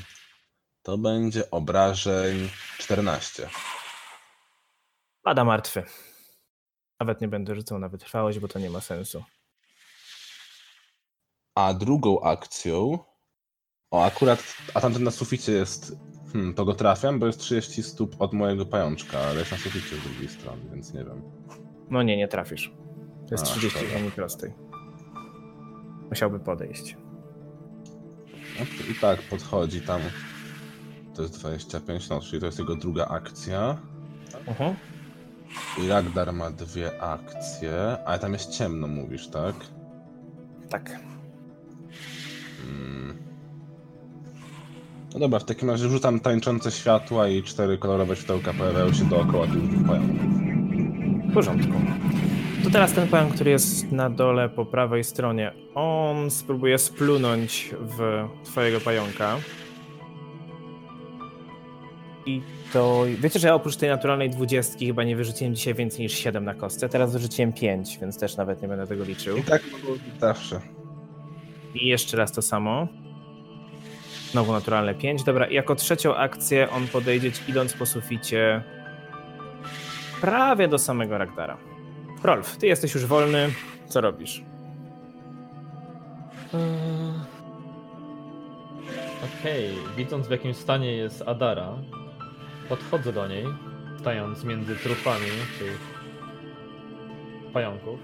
to 0.81 0.97
będzie 0.97 1.51
obrażeń 1.51 2.49
14. 2.77 3.49
Pada 5.23 5.43
martwy. 5.45 5.83
Nawet 6.99 7.21
nie 7.21 7.27
będę 7.27 7.55
rzucał 7.55 7.79
na 7.79 7.89
wytrwałość, 7.89 8.39
bo 8.39 8.47
to 8.47 8.59
nie 8.59 8.69
ma 8.69 8.81
sensu. 8.81 9.23
A 11.55 11.73
drugą 11.73 12.21
akcją. 12.21 13.05
O, 13.95 14.03
akurat. 14.05 14.43
A 14.73 14.81
tamten 14.81 15.03
na 15.03 15.11
suficie 15.11 15.51
jest. 15.51 15.95
Hmm, 16.33 16.53
to 16.53 16.65
go 16.65 16.73
trafiam, 16.73 17.19
bo 17.19 17.25
jest 17.27 17.39
30 17.39 17.83
stóp 17.83 18.15
od 18.19 18.33
mojego 18.33 18.65
pajączka, 18.65 19.19
ale 19.19 19.39
jest 19.39 19.51
na 19.51 19.57
suficie 19.57 19.95
z 19.95 20.03
drugiej 20.03 20.27
strony, 20.29 20.61
więc 20.71 20.93
nie 20.93 21.03
wiem. 21.03 21.21
No 21.89 22.03
nie, 22.03 22.17
nie 22.17 22.27
trafisz. 22.27 22.73
To 23.27 23.33
jest 23.35 23.43
A, 23.43 23.47
30 23.47 23.79
szkoda. 23.79 23.93
w 23.93 23.95
linii 23.95 24.11
prostej. 24.11 24.53
Musiałby 26.09 26.39
podejść. 26.39 26.97
I 28.91 28.95
tak 29.01 29.21
podchodzi 29.21 29.81
tam. 29.81 30.01
To 31.15 31.21
jest 31.21 31.39
25, 31.39 32.09
no, 32.09 32.21
czyli 32.21 32.39
to 32.39 32.45
jest 32.45 32.59
jego 32.59 32.75
druga 32.75 33.05
akcja. 33.07 33.77
Mhm. 34.47 34.75
I 35.83 35.87
Ragdar 35.87 36.33
ma 36.33 36.51
dwie 36.51 37.01
akcje, 37.01 37.97
ale 38.05 38.19
tam 38.19 38.33
jest 38.33 38.49
ciemno, 38.49 38.87
mówisz, 38.87 39.27
tak? 39.27 39.55
Tak. 40.69 40.99
Mm. 42.63 43.17
No 45.15 45.19
dobra, 45.19 45.39
w 45.39 45.45
takim 45.45 45.69
razie 45.69 45.89
rzucam 45.89 46.19
tańczące 46.19 46.71
światła 46.71 47.27
i 47.27 47.43
cztery 47.43 47.77
kolorowe 47.77 48.15
światełka 48.15 48.53
pojawiają 48.53 48.93
się 48.93 49.05
dookoła 49.05 49.47
tych 49.47 49.67
dwóch 49.67 49.87
pająków. 49.87 50.19
W 51.29 51.33
porządku. 51.33 51.73
To 52.63 52.69
teraz 52.69 52.93
ten 52.93 53.07
pająk, 53.07 53.33
który 53.33 53.51
jest 53.51 53.91
na 53.91 54.09
dole 54.09 54.49
po 54.49 54.65
prawej 54.65 55.03
stronie, 55.03 55.51
on 55.75 56.31
spróbuje 56.31 56.77
splunąć 56.77 57.75
w 57.79 58.27
twojego 58.43 58.79
pająka. 58.79 59.37
I 62.25 62.41
to... 62.73 63.03
Wiecie, 63.19 63.39
że 63.39 63.47
ja 63.47 63.55
oprócz 63.55 63.75
tej 63.75 63.89
naturalnej 63.89 64.29
dwudziestki 64.29 64.87
chyba 64.87 65.03
nie 65.03 65.15
wyrzuciłem 65.15 65.55
dzisiaj 65.55 65.73
więcej 65.73 66.01
niż 66.01 66.13
7 66.13 66.45
na 66.45 66.53
kostce. 66.53 66.89
Teraz 66.89 67.13
wyrzuciłem 67.13 67.53
5, 67.53 67.97
więc 68.01 68.17
też 68.17 68.37
nawet 68.37 68.61
nie 68.61 68.67
będę 68.67 68.87
tego 68.87 69.03
liczył. 69.03 69.37
I 69.37 69.43
tak 69.43 69.61
mogło 69.71 69.91
być 69.91 70.19
zawsze. 70.19 70.61
I 71.75 71.87
jeszcze 71.87 72.17
raz 72.17 72.31
to 72.31 72.41
samo. 72.41 72.87
Znowu 74.35 74.51
naturalne 74.51 74.95
5. 74.95 75.23
Dobra, 75.23 75.47
jako 75.47 75.75
trzecią 75.75 76.15
akcję 76.15 76.69
on 76.69 76.87
podejdzie 76.87 77.31
idąc 77.47 77.73
po 77.73 77.85
suficie 77.85 78.63
prawie 80.21 80.67
do 80.67 80.79
samego 80.79 81.17
Ragdara. 81.17 81.57
Rolf, 82.23 82.57
ty 82.57 82.67
jesteś 82.67 82.93
już 82.93 83.05
wolny. 83.05 83.49
Co 83.87 84.01
robisz? 84.01 84.43
Eee, 86.53 86.59
Okej, 89.39 89.69
widząc 89.97 90.27
w 90.27 90.31
jakim 90.31 90.53
stanie 90.53 90.91
jest 90.91 91.23
Adara, 91.25 91.73
podchodzę 92.69 93.13
do 93.13 93.27
niej, 93.27 93.45
stając 93.99 94.43
między 94.43 94.75
trupami 94.75 95.31
tych 95.59 95.79
pająków. 97.53 97.99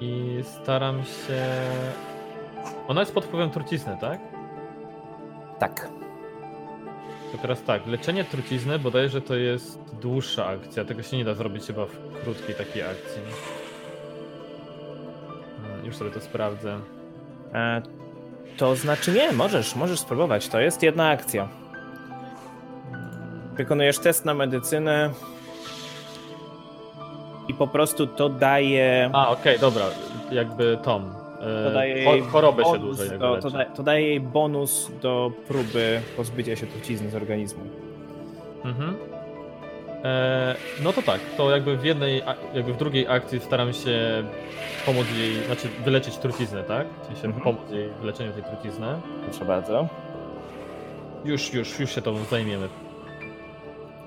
I 0.00 0.40
staram 0.42 1.04
się. 1.04 1.44
Ona 2.90 3.00
jest 3.00 3.14
pod 3.14 3.24
wpływem 3.24 3.50
trucizny, 3.50 3.96
tak? 4.00 4.20
Tak. 5.58 5.88
To 7.32 7.38
teraz 7.38 7.62
tak, 7.62 7.86
leczenie 7.86 8.24
trucizny 8.24 8.78
bodajże 8.78 9.20
to 9.20 9.34
jest 9.34 9.78
dłuższa 10.00 10.46
akcja. 10.46 10.84
Tego 10.84 11.02
się 11.02 11.16
nie 11.16 11.24
da 11.24 11.34
zrobić 11.34 11.66
chyba 11.66 11.86
w 11.86 12.22
krótkiej 12.24 12.54
takiej 12.54 12.82
akcji. 12.82 13.22
Hmm, 15.62 15.86
Już 15.86 15.96
sobie 15.96 16.10
to 16.10 16.20
sprawdzę. 16.20 16.78
E, 17.54 17.82
to 18.56 18.76
znaczy 18.76 19.12
nie, 19.12 19.32
możesz, 19.32 19.76
możesz 19.76 20.00
spróbować. 20.00 20.48
To 20.48 20.60
jest 20.60 20.82
jedna 20.82 21.08
akcja. 21.08 21.48
Wykonujesz 23.54 23.98
test 23.98 24.24
na 24.24 24.34
medycynę 24.34 25.10
i 27.48 27.54
po 27.54 27.66
prostu 27.68 28.06
to 28.06 28.28
daje. 28.28 29.10
A, 29.12 29.28
okej, 29.28 29.58
dobra. 29.58 29.84
Jakby 30.30 30.78
Tom. 30.82 31.19
E, 31.40 31.64
To 31.64 31.70
daje 31.74 31.94
jej 31.98 32.20
chorobę 32.22 32.64
się 32.64 32.70
bonus 32.70 32.84
dłużej 32.86 33.08
jakby 33.08 33.18
do, 33.26 33.36
to, 33.42 33.50
da, 33.50 33.64
to 33.64 33.82
daje 33.82 34.06
jej 34.08 34.20
bonus 34.20 34.90
do 35.02 35.32
próby 35.48 36.00
pozbycia 36.16 36.56
się 36.56 36.66
trucizny 36.66 37.10
z 37.10 37.14
organizmu. 37.14 37.60
Mhm. 38.64 38.96
E, 40.04 40.56
no 40.82 40.92
to 40.92 41.02
tak, 41.02 41.20
to 41.36 41.50
jakby 41.50 41.76
w 41.76 41.84
jednej, 41.84 42.22
jakby 42.54 42.72
w 42.72 42.76
drugiej 42.76 43.08
akcji 43.08 43.40
staram 43.40 43.72
się 43.72 44.24
pomóc 44.86 45.06
jej, 45.18 45.44
znaczy 45.46 45.68
wyleczyć 45.84 46.16
truciznę, 46.16 46.62
tak? 46.64 46.86
W 47.02 47.06
sensie 47.06 47.26
Mhm. 47.26 47.44
pomóc 47.44 47.70
jej 47.70 47.88
w 48.00 48.04
leczeniu 48.04 48.32
tej 48.32 48.42
trucizny. 48.42 48.86
Proszę 49.24 49.44
bardzo. 49.44 49.88
Już, 51.24 51.52
już, 51.54 51.80
już 51.80 51.94
się 51.94 52.02
tą 52.02 52.24
zajmiemy. 52.24 52.68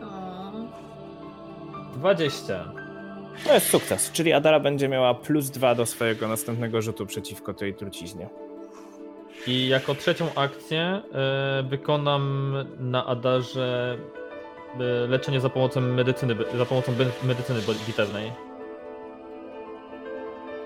O, 0.04 0.52
20. 1.94 2.66
To 3.48 3.54
jest 3.54 3.70
sukces, 3.70 4.12
czyli 4.12 4.34
Adara 4.34 4.60
będzie 4.60 4.88
miała 4.90 5.14
plus 5.14 5.50
dwa 5.50 5.76
do 5.76 5.86
swojego 5.86 6.28
następnego 6.28 6.82
rzutu 6.82 7.06
przeciwko 7.06 7.54
tej 7.54 7.74
truciźnie. 7.74 8.30
I 9.48 9.68
jako 9.68 9.96
trzecią 9.96 10.26
akcję 10.36 10.82
e, 10.82 11.64
wykonam 11.70 12.56
na 12.80 13.06
Adarze 13.06 13.98
e, 14.80 14.84
leczenie 15.08 15.40
za 15.42 15.50
pomocą 15.50 15.82
medycyny, 15.82 16.36
za 16.58 16.66
pomocą 16.66 16.92
medycyny 17.24 17.60
bitewnej. 17.88 18.32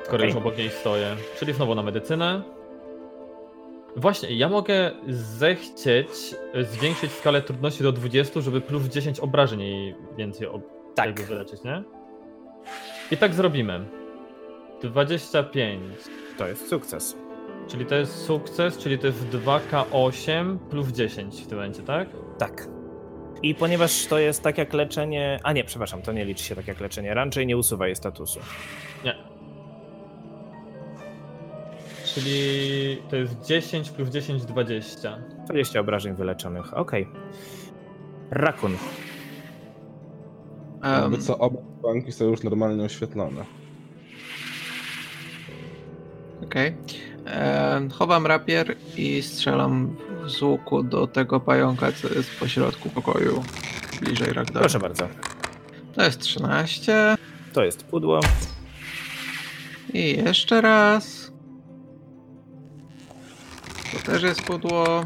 Skoro 0.03 0.17
Okej. 0.17 0.27
już 0.27 0.37
obok 0.37 0.57
niej 0.57 0.69
stoję. 0.69 1.15
Czyli 1.39 1.53
znowu 1.53 1.75
na 1.75 1.83
medycynę. 1.83 2.41
Właśnie, 3.95 4.31
ja 4.31 4.49
mogę 4.49 4.91
zechcieć 5.07 6.09
zwiększyć 6.61 7.11
skalę 7.11 7.41
trudności 7.41 7.83
do 7.83 7.91
20, 7.91 8.41
żeby 8.41 8.61
plus 8.61 8.83
10 8.83 9.19
obrażeń 9.19 9.61
jej 9.61 9.95
więcej 10.17 10.47
ob- 10.47 10.93
Tak. 10.95 11.21
wyleczyć, 11.21 11.63
nie? 11.63 11.83
I 13.11 13.17
tak 13.17 13.33
zrobimy. 13.33 13.85
25. 14.83 15.81
To 16.37 16.47
jest 16.47 16.69
sukces. 16.69 17.15
Czyli 17.67 17.85
to 17.85 17.95
jest 17.95 18.25
sukces, 18.25 18.77
czyli 18.77 18.99
to 18.99 19.07
jest 19.07 19.29
2K8 19.29 20.57
plus 20.57 20.87
10 20.87 21.41
w 21.41 21.47
tym 21.47 21.57
momencie, 21.57 21.83
tak? 21.83 22.07
Tak. 22.37 22.67
I 23.43 23.55
ponieważ 23.55 24.05
to 24.05 24.19
jest 24.19 24.43
tak 24.43 24.57
jak 24.57 24.73
leczenie. 24.73 25.39
A 25.43 25.53
nie, 25.53 25.63
przepraszam, 25.63 26.01
to 26.01 26.11
nie 26.11 26.25
liczy 26.25 26.43
się 26.43 26.55
tak 26.55 26.67
jak 26.67 26.79
leczenie. 26.79 27.13
Raczej 27.13 27.47
nie 27.47 27.57
usuwa 27.57 27.87
jej 27.87 27.95
statusu. 27.95 28.39
Nie. 29.05 29.15
Czyli 32.05 33.01
to 33.09 33.15
jest 33.15 33.45
10 33.45 33.89
plus 33.89 34.09
10, 34.09 34.45
20. 34.45 35.17
20 35.45 35.79
obrażeń 35.79 36.15
wyleczonych. 36.15 36.73
Okej. 36.73 37.07
Rakun. 38.31 38.77
Jakby 40.83 41.17
co, 41.17 41.37
oba 41.37 41.59
banki 41.83 42.11
są 42.11 42.25
już 42.25 42.43
normalnie 42.43 42.83
oświetlone. 42.83 43.45
Okej. 46.43 46.75
Em, 47.25 47.89
Chowam 47.89 48.25
rapier 48.25 48.75
i 48.97 49.21
strzelam 49.21 49.95
z 50.27 50.41
łuku 50.41 50.83
do 50.83 51.07
tego 51.07 51.39
pająka, 51.39 51.91
co 51.91 52.13
jest 52.13 52.39
pośrodku 52.39 52.89
pokoju, 52.89 53.43
bliżej 54.01 54.33
Ragdara. 54.33 54.59
Proszę 54.59 54.79
bardzo. 54.79 55.07
To 55.95 56.03
jest 56.03 56.19
13. 56.19 57.15
To 57.53 57.63
jest 57.63 57.83
pudło. 57.83 58.19
I 59.93 60.17
jeszcze 60.17 60.61
raz. 60.61 61.31
To 63.93 64.11
też 64.11 64.23
jest 64.23 64.41
pudło. 64.41 65.03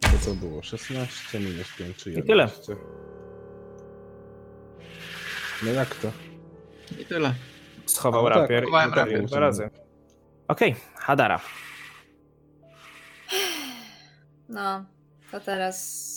To 0.00 0.08
co 0.20 0.34
było? 0.34 0.62
16 0.62 1.40
minus 1.40 1.72
5 1.78 1.96
czy 1.96 2.10
I 2.10 2.14
11? 2.14 2.62
tyle. 2.66 2.78
No 5.62 5.72
jak 5.72 5.94
to? 5.94 6.12
I 7.00 7.04
tyle. 7.04 7.34
Schował 7.86 8.22
no 8.22 8.28
tak, 8.28 8.38
rapier 8.38 8.64
trafił 8.70 8.94
rapier. 8.94 9.24
dwa 9.24 9.38
razy. 9.40 9.70
Okej, 10.48 10.76
Hadara. 10.94 11.40
no, 14.48 14.84
to 15.30 15.40
teraz. 15.40 16.10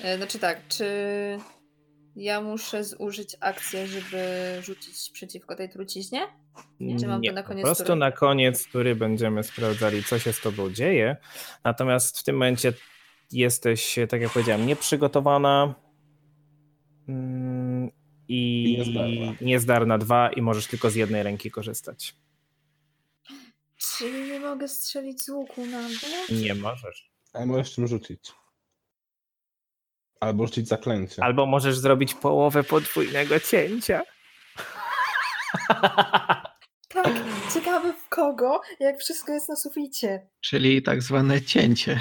E, 0.00 0.16
Znaczy 0.16 0.38
tak, 0.38 0.60
czy 0.68 0.86
ja 2.16 2.40
muszę 2.40 2.84
zużyć 2.84 3.36
akcję, 3.40 3.86
żeby 3.86 4.22
rzucić 4.62 5.10
przeciwko 5.12 5.56
tej 5.56 5.68
truciźnie? 5.68 6.20
Czy 7.00 7.06
mam 7.06 7.16
to 7.16 7.22
Nie, 7.22 7.32
na 7.32 7.42
po 7.42 7.48
koniec 7.48 7.64
prostu 7.64 7.84
tury? 7.84 7.96
na 7.96 8.12
koniec 8.12 8.66
tury 8.68 8.96
będziemy 8.96 9.42
sprawdzali, 9.42 10.04
co 10.04 10.18
się 10.18 10.32
z 10.32 10.40
tobą 10.40 10.70
dzieje. 10.70 11.16
Natomiast 11.64 12.18
w 12.18 12.24
tym 12.24 12.36
momencie 12.36 12.72
jesteś, 13.32 13.98
tak 14.08 14.20
jak 14.20 14.30
powiedziałem, 14.32 14.66
nieprzygotowana 14.66 15.74
mm, 17.08 17.53
i 18.28 18.64
I 18.72 18.78
niezdarna. 18.78 19.34
niezdarna 19.40 19.98
dwa 19.98 20.30
i 20.32 20.42
możesz 20.42 20.66
tylko 20.66 20.90
z 20.90 20.94
jednej 20.94 21.22
ręki 21.22 21.50
korzystać. 21.50 22.14
Czyli 23.76 24.22
nie 24.32 24.40
mogę 24.40 24.68
strzelić 24.68 25.22
z 25.22 25.28
łuku 25.28 25.66
na 25.66 25.82
mnie? 25.82 26.42
Nie 26.42 26.54
możesz. 26.54 27.10
A 27.32 27.46
możesz 27.46 27.72
czym 27.74 27.86
rzucić? 27.86 28.32
Albo 30.20 30.46
rzucić 30.46 30.68
zaklęcie. 30.68 31.24
Albo 31.24 31.46
możesz 31.46 31.78
zrobić 31.78 32.14
połowę 32.14 32.64
podwójnego 32.64 33.40
cięcia. 33.40 34.02
Tak, 36.88 37.12
ciekawe 37.54 37.92
w 37.92 38.08
kogo, 38.08 38.60
jak 38.80 38.98
wszystko 39.00 39.32
jest 39.32 39.48
na 39.48 39.56
suficie. 39.56 40.26
Czyli 40.40 40.82
tak 40.82 41.02
zwane 41.02 41.42
cięcie. 41.42 42.00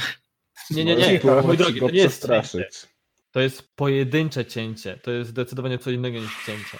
Nie, 0.71 0.85
nie, 0.85 0.95
nie, 0.95 1.19
drogi, 1.19 1.79
go 1.79 1.87
to 1.87 1.93
nie 1.93 1.99
jest 2.01 2.21
cięcie. 2.21 2.41
przestraszyć. 2.41 2.92
To 3.33 3.39
jest 3.39 3.75
pojedyncze 3.75 4.45
cięcie. 4.45 4.97
To 4.97 5.11
jest 5.11 5.29
zdecydowanie 5.29 5.77
co 5.77 5.91
innego 5.91 6.19
niż 6.19 6.45
cięcie. 6.45 6.77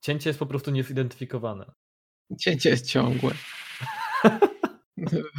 Cięcie 0.00 0.30
jest 0.30 0.38
po 0.38 0.46
prostu 0.46 0.70
niezidentyfikowane. 0.70 1.72
Cięcie 2.40 2.70
jest 2.70 2.86
ciągłe. 2.86 3.30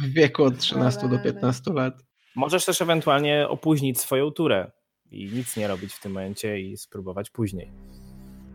W 0.02 0.12
wieku 0.12 0.44
od 0.44 0.58
13 0.58 1.00
do 1.00 1.08
Cholera. 1.08 1.24
15 1.24 1.72
lat. 1.72 1.94
Możesz 2.36 2.64
też 2.64 2.82
ewentualnie 2.82 3.48
opóźnić 3.48 4.00
swoją 4.00 4.30
turę 4.30 4.72
i 5.10 5.30
nic 5.32 5.56
nie 5.56 5.68
robić 5.68 5.94
w 5.94 6.00
tym 6.00 6.12
momencie 6.12 6.60
i 6.60 6.76
spróbować 6.76 7.30
później. 7.30 7.72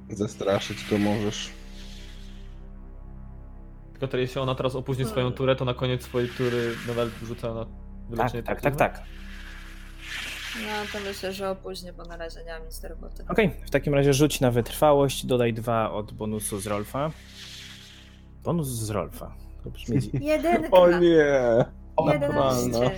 Zestraszyć 0.10 0.78
to 0.90 0.98
możesz. 0.98 1.50
Tylko 3.92 4.08
to 4.08 4.18
jeśli 4.18 4.42
ona 4.42 4.56
teraz 4.56 4.76
opóźni 4.76 5.06
swoją 5.06 5.32
turę, 5.32 5.56
to 5.56 5.66
na 5.66 5.74
koniec 5.74 6.04
swojej 6.04 6.30
tury 6.30 6.76
nadal 6.88 7.10
rzuca 7.24 7.54
na 7.54 7.66
Tak, 7.66 7.74
wyleczenie 8.10 8.44
tak, 8.44 8.62
tak, 8.62 8.76
trucizny? 8.76 8.80
tak. 8.80 9.25
No 10.62 10.68
to 10.94 11.00
myślę, 11.06 11.34
że 11.34 11.50
opóźnię, 11.50 11.94
bo 11.94 12.04
na 12.04 12.18
razie 12.18 12.40
nie 12.46 12.54
mam 12.54 12.66
nic 12.66 12.80
do 12.80 12.88
roboty. 12.88 13.24
Okej, 13.30 13.52
w 13.66 13.70
takim 13.70 13.94
razie 13.94 14.14
rzuć 14.14 14.42
na 14.42 14.52
wytrwałość, 14.52 15.26
dodaj 15.26 15.54
dwa 15.54 15.92
od 15.92 16.14
bonusu 16.14 16.60
z 16.60 16.68
Rolfa. 16.68 17.12
Bonus 18.44 18.68
z 18.68 18.90
Rolfa. 18.90 19.36
To 19.64 19.70
brzmi 19.70 19.98
Jedynka! 20.28 20.70
O 20.72 20.92
nie! 21.00 21.66
Jedenaście. 22.14 22.92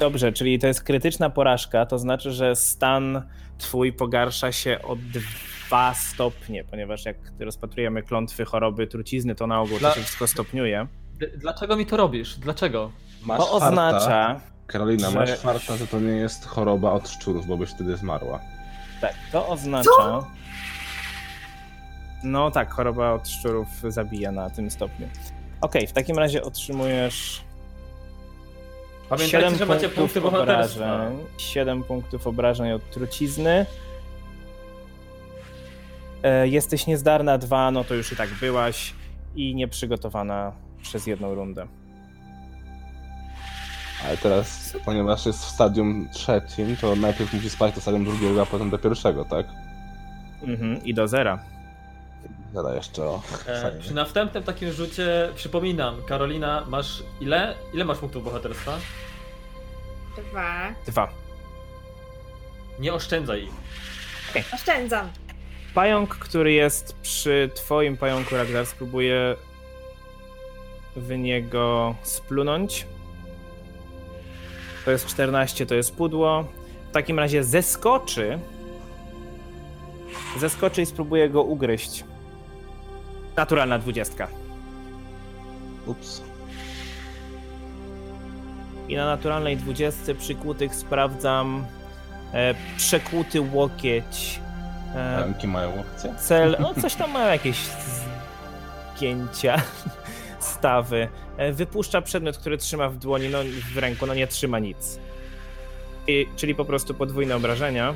Dobrze, 0.00 0.32
czyli 0.32 0.58
to 0.58 0.66
jest 0.66 0.82
krytyczna 0.82 1.30
porażka, 1.30 1.86
to 1.86 1.98
znaczy, 1.98 2.32
że 2.32 2.56
stan 2.56 3.22
twój 3.58 3.92
pogarsza 3.92 4.52
się 4.52 4.78
o 4.82 4.96
dwa 4.96 5.94
stopnie, 5.94 6.64
ponieważ 6.64 7.04
jak 7.04 7.16
rozpatrujemy 7.40 8.02
klątwy 8.02 8.44
choroby 8.44 8.86
trucizny, 8.86 9.34
to 9.34 9.46
na 9.46 9.60
ogół 9.60 9.78
Dla- 9.78 9.88
to 9.90 9.94
się 9.96 10.00
wszystko 10.02 10.26
stopniuje. 10.26 10.86
D- 11.18 11.28
Dlaczego 11.36 11.76
mi 11.76 11.86
to 11.86 11.96
robisz? 11.96 12.36
Dlaczego? 12.38 12.90
Masz 13.22 13.38
To 13.38 13.60
farta. 13.60 14.40
Karolina, 14.72 15.10
że- 15.10 15.18
masz 15.18 15.30
farta, 15.38 15.76
że 15.76 15.86
to 15.86 16.00
nie 16.00 16.12
jest 16.12 16.46
choroba 16.46 16.92
od 16.92 17.08
szczurów, 17.08 17.46
bo 17.46 17.56
byś 17.56 17.70
wtedy 17.70 17.96
zmarła. 17.96 18.40
tak, 19.00 19.14
to 19.32 19.48
oznacza... 19.48 20.24
No 22.22 22.50
tak, 22.50 22.70
choroba 22.70 23.12
od 23.12 23.28
szczurów 23.28 23.68
zabija 23.88 24.32
na 24.32 24.50
tym 24.50 24.70
stopniu. 24.70 25.08
Okej, 25.60 25.86
w 25.86 25.92
takim 25.92 26.18
razie 26.18 26.42
otrzymujesz 26.42 27.42
Pamiętajcie, 29.08 29.46
7 29.46 29.58
że 29.58 29.66
macie 29.66 29.88
punktów 29.88 29.96
punkty 29.98 30.20
bohaterstwa. 30.20 30.84
obrażeń. 30.94 31.18
7 31.38 31.84
punktów 31.84 32.26
obrażeń 32.26 32.72
od 32.72 32.90
trucizny. 32.90 33.66
E, 36.22 36.48
jesteś 36.48 36.86
niezdarna, 36.86 37.38
dwa, 37.38 37.70
no 37.70 37.84
to 37.84 37.94
już 37.94 38.12
i 38.12 38.16
tak 38.16 38.28
byłaś 38.40 38.94
i 39.36 39.54
nieprzygotowana 39.54 40.52
przez 40.82 41.06
jedną 41.06 41.34
rundę. 41.34 41.66
Ale 44.04 44.16
teraz, 44.16 44.76
ponieważ 44.84 45.26
jest 45.26 45.44
w 45.44 45.48
stadium 45.48 46.08
trzecim, 46.12 46.76
to 46.76 46.96
najpierw 46.96 47.32
musi 47.32 47.50
spać 47.50 47.74
do 47.74 47.80
stadium 47.80 48.04
drugiego, 48.04 48.42
a 48.42 48.46
potem 48.46 48.70
do 48.70 48.78
pierwszego, 48.78 49.24
tak? 49.24 49.46
Mhm, 50.42 50.84
I 50.84 50.94
do 50.94 51.08
zera. 51.08 51.38
Zada 52.54 52.74
jeszcze 52.74 53.02
o. 53.04 53.22
E, 53.46 53.72
przy 53.80 53.94
następnym 53.94 54.42
takim 54.42 54.72
rzucie, 54.72 55.28
przypominam, 55.34 56.02
Karolina, 56.02 56.64
masz 56.68 57.02
ile? 57.20 57.54
Ile 57.74 57.84
masz 57.84 57.98
punktów 57.98 58.24
bohaterstwa? 58.24 58.78
Dwa. 60.30 60.74
Dwa. 60.86 61.08
Nie 62.78 62.94
oszczędzaj 62.94 63.44
ich. 63.44 63.52
Oszczędzam. 64.54 65.08
Pająk, 65.74 66.16
który 66.16 66.52
jest 66.52 66.96
przy 67.02 67.50
twoim 67.54 67.96
pająku, 67.96 68.36
Ragnar, 68.36 68.66
spróbuje 68.66 69.36
w 70.96 71.10
niego 71.18 71.94
splunąć. 72.02 72.86
To 74.90 74.92
jest 74.92 75.06
14, 75.06 75.66
to 75.66 75.74
jest 75.74 75.96
pudło. 75.96 76.44
W 76.90 76.92
takim 76.92 77.18
razie 77.18 77.44
zeskoczy. 77.44 78.38
Zeskoczy 80.38 80.82
i 80.82 80.86
spróbuje 80.86 81.30
go 81.30 81.42
ugryźć. 81.42 82.04
Naturalna 83.36 83.78
dwudziestka. 83.78 84.28
Ups. 85.86 86.22
I 88.88 88.96
na 88.96 89.06
naturalnej 89.06 89.56
dwudziestce 89.56 90.14
przykłutych 90.14 90.74
sprawdzam 90.74 91.64
e, 92.32 92.54
przekłuty 92.76 93.40
łokieć. 93.40 94.40
E, 94.94 95.46
mają 95.46 95.76
łokcie? 95.76 96.14
cel, 96.18 96.56
no 96.60 96.74
coś 96.82 96.94
tam 96.94 97.10
ma 97.10 97.24
jakieś 97.24 97.58
zgięcia, 98.96 99.62
stawy. 100.44 101.08
E, 101.36 101.52
Wypuszcza 101.52 102.02
przedmiot, 102.02 102.38
który 102.38 102.58
trzyma 102.58 102.88
w 102.88 102.96
dłoni, 102.96 103.28
no 103.28 103.38
w 103.74 103.78
ręku, 103.78 104.06
no 104.06 104.14
nie 104.14 104.26
trzyma 104.26 104.58
nic. 104.58 104.98
I, 106.06 106.26
czyli 106.36 106.54
po 106.54 106.64
prostu 106.64 106.94
podwójne 106.94 107.36
obrażenia. 107.36 107.94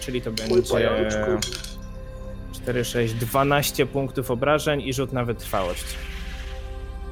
Czyli 0.00 0.22
to 0.22 0.30
będzie 0.32 0.62
4, 2.52 2.84
6, 2.84 3.14
12 3.14 3.86
punktów 3.86 4.30
obrażeń 4.30 4.82
i 4.82 4.94
rzut 4.94 5.12
na 5.12 5.24
wytrwałość. 5.24 5.84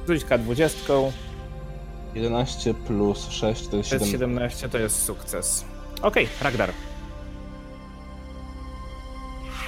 Rzuć 0.07 0.25
K20, 0.25 1.11
11 2.15 2.73
plus 2.73 3.29
6 3.29 3.67
to 3.67 3.77
jest 3.77 3.89
to 3.89 3.95
jest 3.95 4.05
7. 4.05 4.11
17, 4.11 4.69
to 4.69 4.77
jest 4.77 5.03
sukces. 5.03 5.65
Okej, 6.01 6.27
Ragnar. 6.41 6.71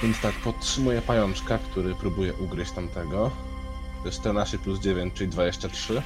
Więc 0.02 0.20
tak, 0.20 0.34
podtrzymuję 0.34 1.02
pajączka, 1.02 1.58
który 1.58 1.94
próbuje 1.94 2.34
ugryźć 2.34 2.72
tamtego. 2.72 3.30
To 4.02 4.06
jest 4.08 4.20
14 4.20 4.58
plus 4.58 4.80
9, 4.80 5.14
czyli 5.14 5.30
23. 5.30 6.02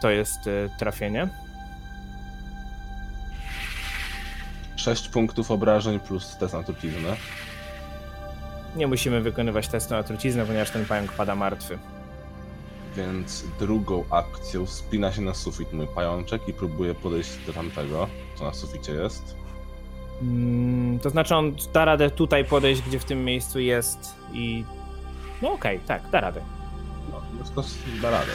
To 0.00 0.10
jest 0.10 0.46
y, 0.46 0.70
trafienie. 0.78 1.28
6 4.76 5.08
punktów 5.08 5.50
obrażeń 5.50 6.00
plus 6.00 6.36
test 6.36 6.54
na 6.54 6.62
truciznę. 6.62 7.16
Nie 8.76 8.86
musimy 8.86 9.20
wykonywać 9.20 9.68
testu 9.68 9.94
na 9.94 10.02
truciznę, 10.02 10.46
ponieważ 10.46 10.70
ten 10.70 10.86
pająk 10.86 11.12
pada 11.12 11.34
martwy. 11.34 11.78
Więc 12.96 13.44
drugą 13.58 14.04
akcją 14.10 14.66
spina 14.66 15.12
się 15.12 15.20
na 15.20 15.34
sufit 15.34 15.72
mój 15.72 15.86
pajączek 15.86 16.48
i 16.48 16.52
próbuje 16.52 16.94
podejść 16.94 17.30
do 17.46 17.52
tamtego, 17.52 18.08
co 18.38 18.44
na 18.44 18.54
suficie 18.54 18.92
jest. 18.92 19.45
Mm, 20.22 20.98
to 20.98 21.10
znaczy 21.10 21.36
on 21.36 21.56
da 21.72 21.84
radę 21.84 22.10
tutaj 22.10 22.44
podejść, 22.44 22.82
gdzie 22.82 22.98
w 22.98 23.04
tym 23.04 23.24
miejscu 23.24 23.60
jest 23.60 24.14
i... 24.32 24.64
No 25.42 25.52
okej, 25.52 25.80
tak, 25.86 26.10
da 26.10 26.20
radę. 26.20 26.40
No, 27.12 27.44
wszystko 27.44 27.62
da 28.02 28.10
radę. 28.10 28.32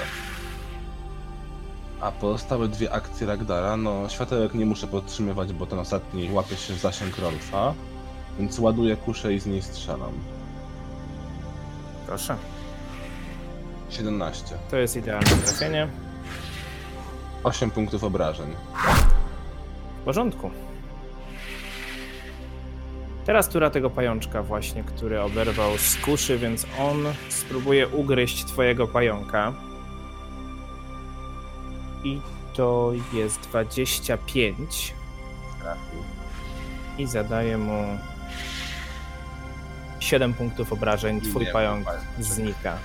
A 2.02 2.12
pozostałe 2.12 2.68
dwie 2.68 2.94
akcje 2.94 3.28
Ragdara, 3.28 3.78
no 3.78 4.10
światełek 4.10 4.54
nie 4.54 4.66
muszę 4.66 4.88
podtrzymywać, 4.88 5.54
bo 5.54 5.66
ten 5.66 5.80
ostatni 5.80 6.32
łapie 6.32 6.56
się 6.56 6.74
w 6.74 6.80
zasięg 6.80 7.18
Rolfa, 7.18 7.74
więc 8.40 8.60
ładuję 8.60 8.98
kuszę 8.98 9.34
i 9.34 9.40
z 9.40 9.46
niej 9.46 9.62
strzelam. 9.62 10.12
Proszę. 12.08 12.36
17. 13.90 14.56
To 14.70 14.78
jest 14.78 14.96
idealne 14.96 15.30
trafienie. 15.46 15.88
8 17.44 17.72
punktów 17.72 18.04
obrażeń. 18.04 18.50
W 20.02 20.06
porządku. 20.06 20.52
Teraz 23.26 23.50
tura 23.50 23.70
tego 23.70 23.90
pajączka 23.90 24.44
właśnie, 24.44 24.84
który 24.84 25.22
oberwał 25.22 25.78
z 25.78 25.98
kuszy, 25.98 26.38
więc 26.38 26.66
on 26.80 27.04
spróbuje 27.30 27.88
ugryźć 27.88 28.46
twojego 28.46 28.88
pająka. 28.88 29.54
I 32.04 32.22
to 32.54 32.92
jest 33.14 33.40
25 33.40 34.94
Trafił. 35.62 36.00
i 36.98 37.08
zadaje 37.08 37.58
mu 37.58 37.98
7 40.00 40.34
punktów 40.34 40.74
obrażeń. 40.74 41.22
Twój 41.22 41.46
pająk. 41.54 41.88
znika. 42.20 42.78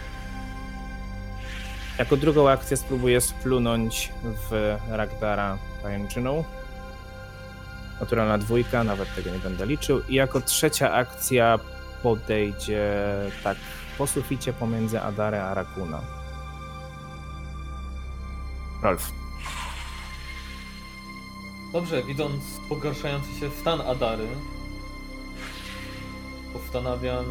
Jako 1.99 2.17
drugą 2.17 2.49
akcję 2.49 2.77
spróbuję 2.77 3.21
splunąć 3.21 4.13
w 4.51 4.77
Ragdara 4.89 5.59
pajęczyną. 5.83 6.45
Naturalna 8.01 8.39
dwójka, 8.39 8.85
nawet 8.85 9.15
tego 9.15 9.31
nie 9.31 9.39
będę 9.39 9.67
liczył. 9.67 10.03
I 10.09 10.15
jako 10.15 10.41
trzecia 10.41 10.93
akcja 10.93 11.59
podejdzie 12.03 12.95
tak 13.45 13.57
po 13.99 14.07
suficie 14.07 14.53
pomiędzy 14.53 15.01
Adarę 15.01 15.45
a 15.45 15.55
Rakuna. 15.55 16.01
Rolf. 18.83 19.13
Dobrze, 21.73 22.03
widząc 22.03 22.43
pogarszający 22.69 23.41
się 23.41 23.51
stan 23.51 23.81
Adary, 23.81 24.27
postanawiam 26.53 27.25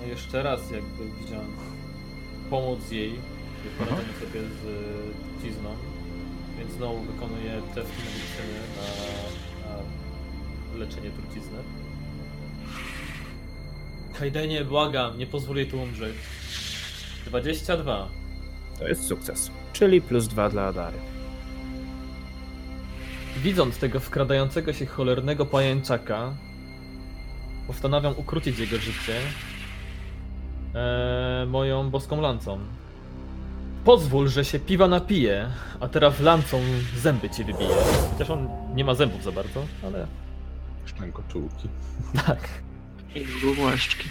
no 0.00 0.06
jeszcze 0.06 0.42
raz 0.42 0.70
jakby 0.70 1.04
wziąć 1.04 1.50
pomóc 2.50 2.90
jej 2.90 3.20
w 3.64 3.78
poradzeniu 3.78 4.12
sobie 4.12 4.40
z 4.40 4.60
trucizną, 5.30 5.76
więc 6.58 6.72
znowu 6.72 7.00
wykonuję 7.00 7.62
test 7.74 7.90
medycyny 7.90 8.60
na, 8.76 8.82
na 8.82 9.37
leczenie 10.78 11.10
trucizny. 11.10 11.58
Kajdenie, 14.18 14.64
błagam, 14.64 15.18
nie 15.18 15.26
pozwól 15.26 15.56
jej 15.56 15.66
tu 15.66 15.82
umrzeć. 15.82 16.14
22. 17.26 18.08
To 18.78 18.88
jest 18.88 19.06
sukces. 19.06 19.50
Czyli 19.72 20.00
plus 20.02 20.28
dwa 20.28 20.50
dla 20.50 20.66
Adary. 20.66 20.98
Widząc 23.36 23.78
tego 23.78 24.00
wkradającego 24.00 24.72
się 24.72 24.86
cholernego 24.86 25.46
pajęczaka, 25.46 26.34
postanawiam 27.66 28.14
ukrócić 28.16 28.58
jego 28.58 28.76
życie 28.76 29.20
e, 30.74 31.46
moją 31.48 31.90
boską 31.90 32.20
lancą. 32.20 32.58
Pozwól, 33.84 34.28
że 34.28 34.44
się 34.44 34.58
piwa 34.58 34.88
napije, 34.88 35.50
a 35.80 35.88
teraz 35.88 36.20
lancą 36.20 36.60
zęby 36.96 37.30
ci 37.30 37.44
wybiję. 37.44 37.76
Chociaż 38.12 38.30
on 38.30 38.48
nie 38.74 38.84
ma 38.84 38.94
zębów 38.94 39.22
za 39.22 39.32
bardzo, 39.32 39.62
ale 39.86 40.06
Szczękoczułki. 40.88 41.68
tak. 42.26 42.48
I 43.14 43.26
głaszczki. 43.56 44.08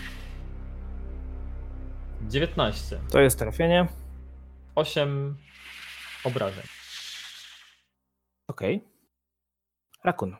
19. 2.22 3.00
To 3.12 3.20
jest 3.20 3.40
trafienie. 3.40 3.88
8 4.76 5.38
obrażeń. 6.24 6.64
Okej. 8.48 8.84
Rakun. 10.04 10.36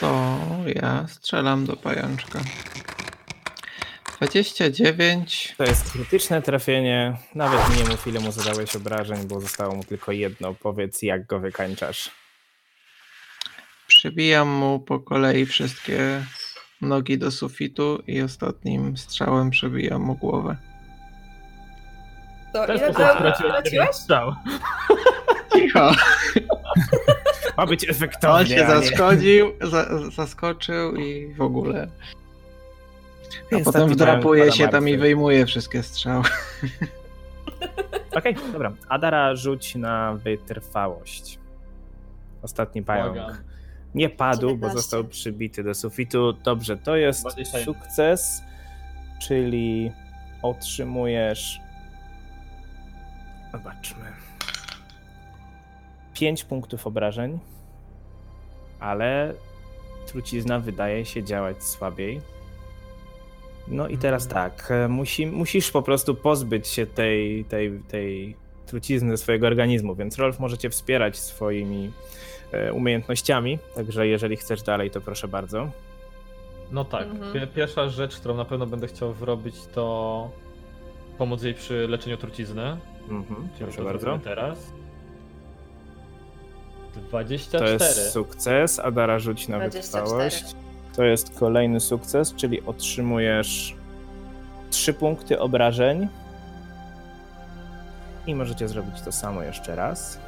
To 0.00 0.38
ja 0.74 1.06
strzelam 1.08 1.66
do 1.66 1.76
pajączka. 1.76 2.40
29. 4.16 5.54
To 5.58 5.64
jest 5.64 5.92
krytyczne 5.92 6.42
trafienie. 6.42 7.16
Nawet 7.34 7.76
nie 7.76 7.84
mów, 7.84 8.06
ile 8.06 8.20
mu 8.20 8.32
zadałeś 8.32 8.76
obrażeń, 8.76 9.28
bo 9.28 9.40
zostało 9.40 9.74
mu 9.74 9.84
tylko 9.84 10.12
jedno. 10.12 10.54
Powiedz, 10.54 11.02
jak 11.02 11.26
go 11.26 11.40
wykańczasz. 11.40 12.23
Przybijam 13.86 14.48
mu 14.48 14.80
po 14.80 15.00
kolei 15.00 15.46
wszystkie 15.46 16.24
nogi 16.80 17.18
do 17.18 17.30
sufitu 17.30 18.02
i 18.06 18.22
ostatnim 18.22 18.96
strzałem 18.96 19.50
przebijam 19.50 20.02
mu 20.02 20.14
głowę. 20.14 20.56
To 22.52 22.66
ile 22.74 22.92
straciłeś 22.94 23.88
strzał. 23.92 24.34
Cicho! 25.52 25.90
Ma 27.56 27.66
być 27.66 27.84
On 27.84 27.90
efektownie. 27.90 28.46
się 28.46 28.54
nie- 28.56 28.66
zaszkodził, 28.66 29.52
za, 29.60 30.10
zaskoczył 30.10 30.96
i 30.96 31.34
w 31.34 31.40
ogóle. 31.40 31.88
A 33.52 33.56
Ostatni 33.56 33.64
potem 33.64 33.88
wdrapuje 33.88 34.52
się 34.52 34.68
tam 34.68 34.88
i 34.88 34.96
wyjmuje 34.96 35.46
wszystkie 35.46 35.82
strzały. 35.82 36.24
Okej, 38.16 38.36
dobra. 38.52 38.72
Adara 38.88 39.34
rzuć 39.36 39.74
na 39.74 40.14
wytrwałość. 40.14 41.38
Ostatni 42.42 42.82
pająk. 42.82 43.14
Błagam. 43.14 43.36
Nie 43.94 44.08
padł, 44.08 44.46
bo 44.46 44.52
19. 44.54 44.76
został 44.76 45.04
przybity 45.04 45.62
do 45.62 45.74
sufitu. 45.74 46.32
Dobrze, 46.32 46.76
to 46.76 46.96
jest 46.96 47.20
21. 47.20 47.64
sukces, 47.64 48.42
czyli 49.22 49.92
otrzymujesz. 50.42 51.60
Zobaczmy. 53.52 54.04
5 56.14 56.44
punktów 56.44 56.86
obrażeń, 56.86 57.38
ale 58.80 59.34
trucizna 60.06 60.60
wydaje 60.60 61.04
się 61.04 61.24
działać 61.24 61.64
słabiej. 61.64 62.20
No 63.68 63.88
i 63.88 63.98
teraz 63.98 64.28
tak, 64.28 64.70
e, 64.70 64.88
musi, 64.88 65.26
musisz 65.26 65.70
po 65.70 65.82
prostu 65.82 66.14
pozbyć 66.14 66.68
się 66.68 66.86
tej, 66.86 67.44
tej, 67.44 67.80
tej 67.88 68.36
trucizny 68.66 69.10
ze 69.10 69.16
swojego 69.16 69.46
organizmu, 69.46 69.94
więc 69.94 70.18
Rolf 70.18 70.40
możecie 70.40 70.70
wspierać 70.70 71.18
swoimi 71.18 71.92
umiejętnościami, 72.72 73.58
także 73.74 74.06
jeżeli 74.06 74.36
chcesz 74.36 74.62
dalej, 74.62 74.90
to 74.90 75.00
proszę 75.00 75.28
bardzo. 75.28 75.70
No 76.72 76.84
tak. 76.84 77.02
Mhm. 77.06 77.32
Pie- 77.32 77.46
Pierwsza 77.46 77.88
rzecz, 77.88 78.16
którą 78.16 78.34
na 78.36 78.44
pewno 78.44 78.66
będę 78.66 78.86
chciał 78.86 79.14
zrobić, 79.14 79.54
to 79.74 80.30
pomóc 81.18 81.42
jej 81.42 81.54
przy 81.54 81.88
leczeniu 81.88 82.16
trucizny. 82.16 82.76
Mhm, 83.08 83.48
proszę 83.58 83.78
to 83.78 83.84
bardzo. 83.84 84.18
teraz. 84.24 84.58
To 86.94 87.00
24. 87.00 87.72
jest 87.72 88.10
sukces, 88.12 88.78
Adara 88.80 89.18
rzuć 89.18 89.48
na 89.48 89.58
24. 89.58 90.02
wytrwałość. 90.04 90.44
To 90.96 91.04
jest 91.04 91.38
kolejny 91.38 91.80
sukces, 91.80 92.34
czyli 92.34 92.62
otrzymujesz 92.66 93.76
3 94.70 94.94
punkty 94.94 95.40
obrażeń. 95.40 96.08
I 98.26 98.34
możecie 98.34 98.68
zrobić 98.68 99.00
to 99.00 99.12
samo 99.12 99.42
jeszcze 99.42 99.76
raz. 99.76 100.18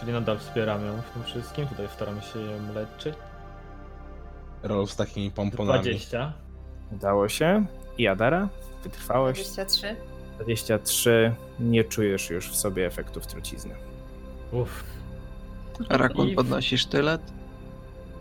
Czyli 0.00 0.12
nadal 0.12 0.38
wspieram 0.38 0.86
ją 0.86 1.02
w 1.02 1.10
tym 1.10 1.24
wszystkim. 1.24 1.66
Tutaj 1.68 1.88
staramy 1.88 2.22
się 2.22 2.38
ją 2.40 2.74
leczyć. 2.74 3.14
Rolf 4.62 4.90
z 4.90 4.96
takimi 4.96 5.30
pomponami. 5.30 5.82
20. 5.82 6.32
Udało 6.92 7.28
się. 7.28 7.66
I 7.98 8.08
Adara, 8.08 8.48
wytrwałość 8.82 9.40
23. 9.44 9.96
23. 10.34 11.34
Nie 11.60 11.84
czujesz 11.84 12.30
już 12.30 12.50
w 12.50 12.56
sobie 12.56 12.86
efektów 12.86 13.26
trucizny. 13.26 13.74
Uff. 14.52 14.84
Rakun 15.88 16.28
I- 16.28 16.34
podnosi 16.34 16.78
sztylet. 16.78 17.20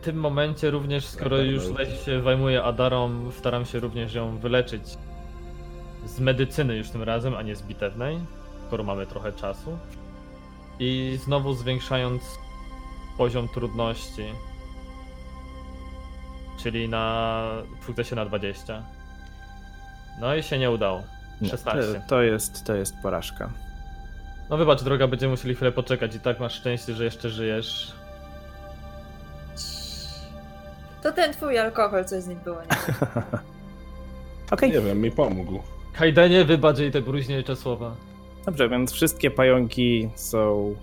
W 0.02 0.06
tym 0.06 0.16
momencie 0.16 0.72
również, 0.72 1.06
skoro 1.06 1.38
Dobra, 1.38 1.52
już 1.52 1.68
tutaj 1.68 1.86
się 2.06 2.22
zajmuję 2.22 2.64
Adarą, 2.64 3.32
staram 3.32 3.66
się 3.66 3.80
również 3.80 4.14
ją 4.14 4.38
wyleczyć 4.38 4.98
z 6.06 6.20
medycyny 6.20 6.78
już 6.78 6.90
tym 6.90 7.04
razem, 7.04 7.36
a 7.36 7.42
nie 7.42 7.56
z 7.56 7.62
bitewnej, 7.64 8.20
skoro 8.68 8.84
mamy 8.84 9.06
trochę 9.08 9.34
czasu. 9.34 9.78
I 10.80 11.20
znowu 11.24 11.54
zwiększając 11.54 12.24
poziom 13.18 13.48
trudności, 13.48 14.26
czyli 16.58 16.90
na 16.90 17.44
sukcesie 17.86 18.16
na 18.16 18.26
20. 18.26 18.84
No 20.20 20.36
i 20.36 20.44
się 20.44 20.58
nie 20.58 20.72
udało. 20.72 21.04
Nie, 21.42 21.50
16. 21.50 21.94
To, 21.94 22.08
to, 22.08 22.22
jest, 22.22 22.66
to 22.66 22.76
jest 22.76 22.96
porażka. 23.02 23.50
No 24.50 24.58
wybacz 24.58 24.84
droga, 24.84 25.08
będziemy 25.08 25.32
musieli 25.32 25.56
chwilę 25.56 25.72
poczekać 25.72 26.16
i 26.16 26.20
tak 26.20 26.40
masz 26.40 26.54
szczęście, 26.54 26.94
że 26.94 27.04
jeszcze 27.04 27.30
żyjesz. 27.30 27.94
To 31.04 31.12
ten 31.12 31.34
twój 31.34 31.58
alkohol, 31.58 32.06
coś 32.06 32.24
z 32.24 32.28
nim 32.28 32.40
było, 32.40 32.62
nie? 32.62 32.70
Okej, 34.52 34.72
Nie 34.72 34.82
wiem, 34.82 35.02
mi 35.02 35.12
pomógł. 35.12 35.60
Kajdenie, 35.94 36.46
wybacz 36.46 36.78
jej 36.78 36.92
te 36.92 37.02
bruźniejcze 37.02 37.56
słowa. 37.56 37.96
Dobrze, 38.46 38.70
więc 38.70 38.92
wszystkie 38.92 39.32
pająki 39.32 40.10
są 40.16 40.76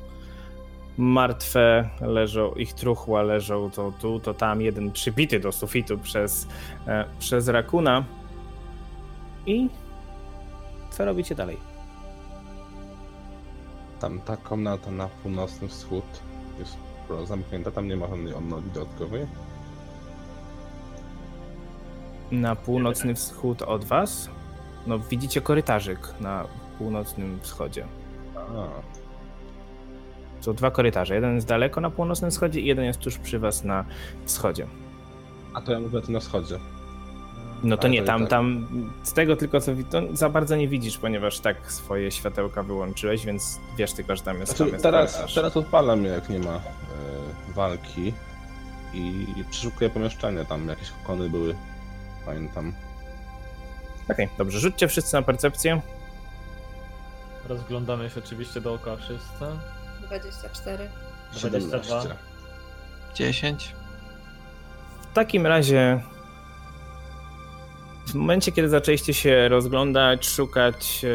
martwe, 0.98 1.90
leżą, 2.00 2.52
ich 2.52 2.72
truchła 2.72 3.22
leżą 3.22 3.70
to 3.70 3.92
tu, 4.00 4.20
to 4.20 4.34
tam, 4.34 4.62
jeden 4.62 4.92
przybity 4.92 5.40
do 5.40 5.52
sufitu 5.52 5.98
przez, 5.98 6.46
e, 6.86 7.04
przez 7.18 7.48
rakuna. 7.48 8.04
I 9.46 9.68
co 10.90 11.04
robicie 11.04 11.34
dalej? 11.34 11.56
Tam 14.00 14.20
ta 14.20 14.36
komnata 14.36 14.90
na 14.90 15.08
północny 15.08 15.68
wschód 15.68 16.04
jest 16.58 16.76
zamknięta, 17.24 17.70
tam 17.70 17.88
nie 17.88 17.96
ma 17.96 18.06
żadnej 18.06 18.34
odnogi 18.34 18.70
dodatkowej. 18.70 19.26
Na 22.30 22.56
północny 22.56 23.14
wschód 23.14 23.62
od 23.62 23.84
was? 23.84 24.30
No 24.86 24.98
widzicie 24.98 25.40
korytarzyk 25.40 26.14
na 26.20 26.44
północnym 26.85 27.39
wschodzie. 27.43 27.85
A, 28.36 28.40
Są 30.40 30.55
dwa 30.55 30.70
korytarze. 30.70 31.15
Jeden 31.15 31.35
jest 31.35 31.47
daleko 31.47 31.81
na 31.81 31.90
północnym 31.90 32.31
wschodzie 32.31 32.61
i 32.61 32.66
jeden 32.66 32.85
jest 32.85 32.98
tuż 32.98 33.19
przy 33.19 33.39
was 33.39 33.65
na 33.65 33.85
wschodzie. 34.24 34.66
a 35.55 35.61
to 35.61 35.73
ja 35.73 35.81
mówię 35.81 36.01
tu 36.01 36.12
na 36.12 36.20
wschodzie. 36.20 36.59
No 37.62 37.77
to 37.77 37.82
Ale 37.82 37.90
nie, 37.90 37.98
i 37.98 38.05
tam, 38.05 38.20
tak. 38.20 38.31
tam 38.31 38.66
z 39.02 39.12
tego 39.12 39.36
tylko 39.36 39.61
co 39.61 39.73
to 39.90 40.02
za 40.12 40.28
bardzo 40.28 40.57
nie 40.57 40.69
widzisz, 40.69 40.98
ponieważ 40.98 41.40
tak 41.40 41.73
swoje 41.73 42.11
światełka 42.11 42.62
wyłączyłeś, 42.62 43.27
więc 43.27 43.61
wiesz 43.77 43.93
tylko, 43.93 44.16
że 44.16 44.23
tam 44.23 44.40
jest, 44.40 44.52
tam 44.52 44.57
Znaczy, 44.57 44.73
jest 44.73 44.82
teraz, 44.82 45.12
korytarz. 45.12 45.35
teraz 45.35 45.57
odpalam 45.57 46.05
jak 46.05 46.28
nie 46.28 46.39
ma 46.39 46.55
e, 46.55 46.61
walki 47.55 48.12
i 48.94 49.27
przeszukuję 49.51 49.90
pomieszczenia, 49.90 50.44
tam 50.44 50.69
jakieś 50.69 50.90
kokony 50.90 51.31
były, 51.31 51.55
pamiętam. 52.27 52.73
Okej, 54.11 54.28
dobrze, 54.39 54.59
rzućcie 54.61 54.89
wszyscy 54.89 55.15
na 55.16 55.23
percepcję. 55.23 55.81
Rozglądamy 57.51 58.10
się 58.10 58.20
oczywiście 58.24 58.60
dookoła 58.60 58.97
wszyscy. 58.97 59.44
24. 60.06 60.89
22. 61.32 61.82
17. 61.82 62.16
10. 63.14 63.74
W 65.10 65.14
takim 65.14 65.47
razie 65.47 66.01
w 68.06 68.14
momencie, 68.14 68.52
kiedy 68.52 68.68
zaczęliście 68.68 69.14
się 69.14 69.48
rozglądać, 69.48 70.28
szukać 70.28 71.05
e, 71.05 71.09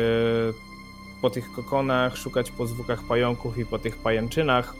po 1.21 1.29
tych 1.29 1.51
kokonach, 1.51 2.17
szukać 2.17 2.51
po 2.51 2.67
zwłokach 2.67 2.99
pająków 3.07 3.57
i 3.57 3.65
po 3.65 3.79
tych 3.79 3.97
pajęczynach, 3.97 4.73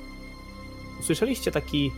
usłyszeliście 0.99 1.51
taki 1.51 1.91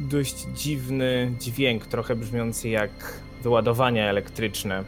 dość 0.00 0.46
dziwny 0.54 1.32
dźwięk, 1.40 1.86
trochę 1.86 2.16
brzmiący 2.16 2.68
jak 2.68 3.20
wyładowania 3.42 4.10
elektryczne. 4.10 4.84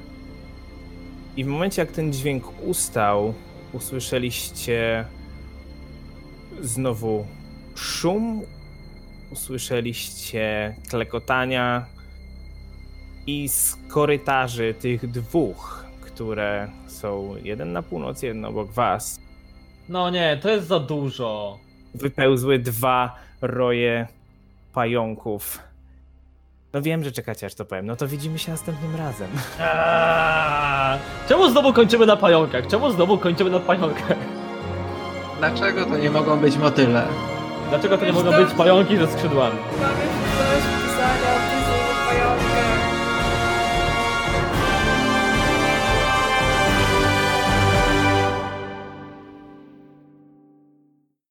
I 1.37 1.45
w 1.45 1.47
momencie, 1.47 1.83
jak 1.83 1.93
ten 1.93 2.13
dźwięk 2.13 2.45
ustał, 2.63 3.35
usłyszeliście 3.73 5.05
znowu 6.61 7.27
szum, 7.75 8.43
usłyszeliście 9.33 10.75
klekotania 10.89 11.87
i 13.27 13.49
z 13.49 13.77
korytarzy 13.89 14.75
tych 14.81 15.11
dwóch, 15.11 15.85
które 16.01 16.69
są 16.87 17.35
jeden 17.43 17.73
na 17.73 17.83
północ, 17.83 18.23
jeden 18.23 18.45
obok 18.45 18.73
was, 18.73 19.21
No 19.89 20.11
nie, 20.11 20.39
to 20.43 20.51
jest 20.51 20.67
za 20.67 20.81
dużo. 20.81 21.59
wypełzły 21.95 22.59
dwa 22.59 23.17
roje 23.41 24.07
pająków. 24.73 25.59
No 26.73 26.83
wiem, 26.83 27.05
że 27.05 27.13
czekacie 27.13 27.47
aż 27.47 27.55
to 27.55 27.65
powiem. 27.65 27.87
No 27.87 27.97
to 27.97 28.09
widzimy 28.09 28.39
się 28.39 28.51
następnym 28.53 28.97
razem. 28.97 29.29
Aaaa! 29.61 30.99
Czemu 31.29 31.51
znowu 31.51 31.73
kończymy 31.73 32.07
na 32.07 32.17
pająkach? 32.17 32.67
Czemu 32.67 32.91
znowu 32.91 33.19
kończymy 33.19 33.51
na 33.51 33.61
pająkach? 33.61 34.17
Dlaczego 35.39 35.85
to 35.87 35.97
nie 35.99 36.11
mogą 36.11 36.37
być 36.41 36.57
motyle? 36.57 37.03
Dlaczego 37.69 37.99
to 37.99 38.05
nie 38.05 38.13
mogą 38.13 38.31
być 38.33 38.55
pająki 38.55 38.97
ze 38.97 39.07
skrzydłami? 39.07 39.57
Mamy 39.81 40.10